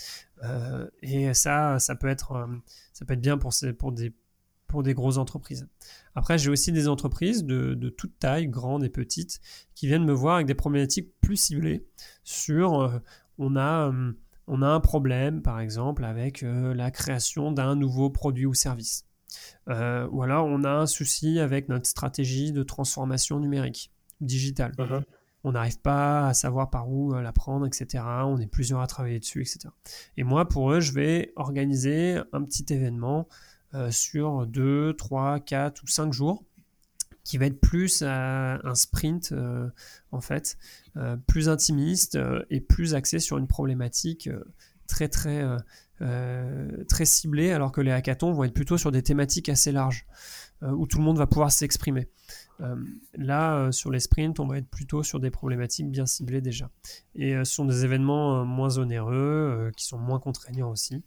et 1.02 1.34
ça, 1.34 1.80
ça 1.80 1.96
peut 1.96 2.08
être, 2.08 2.48
ça 2.92 3.04
peut 3.04 3.14
être 3.14 3.20
bien 3.20 3.38
pour, 3.38 3.52
ces, 3.52 3.72
pour 3.72 3.90
des 3.90 4.12
pour 4.70 4.84
des 4.84 4.94
grosses 4.94 5.18
entreprises. 5.18 5.68
Après, 6.14 6.38
j'ai 6.38 6.48
aussi 6.48 6.70
des 6.70 6.86
entreprises 6.86 7.44
de, 7.44 7.74
de, 7.74 7.88
toute 7.88 8.18
taille, 8.20 8.46
grandes 8.46 8.84
et 8.84 8.88
petites, 8.88 9.40
qui 9.74 9.88
viennent 9.88 10.04
me 10.04 10.12
voir 10.12 10.36
avec 10.36 10.46
des 10.46 10.54
problématiques 10.54 11.12
plus 11.20 11.36
ciblées 11.36 11.84
sur 12.22 12.80
euh, 12.80 12.98
on, 13.38 13.56
a, 13.56 13.90
euh, 13.90 14.12
on 14.46 14.62
a 14.62 14.68
un 14.68 14.78
problème, 14.78 15.42
par 15.42 15.58
exemple, 15.58 16.04
avec 16.04 16.44
euh, 16.44 16.72
la 16.72 16.92
création 16.92 17.50
d'un 17.50 17.74
nouveau 17.74 18.10
produit 18.10 18.46
ou 18.46 18.54
service. 18.54 19.06
ou 19.66 20.22
alors 20.22 20.46
on 20.46 20.62
a 20.62 20.70
un 20.70 20.86
souci 20.86 21.40
avec 21.40 21.68
notre 21.68 21.86
stratégie 21.86 22.52
de 22.52 22.62
transformation 22.62 23.40
numérique, 23.40 23.90
digitale. 24.20 24.72
Uh-huh. 24.78 25.02
On 25.42 25.52
n'arrive 25.52 25.80
pas 25.80 26.28
à 26.28 26.34
savoir 26.34 26.70
par 26.70 26.90
où 26.90 27.14
la 27.14 27.32
prendre, 27.32 27.66
etc. 27.66 28.04
On 28.24 28.38
est 28.38 28.46
plusieurs 28.46 28.80
à 28.80 28.86
travailler 28.86 29.18
dessus, 29.18 29.40
etc. 29.40 29.70
Et 30.16 30.22
moi, 30.22 30.46
pour 30.48 30.70
eux, 30.70 30.80
je 30.80 30.92
vais 30.92 31.32
organiser 31.34 32.20
un 32.32 32.42
petit 32.42 32.66
événement 32.68 33.26
euh, 33.30 33.34
sur 33.90 34.46
2, 34.46 34.94
3, 34.94 35.40
4 35.40 35.82
ou 35.82 35.86
5 35.86 36.12
jours 36.12 36.44
qui 37.24 37.38
va 37.38 37.46
être 37.46 37.60
plus 37.60 38.02
un 38.02 38.74
sprint 38.74 39.32
euh, 39.32 39.68
en 40.10 40.20
fait, 40.20 40.56
euh, 40.96 41.16
plus 41.28 41.48
intimiste 41.48 42.18
et 42.50 42.60
plus 42.60 42.94
axé 42.94 43.18
sur 43.18 43.38
une 43.38 43.46
problématique 43.46 44.28
très 44.86 45.08
très 45.08 45.44
très 46.88 47.04
ciblée, 47.04 47.52
alors 47.52 47.72
que 47.72 47.82
les 47.82 47.90
hackathons 47.90 48.32
vont 48.32 48.44
être 48.44 48.54
plutôt 48.54 48.78
sur 48.78 48.90
des 48.90 49.02
thématiques 49.02 49.50
assez 49.50 49.70
larges 49.70 50.06
où 50.62 50.86
tout 50.86 50.98
le 50.98 51.04
monde 51.04 51.18
va 51.18 51.26
pouvoir 51.26 51.52
s'exprimer. 51.52 52.08
là, 53.14 53.70
sur 53.70 53.90
les 53.90 54.00
sprints, 54.00 54.40
on 54.40 54.46
va 54.46 54.58
être 54.58 54.68
plutôt 54.68 55.02
sur 55.02 55.20
des 55.20 55.30
problématiques 55.30 55.90
bien 55.90 56.06
ciblées 56.06 56.40
déjà. 56.40 56.70
Et 57.14 57.34
ce 57.34 57.44
sont 57.44 57.66
des 57.66 57.84
événements 57.84 58.46
moins 58.46 58.78
onéreux, 58.78 59.70
qui 59.76 59.84
sont 59.84 59.98
moins 59.98 60.20
contraignants 60.20 60.70
aussi. 60.70 61.02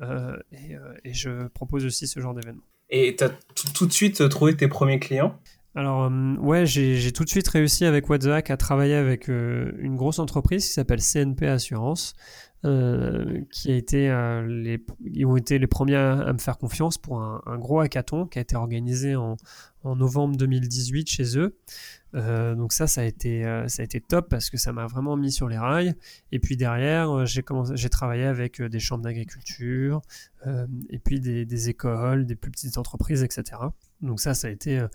Euh, 0.00 0.36
euh, 0.52 0.94
et, 1.04 1.14
je 1.14 1.48
propose 1.48 1.84
aussi 1.84 2.06
ce 2.06 2.20
genre 2.20 2.34
d'événement. 2.34 2.62
Et 2.90 3.16
tu 3.16 3.24
as 3.24 3.30
tout 3.74 3.86
de 3.86 3.92
suite 3.92 4.28
trouvé 4.28 4.56
tes 4.56 4.68
premiers 4.68 4.98
clients? 4.98 5.38
Alors, 5.74 6.04
euh, 6.04 6.36
ouais, 6.36 6.66
j'ai 6.66 7.12
tout 7.12 7.24
de 7.24 7.28
suite 7.28 7.48
réussi 7.48 7.84
avec 7.84 8.08
WhatsApp 8.08 8.50
à 8.50 8.56
travailler 8.56 8.94
avec 8.94 9.28
une 9.28 9.96
grosse 9.96 10.18
entreprise 10.18 10.66
qui 10.66 10.72
s'appelle 10.72 11.00
CNP 11.00 11.46
Assurance, 11.46 12.14
qui 12.62 13.70
a 13.70 13.76
été 13.76 14.08
les, 14.46 14.84
ils 15.04 15.26
ont 15.26 15.36
été 15.36 15.58
les 15.58 15.66
premiers 15.66 15.96
à, 15.96 16.32
me 16.32 16.38
faire 16.38 16.58
confiance 16.58 16.98
pour 16.98 17.20
un, 17.20 17.42
un, 17.46 17.58
gros 17.58 17.80
hackathon 17.80 18.26
qui 18.26 18.38
a 18.38 18.42
été 18.42 18.56
organisé 18.56 19.16
en, 19.16 19.36
en 19.84 19.96
novembre 19.96 20.36
2018 20.36 21.08
chez 21.08 21.38
eux. 21.38 21.56
Euh, 22.16 22.54
donc 22.54 22.72
ça, 22.72 22.86
ça 22.86 23.02
a, 23.02 23.04
été, 23.04 23.44
euh, 23.44 23.68
ça 23.68 23.82
a 23.82 23.84
été 23.84 24.00
top 24.00 24.28
parce 24.30 24.48
que 24.48 24.56
ça 24.56 24.72
m'a 24.72 24.86
vraiment 24.86 25.16
mis 25.16 25.30
sur 25.30 25.48
les 25.48 25.58
rails. 25.58 25.94
Et 26.32 26.38
puis 26.38 26.56
derrière, 26.56 27.10
euh, 27.10 27.24
j'ai, 27.26 27.42
travaillé 27.90 28.24
avec 28.24 28.62
des 28.62 28.80
chambres 28.80 29.04
d'agriculture, 29.04 30.00
et 30.90 31.00
puis 31.00 31.20
des, 31.20 31.68
écoles, 31.68 32.24
des 32.24 32.36
plus 32.36 32.52
petites 32.52 32.78
entreprises, 32.78 33.24
etc. 33.24 33.60
Donc 34.00 34.20
ça, 34.20 34.32
ça 34.32 34.46
a 34.46 34.50
été, 34.50 34.86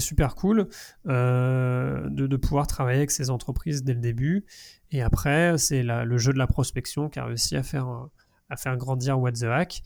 super 0.00 0.34
cool 0.34 0.68
de, 1.04 2.08
de, 2.08 2.36
pouvoir 2.36 2.66
travailler 2.66 2.98
avec 2.98 3.12
ces 3.12 3.30
entreprises 3.30 3.84
dès 3.84 3.94
le 3.94 4.00
début. 4.00 4.44
Et 4.90 5.00
après, 5.00 5.56
c'est 5.58 5.84
le 5.84 6.18
jeu 6.18 6.32
de 6.32 6.38
la 6.38 6.48
prospection 6.48 7.08
qui 7.08 7.20
a 7.20 7.24
réussi 7.24 7.56
à 7.56 7.62
faire, 7.62 8.08
à 8.48 8.56
faire 8.56 8.76
grandir 8.76 9.20
What 9.20 9.32
the 9.32 9.44
Hack. 9.44 9.82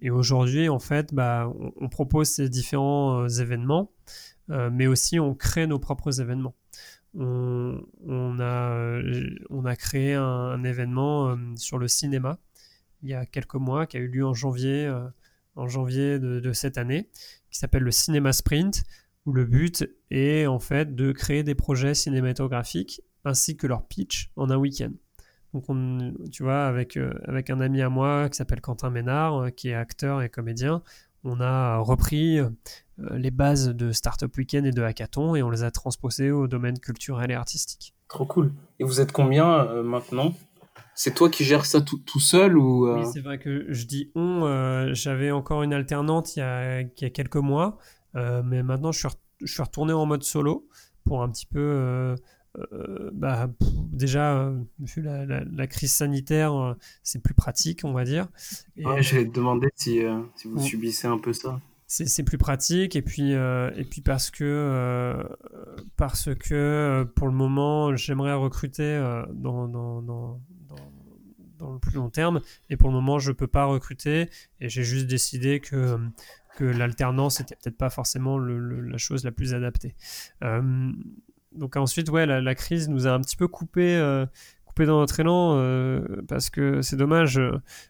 Et 0.00 0.10
aujourd'hui, 0.10 0.68
en 0.68 0.80
fait, 0.80 1.14
bah, 1.14 1.52
on, 1.76 1.88
propose 1.88 2.28
ces 2.28 2.48
différents 2.48 3.28
événements. 3.28 3.92
Euh, 4.50 4.70
mais 4.72 4.86
aussi 4.86 5.20
on 5.20 5.34
crée 5.34 5.66
nos 5.66 5.78
propres 5.78 6.20
événements. 6.20 6.54
On, 7.14 8.36
a, 8.38 8.72
euh, 8.72 9.64
a 9.64 9.76
créé 9.76 10.14
un, 10.14 10.62
événement 10.62 11.30
euh, 11.30 11.36
sur 11.56 11.76
le 11.78 11.88
cinéma 11.88 12.38
il 13.02 13.08
y 13.08 13.14
a 13.14 13.26
quelques 13.26 13.56
mois 13.56 13.86
qui 13.86 13.96
a 13.96 14.00
eu 14.00 14.06
lieu 14.06 14.26
en 14.26 14.34
janvier, 14.34 14.92
en 15.56 15.68
janvier 15.68 16.18
de, 16.18 16.52
cette 16.52 16.76
année, 16.76 17.08
qui 17.50 17.58
s'appelle 17.58 17.82
le 17.82 17.90
Cinéma 17.90 18.34
Sprint, 18.34 18.84
où 19.24 19.32
le 19.32 19.46
but 19.46 19.88
est 20.10 20.44
en 20.44 20.58
fait 20.58 20.94
de 20.94 21.10
créer 21.10 21.42
des 21.42 21.54
projets 21.54 21.94
cinématographiques 21.94 23.00
ainsi 23.24 23.56
que 23.56 23.66
leur 23.66 23.88
pitch 23.88 24.30
en 24.36 24.50
un 24.50 24.56
week-end. 24.56 24.92
Donc, 25.52 25.64
on, 25.68 26.14
tu 26.30 26.42
vois, 26.42 26.66
avec, 26.66 26.98
avec 27.26 27.50
un 27.50 27.60
ami 27.60 27.82
à 27.82 27.88
moi 27.88 28.28
qui 28.28 28.36
s'appelle 28.36 28.60
Quentin 28.60 28.90
Ménard, 28.90 29.48
qui 29.56 29.70
est 29.70 29.74
acteur 29.74 30.22
et 30.22 30.28
comédien, 30.28 30.82
on 31.24 31.40
a 31.40 31.78
repris 31.78 32.38
euh, 32.38 32.48
les 33.10 33.30
bases 33.30 33.68
de 33.68 33.92
Startup 33.92 34.34
Weekend 34.36 34.66
et 34.66 34.72
de 34.72 34.82
Hackathon 34.82 35.34
et 35.34 35.42
on 35.42 35.50
les 35.50 35.62
a 35.62 35.70
transposées 35.70 36.30
au 36.30 36.46
domaine 36.46 36.78
culturel 36.78 37.30
et 37.30 37.34
artistique. 37.34 37.94
Trop 38.08 38.26
cool. 38.26 38.52
Et 38.78 38.84
vous 38.84 39.00
êtes 39.00 39.12
combien 39.12 39.66
euh, 39.66 39.82
maintenant? 39.82 40.34
C'est 40.94 41.14
toi 41.14 41.30
qui 41.30 41.44
gères 41.44 41.66
ça 41.66 41.80
tout, 41.80 42.20
seul 42.20 42.58
ou 42.58 42.86
euh? 42.86 42.98
Oui, 42.98 43.10
c'est 43.12 43.20
vrai 43.20 43.38
que 43.38 43.66
je 43.72 43.86
dis 43.86 44.10
on. 44.14 44.90
J'avais 44.92 45.30
encore 45.30 45.62
une 45.62 45.72
alternante 45.72 46.36
il 46.36 46.40
y 46.40 46.42
a, 46.42 46.84
quelques 46.84 47.36
mois, 47.36 47.78
mais 48.14 48.62
maintenant 48.62 48.92
je 48.92 48.98
suis, 48.98 49.08
je 49.40 49.52
suis, 49.52 49.62
retourné 49.62 49.92
en 49.92 50.04
mode 50.04 50.24
solo 50.24 50.68
pour 51.04 51.22
un 51.22 51.30
petit 51.30 51.46
peu 51.46 52.16
euh, 52.58 53.10
bah, 53.12 53.48
déjà, 53.92 54.38
euh, 54.38 54.58
vu 54.80 55.02
la, 55.02 55.66
crise 55.66 55.92
sanitaire, 55.92 56.54
euh, 56.54 56.74
c'est 57.02 57.22
plus 57.22 57.34
pratique, 57.34 57.82
on 57.84 57.92
va 57.92 58.04
dire. 58.04 58.28
je 58.76 59.16
vais 59.16 59.24
te 59.24 59.32
demander 59.32 59.68
si, 59.74 60.00
si 60.36 60.48
vous 60.48 60.60
subissez 60.60 61.06
un 61.06 61.18
peu 61.18 61.32
ça. 61.32 61.60
C'est 61.86 62.22
plus 62.22 62.38
pratique 62.38 62.94
et 62.94 63.02
puis 63.02 63.32
et 63.32 63.84
puis 63.90 64.00
parce 64.00 64.30
que 64.30 65.26
parce 65.96 66.32
que 66.36 67.04
pour 67.16 67.26
le 67.26 67.32
moment 67.32 67.96
j'aimerais 67.96 68.34
recruter 68.34 68.96
dans, 69.32 69.66
dans, 69.66 70.00
dans, 70.00 70.40
dans, 71.58 71.72
le 71.72 71.80
plus 71.80 71.96
long 71.96 72.08
terme 72.08 72.42
et 72.68 72.76
pour 72.76 72.90
le 72.90 72.94
moment 72.94 73.18
je 73.18 73.32
peux 73.32 73.48
pas 73.48 73.64
recruter 73.64 74.30
et 74.60 74.68
j'ai 74.68 74.84
juste 74.84 75.08
décidé 75.08 75.58
que 75.58 75.98
que 76.56 76.64
l'alternance 76.64 77.40
n'était 77.40 77.56
peut-être 77.56 77.76
pas 77.76 77.90
forcément 77.90 78.38
la 78.38 78.96
chose 78.96 79.24
la 79.24 79.32
plus 79.32 79.52
adaptée. 79.52 79.96
Donc 81.52 81.76
ensuite, 81.76 82.10
ouais, 82.10 82.26
la, 82.26 82.54
crise 82.54 82.88
nous 82.88 83.06
a 83.06 83.10
un 83.10 83.20
petit 83.20 83.36
peu 83.36 83.48
coupé, 83.48 83.96
euh, 83.96 84.24
coupé 84.64 84.86
dans 84.86 85.00
notre 85.00 85.18
élan 85.20 85.56
euh, 85.56 86.22
parce 86.28 86.50
que 86.50 86.82
c'est 86.82 86.96
dommage. 86.96 87.40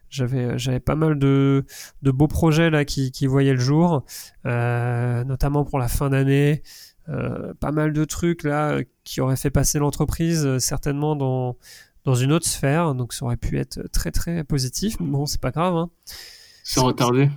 J'avais, 0.09 0.57
j'avais 0.57 0.79
pas 0.79 0.95
mal 0.95 1.19
de, 1.19 1.65
de 2.01 2.11
beaux 2.11 2.27
projets 2.27 2.69
là 2.69 2.85
qui, 2.85 3.11
qui 3.11 3.27
voyaient 3.27 3.53
le 3.53 3.59
jour, 3.59 4.03
notamment 4.45 5.63
pour 5.63 5.79
la 5.79 5.87
fin 5.87 6.09
d'année. 6.09 6.63
pas 7.07 7.71
mal 7.71 7.93
de 7.93 8.05
trucs 8.05 8.43
là 8.43 8.79
qui 9.03 9.21
auraient 9.21 9.35
fait 9.35 9.51
passer 9.51 9.79
l'entreprise 9.79 10.57
certainement 10.59 11.15
dans 11.15 11.57
dans 12.03 12.15
une 12.15 12.31
autre 12.31 12.47
sphère, 12.47 12.95
donc 12.95 13.13
ça 13.13 13.25
aurait 13.25 13.37
pu 13.37 13.59
être 13.59 13.87
très 13.91 14.09
très 14.09 14.43
positif. 14.43 14.99
Mais 14.99 15.07
bon, 15.07 15.27
c'est 15.27 15.39
pas 15.39 15.51
grave. 15.51 15.75
Hein. 15.75 15.91
C'est 16.63 16.79
retardé. 16.79 17.29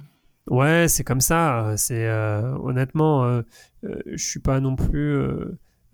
Ouais, 0.46 0.88
c'est 0.88 1.04
comme 1.04 1.20
ça. 1.20 1.74
C'est 1.76 2.08
honnêtement, 2.08 3.24
euh, 3.24 3.42
je 3.82 4.24
suis 4.24 4.40
pas 4.40 4.60
non 4.60 4.76
plus 4.76 5.18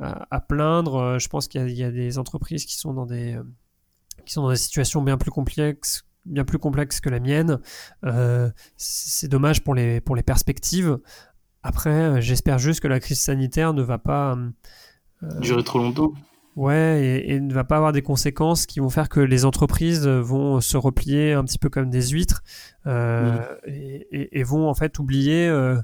à, 0.00 0.40
plaindre. 0.40 0.96
Euh, 0.96 1.18
je 1.18 1.28
pense 1.28 1.48
qu'il 1.48 1.70
y, 1.70 1.84
a 1.84 1.90
des 1.90 2.18
entreprises 2.18 2.64
qui 2.64 2.76
sont 2.76 2.92
dans 2.92 3.06
des, 3.06 3.34
euh, 3.34 3.42
qui 4.24 4.32
sont 4.32 4.42
dans 4.42 4.50
des 4.50 4.56
situations 4.56 5.02
bien 5.02 5.16
plus 5.16 5.30
complexes 5.30 6.04
bien 6.26 6.44
plus 6.44 6.58
complexes 6.58 7.00
que 7.00 7.08
la 7.08 7.18
mienne. 7.18 7.60
Euh, 8.04 8.50
c'est 8.76 9.26
dommage 9.26 9.64
pour 9.64 9.74
les, 9.74 10.02
pour 10.02 10.14
les 10.14 10.22
perspectives. 10.22 10.98
Après, 11.62 12.20
j'espère 12.20 12.58
juste 12.58 12.80
que 12.80 12.88
la 12.88 13.00
crise 13.00 13.20
sanitaire 13.20 13.72
ne 13.72 13.80
va 13.80 13.96
pas 13.96 14.36
durer 15.40 15.64
trop 15.64 15.78
longtemps. 15.78 16.12
Ouais, 16.56 17.24
et, 17.26 17.40
ne 17.40 17.54
va 17.54 17.64
pas 17.64 17.76
avoir 17.76 17.92
des 17.92 18.02
conséquences 18.02 18.66
qui 18.66 18.80
vont 18.80 18.90
faire 18.90 19.08
que 19.08 19.18
les 19.18 19.46
entreprises 19.46 20.06
vont 20.06 20.60
se 20.60 20.76
replier 20.76 21.32
un 21.32 21.42
petit 21.42 21.58
peu 21.58 21.70
comme 21.70 21.88
des 21.88 22.08
huîtres 22.08 22.42
mmh. 22.84 22.90
et, 23.64 24.38
et, 24.38 24.42
vont 24.42 24.68
en 24.68 24.74
fait 24.74 24.98
oublier 24.98 25.48
euh, 25.48 25.80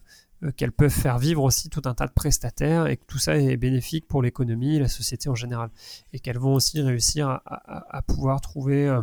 qu'elles 0.57 0.73
peuvent 0.73 0.91
faire 0.91 1.19
vivre 1.19 1.43
aussi 1.43 1.71
tout 1.71 1.83
un 1.87 1.95
tas 1.95 2.07
de 2.07 2.13
prestataires 2.13 2.87
et 2.87 2.97
que 2.97 3.05
tout 3.07 3.19
ça 3.19 3.37
est 3.37 3.57
bénéfique 3.57 4.07
pour 4.07 4.23
l'économie 4.23 4.77
et 4.77 4.79
la 4.79 4.89
société 4.89 5.29
en 5.29 5.35
général. 5.35 5.71
Et 6.13 6.19
qu'elles 6.19 6.39
vont 6.39 6.55
aussi 6.55 6.81
réussir 6.81 7.41
à, 7.47 8.03
pouvoir 8.03 8.41
trouver 8.41 8.87
euh, 8.87 9.03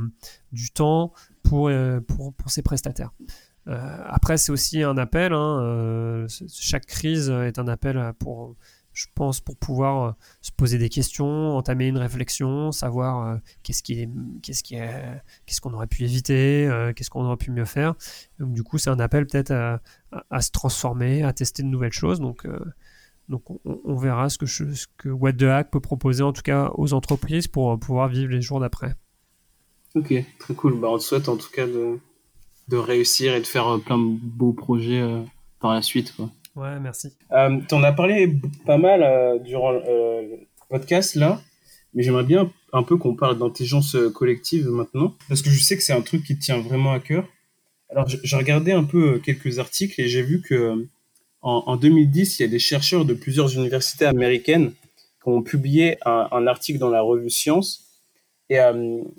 du 0.52 0.72
temps 0.72 1.14
pour, 1.44 1.70
euh, 1.70 2.00
pour, 2.02 2.34
pour, 2.34 2.52
ces 2.52 2.62
prestataires. 2.62 3.12
après, 3.66 4.38
c'est 4.38 4.52
aussi 4.52 4.84
un 4.84 4.98
appel. 4.98 5.34
Hein, 5.34 6.26
chaque 6.48 6.86
crise 6.86 7.30
est 7.30 7.58
un 7.60 7.68
appel 7.68 8.14
pour 8.20 8.56
je 8.94 9.08
pense, 9.16 9.42
pour 9.42 9.58
pouvoir 9.58 10.04
euh, 10.04 10.12
se 10.42 10.52
poser 10.52 10.78
des 10.78 10.90
questions, 10.90 11.58
entamer 11.58 11.88
une 11.88 11.98
réflexion, 11.98 12.72
savoir 12.72 13.28
euh, 13.28 13.38
qu'est-ce 13.64 13.82
qu'on 15.62 15.74
aurait 15.74 15.88
pu 15.88 16.04
éviter, 16.04 16.68
euh, 16.68 16.94
qu'est-ce 16.94 17.10
qu'on 17.10 17.26
aurait 17.26 17.38
pu 17.38 17.52
mieux 17.52 17.66
faire. 17.66 17.96
Du 18.40 18.64
coup, 18.64 18.78
c'est 18.78 18.92
un 18.92 19.00
appel 19.00 19.26
peut-être 19.26 19.52
à, 19.52 20.42
se 20.42 20.52
transformer, 20.52 21.24
à 21.24 21.34
tester 21.34 21.64
de 21.64 21.68
nouvelles 21.68 21.92
choses. 21.92 22.20
Donc, 22.20 22.48
on, 23.56 23.96
verra 23.96 24.30
ce 24.30 24.38
que, 24.38 24.46
ce 24.46 24.86
What 25.06 25.34
the 25.34 25.44
Hack 25.44 25.72
peut 25.72 25.80
proposer, 25.80 26.22
en 26.22 26.34
tout 26.34 26.44
cas 26.44 26.72
aux 26.76 26.94
entreprises, 26.94 27.48
pour 27.48 27.80
pouvoir 27.80 28.10
vivre 28.10 28.32
les 28.32 28.42
jours 28.42 28.60
d'après. 28.60 28.96
Ok, 29.96 30.14
très 30.40 30.54
cool. 30.54 30.80
Bah, 30.80 30.90
on 30.92 30.98
te 30.98 31.04
souhaite 31.04 31.30
en 31.30 31.38
tout 31.38 31.50
cas 31.52 31.66
de, 31.66 32.00
réussir 32.72 33.34
et 33.34 33.40
de 33.40 33.46
faire 33.46 33.80
plein 33.84 33.98
de 33.98 34.18
beaux 34.22 34.54
projets 34.54 35.04
par 35.60 35.74
la 35.74 35.82
suite. 35.82 36.16
Ouais, 36.56 36.80
merci. 36.80 37.10
Euh, 37.32 37.60
tu 37.68 37.74
en 37.74 37.84
as 37.84 37.94
parlé 37.94 38.40
pas 38.66 38.78
mal 38.78 39.02
euh, 39.02 39.40
durant 39.40 39.74
euh, 39.74 40.22
le 40.22 40.48
podcast 40.70 41.16
là, 41.16 41.42
mais 41.94 42.04
j'aimerais 42.04 42.24
bien 42.24 42.52
un 42.74 42.84
peu 42.84 42.96
qu'on 42.98 43.16
parle 43.16 43.40
d'intelligence 43.40 43.98
collective 44.14 44.70
maintenant, 44.70 45.16
parce 45.28 45.42
que 45.42 45.50
je 45.50 45.60
sais 45.60 45.76
que 45.76 45.84
c'est 45.84 45.94
un 45.94 46.02
truc 46.02 46.24
qui 46.24 46.38
tient 46.38 46.60
vraiment 46.60 46.94
à 46.94 47.00
cœur. 47.00 47.28
Alors 47.90 48.08
j'ai 48.08 48.38
regardé 48.38 48.72
un 48.72 48.84
peu 48.84 49.20
quelques 49.20 49.58
articles 49.58 50.00
et 50.00 50.08
j'ai 50.08 50.22
vu 50.22 50.42
que 50.42 50.88
en, 51.42 51.76
2010, 51.76 52.40
il 52.40 52.42
y 52.44 52.46
a 52.46 52.48
des 52.48 52.58
chercheurs 52.58 53.04
de 53.04 53.14
plusieurs 53.14 53.54
universités 53.54 54.06
américaines 54.06 54.72
qui 54.72 55.30
ont 55.30 55.42
publié 55.42 55.98
un, 56.06 56.48
article 56.48 56.80
dans 56.80 56.90
la 56.90 57.02
revue 57.02 57.30
Science. 57.30 57.86
Et 58.50 58.60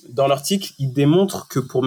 dans 0.09 0.27
l'article, 0.27 0.73
ils 0.79 0.91
démontrent 0.91 1.49
que 1.49 1.61
pour 1.61 1.85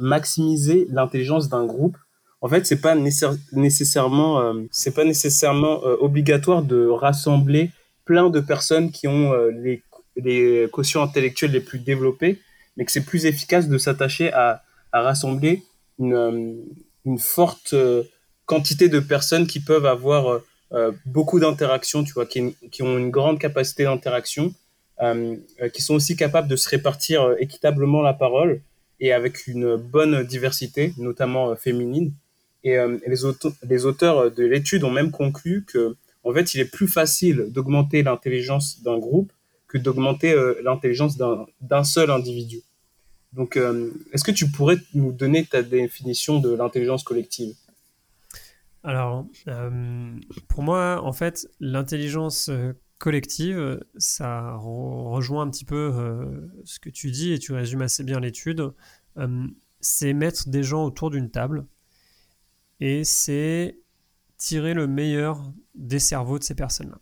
maximiser 0.00 0.88
l'intelligence 0.90 1.48
d'un 1.48 1.64
groupe, 1.64 1.96
en 2.40 2.48
fait, 2.48 2.66
c'est 2.66 2.80
pas 2.80 2.94
nécessairement, 2.94 4.40
euh, 4.40 4.62
c'est 4.70 4.94
pas 4.94 5.04
nécessairement 5.04 5.84
euh, 5.84 5.96
obligatoire 6.00 6.62
de 6.62 6.86
rassembler 6.86 7.70
plein 8.04 8.30
de 8.30 8.40
personnes 8.40 8.92
qui 8.92 9.08
ont 9.08 9.32
euh, 9.32 9.50
les, 9.50 9.82
les 10.16 10.68
quotients 10.70 11.02
intellectuels 11.02 11.50
les 11.50 11.60
plus 11.60 11.80
développés, 11.80 12.38
mais 12.76 12.84
que 12.84 12.92
c'est 12.92 13.04
plus 13.04 13.26
efficace 13.26 13.68
de 13.68 13.76
s'attacher 13.76 14.32
à, 14.32 14.62
à, 14.92 15.02
rassembler 15.02 15.64
une, 15.98 16.64
une 17.04 17.18
forte 17.18 17.74
quantité 18.46 18.88
de 18.88 19.00
personnes 19.00 19.46
qui 19.48 19.60
peuvent 19.60 19.86
avoir 19.86 20.40
beaucoup 21.06 21.40
d'interactions, 21.40 22.04
tu 22.04 22.12
vois, 22.12 22.24
qui, 22.24 22.54
qui, 22.70 22.82
ont 22.82 22.96
une 22.96 23.10
grande 23.10 23.40
capacité 23.40 23.84
d'interaction, 23.84 24.54
qui 25.74 25.82
sont 25.82 25.94
aussi 25.94 26.14
capables 26.14 26.46
de 26.46 26.56
se 26.56 26.68
répartir 26.68 27.34
équitablement 27.40 28.00
la 28.00 28.14
parole 28.14 28.60
et 29.00 29.12
avec 29.12 29.48
une 29.48 29.76
bonne 29.76 30.22
diversité, 30.24 30.94
notamment 30.98 31.56
féminine. 31.56 32.12
Et, 32.68 32.76
euh, 32.76 32.98
les, 33.06 33.84
auteurs, 33.84 34.30
de 34.30 34.44
l'étude 34.44 34.84
ont 34.84 34.90
même 34.90 35.10
conclu 35.10 35.64
que, 35.64 35.96
en 36.22 36.32
fait, 36.34 36.52
il 36.54 36.60
est 36.60 36.70
plus 36.70 36.88
facile 36.88 37.46
d'augmenter 37.48 38.02
l'intelligence 38.02 38.82
d'un 38.82 38.98
groupe 38.98 39.32
que 39.68 39.78
d'augmenter 39.78 40.32
euh, 40.32 40.60
l'intelligence 40.62 41.16
d'un 41.16 41.84
seul 41.84 42.10
individu. 42.10 42.60
Donc, 43.32 43.56
euh, 43.56 43.90
est-ce 44.12 44.24
que 44.24 44.30
tu 44.30 44.50
pourrais 44.50 44.76
nous 44.94 45.12
donner 45.12 45.44
ta 45.44 45.62
définition 45.62 46.40
de 46.40 46.50
l'intelligence 46.54 47.04
collective? 47.04 47.54
Alors, 48.84 49.26
pour 50.48 50.62
moi, 50.62 51.00
en 51.02 51.12
fait, 51.12 51.48
l'intelligence 51.60 52.50
collective, 52.98 53.80
ça 53.96 54.54
rejoint 54.56 55.42
un 55.42 55.50
petit 55.50 55.64
peu 55.64 55.92
ce 56.64 56.78
que 56.78 56.88
tu 56.88 57.10
dis 57.10 57.32
et 57.32 57.38
tu 57.38 57.52
résumes 57.52 57.82
assez 57.82 58.04
bien 58.04 58.20
l'étude. 58.20 58.70
c'est 59.80 60.14
mettre 60.14 60.48
des 60.48 60.62
gens 60.62 60.84
autour 60.84 61.10
d'une 61.10 61.30
table 61.30 61.66
et 62.80 63.04
c'est 63.04 63.78
tirer 64.36 64.74
le 64.74 64.86
meilleur 64.86 65.52
des 65.74 65.98
cerveaux 65.98 66.38
de 66.38 66.44
ces 66.44 66.54
personnes-là. 66.54 67.00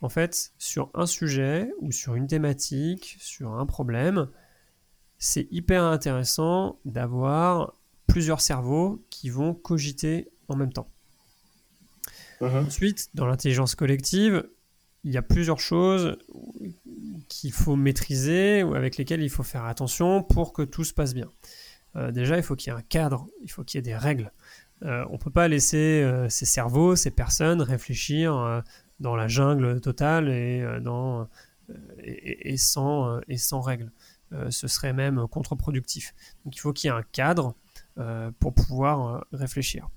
En 0.00 0.08
fait, 0.08 0.52
sur 0.58 0.90
un 0.94 1.06
sujet 1.06 1.70
ou 1.80 1.92
sur 1.92 2.14
une 2.14 2.26
thématique, 2.26 3.16
sur 3.20 3.54
un 3.54 3.66
problème, 3.66 4.28
c'est 5.18 5.48
hyper 5.50 5.82
intéressant 5.82 6.78
d'avoir 6.84 7.74
plusieurs 8.06 8.40
cerveaux 8.40 9.02
qui 9.10 9.30
vont 9.30 9.54
cogiter 9.54 10.30
en 10.48 10.56
même 10.56 10.72
temps. 10.72 10.90
Uh-huh. 12.40 12.66
Ensuite, 12.66 13.08
dans 13.14 13.26
l'intelligence 13.26 13.74
collective, 13.74 14.46
il 15.04 15.12
y 15.12 15.16
a 15.16 15.22
plusieurs 15.22 15.60
choses 15.60 16.18
qu'il 17.28 17.52
faut 17.52 17.76
maîtriser 17.76 18.62
ou 18.62 18.74
avec 18.74 18.96
lesquelles 18.96 19.22
il 19.22 19.30
faut 19.30 19.42
faire 19.42 19.64
attention 19.64 20.22
pour 20.22 20.52
que 20.52 20.62
tout 20.62 20.84
se 20.84 20.92
passe 20.92 21.14
bien. 21.14 21.30
Euh, 21.96 22.10
déjà, 22.10 22.36
il 22.36 22.42
faut 22.42 22.56
qu'il 22.56 22.72
y 22.72 22.76
ait 22.76 22.78
un 22.78 22.82
cadre, 22.82 23.26
il 23.42 23.50
faut 23.50 23.64
qu'il 23.64 23.78
y 23.78 23.80
ait 23.80 23.82
des 23.82 23.96
règles. 23.96 24.32
Euh, 24.84 25.04
on 25.10 25.16
peut 25.16 25.30
pas 25.30 25.48
laisser 25.48 26.02
euh, 26.02 26.28
ces 26.28 26.44
cerveaux, 26.44 26.94
ces 26.94 27.10
personnes 27.10 27.62
réfléchir 27.62 28.36
euh, 28.36 28.60
dans 29.00 29.16
la 29.16 29.28
jungle 29.28 29.80
totale 29.80 30.28
et, 30.28 30.64
et, 32.02 32.56
sans, 32.56 33.20
et 33.28 33.38
sans 33.38 33.60
règles. 33.60 33.90
ce 34.50 34.68
serait 34.68 34.92
même 34.92 35.26
contre-productif. 35.28 36.14
Donc 36.44 36.54
il 36.56 36.60
faut 36.60 36.72
qu'il 36.72 36.88
y 36.88 36.92
ait 36.92 36.96
un 36.96 37.02
cadre 37.02 37.56
pour 38.38 38.54
pouvoir 38.54 39.24
réfléchir. 39.32 39.88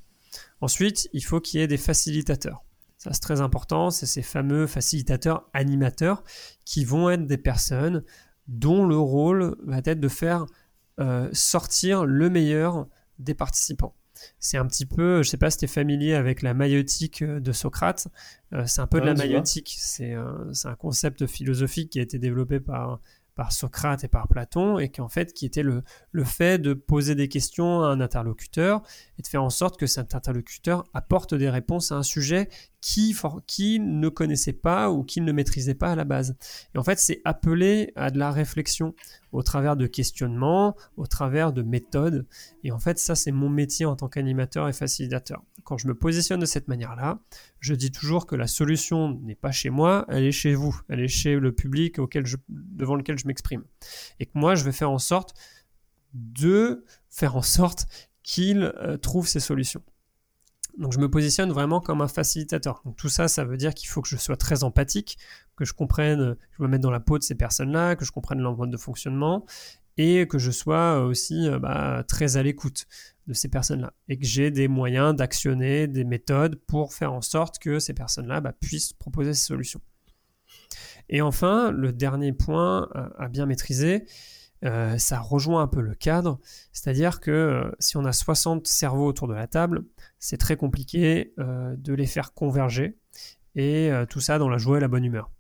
Ensuite, 0.62 1.10
il 1.14 1.24
faut 1.24 1.40
qu'il 1.40 1.60
y 1.60 1.64
ait 1.64 1.68
des 1.68 1.78
facilitateurs. 1.78 2.64
Ça, 2.98 3.14
c'est 3.14 3.20
très 3.20 3.40
important. 3.40 3.92
C'est 3.92 4.08
ces 4.08 4.24
fameux 4.24 4.66
facilitateurs 4.66 5.48
animateurs 5.54 6.24
qui 6.66 6.86
vont 6.86 7.12
être 7.12 7.28
des 7.28 7.38
personnes 7.38 8.04
dont 8.48 8.88
le 8.88 8.98
rôle 8.98 9.56
va 9.64 9.78
être 9.86 10.00
de 10.00 10.10
faire 10.10 10.48
sortir 11.34 12.04
le 12.04 12.32
meilleur 12.32 12.88
des 13.20 13.36
participants. 13.36 13.94
C'est 14.40 14.58
un 14.58 14.66
petit 14.66 14.86
peu, 14.86 15.24
je 15.24 15.30
sais 15.30 15.38
pas 15.38 15.50
si 15.50 15.58
tu 15.58 15.66
es 15.66 15.68
familier 15.68 16.14
avec 16.14 16.42
la 16.42 16.54
maïotique 16.54 17.24
de 17.24 17.52
Socrate, 17.52 18.08
euh, 18.54 18.64
c'est 18.66 18.82
un 18.82 18.88
peu 18.88 19.02
de 19.02 19.06
la 19.06 19.14
maïotique, 19.14 19.76
c'est 19.80 20.14
un 20.14 20.76
concept 20.76 21.28
philosophique 21.28 21.92
qui 21.92 22.00
a 22.00 22.02
été 22.02 22.20
développé 22.20 22.60
par 22.60 23.00
par 23.38 23.52
Socrate 23.52 24.04
et 24.04 24.08
par 24.08 24.28
Platon, 24.28 24.80
et 24.80 24.90
qui 24.90 25.00
en 25.00 25.08
fait 25.08 25.32
qui 25.32 25.46
était 25.46 25.64
le, 25.64 25.84
le 26.12 26.24
fait 26.26 26.58
de 26.58 26.74
poser 26.74 27.14
des 27.14 27.30
questions 27.30 27.84
à 27.84 27.90
un 27.90 28.02
interlocuteur 28.02 28.82
et 29.18 29.22
de 29.22 29.28
faire 29.28 29.44
en 29.44 29.52
sorte 29.52 29.78
que 29.80 29.86
cet 29.86 30.16
interlocuteur 30.16 30.84
apporte 30.94 31.36
des 31.36 31.50
réponses 31.50 31.92
à 31.92 31.96
un 31.96 32.04
sujet 32.04 32.50
qui, 32.82 33.16
qui 33.48 33.80
ne 33.80 34.10
connaissait 34.10 34.54
pas 34.54 34.92
ou 34.92 35.04
qu'il 35.04 35.26
ne 35.26 35.32
maîtrisait 35.32 35.74
pas 35.74 35.92
à 35.92 35.96
la 35.96 36.04
base. 36.04 36.36
Et 36.74 36.78
en 36.78 36.84
fait, 36.84 37.00
c'est 37.00 37.22
appelé 37.26 37.92
à 37.96 38.12
de 38.12 38.20
la 38.20 38.32
réflexion 38.32 38.94
au 39.32 39.44
travers 39.44 39.76
de 39.76 39.88
questionnements, 39.88 40.76
au 40.96 41.08
travers 41.08 41.54
de 41.54 41.64
méthodes. 41.64 42.28
Et 42.64 42.72
en 42.72 42.80
fait, 42.80 43.00
ça, 43.00 43.16
c'est 43.16 43.32
mon 43.32 43.50
métier 43.50 43.86
en 43.86 43.96
tant 43.96 44.08
qu'animateur 44.08 44.70
et 44.70 44.74
facilitateur. 44.74 45.44
Quand 45.64 45.78
je 45.78 45.88
me 45.88 45.96
positionne 45.96 46.40
de 46.40 46.46
cette 46.46 46.68
manière-là, 46.68 47.20
je 47.60 47.74
dis 47.74 47.92
toujours 47.92 48.26
que 48.26 48.36
la 48.36 48.48
solution 48.48 49.20
n'est 49.22 49.36
pas 49.36 49.52
chez 49.52 49.70
moi, 49.70 50.06
elle 50.10 50.24
est 50.24 50.32
chez 50.32 50.54
vous, 50.54 50.80
elle 50.88 51.02
est 51.02 51.08
chez 51.08 51.36
le 51.36 51.52
public 51.52 52.00
auquel 52.00 52.26
je, 52.26 52.38
devant 52.48 52.96
lequel 52.96 53.18
je 53.18 53.28
m'exprime. 53.28 53.64
Et 54.20 54.26
que 54.26 54.32
moi, 54.36 54.56
je 54.56 54.64
vais 54.64 54.72
faire 54.72 54.92
en 54.92 55.00
sorte 55.00 55.34
de 56.14 56.86
faire 57.10 57.36
en 57.36 57.42
sorte 57.42 57.88
qu'il 58.24 58.64
euh, 58.64 58.98
trouve 58.98 59.28
ces 59.28 59.40
solutions. 59.40 59.84
Donc 60.78 60.94
je 60.94 61.00
me 61.00 61.10
positionne 61.10 61.52
vraiment 61.52 61.82
comme 61.82 62.02
un 62.02 62.08
facilitateur. 62.08 62.82
Donc 62.86 62.96
tout 62.96 63.10
ça, 63.10 63.28
ça 63.28 63.44
veut 63.44 63.58
dire 63.58 63.74
qu'il 63.74 63.90
faut 63.90 64.02
que 64.02 64.08
je 64.08 64.18
sois 64.18 64.38
très 64.38 64.64
empathique, 64.64 65.18
que 65.56 65.66
je 65.66 65.74
comprenne, 65.74 66.36
je 66.52 66.64
me 66.64 66.68
mette 66.68 66.82
dans 66.82 66.92
la 66.92 67.00
peau 67.00 67.18
de 67.18 67.24
ces 67.24 67.36
personnes-là, 67.36 67.96
que 67.96 68.06
je 68.06 68.12
comprenne 68.12 68.40
leur 68.40 68.56
de 68.56 68.78
fonctionnement 68.78 69.46
et 69.98 70.28
que 70.28 70.38
je 70.38 70.52
sois 70.52 71.02
aussi 71.02 71.48
euh, 71.48 71.58
bah, 71.58 72.04
très 72.08 72.38
à 72.38 72.44
l'écoute 72.44 72.86
de 73.26 73.34
ces 73.34 73.50
personnes-là 73.50 73.94
et 74.08 74.20
que 74.20 74.26
j'ai 74.26 74.52
des 74.52 74.68
moyens 74.68 75.16
d'actionner 75.16 75.88
des 75.88 76.04
méthodes 76.04 76.56
pour 76.68 76.94
faire 76.94 77.12
en 77.14 77.22
sorte 77.22 77.58
que 77.58 77.80
ces 77.80 77.94
personnes-là 77.94 78.40
bah, 78.40 78.54
puissent 78.54 78.94
proposer 78.94 79.34
ces 79.34 79.46
solutions. 79.46 79.82
Et 81.10 81.22
enfin, 81.22 81.72
le 81.72 81.92
dernier 81.94 82.34
point 82.34 82.90
à 83.18 83.30
bien 83.30 83.46
maîtriser, 83.46 84.06
euh, 84.66 84.98
ça 84.98 85.20
rejoint 85.20 85.62
un 85.62 85.68
peu 85.68 85.82
le 85.82 85.94
cadre, 85.94 86.40
c'est-à-dire 86.72 87.20
que 87.20 87.32
euh, 87.32 87.72
si 87.80 87.96
on 87.98 88.06
a 88.06 88.12
60 88.12 88.66
cerveaux 88.66 89.06
autour 89.06 89.28
de 89.28 89.34
la 89.34 89.48
table, 89.48 89.84
c'est 90.20 90.38
très 90.38 90.56
compliqué 90.58 91.34
euh, 91.38 91.76
de 91.78 91.94
les 91.94 92.08
faire 92.08 92.34
converger, 92.34 92.98
et 93.56 93.90
tout 94.12 94.20
ça 94.20 94.38
dans 94.38 94.50
la 94.50 94.60
joie 94.60 94.78
et 94.78 94.80
la 94.80 94.88
bonne 94.88 95.04
humeur. 95.04 95.32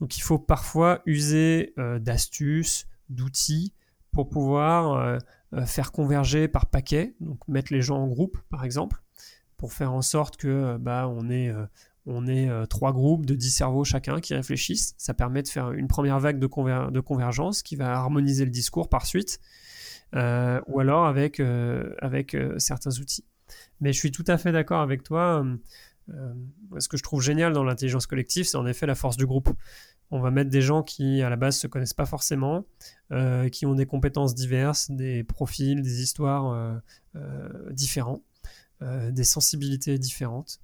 Donc 0.00 0.16
il 0.16 0.22
faut 0.22 0.38
parfois 0.38 1.02
user 1.04 1.74
d'astuces, 2.00 2.86
d'outils 3.10 3.74
pour 4.10 4.30
pouvoir 4.30 5.20
faire 5.66 5.92
converger 5.92 6.48
par 6.48 6.64
paquet, 6.64 7.14
donc 7.20 7.46
mettre 7.46 7.70
les 7.74 7.82
gens 7.82 7.98
en 7.98 8.06
groupe 8.06 8.38
par 8.48 8.64
exemple, 8.64 9.02
pour 9.58 9.74
faire 9.74 9.92
en 9.92 10.00
sorte 10.00 10.38
que 10.38 10.78
bah, 10.78 11.08
on 11.08 11.28
ait 11.28 11.52
on 12.08 12.26
est 12.26 12.48
euh, 12.48 12.64
trois 12.64 12.92
groupes 12.92 13.26
de 13.26 13.34
dix 13.34 13.50
cerveaux 13.50 13.84
chacun 13.84 14.20
qui 14.20 14.34
réfléchissent. 14.34 14.94
Ça 14.96 15.12
permet 15.12 15.42
de 15.42 15.48
faire 15.48 15.72
une 15.72 15.88
première 15.88 16.18
vague 16.18 16.38
de, 16.38 16.46
convergence 16.46 17.62
qui 17.62 17.76
va 17.76 17.94
harmoniser 17.94 18.44
le 18.44 18.50
discours 18.50 18.88
par 18.88 19.04
suite, 19.04 19.38
euh, 20.14 20.60
ou 20.66 20.80
alors 20.80 21.06
avec, 21.06 21.38
euh, 21.38 21.94
certains 22.58 22.98
outils. 22.98 23.24
Mais 23.80 23.92
je 23.92 23.98
suis 23.98 24.10
tout 24.10 24.24
à 24.26 24.38
fait 24.38 24.52
d'accord 24.52 24.80
avec 24.80 25.02
toi. 25.02 25.44
ce 26.78 26.88
que 26.88 26.96
je 26.96 27.02
trouve 27.02 27.20
génial 27.20 27.52
dans 27.52 27.64
l'intelligence 27.64 28.06
collective, 28.06 28.46
c'est 28.46 28.56
en 28.56 28.66
effet 28.66 28.86
la 28.86 28.94
force 28.94 29.18
du 29.18 29.26
groupe. 29.26 29.50
On 30.10 30.20
va 30.20 30.30
mettre 30.30 30.48
des 30.48 30.62
gens 30.62 30.82
qui, 30.82 31.20
à 31.20 31.28
la 31.28 31.36
base, 31.36 31.58
se 31.58 31.66
connaissent 31.66 31.94
pas 31.94 32.06
forcément, 32.06 32.64
qui 33.52 33.66
ont 33.66 33.74
des 33.74 33.84
compétences 33.84 34.34
diverses, 34.34 34.90
des 34.90 35.22
profils, 35.24 35.82
des 35.82 36.02
histoires 36.02 36.80
différents, 37.70 38.22
des 38.80 39.24
sensibilités 39.24 39.98
différentes 39.98 40.60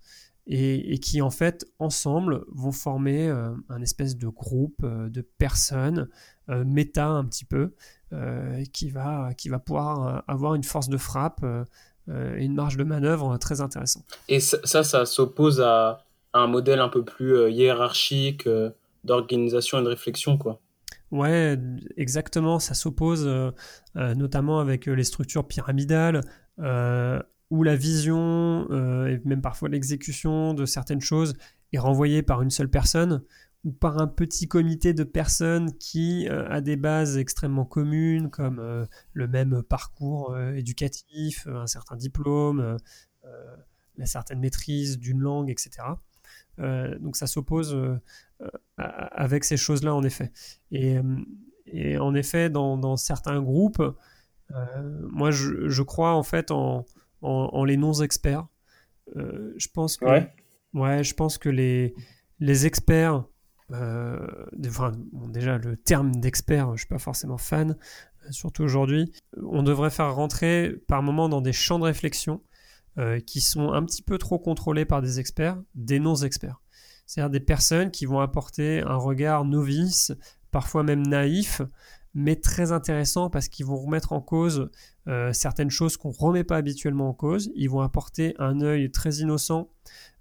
et, 0.47 0.99
qui 0.99 1.23
en 1.23 1.31
fait 1.31 1.67
ensemble 1.79 2.45
vont 2.53 2.73
former 2.73 3.29
euh, 3.29 3.51
un 3.69 3.81
espèce 3.81 4.17
de 4.17 4.29
groupe 4.29 4.77
euh, 4.83 5.09
de 5.09 5.23
personnes 5.23 6.09
euh, 6.51 6.65
méta 6.65 7.07
un 7.07 7.25
petit 7.25 7.45
peu 7.45 7.75
qui 8.73 8.91
va 8.91 9.35
qui 9.37 9.49
va 9.49 9.59
pouvoir 9.59 10.23
avoir 10.29 10.55
une 10.55 10.63
force 10.63 10.89
de 10.89 10.97
frappe 10.97 11.45
et 12.09 12.45
une 12.45 12.55
marge 12.55 12.77
de 12.77 12.85
manœuvre 12.85 13.37
très 13.39 13.61
intéressante. 13.61 14.05
Et 14.29 14.39
ça 14.39 14.85
ça, 14.85 15.05
s'oppose 15.05 15.61
à, 15.61 16.05
un 16.33 16.47
modèle 16.47 16.79
un 16.79 16.89
peu 16.89 17.05
plus 17.05 17.51
hiérarchique 17.51 18.49
d'organisation 19.03 19.81
et 19.81 19.83
de 19.83 19.89
réflexion 19.89 20.39
quoi. 20.39 20.61
Ouais, 21.11 21.59
exactement. 21.97 22.61
Ça 22.61 22.75
s'oppose 22.75 23.29
notamment 23.97 24.61
avec 24.61 24.87
les 24.87 25.03
structures 25.03 25.49
pyramidales, 25.49 26.21
où 27.55 27.63
la 27.63 27.77
vision 27.77 28.67
euh, 28.71 29.07
et 29.07 29.21
même 29.25 29.41
parfois 29.41 29.69
l'exécution 29.69 30.55
de 30.55 30.67
certaines 30.67 31.01
choses 31.01 31.35
est 31.73 31.79
renvoyée 31.79 32.25
par 32.25 32.43
une 32.43 32.51
seule 32.51 32.69
personne 32.69 33.23
ou 33.63 33.71
par 33.71 34.01
un 34.01 34.09
petit 34.09 34.49
comité 34.49 34.93
de 34.93 35.05
personnes 35.05 35.73
qui 35.79 36.29
euh, 36.29 36.49
a 36.49 36.61
des 36.61 36.75
bases 36.75 37.17
extrêmement 37.17 37.65
communes 37.65 38.29
comme 38.29 38.59
euh, 38.59 38.87
le 39.13 39.29
même 39.29 39.63
parcours 39.63 40.37
éducatif, 40.57 41.47
un 41.47 41.69
certain 41.69 41.95
diplôme, 41.95 42.77
la 43.97 44.07
certaine 44.07 44.41
maîtrise 44.41 44.99
d'une 44.99 45.21
langue, 45.21 45.49
etc. 45.49 45.87
donc 46.59 47.17
ça 47.17 47.29
s'oppose 47.29 47.77
avec 48.77 49.45
ces 49.45 49.57
choses-là 49.57 49.95
en 49.95 50.03
effet. 50.03 50.33
Et, 50.73 50.99
en 51.99 52.15
effet, 52.15 52.51
dans, 52.51 52.97
certains 52.97 53.41
groupes, 53.41 53.83
moi 54.51 55.31
je, 55.31 55.83
crois 55.83 56.15
en 56.15 56.23
fait 56.23 56.51
en, 56.51 56.85
en, 57.25 57.65
les 57.65 57.77
non-experts. 57.77 58.47
Euh, 59.17 59.53
je 59.57 59.69
pense 59.73 59.97
que, 59.97 60.05
ouais. 60.75 61.05
je 61.05 61.15
pense 61.15 61.39
que 61.39 61.49
les, 61.49 61.95
les 62.41 62.67
experts, 62.67 63.25
euh, 63.71 64.27
enfin, 64.67 64.93
déjà 65.29 65.59
le 65.59 65.77
terme 65.77 66.15
d'expert, 66.17 66.67
je 66.69 66.73
ne 66.73 66.77
suis 66.79 66.87
pas 66.87 66.99
forcément 66.99 67.39
fan, 67.39 67.73
euh, 67.73 68.31
surtout 68.31 68.63
aujourd'hui, 68.63 69.13
on 69.43 69.63
devrait 69.63 69.91
faire 69.91 70.15
rentrer 70.15 70.75
par 70.89 71.03
moment 71.03 71.29
dans 71.29 71.41
des 71.41 71.53
champs 71.53 71.79
de 71.79 71.85
réflexion 71.85 72.43
qui 73.27 73.41
sont 73.41 73.73
un 73.73 73.83
petit 73.83 74.03
peu 74.03 74.19
trop 74.19 74.39
contrôlés 74.39 74.85
par 74.85 75.03
des 75.03 75.19
experts, 75.19 75.61
des 75.75 75.99
non-experts. 75.99 76.63
C'est-à-dire 77.07 77.31
des 77.31 77.41
personnes 77.41 77.91
qui 77.91 78.07
vont 78.07 78.21
apporter 78.21 78.83
un 78.83 78.95
regard 78.95 79.45
novice, 79.45 80.13
parfois 80.53 80.85
même 80.85 81.05
naïf, 81.05 81.61
mais 82.15 82.37
très 82.37 82.71
intéressant 82.71 83.29
parce 83.29 83.49
qu'ils 83.49 83.67
vont 83.67 83.77
remettre 83.77 84.13
en 84.13 84.21
cause 84.21 84.71
euh, 85.09 85.33
certaines 85.33 85.71
choses 85.71 85.97
qu'on 85.97 86.11
ne 86.11 86.17
remet 86.17 86.45
pas 86.45 86.57
habituellement 86.57 87.09
en 87.09 87.13
cause. 87.13 87.51
Ils 87.57 87.69
vont 87.69 87.81
apporter 87.81 88.35
un 88.39 88.61
œil 88.61 88.91
très 88.91 89.17
innocent 89.17 89.69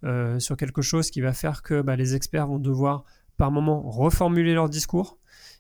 euh, 0.03 0.39
sur 0.39 0.57
quelque 0.57 0.81
chose 0.81 1.11
qui 1.11 1.21
va 1.21 1.33
faire 1.33 1.61
que 1.61 1.81
bah, 1.81 1.95
les 1.95 2.15
experts 2.15 2.47
vont 2.47 2.59
devoir 2.59 3.05
par 3.37 3.51
moment 3.51 3.81
reformuler 3.83 4.53
leur 4.53 4.69
discours. 4.69 5.19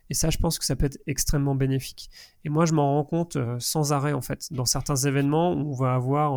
Et 0.09 0.15
ça, 0.15 0.29
je 0.29 0.37
pense 0.37 0.59
que 0.59 0.65
ça 0.65 0.75
peut 0.75 0.87
être 0.87 0.99
extrêmement 1.07 1.55
bénéfique. 1.55 2.09
Et 2.43 2.49
moi, 2.49 2.65
je 2.65 2.73
m'en 2.73 2.93
rends 2.95 3.05
compte 3.05 3.35
euh, 3.35 3.55
sans 3.59 3.93
arrêt, 3.93 4.13
en 4.13 4.21
fait. 4.21 4.51
Dans 4.51 4.65
certains 4.65 4.95
événements, 4.95 5.51
on 5.51 5.71
va, 5.73 5.93
avoir, 5.93 6.33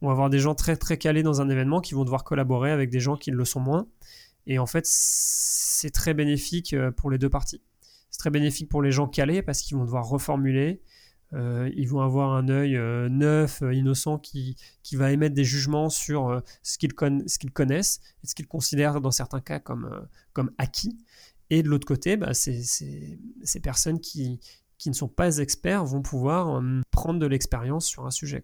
on 0.00 0.06
va 0.06 0.12
avoir 0.12 0.30
des 0.30 0.40
gens 0.40 0.54
très, 0.54 0.76
très 0.76 0.96
calés 0.96 1.22
dans 1.22 1.40
un 1.40 1.48
événement 1.48 1.80
qui 1.80 1.94
vont 1.94 2.04
devoir 2.04 2.24
collaborer 2.24 2.72
avec 2.72 2.90
des 2.90 3.00
gens 3.00 3.16
qui 3.16 3.30
le 3.30 3.44
sont 3.44 3.60
moins. 3.60 3.86
Et 4.46 4.58
en 4.58 4.66
fait, 4.66 4.84
c'est 4.86 5.90
très 5.90 6.14
bénéfique 6.14 6.74
pour 6.96 7.10
les 7.10 7.18
deux 7.18 7.30
parties. 7.30 7.62
C'est 8.10 8.18
très 8.18 8.30
bénéfique 8.30 8.68
pour 8.68 8.82
les 8.82 8.90
gens 8.90 9.06
calés 9.06 9.42
parce 9.42 9.60
qu'ils 9.60 9.76
vont 9.76 9.84
devoir 9.84 10.08
reformuler. 10.08 10.82
Euh, 11.34 11.70
ils 11.76 11.88
vont 11.88 12.00
avoir 12.00 12.32
un 12.32 12.48
œil 12.48 12.76
euh, 12.76 13.08
neuf, 13.08 13.62
euh, 13.62 13.74
innocent, 13.74 14.18
qui, 14.18 14.56
qui 14.82 14.96
va 14.96 15.12
émettre 15.12 15.34
des 15.34 15.44
jugements 15.44 15.90
sur 15.90 16.42
ce 16.62 16.78
qu'ils 16.78 16.94
connaissent 16.94 18.00
et 18.24 18.26
ce 18.26 18.34
qu'ils 18.34 18.46
considèrent 18.46 19.00
dans 19.00 19.10
certains 19.10 19.40
cas 19.40 19.58
comme, 19.58 20.06
comme 20.32 20.50
acquis. 20.58 20.96
Et 21.50 21.62
de 21.62 21.68
l'autre 21.68 21.86
côté, 21.86 22.16
bah, 22.16 22.34
ces 22.34 23.18
personnes 23.62 24.00
qui, 24.00 24.40
qui 24.76 24.88
ne 24.90 24.94
sont 24.94 25.08
pas 25.08 25.38
experts 25.38 25.84
vont 25.84 26.02
pouvoir 26.02 26.62
prendre 26.90 27.18
de 27.18 27.26
l'expérience 27.26 27.86
sur 27.86 28.06
un 28.06 28.10
sujet. 28.10 28.42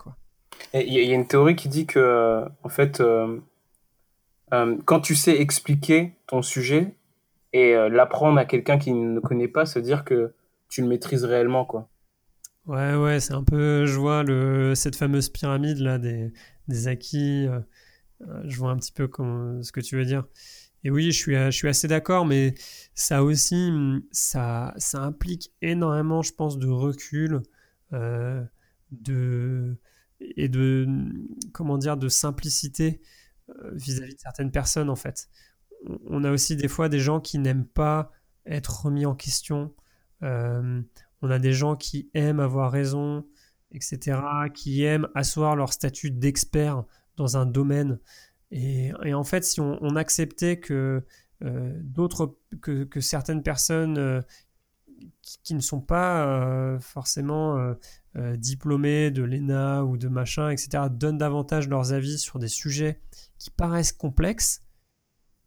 Il 0.72 0.92
y, 0.92 1.12
a 1.12 1.14
une 1.14 1.26
théorie 1.26 1.56
qui 1.56 1.68
dit 1.68 1.86
que, 1.86 2.44
en 2.62 2.68
fait, 2.70 3.02
quand 4.50 5.00
tu 5.00 5.14
sais 5.14 5.38
expliquer 5.38 6.14
ton 6.26 6.40
sujet, 6.40 6.96
et 7.54 7.74
euh, 7.76 7.88
l'apprendre 7.88 8.36
à 8.38 8.44
quelqu'un 8.44 8.78
qui 8.78 8.92
ne 8.92 9.20
connaît 9.20 9.48
pas, 9.48 9.64
se 9.64 9.78
dire 9.78 10.04
que 10.04 10.34
tu 10.68 10.82
le 10.82 10.88
maîtrises 10.88 11.24
réellement, 11.24 11.64
quoi. 11.64 11.88
Ouais, 12.66 12.96
ouais, 12.96 13.20
c'est 13.20 13.32
un 13.32 13.44
peu, 13.44 13.86
je 13.86 13.96
vois 13.96 14.24
le, 14.24 14.74
cette 14.74 14.96
fameuse 14.96 15.28
pyramide 15.28 15.78
là 15.78 15.98
des, 15.98 16.32
des 16.66 16.88
acquis. 16.88 17.46
Euh, 17.46 17.60
euh, 18.22 18.42
je 18.44 18.56
vois 18.58 18.70
un 18.70 18.76
petit 18.76 18.90
peu 18.90 19.08
ce 19.62 19.70
que 19.70 19.80
tu 19.80 19.96
veux 19.96 20.04
dire. 20.04 20.24
Et 20.82 20.90
oui, 20.90 21.12
je 21.12 21.18
suis, 21.18 21.34
je 21.34 21.50
suis 21.50 21.68
assez 21.68 21.86
d'accord, 21.86 22.26
mais 22.26 22.54
ça 22.94 23.22
aussi, 23.22 23.70
ça, 24.10 24.74
ça 24.76 25.02
implique 25.02 25.52
énormément, 25.62 26.22
je 26.22 26.32
pense, 26.32 26.58
de 26.58 26.68
recul, 26.68 27.40
de 27.92 29.76
et 30.20 30.48
de 30.48 30.86
comment 31.52 31.78
dire, 31.78 31.96
de 31.96 32.08
simplicité 32.08 33.00
vis-à-vis 33.72 34.12
-vis 34.12 34.14
de 34.16 34.20
certaines 34.20 34.50
personnes 34.50 34.90
en 34.90 34.96
fait 34.96 35.28
on 36.06 36.24
a 36.24 36.30
aussi 36.30 36.56
des 36.56 36.68
fois 36.68 36.88
des 36.88 37.00
gens 37.00 37.20
qui 37.20 37.38
n'aiment 37.38 37.66
pas 37.66 38.10
être 38.46 38.84
remis 38.84 39.06
en 39.06 39.14
question. 39.14 39.72
Euh, 40.22 40.82
on 41.22 41.30
a 41.30 41.38
des 41.38 41.52
gens 41.52 41.76
qui 41.76 42.10
aiment 42.14 42.40
avoir 42.40 42.70
raison, 42.70 43.26
etc., 43.72 44.18
qui 44.52 44.84
aiment 44.84 45.08
asseoir 45.14 45.56
leur 45.56 45.72
statut 45.72 46.10
d'expert 46.10 46.84
dans 47.16 47.36
un 47.36 47.46
domaine. 47.46 47.98
Et, 48.50 48.92
en 49.14 49.24
fait, 49.24 49.44
si 49.44 49.60
on, 49.60 49.96
acceptait 49.96 50.60
que 50.60 51.04
euh, 51.42 51.80
d'autres, 51.82 52.38
que, 52.60 53.00
certaines 53.00 53.42
personnes 53.42 53.98
euh, 53.98 54.20
qui, 55.22 55.54
ne 55.54 55.60
sont 55.60 55.80
pas 55.80 56.78
forcément 56.78 57.74
diplômées 58.36 59.10
de 59.10 59.22
l'ENA 59.22 59.84
ou 59.84 59.96
de 59.96 60.08
machin, 60.08 60.50
etc., 60.50 60.84
donnent 60.90 61.18
davantage 61.18 61.68
leurs 61.68 61.92
avis 61.92 62.18
sur 62.18 62.38
des 62.38 62.48
sujets 62.48 63.00
qui 63.38 63.50
paraissent 63.50 63.92
complexes, 63.92 64.63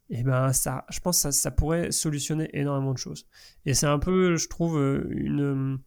et 0.10 0.24
ben 0.24 0.54
ça, 0.54 0.86
je 0.90 1.00
pense 1.00 1.22
que 1.24 1.32
ça, 1.32 1.52
pourrait 1.52 1.92
solutionner 1.92 2.50
énormément 2.54 2.94
de 2.94 2.98
choses. 2.98 3.28
Et 3.66 3.74
c'est 3.74 3.88
un 3.88 4.00
peu, 4.00 4.38
je 4.38 4.48
trouve, 4.48 4.78
euh, 4.78 5.06
une, 5.10 5.80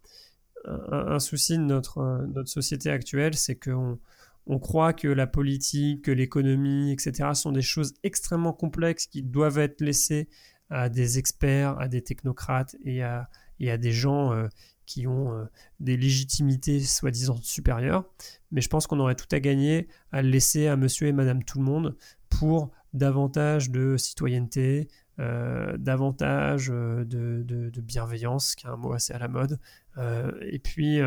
un, 0.66 1.18
souci 1.18 1.56
de 1.56 1.62
notre, 1.62 1.98
euh, 1.98 2.26
notre 2.26 2.50
société 2.50 2.90
actuelle, 2.90 3.34
c'est 3.34 3.56
qu'on 3.56 3.98
on 4.46 4.58
croit 4.58 4.92
que 4.92 5.08
la 5.08 5.26
politique, 5.26 6.04
que 6.04 6.10
l'économie, 6.10 6.92
etc., 6.92 7.30
sont 7.32 7.52
des 7.52 7.62
choses 7.62 7.94
extrêmement 8.02 8.52
complexes 8.52 9.06
qui 9.06 9.22
doivent 9.22 9.58
être 9.58 9.80
laissées 9.80 10.28
à 10.68 10.90
des 10.90 11.18
experts, 11.18 11.78
à 11.80 11.88
des 11.88 12.02
technocrates 12.02 12.76
et 12.84 13.02
à, 13.02 13.28
et 13.58 13.70
à 13.70 13.78
des 13.78 13.92
gens 13.92 14.32
euh, 14.32 14.48
qui 14.84 15.06
ont 15.06 15.46
des 15.78 15.96
légitimités 15.96 16.80
soi-disant 16.80 17.38
supérieures. 17.42 18.04
Mais 18.50 18.60
je 18.60 18.68
pense 18.68 18.88
qu'on 18.88 18.98
aurait 18.98 19.14
tout 19.14 19.28
à 19.30 19.38
gagner 19.38 19.88
à 20.10 20.20
laisser 20.20 20.66
à 20.66 20.76
monsieur 20.76 21.06
et 21.06 21.12
madame 21.12 21.44
tout 21.44 21.58
le 21.58 21.64
monde 21.64 21.96
pour 22.28 22.72
davantage 22.92 23.70
de 23.70 23.96
citoyenneté, 23.96 24.88
euh, 25.20 25.76
davantage 25.76 26.70
euh, 26.72 27.04
de, 27.04 27.80
bienveillance, 27.80 28.54
qui 28.54 28.66
est 28.66 28.70
un 28.70 28.76
mot 28.76 28.92
assez 28.92 29.12
à 29.12 29.18
la 29.18 29.28
mode, 29.28 29.58
euh, 29.98 30.30
et 30.50 30.58
puis 30.58 31.00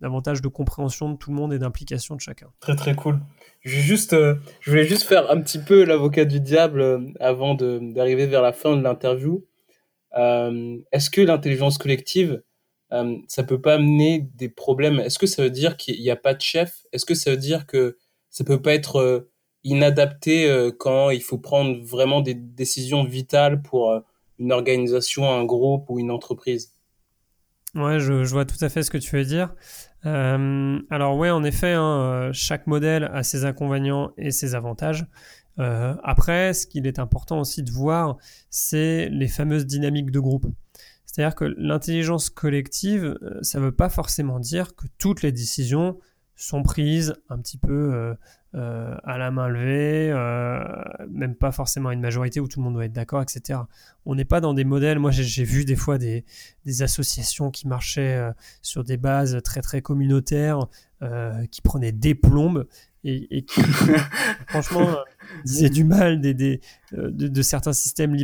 davantage 0.00 0.42
de 0.42 0.48
compréhension 0.48 1.10
de 1.10 1.16
tout 1.16 1.30
le 1.30 1.36
monde 1.36 1.52
et 1.52 1.58
d'implication 1.58 2.16
de 2.16 2.20
chacun. 2.20 2.48
Très 2.60 2.74
très 2.74 2.94
cool. 2.94 3.20
Je, 3.60 3.78
juste, 3.78 4.16
je 4.60 4.70
voulais 4.70 4.84
juste 4.84 5.04
faire 5.04 5.30
un 5.30 5.40
petit 5.40 5.58
peu 5.58 5.84
l'avocat 5.84 6.24
du 6.24 6.40
diable 6.40 7.12
avant 7.20 7.54
d'arriver 7.54 8.26
vers 8.26 8.42
la 8.42 8.52
fin 8.52 8.76
de 8.76 8.82
l'interview. 8.82 9.46
Est-ce 10.14 11.10
que 11.10 11.20
l'intelligence 11.20 11.78
collective, 11.78 12.42
ça 13.28 13.42
peut 13.44 13.60
pas 13.60 13.74
amener 13.74 14.28
des 14.34 14.48
problèmes? 14.48 14.98
Est-ce 14.98 15.18
que 15.18 15.26
ça 15.26 15.42
veut 15.42 15.50
dire 15.50 15.76
qu'il 15.76 16.00
n'y 16.00 16.10
a 16.10 16.16
pas 16.16 16.34
de 16.34 16.40
chef? 16.40 16.86
Est-ce 16.92 17.06
que 17.06 17.14
ça 17.14 17.30
veut 17.30 17.36
dire 17.36 17.66
que 17.66 17.98
ça 18.30 18.44
peut 18.44 18.62
pas 18.62 18.74
être 18.74 19.29
inadapté 19.64 20.48
euh, 20.48 20.70
quand 20.76 21.10
il 21.10 21.22
faut 21.22 21.38
prendre 21.38 21.82
vraiment 21.84 22.20
des 22.20 22.34
décisions 22.34 23.04
vitales 23.04 23.62
pour 23.62 23.90
euh, 23.90 24.00
une 24.38 24.52
organisation, 24.52 25.30
un 25.30 25.44
groupe 25.44 25.88
ou 25.90 25.98
une 25.98 26.10
entreprise. 26.10 26.74
Ouais, 27.74 28.00
je, 28.00 28.12
vois 28.24 28.44
tout 28.44 28.62
à 28.62 28.68
fait 28.68 28.82
ce 28.82 28.90
que 28.90 28.98
tu 28.98 29.14
veux 29.16 29.24
dire. 29.24 29.54
Euh, 30.06 30.80
alors 30.90 31.16
ouais, 31.16 31.30
en 31.30 31.44
effet, 31.44 31.72
hein, 31.72 32.30
chaque 32.32 32.66
modèle 32.66 33.10
a 33.12 33.22
ses 33.22 33.44
inconvénients 33.44 34.12
et 34.16 34.30
ses 34.30 34.54
avantages. 34.54 35.06
après, 35.58 36.54
ce 36.54 36.66
qu'il 36.66 36.86
est 36.86 36.98
important 36.98 37.38
aussi 37.38 37.62
de 37.62 37.70
voir, 37.70 38.16
c'est 38.48 39.08
les 39.10 39.28
fameuses 39.28 39.66
dynamiques 39.66 40.10
de 40.10 40.18
groupe. 40.18 40.46
C'est-à-dire 41.04 41.34
que 41.34 41.44
l'intelligence 41.58 42.30
collective, 42.30 43.18
ça 43.42 43.58
ne 43.58 43.64
veut 43.64 43.72
pas 43.72 43.90
forcément 43.90 44.40
dire 44.40 44.74
que 44.74 44.86
toutes 44.96 45.22
les 45.22 45.32
décisions 45.32 45.98
sont 46.42 46.62
prises 46.62 47.14
un 47.28 47.38
petit 47.38 47.58
peu 47.58 48.14
euh, 48.56 48.96
à 49.04 49.16
la 49.16 49.30
main 49.30 49.46
levée, 49.46 50.10
euh, 50.10 50.58
même 51.08 51.36
pas 51.36 51.52
forcément 51.52 51.92
une 51.92 52.00
majorité 52.00 52.40
où 52.40 52.48
tout 52.48 52.58
le 52.58 52.64
monde 52.64 52.74
doit 52.74 52.84
être 52.84 52.92
d'accord, 52.92 53.22
etc. 53.22 53.60
On 54.06 54.16
n'est 54.16 54.24
pas 54.24 54.40
dans 54.40 54.54
des 54.54 54.64
modèles. 54.64 54.98
Moi, 54.98 55.12
j'ai 55.12 55.44
vu 55.44 55.64
des 55.64 55.76
fois 55.76 55.98
des, 55.98 56.24
associations 56.82 57.52
qui 57.52 57.68
marchaient 57.68 58.16
euh, 58.16 58.32
sur 58.60 58.82
des 58.82 58.96
bases 58.96 59.40
très 59.44 59.60
très 59.60 59.82
communautaires, 59.82 60.66
qui 61.50 61.62
prenaient 61.62 61.92
des 61.92 62.14
plombes 62.14 62.66
et, 63.04 63.44
qui, 63.44 63.62
franchement, 64.48 64.96
disaient 65.44 65.70
du 65.70 65.84
mal 65.84 66.20
des, 66.20 66.60
de, 66.92 67.42
certains 67.42 67.72
systèmes 67.72 68.14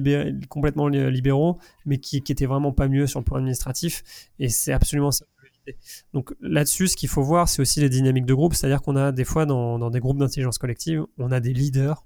complètement 0.49 0.89
libéraux, 0.89 1.59
mais 1.87 1.99
qui, 1.99 2.21
qui 2.21 2.33
étaient 2.33 2.47
vraiment 2.47 2.73
pas 2.73 2.89
mieux 2.89 3.07
sur 3.07 3.21
le 3.21 3.25
plan 3.25 3.37
administratif. 3.37 4.03
Et 4.39 4.51
c'est 4.51 4.73
absolument 4.73 5.11
ça 5.11 5.25
donc 6.13 6.35
là-dessus, 6.41 6.89
ce 6.89 6.97
qu'il 6.97 7.09
faut 7.09 7.23
voir, 7.23 7.49
c'est 7.49 7.61
aussi 7.63 7.81
les 7.81 7.89
dynamiques 7.89 8.27
de 8.27 8.35
groupe, 8.35 8.55
c'est-à-dire 8.55 8.83
qu'on 8.83 8.97
a 8.97 9.13
des 9.13 9.25
fois 9.25 9.47
dans, 9.47 9.91
des 9.91 10.01
groupes 10.01 10.19
d'intelligence 10.19 10.59
collective, 10.59 11.05
on 11.19 11.31
a 11.33 11.41
des 11.41 11.53
leaders, 11.53 12.05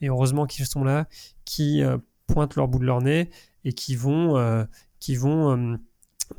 et 0.00 0.08
heureusement 0.08 0.46
qu'ils 0.46 0.66
sont 0.66 0.84
là, 0.84 1.06
qui 1.44 1.82
euh, 1.82 1.98
pointent 2.26 2.56
leur 2.56 2.68
bout 2.68 2.78
de 2.78 2.84
leur 2.84 3.02
nez 3.02 3.30
et 3.64 3.72
qui 3.72 3.96
vont, 3.96 4.36
euh, 4.36 4.64
qui 5.00 5.16
vont 5.16 5.56
euh, 5.56 5.76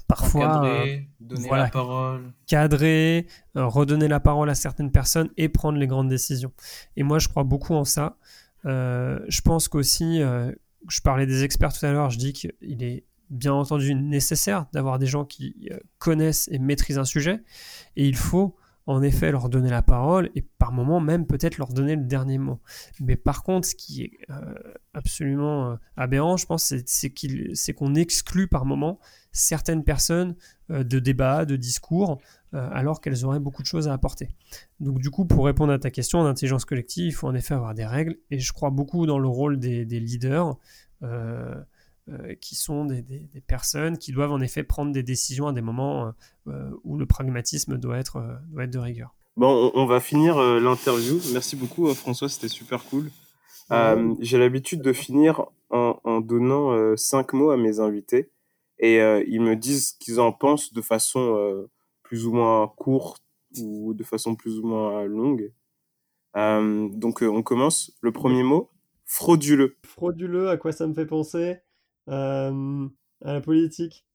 parfois 0.08 0.62
cadrer, 0.62 1.10
donner 1.20 1.50
la 1.50 1.70
parole. 1.70 2.34
cadrer, 2.48 3.28
redonner 3.56 4.08
la 4.08 4.20
parole 4.20 4.50
à 4.50 4.56
certaines 4.56 4.92
personnes 4.92 5.30
et 5.38 5.50
prendre 5.50 5.78
les 5.78 5.88
grandes 5.88 6.10
décisions. 6.10 6.52
Et 6.96 7.04
moi, 7.04 7.20
je 7.20 7.28
crois 7.28 7.44
beaucoup 7.44 7.74
en 7.74 7.86
ça. 7.86 8.18
je 8.64 9.42
pense 9.42 9.68
qu'aussi, 9.68 10.20
je 10.20 11.02
parlais 11.02 11.26
des 11.26 11.44
experts 11.44 11.74
tout 11.74 11.86
à 11.86 11.92
l'heure, 11.92 12.10
je 12.10 12.18
dis 12.18 12.34
qu'il 12.34 12.84
est 12.84 13.04
bien 13.30 13.54
entendu 13.54 13.96
nécessaire 13.96 14.66
d'avoir 14.74 15.00
des 15.00 15.06
gens 15.06 15.26
qui 15.26 15.70
euh, 15.72 15.78
connaissent 15.98 16.50
et 16.52 16.60
maîtrisent 16.60 16.98
un 16.98 17.06
sujet, 17.06 17.42
et 17.96 18.08
il 18.08 18.16
faut 18.16 18.56
en 18.86 19.04
effet 19.04 19.32
leur 19.32 19.50
donner 19.50 19.70
la 19.70 19.84
parole 19.84 20.32
et 20.34 20.42
par 20.42 20.72
moment 20.72 21.00
même 21.00 21.28
peut-être 21.28 21.60
leur 21.60 21.74
donner 21.74 21.96
le 21.96 22.06
dernier 22.06 22.40
mot. 22.40 22.60
Mais 23.00 23.16
par 23.16 23.44
contre, 23.44 23.68
ce 23.68 23.76
qui 23.76 24.04
est 24.04 24.18
euh, 24.32 24.56
absolument 24.96 25.72
euh, 25.72 25.76
aberrant, 25.96 26.38
je 26.38 26.48
pense, 26.48 26.74
c'est 26.86 27.74
qu'on 27.74 27.94
exclut 27.94 28.48
par 28.48 28.66
moment 28.66 29.00
certaines 29.32 29.84
personnes 29.84 30.36
de 30.70 30.98
débats, 30.98 31.46
de 31.46 31.56
discours, 31.56 32.20
alors 32.52 33.00
qu'elles 33.00 33.26
auraient 33.26 33.40
beaucoup 33.40 33.62
de 33.62 33.68
choses 33.68 33.88
à 33.88 33.94
apporter. 33.94 34.30
Donc 34.80 35.00
du 35.00 35.12
coup, 35.12 35.26
pour 35.26 35.46
répondre 35.46 35.72
à 35.72 35.78
ta 35.78 35.92
question, 35.92 36.20
en 36.22 36.34
collective, 36.34 37.06
il 37.06 37.12
faut 37.12 37.28
en 37.28 37.36
effet 37.36 37.54
avoir 37.54 37.76
des 37.76 37.86
règles, 37.86 38.18
et 38.32 38.40
je 38.40 38.52
crois 38.54 38.72
beaucoup 38.72 39.06
dans 39.06 39.20
le 39.20 39.28
rôle 39.28 39.60
des 39.60 39.86
leaders. 39.86 40.58
Euh, 42.12 42.34
qui 42.36 42.56
sont 42.56 42.86
des, 42.86 43.04
personnes 43.46 43.98
qui 43.98 44.12
doivent 44.12 44.32
en 44.32 44.40
effet 44.40 44.64
prendre 44.64 44.92
des 44.92 45.04
décisions 45.04 45.48
à 45.48 45.54
des 45.54 45.62
moments 45.62 46.08
euh, 46.08 46.12
euh, 46.48 46.72
où 46.84 46.98
le 46.98 47.06
pragmatisme 47.06 47.78
doit 47.78 47.98
être, 47.98 48.24
doit 48.48 48.64
être 48.64 48.72
de 48.72 48.80
rigueur. 48.80 49.14
Bon, 49.38 49.72
on, 49.76 49.86
va 49.86 50.00
finir 50.00 50.38
l'interview. 50.60 51.20
Merci 51.34 51.56
beaucoup 51.56 51.94
François, 51.94 52.28
c'était 52.28 52.48
super 52.48 52.84
cool. 52.86 53.12
J'ai 54.20 54.38
l'habitude 54.38 54.82
de 54.82 54.92
finir 54.92 55.46
en, 55.70 56.22
donnant 56.22 56.96
cinq 56.98 57.34
mots 57.34 57.52
à 57.52 57.58
mes 57.58 57.80
invités 57.80 58.32
et 58.80 58.98
ils 59.28 59.42
me 59.42 59.56
disent 59.56 59.90
ce 59.90 59.94
qu'ils 60.00 60.20
en 60.20 60.32
pensent 60.32 60.74
de 60.74 60.82
façon 60.82 61.68
plus 62.02 62.26
ou 62.26 62.34
moins 62.34 62.68
courte 62.76 63.24
ou 63.60 63.94
de 63.94 64.04
façon 64.04 64.36
plus 64.36 64.58
ou 64.60 64.68
moins 64.68 65.06
longue. 65.06 65.54
donc 66.36 67.22
on 67.22 67.44
commence. 67.44 67.94
Le 68.02 68.12
premier 68.12 68.44
mot, 68.44 68.72
frauduleux. 69.06 69.78
Frauduleux, 69.86 70.50
à 70.50 70.58
quoi 70.58 70.72
ça 70.72 70.88
me 70.88 70.94
fait 70.94 71.06
penser? 71.06 71.60
Euh, 72.08 72.88
à 73.22 73.34
la 73.34 73.42
politique. 73.42 74.06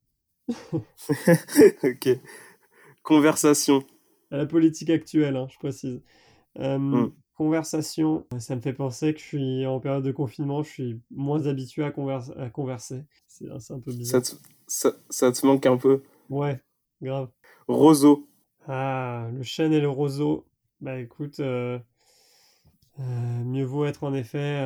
ok. 0.48 2.08
Conversation. 3.02 3.84
À 4.30 4.38
la 4.38 4.46
politique 4.46 4.90
actuelle, 4.90 5.36
hein, 5.36 5.46
je 5.50 5.58
précise. 5.58 6.02
Euh, 6.58 6.78
hmm. 6.78 7.12
Conversation, 7.36 8.26
ça 8.38 8.54
me 8.54 8.60
fait 8.60 8.72
penser 8.72 9.12
que 9.12 9.18
je 9.18 9.24
suis 9.24 9.66
en 9.66 9.80
période 9.80 10.04
de 10.04 10.12
confinement, 10.12 10.62
je 10.62 10.70
suis 10.70 11.00
moins 11.10 11.46
habitué 11.46 11.82
à, 11.82 11.88
à 11.88 12.50
converser. 12.50 13.04
C'est 13.26 13.48
un 13.50 13.80
peu 13.80 13.92
bizarre. 13.92 14.24
Ça 14.24 14.36
te, 14.86 14.96
ça, 15.10 15.32
te, 15.32 15.44
manque 15.44 15.66
un 15.66 15.76
peu 15.76 16.04
Ouais, 16.30 16.60
grave. 17.02 17.28
Roseau. 17.66 18.28
Ah, 18.68 19.28
le 19.32 19.42
chêne 19.42 19.72
et 19.72 19.80
le 19.80 19.88
roseau. 19.88 20.46
Bah 20.80 21.00
écoute, 21.00 21.40
euh, 21.40 21.78
mieux 22.98 23.64
vaut 23.64 23.84
être 23.84 24.04
en 24.04 24.14
effet 24.14 24.60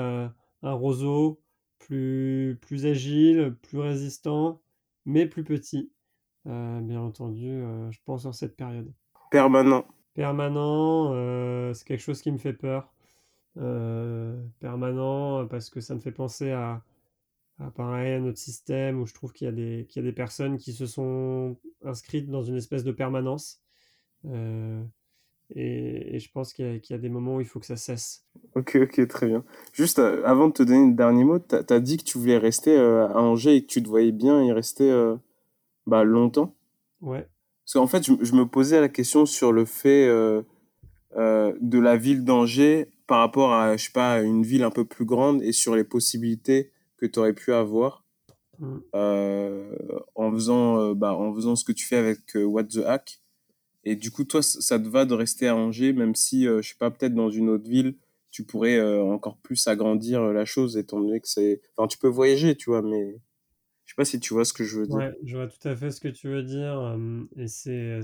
un 0.62 0.72
roseau 0.72 1.40
plus, 1.88 2.58
plus 2.60 2.86
agile, 2.86 3.56
plus 3.62 3.78
résistant, 3.78 4.60
mais 5.06 5.26
plus 5.26 5.42
petit. 5.42 5.90
Euh, 6.46 6.80
bien 6.80 7.00
entendu, 7.00 7.48
euh, 7.48 7.90
je 7.90 7.98
pense 8.04 8.24
en 8.24 8.32
cette 8.32 8.56
période. 8.56 8.92
Permanent. 9.30 9.84
Permanent, 10.14 11.12
euh, 11.14 11.72
c'est 11.74 11.86
quelque 11.86 12.02
chose 12.02 12.22
qui 12.22 12.30
me 12.30 12.38
fait 12.38 12.52
peur. 12.52 12.92
permanent, 14.60 15.46
parce 15.48 15.70
que 15.70 15.80
ça 15.80 15.94
me 15.94 16.00
fait 16.00 16.12
penser 16.12 16.52
à, 16.52 16.84
à 17.58 17.70
pareil, 17.70 18.12
à 18.12 18.20
notre 18.20 18.38
système 18.38 19.00
où 19.00 19.06
je 19.06 19.14
trouve 19.14 19.32
qu'il 19.32 19.46
y, 19.46 19.48
a 19.48 19.52
des, 19.52 19.86
qu'il 19.88 20.02
y 20.02 20.06
a 20.06 20.08
des 20.08 20.14
personnes 20.14 20.58
qui 20.58 20.72
se 20.72 20.86
sont 20.86 21.58
inscrites 21.84 22.30
dans 22.30 22.42
une 22.42 22.56
espèce 22.56 22.84
de 22.84 22.92
permanence. 22.92 23.60
Et, 25.54 26.18
je 26.18 26.30
pense 26.30 26.52
qu'il 26.52 26.80
y, 26.90 26.92
a 26.92 26.98
des 26.98 27.08
moments 27.08 27.36
où 27.36 27.40
il 27.40 27.46
faut 27.46 27.58
que 27.58 27.66
ça 27.66 27.76
cesse. 27.76 28.24
Ok, 28.54 28.76
ok, 28.82 29.08
très 29.08 29.26
bien. 29.26 29.44
Juste 29.72 29.98
euh, 29.98 30.22
avant 30.24 30.48
de 30.48 30.52
te 30.52 30.62
donner 30.62 30.88
le 30.88 30.94
dernier 30.94 31.24
mot, 31.24 31.38
tu 31.38 31.54
as, 31.56 31.80
dit 31.80 31.96
que 31.96 32.04
tu 32.04 32.18
voulais 32.18 32.38
rester 32.38 32.76
euh, 32.76 33.08
à 33.08 33.20
Angers 33.20 33.56
et 33.56 33.62
que 33.62 33.66
tu 33.66 33.82
te 33.82 33.88
voyais 33.88 34.12
bien 34.12 34.42
y 34.42 34.52
rester 34.52 34.90
euh, 34.90 35.16
bah, 35.86 36.04
longtemps. 36.04 36.54
Ouais. 37.00 37.26
Parce 37.64 37.74
qu'en 37.74 37.86
fait, 37.86 38.04
je, 38.04 38.12
je, 38.20 38.34
me 38.34 38.44
posais 38.44 38.80
la 38.80 38.88
question 38.88 39.26
sur 39.26 39.52
le 39.52 39.64
fait 39.64 40.06
de 40.06 41.78
la 41.78 41.96
ville 41.96 42.24
d'Angers 42.24 42.90
par 43.06 43.20
rapport 43.20 43.52
à, 43.52 43.76
je 43.76 43.84
sais 43.84 43.92
pas, 43.92 44.20
une 44.20 44.42
ville 44.42 44.62
un 44.62 44.70
peu 44.70 44.84
plus 44.84 45.04
grande 45.04 45.42
et 45.42 45.52
sur 45.52 45.74
les 45.76 45.84
possibilités 45.84 46.72
que 46.96 47.06
tu 47.06 47.18
aurais 47.18 47.34
pu 47.34 47.52
avoir 47.52 48.04
mm. 48.58 48.78
en, 50.14 50.32
faisant, 50.32 50.92
bah, 50.92 51.14
en 51.14 51.34
faisant 51.34 51.56
ce 51.56 51.64
que 51.64 51.72
tu 51.72 51.86
fais 51.86 51.96
avec 51.96 52.20
What 52.34 52.64
the 52.64 52.84
Hack. 52.86 53.20
Et 53.88 53.96
du 53.96 54.10
coup, 54.10 54.24
toi, 54.24 54.42
ça 54.42 54.78
te 54.78 54.86
va 54.86 55.06
de 55.06 55.14
rester 55.14 55.48
à 55.48 55.56
Angers, 55.56 55.94
même 55.94 56.14
si, 56.14 56.44
je 56.44 56.48
euh, 56.50 56.60
je 56.60 56.68
sais 56.68 56.76
pas, 56.78 56.90
peut-être 56.90 57.14
dans 57.14 57.30
une 57.30 57.48
autre 57.48 57.66
ville, 57.66 57.96
tu 58.30 58.44
pourrais 58.44 58.76
euh, 58.76 59.02
encore 59.02 59.38
plus 59.38 59.66
agrandir 59.66 60.20
euh, 60.20 60.34
la 60.34 60.44
chose, 60.44 60.76
étant 60.76 61.00
donné 61.00 61.20
que 61.20 61.26
c'est. 61.26 61.62
Enfin, 61.74 61.88
tu 61.88 61.96
peux 61.96 62.08
voyager, 62.08 62.54
tu 62.54 62.68
vois, 62.68 62.82
mais 62.82 63.18
je 63.86 63.92
sais 63.92 63.96
pas 63.96 64.04
si 64.04 64.20
tu 64.20 64.34
vois 64.34 64.44
ce 64.44 64.52
que 64.52 64.62
je 64.62 64.80
veux 64.80 64.86
dire. 64.86 64.96
Ouais, 64.96 65.16
je 65.24 65.38
vois 65.38 65.46
tout 65.46 65.66
à 65.66 65.74
fait 65.74 65.90
ce 65.90 66.02
que 66.02 66.08
tu 66.08 66.28
veux 66.28 66.42
dire. 66.42 66.98
Et 67.36 67.48
c'est. 67.48 67.98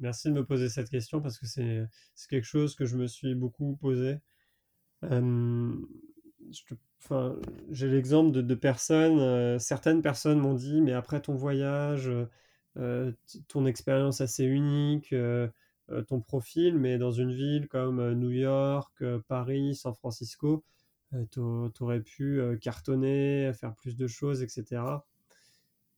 Merci 0.00 0.28
de 0.28 0.32
me 0.32 0.46
poser 0.46 0.70
cette 0.70 0.88
question 0.88 1.20
parce 1.20 1.38
que 1.38 1.44
c'est 1.44 1.86
quelque 2.30 2.46
chose 2.46 2.74
que 2.74 2.86
je 2.86 2.96
me 2.96 3.06
suis 3.06 3.34
beaucoup 3.34 3.76
posé. 3.76 4.16
Enfin, 5.02 5.76
j'ai 7.70 7.88
l'exemple 7.88 8.32
de, 8.32 8.40
de, 8.40 8.54
personnes, 8.54 9.58
certaines 9.58 10.00
personnes 10.00 10.38
m'ont 10.38 10.54
dit, 10.54 10.80
mais 10.80 10.94
après 10.94 11.20
ton 11.20 11.34
voyage, 11.34 12.10
ton 13.48 13.66
expérience 13.66 14.20
assez 14.20 14.44
unique, 14.44 15.12
euh, 15.12 15.48
euh, 15.90 16.02
ton 16.02 16.20
profil, 16.20 16.78
mais 16.78 16.98
dans 16.98 17.10
une 17.10 17.32
ville 17.32 17.68
comme 17.68 18.12
New 18.12 18.30
York, 18.30 19.02
Paris, 19.26 19.74
San 19.74 19.94
Francisco, 19.94 20.64
tu 21.30 21.40
aurais 21.40 22.00
pu 22.00 22.42
cartonner, 22.60 23.50
faire 23.54 23.74
plus 23.74 23.96
de 23.96 24.06
choses, 24.06 24.42
etc. 24.42 24.82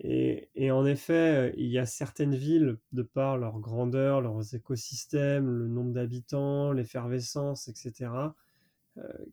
Et, 0.03 0.71
en 0.71 0.87
effet, 0.87 1.53
il 1.57 1.67
y 1.67 1.79
a 1.79 1.85
certaines 1.85 2.37
villes, 2.37 2.79
de 2.93 3.03
par 3.03 3.37
leur 3.37 3.59
grandeur, 3.59 4.21
leurs 4.21 4.55
écosystèmes, 4.55 5.51
le 5.51 5.67
nombre 5.67 5.93
d'habitants, 5.93 6.73
l'effervescence, 6.73 7.67
etc., 7.67 8.11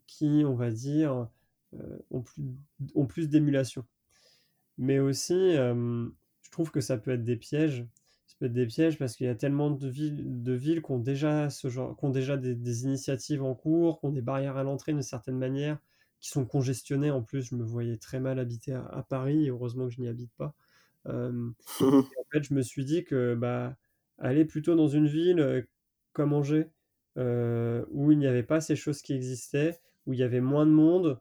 qui, 0.07 0.44
on 0.45 0.56
va 0.56 0.72
dire, 0.72 1.28
ont 2.10 2.22
plus, 2.22 2.44
ont 2.95 3.06
plus 3.06 3.30
d'émulation. 3.30 3.86
Mais 4.80 4.98
aussi, 4.98 5.56
je 6.48 6.52
trouve 6.52 6.72
que 6.72 6.82
ça 6.82 6.98
peut 6.98 7.11
être 7.11 7.24
des 7.24 7.38
pièges 7.38 7.86
peut 8.40 8.45
être 8.45 8.53
des 8.53 8.68
pièges 8.68 8.98
parce 8.98 9.15
qu'il 9.15 9.26
y 9.26 9.30
a 9.30 9.36
tellement 9.36 9.72
de 9.72 9.88
villes, 9.88 10.44
de 10.44 10.53
villes 10.53 10.82
qui 10.82 10.91
ont 10.91 10.99
déjà, 10.99 11.49
ce 11.49 11.69
genre, 11.69 11.98
qui 11.98 12.06
ont 12.06 12.10
déjà 12.10 12.38
des, 12.38 12.84
initiatives 12.84 13.44
en 13.44 13.56
cours, 13.56 13.99
qui 13.99 14.06
ont 14.06 14.11
des 14.11 14.22
barrières 14.22 14.57
à 14.57 14.64
l'entrée 14.64 14.94
d'une 14.94 15.02
certaine 15.02 15.38
manière, 15.38 15.80
qui 16.19 16.30
sont 16.30 16.45
congestionnées. 16.45 17.11
En 17.11 17.22
plus, 17.22 17.41
je 17.44 17.56
me 17.56 17.64
voyais 17.64 17.98
très 17.98 18.19
mal 18.19 18.40
habiter 18.40 18.74
à, 18.74 19.06
Paris, 19.10 19.45
et 19.45 19.49
heureusement 19.49 19.88
que 19.88 19.94
je 19.94 20.02
n'y 20.02 20.07
habite 20.07 20.32
pas. 20.38 20.53
Euh, 21.07 21.49
en 21.82 22.03
fait, 22.32 22.44
je 22.44 22.53
me 22.53 22.61
suis 22.61 22.86
dit 22.86 23.03
que 23.03 23.36
bah, 23.36 23.76
aller 24.18 24.45
plutôt 24.45 24.76
dans 24.76 24.88
une 24.88 25.07
ville 25.07 25.40
euh, 25.40 25.61
comme 26.14 26.34
Angers, 26.34 26.69
euh, 27.18 27.86
où 27.90 28.11
il 28.11 28.19
n'y 28.19 28.28
avait 28.28 28.44
pas 28.44 28.61
ces 28.61 28.76
choses 28.76 29.02
qui 29.02 29.14
existaient, 29.14 29.80
où 30.06 30.14
il 30.14 30.19
y 30.19 30.24
avait 30.24 30.41
moins 30.41 30.65
de 30.65 30.72
monde, 30.72 31.19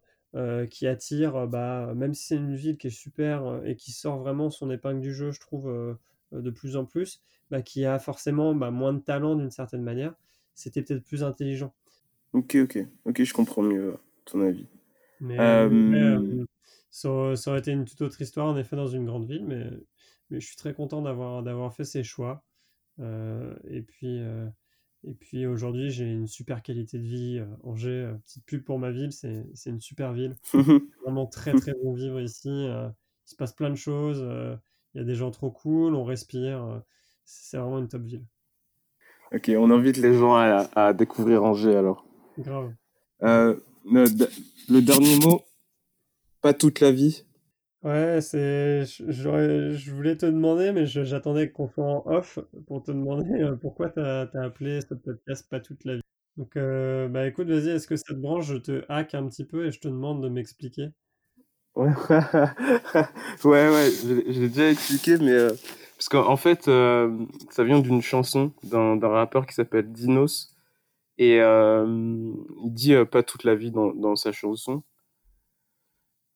qui 0.71 0.87
attire, 0.87 1.47
bah, 1.47 1.95
même 1.95 2.13
si 2.13 2.27
c'est 2.27 2.37
une 2.37 2.57
ville 2.57 2.77
qui 2.77 2.89
est 2.89 2.91
super 2.91 3.63
et 3.65 3.75
qui 3.75 3.93
sort 3.93 4.19
vraiment 4.19 4.51
son 4.51 4.71
épingle 4.71 5.01
du 5.01 5.15
jeu, 5.15 5.31
je 5.33 5.41
trouve, 5.41 5.97
euh, 6.33 6.41
de 6.41 6.51
plus 6.51 6.77
en 6.77 6.85
plus, 6.85 7.23
bah, 7.51 7.63
qui 7.63 7.85
a 7.85 7.99
forcément 7.99 8.55
bah, 8.55 8.71
moins 8.71 8.93
de 8.93 8.99
talent 8.99 9.37
d'une 9.37 9.51
certaine 9.51 9.83
manière, 9.83 10.15
c'était 10.55 10.83
peut-être 10.83 11.05
plus 11.05 11.23
intelligent. 11.23 11.73
Ok, 12.33 12.57
ok, 12.57 12.79
ok, 13.05 13.23
je 13.23 13.33
comprends 13.33 13.63
mieux 13.63 13.93
euh, 13.93 13.97
ton 14.25 14.41
avis. 14.41 14.67
Mais, 15.21 15.39
euh, 15.39 16.45
ça, 16.91 17.09
aurait 17.11 17.59
été 17.59 17.71
une 17.73 17.85
toute 17.85 18.01
autre 18.03 18.21
histoire, 18.21 18.47
en 18.47 18.57
effet, 18.57 18.77
dans 18.77 18.89
une 18.89 19.07
grande 19.07 19.27
ville, 19.27 19.45
mais, 19.45 19.65
mais 20.31 20.41
je 20.41 20.47
suis 20.47 20.57
très 20.57 20.75
content 20.75 21.03
d'avoir, 21.03 21.43
d'avoir 21.43 21.75
fait 21.75 21.85
ces 21.85 22.03
choix. 22.03 22.43
et 22.99 23.83
puis, 23.83 24.21
et 25.05 25.15
puis 25.15 25.47
aujourd'hui, 25.47 25.91
j'ai 25.91 26.05
une 26.05 26.27
super 26.27 26.63
qualité 26.63 26.99
de 26.99 27.07
vie. 27.07 27.41
Angers, 27.63 28.11
petite 28.25 28.45
pub 28.45 28.65
pour 28.65 28.79
ma 28.79 28.91
ville, 28.91 29.13
c'est, 29.13 29.47
une 29.67 29.81
super 29.81 30.13
ville. 30.13 30.35
Vraiment 31.05 31.27
très 31.27 31.53
très 31.53 31.75
bon 31.75 31.95
vivre 31.95 32.21
ici. 32.21 32.49
il 32.49 32.93
se 33.25 33.37
passe 33.37 33.53
plein 33.53 33.71
de 33.71 33.77
choses 33.77 34.25
il 34.97 35.01
y 35.01 35.03
a 35.03 35.05
des 35.05 35.15
gens 35.15 35.31
trop 35.31 35.51
cool, 35.51 35.95
on 35.95 36.05
respire. 36.05 36.65
Euh, 36.65 36.79
c'est 37.27 37.59
vraiment 37.59 37.79
une 37.79 37.89
top 37.89 38.01
ville. 38.03 38.25
Ok, 39.31 39.51
on 39.55 39.71
invite 39.71 39.99
les 39.99 40.15
gens 40.15 40.35
à, 40.35 40.93
découvrir 40.95 41.45
Angers 41.45 41.77
alors. 41.77 42.07
Grave. 42.39 42.73
Euh, 43.23 43.57
le, 43.85 44.81
dernier 44.81 45.19
mot, 45.19 45.43
pas 46.41 46.55
toute 46.55 46.81
la 46.81 46.93
vie. 46.93 47.26
Ouais, 47.87 48.21
c'est. 48.21 48.85
Je 48.85 49.91
voulais 49.91 50.17
te 50.17 50.27
demander, 50.27 50.73
mais 50.73 50.87
j'attendais 50.87 51.51
qu'on 51.51 51.69
soit 51.69 51.85
en 51.85 52.03
off 52.07 52.39
pour 52.67 52.83
te 52.83 52.91
demander 52.91 53.43
euh, 53.43 53.57
pourquoi 53.57 53.89
tu 53.91 54.01
as, 54.01 54.29
appelé 54.35 54.81
ce 54.83 54.95
podcast 54.95 55.49
Pas 55.49 55.61
toute 55.61 55.85
la 55.85 55.95
vie. 55.97 56.03
Donc, 56.37 56.55
bah 56.57 57.27
écoute, 57.27 57.49
vas-y, 57.49 57.71
est-ce 57.71 57.87
que 57.87 57.97
cette 57.97 58.21
branche, 58.21 58.47
je 58.47 58.57
te 58.57 58.85
hack 58.91 59.15
un 59.15 59.27
petit 59.27 59.45
peu 59.45 59.67
et 59.67 59.71
je 59.71 59.81
te 59.81 59.89
demande 59.89 60.23
de 60.23 60.29
m'expliquer 60.29 60.91
Ouais, 61.77 61.91
ouais, 63.45 63.69
ouais, 63.71 63.91
déjà 64.49 64.71
expliqué, 64.71 65.19
mais 65.19 65.33
euh, 65.33 65.51
parce 65.97 66.09
qu'en 66.09 66.37
fait, 66.37 66.69
euh, 66.69 67.27
ça 67.51 67.65
vient 67.65 67.81
d'une 67.81 68.01
chanson 68.01 68.53
d'un 68.65 68.99
rappeur 69.09 69.47
qui 69.47 69.55
s'appelle 69.55 69.93
Dinos, 69.93 70.57
et 71.19 71.41
euh, 71.41 71.85
il 72.65 72.73
dit 72.73 72.95
pas 73.11 73.23
toute 73.23 73.45
la 73.45 73.55
vie 73.55 73.71
dans, 73.71 73.93
dans 73.93 74.17
sa 74.17 74.33
chanson. 74.33 74.83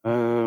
bah, 0.04 0.46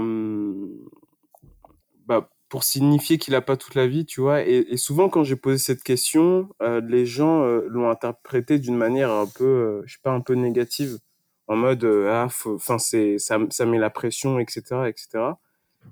pour 2.53 2.63
signifier 2.63 3.17
qu'il 3.17 3.33
a 3.33 3.41
pas 3.41 3.57
toute 3.57 3.73
la 3.73 3.87
vie, 3.87 4.05
tu 4.05 4.21
vois. 4.21 4.43
Et, 4.43 4.77
souvent, 4.77 5.09
quand 5.09 5.23
j'ai 5.23 5.35
posé 5.35 5.57
cette 5.57 5.81
question, 5.81 6.49
les 6.61 7.07
gens 7.07 7.43
l'ont 7.67 7.89
interprété 7.89 8.59
d'une 8.59 8.75
manière 8.75 9.09
un 9.09 9.25
peu, 9.25 9.81
je 9.87 9.93
sais 9.93 9.99
pas, 10.03 10.11
un 10.11 10.21
peu 10.21 10.35
négative. 10.35 10.99
En 11.47 11.55
mode 11.55 11.83
euh, 11.83 12.09
ah 12.11 12.27
enfin 12.45 12.77
c'est 12.77 13.17
ça, 13.17 13.39
ça 13.49 13.65
met 13.65 13.77
la 13.77 13.89
pression 13.89 14.39
etc 14.39 14.83
etc 14.87 15.33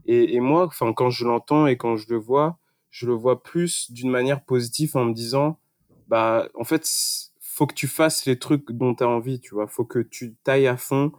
et, 0.05 0.35
et 0.35 0.39
moi 0.39 0.65
enfin 0.65 0.93
quand 0.93 1.09
je 1.09 1.25
l'entends 1.25 1.67
et 1.67 1.75
quand 1.75 1.97
je 1.97 2.09
le 2.09 2.15
vois 2.15 2.57
je 2.89 3.05
le 3.05 3.13
vois 3.13 3.43
plus 3.43 3.91
d'une 3.91 4.09
manière 4.09 4.45
positive 4.45 4.95
en 4.95 5.03
me 5.03 5.13
disant 5.13 5.59
bah 6.07 6.47
en 6.55 6.63
fait 6.63 6.87
faut 7.41 7.67
que 7.67 7.73
tu 7.73 7.87
fasses 7.89 8.25
les 8.25 8.39
trucs 8.39 8.71
dont 8.71 8.95
tu 8.95 9.03
as 9.03 9.09
envie 9.09 9.41
tu 9.41 9.55
vois. 9.55 9.67
Faut 9.67 9.83
que 9.83 9.99
tu 9.99 10.35
tailles 10.45 10.67
à 10.67 10.77
fond 10.77 11.11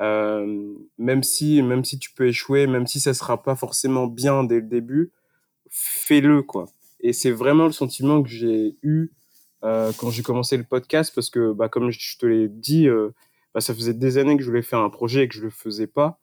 euh, 0.00 0.74
même 0.98 1.22
si 1.22 1.62
même 1.62 1.84
si 1.84 1.98
tu 1.98 2.12
peux 2.12 2.28
échouer 2.28 2.66
même 2.66 2.86
si 2.86 3.00
ça 3.00 3.14
sera 3.14 3.42
pas 3.42 3.56
forcément 3.56 4.06
bien 4.06 4.44
dès 4.44 4.56
le 4.56 4.68
début 4.68 5.12
fais-le 5.70 6.42
quoi 6.42 6.66
et 7.00 7.12
c'est 7.12 7.30
vraiment 7.30 7.66
le 7.66 7.72
sentiment 7.72 8.22
que 8.22 8.28
j'ai 8.28 8.76
eu 8.82 9.10
euh, 9.64 9.92
quand 9.98 10.10
j'ai 10.10 10.22
commencé 10.22 10.56
le 10.56 10.64
podcast 10.64 11.12
parce 11.14 11.30
que 11.30 11.52
bah 11.52 11.68
comme 11.68 11.90
je 11.90 12.16
te 12.16 12.26
l'ai 12.26 12.48
dit 12.48 12.88
euh, 12.88 13.10
bah, 13.54 13.60
ça 13.60 13.74
faisait 13.74 13.94
des 13.94 14.18
années 14.18 14.36
que 14.36 14.42
je 14.42 14.48
voulais 14.48 14.62
faire 14.62 14.80
un 14.80 14.90
projet 14.90 15.24
et 15.24 15.28
que 15.28 15.34
je 15.34 15.42
le 15.42 15.50
faisais 15.50 15.86
pas. 15.86 16.20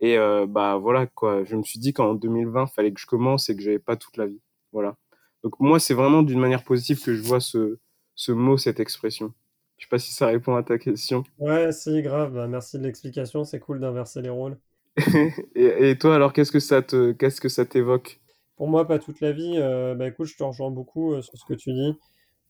Et 0.00 0.18
bah 0.46 0.76
voilà 0.76 1.06
quoi, 1.06 1.42
je 1.44 1.56
me 1.56 1.62
suis 1.62 1.78
dit 1.78 1.94
qu'en 1.94 2.12
2020, 2.14 2.66
fallait 2.66 2.92
que 2.92 3.00
je 3.00 3.06
commence 3.06 3.48
et 3.48 3.56
que 3.56 3.62
j'avais 3.62 3.78
pas 3.78 3.96
toute 3.96 4.18
la 4.18 4.26
vie. 4.26 4.42
Voilà. 4.72 4.94
Donc 5.42 5.58
moi, 5.58 5.78
c'est 5.80 5.94
vraiment 5.94 6.22
d'une 6.22 6.38
manière 6.38 6.64
positive 6.64 7.02
que 7.02 7.14
je 7.14 7.22
vois 7.22 7.40
ce, 7.40 7.78
ce 8.14 8.32
mot, 8.32 8.58
cette 8.58 8.80
expression. 8.80 9.32
Je 9.78 9.84
sais 9.84 9.88
pas 9.90 9.98
si 9.98 10.12
ça 10.12 10.26
répond 10.26 10.56
à 10.56 10.62
ta 10.62 10.78
question. 10.78 11.24
Ouais, 11.38 11.72
c'est 11.72 12.02
grave. 12.02 12.34
Bah, 12.34 12.46
merci 12.46 12.78
de 12.78 12.84
l'explication. 12.84 13.44
C'est 13.44 13.60
cool 13.60 13.80
d'inverser 13.80 14.22
les 14.22 14.30
rôles. 14.30 14.56
et, 15.54 15.90
et, 15.90 15.98
toi, 15.98 16.14
alors, 16.14 16.32
qu'est-ce 16.32 16.52
que 16.52 16.60
ça 16.60 16.82
te, 16.82 17.12
qu'est-ce 17.12 17.40
que 17.40 17.48
ça 17.48 17.66
t'évoque? 17.66 18.20
Pour 18.56 18.68
moi, 18.68 18.86
pas 18.86 18.98
toute 18.98 19.20
la 19.20 19.32
vie. 19.32 19.56
Euh, 19.56 19.94
bah 19.94 20.08
écoute, 20.08 20.28
je 20.28 20.36
te 20.36 20.42
rejoins 20.42 20.70
beaucoup 20.70 21.12
euh, 21.12 21.20
sur 21.20 21.36
ce 21.36 21.44
que 21.44 21.52
tu 21.54 21.72
dis. 21.72 21.98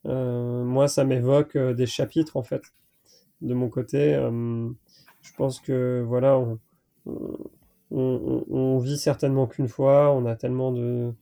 moi, 0.04 0.86
ça 0.86 1.04
m'évoque 1.04 1.58
des 1.58 1.86
chapitres 1.86 2.36
en 2.36 2.44
fait 2.44 2.62
de 3.40 3.54
mon 3.54 3.68
côté. 3.68 4.14
Euh, 4.14 4.68
je 5.22 5.32
pense 5.36 5.60
que 5.60 6.02
voilà, 6.06 6.40
on, 7.90 8.78
vit 8.78 8.98
certainement 8.98 9.46
qu'une 9.46 9.68
fois, 9.68 10.12
on 10.12 10.26
a 10.26 10.36
tellement 10.36 10.72
de, 10.72 11.12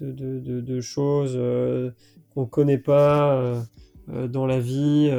de, 0.00 0.80
choses 0.80 1.34
euh, 1.36 1.90
qu'on 2.34 2.42
ne 2.42 2.46
connaît 2.46 2.78
pas 2.78 3.34
euh, 3.34 3.60
dans 4.08 4.46
la 4.46 4.60
vie. 4.60 5.10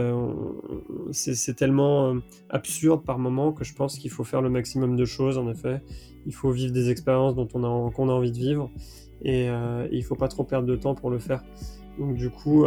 c'est 1.11 1.55
tellement 1.55 2.15
absurde 2.49 3.03
par 3.03 3.19
moment 3.19 3.51
que 3.51 3.64
je 3.64 3.73
pense 3.73 3.97
qu'il 3.97 4.11
faut 4.11 4.23
faire 4.23 4.41
le 4.41 4.49
maximum 4.49 4.95
de 4.95 5.05
choses, 5.05 5.38
en 5.38 5.49
effet. 5.49 5.81
Il 6.26 6.34
faut 6.34 6.51
vivre 6.51 6.73
des 6.73 6.89
expériences 6.89 7.35
dont 7.35 7.47
on 7.53 7.64
a, 7.64 7.91
qu'on 7.91 8.09
a 8.09 8.14
envie 8.14 8.31
de 8.31 8.38
vivre 8.38 8.69
et, 9.23 9.45
il 9.45 9.97
ne 9.97 10.03
faut 10.03 10.15
pas 10.15 10.27
trop 10.27 10.43
perdre 10.43 10.68
de 10.68 10.76
temps 10.76 10.95
pour 10.95 11.09
le 11.09 11.19
faire. 11.19 11.43
Donc 11.99 12.15
du 12.15 12.30
coup, 12.30 12.65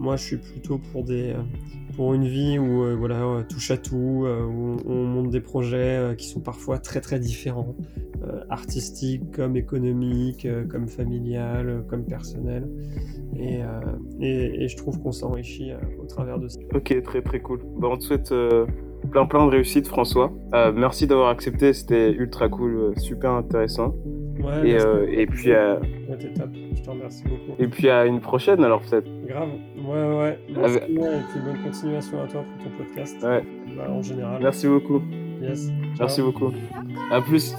moi, 0.00 0.16
je 0.16 0.24
suis 0.24 0.36
plutôt 0.38 0.78
pour 0.78 1.04
des 1.04 1.32
euh, 1.32 1.42
pour 1.94 2.14
une 2.14 2.24
vie 2.24 2.58
où 2.58 2.82
euh, 2.82 2.96
voilà 2.96 3.22
euh, 3.22 3.42
touche 3.42 3.70
à 3.70 3.76
tout, 3.76 4.24
où 4.26 4.76
on 4.86 5.04
monte 5.04 5.30
des 5.30 5.42
projets 5.42 6.14
qui 6.16 6.26
sont 6.26 6.40
parfois 6.40 6.78
très 6.78 7.00
très 7.00 7.20
différents, 7.20 7.76
artistiques 8.48 9.30
comme 9.32 9.56
économiques, 9.56 10.46
comme 10.70 10.88
familiales, 10.88 11.84
comme 11.88 12.04
personnels, 12.04 12.68
et, 13.36 13.60
et, 14.20 14.68
je 14.68 14.76
trouve 14.76 15.00
qu'on 15.00 15.12
s'enrichit 15.12 15.72
au 16.00 16.06
travers 16.06 16.38
de 16.38 16.48
ça. 16.48 16.60
Ok, 16.74 17.02
très 17.02 17.22
très 17.22 17.40
cool. 17.40 17.60
Bon, 17.78 17.92
on 17.92 17.96
te 17.96 18.04
souhaite 18.04 18.34
plein 19.10 19.26
plein 19.26 19.44
de 19.46 19.50
réussite, 19.50 19.86
François. 19.88 20.32
merci 20.74 21.06
d'avoir 21.06 21.28
accepté, 21.28 21.72
c'était 21.72 22.10
ultra 22.12 22.48
cool, 22.48 22.94
super 22.98 23.32
intéressant. 23.32 23.94
Ouais, 24.42 24.68
et, 24.68 25.22
et 25.22 25.26
puis. 25.26 25.52
Euh... 25.52 25.76
Je 26.10 26.82
te 26.82 26.90
remercie 26.90 27.24
beaucoup. 27.24 27.54
Et 27.58 27.66
puis 27.66 27.90
à 27.90 28.06
une 28.06 28.20
prochaine 28.20 28.64
alors 28.64 28.80
peut-être. 28.80 29.08
Grave. 29.26 29.50
Ouais, 29.84 30.18
ouais. 30.18 30.38
Merci 30.56 30.76
Et 30.76 30.80
puis 30.80 31.40
bonne 31.44 31.62
continuation 31.62 32.22
à 32.22 32.26
toi 32.26 32.42
pour 32.42 32.64
ton 32.64 32.76
podcast. 32.76 33.22
Ouais. 33.22 33.42
Bah, 33.76 33.90
en 33.90 34.02
général. 34.02 34.42
Merci 34.42 34.66
beaucoup. 34.66 35.02
Yes. 35.40 35.70
Merci 35.98 36.22
beaucoup. 36.22 36.52
À 37.10 37.20
plus. 37.20 37.54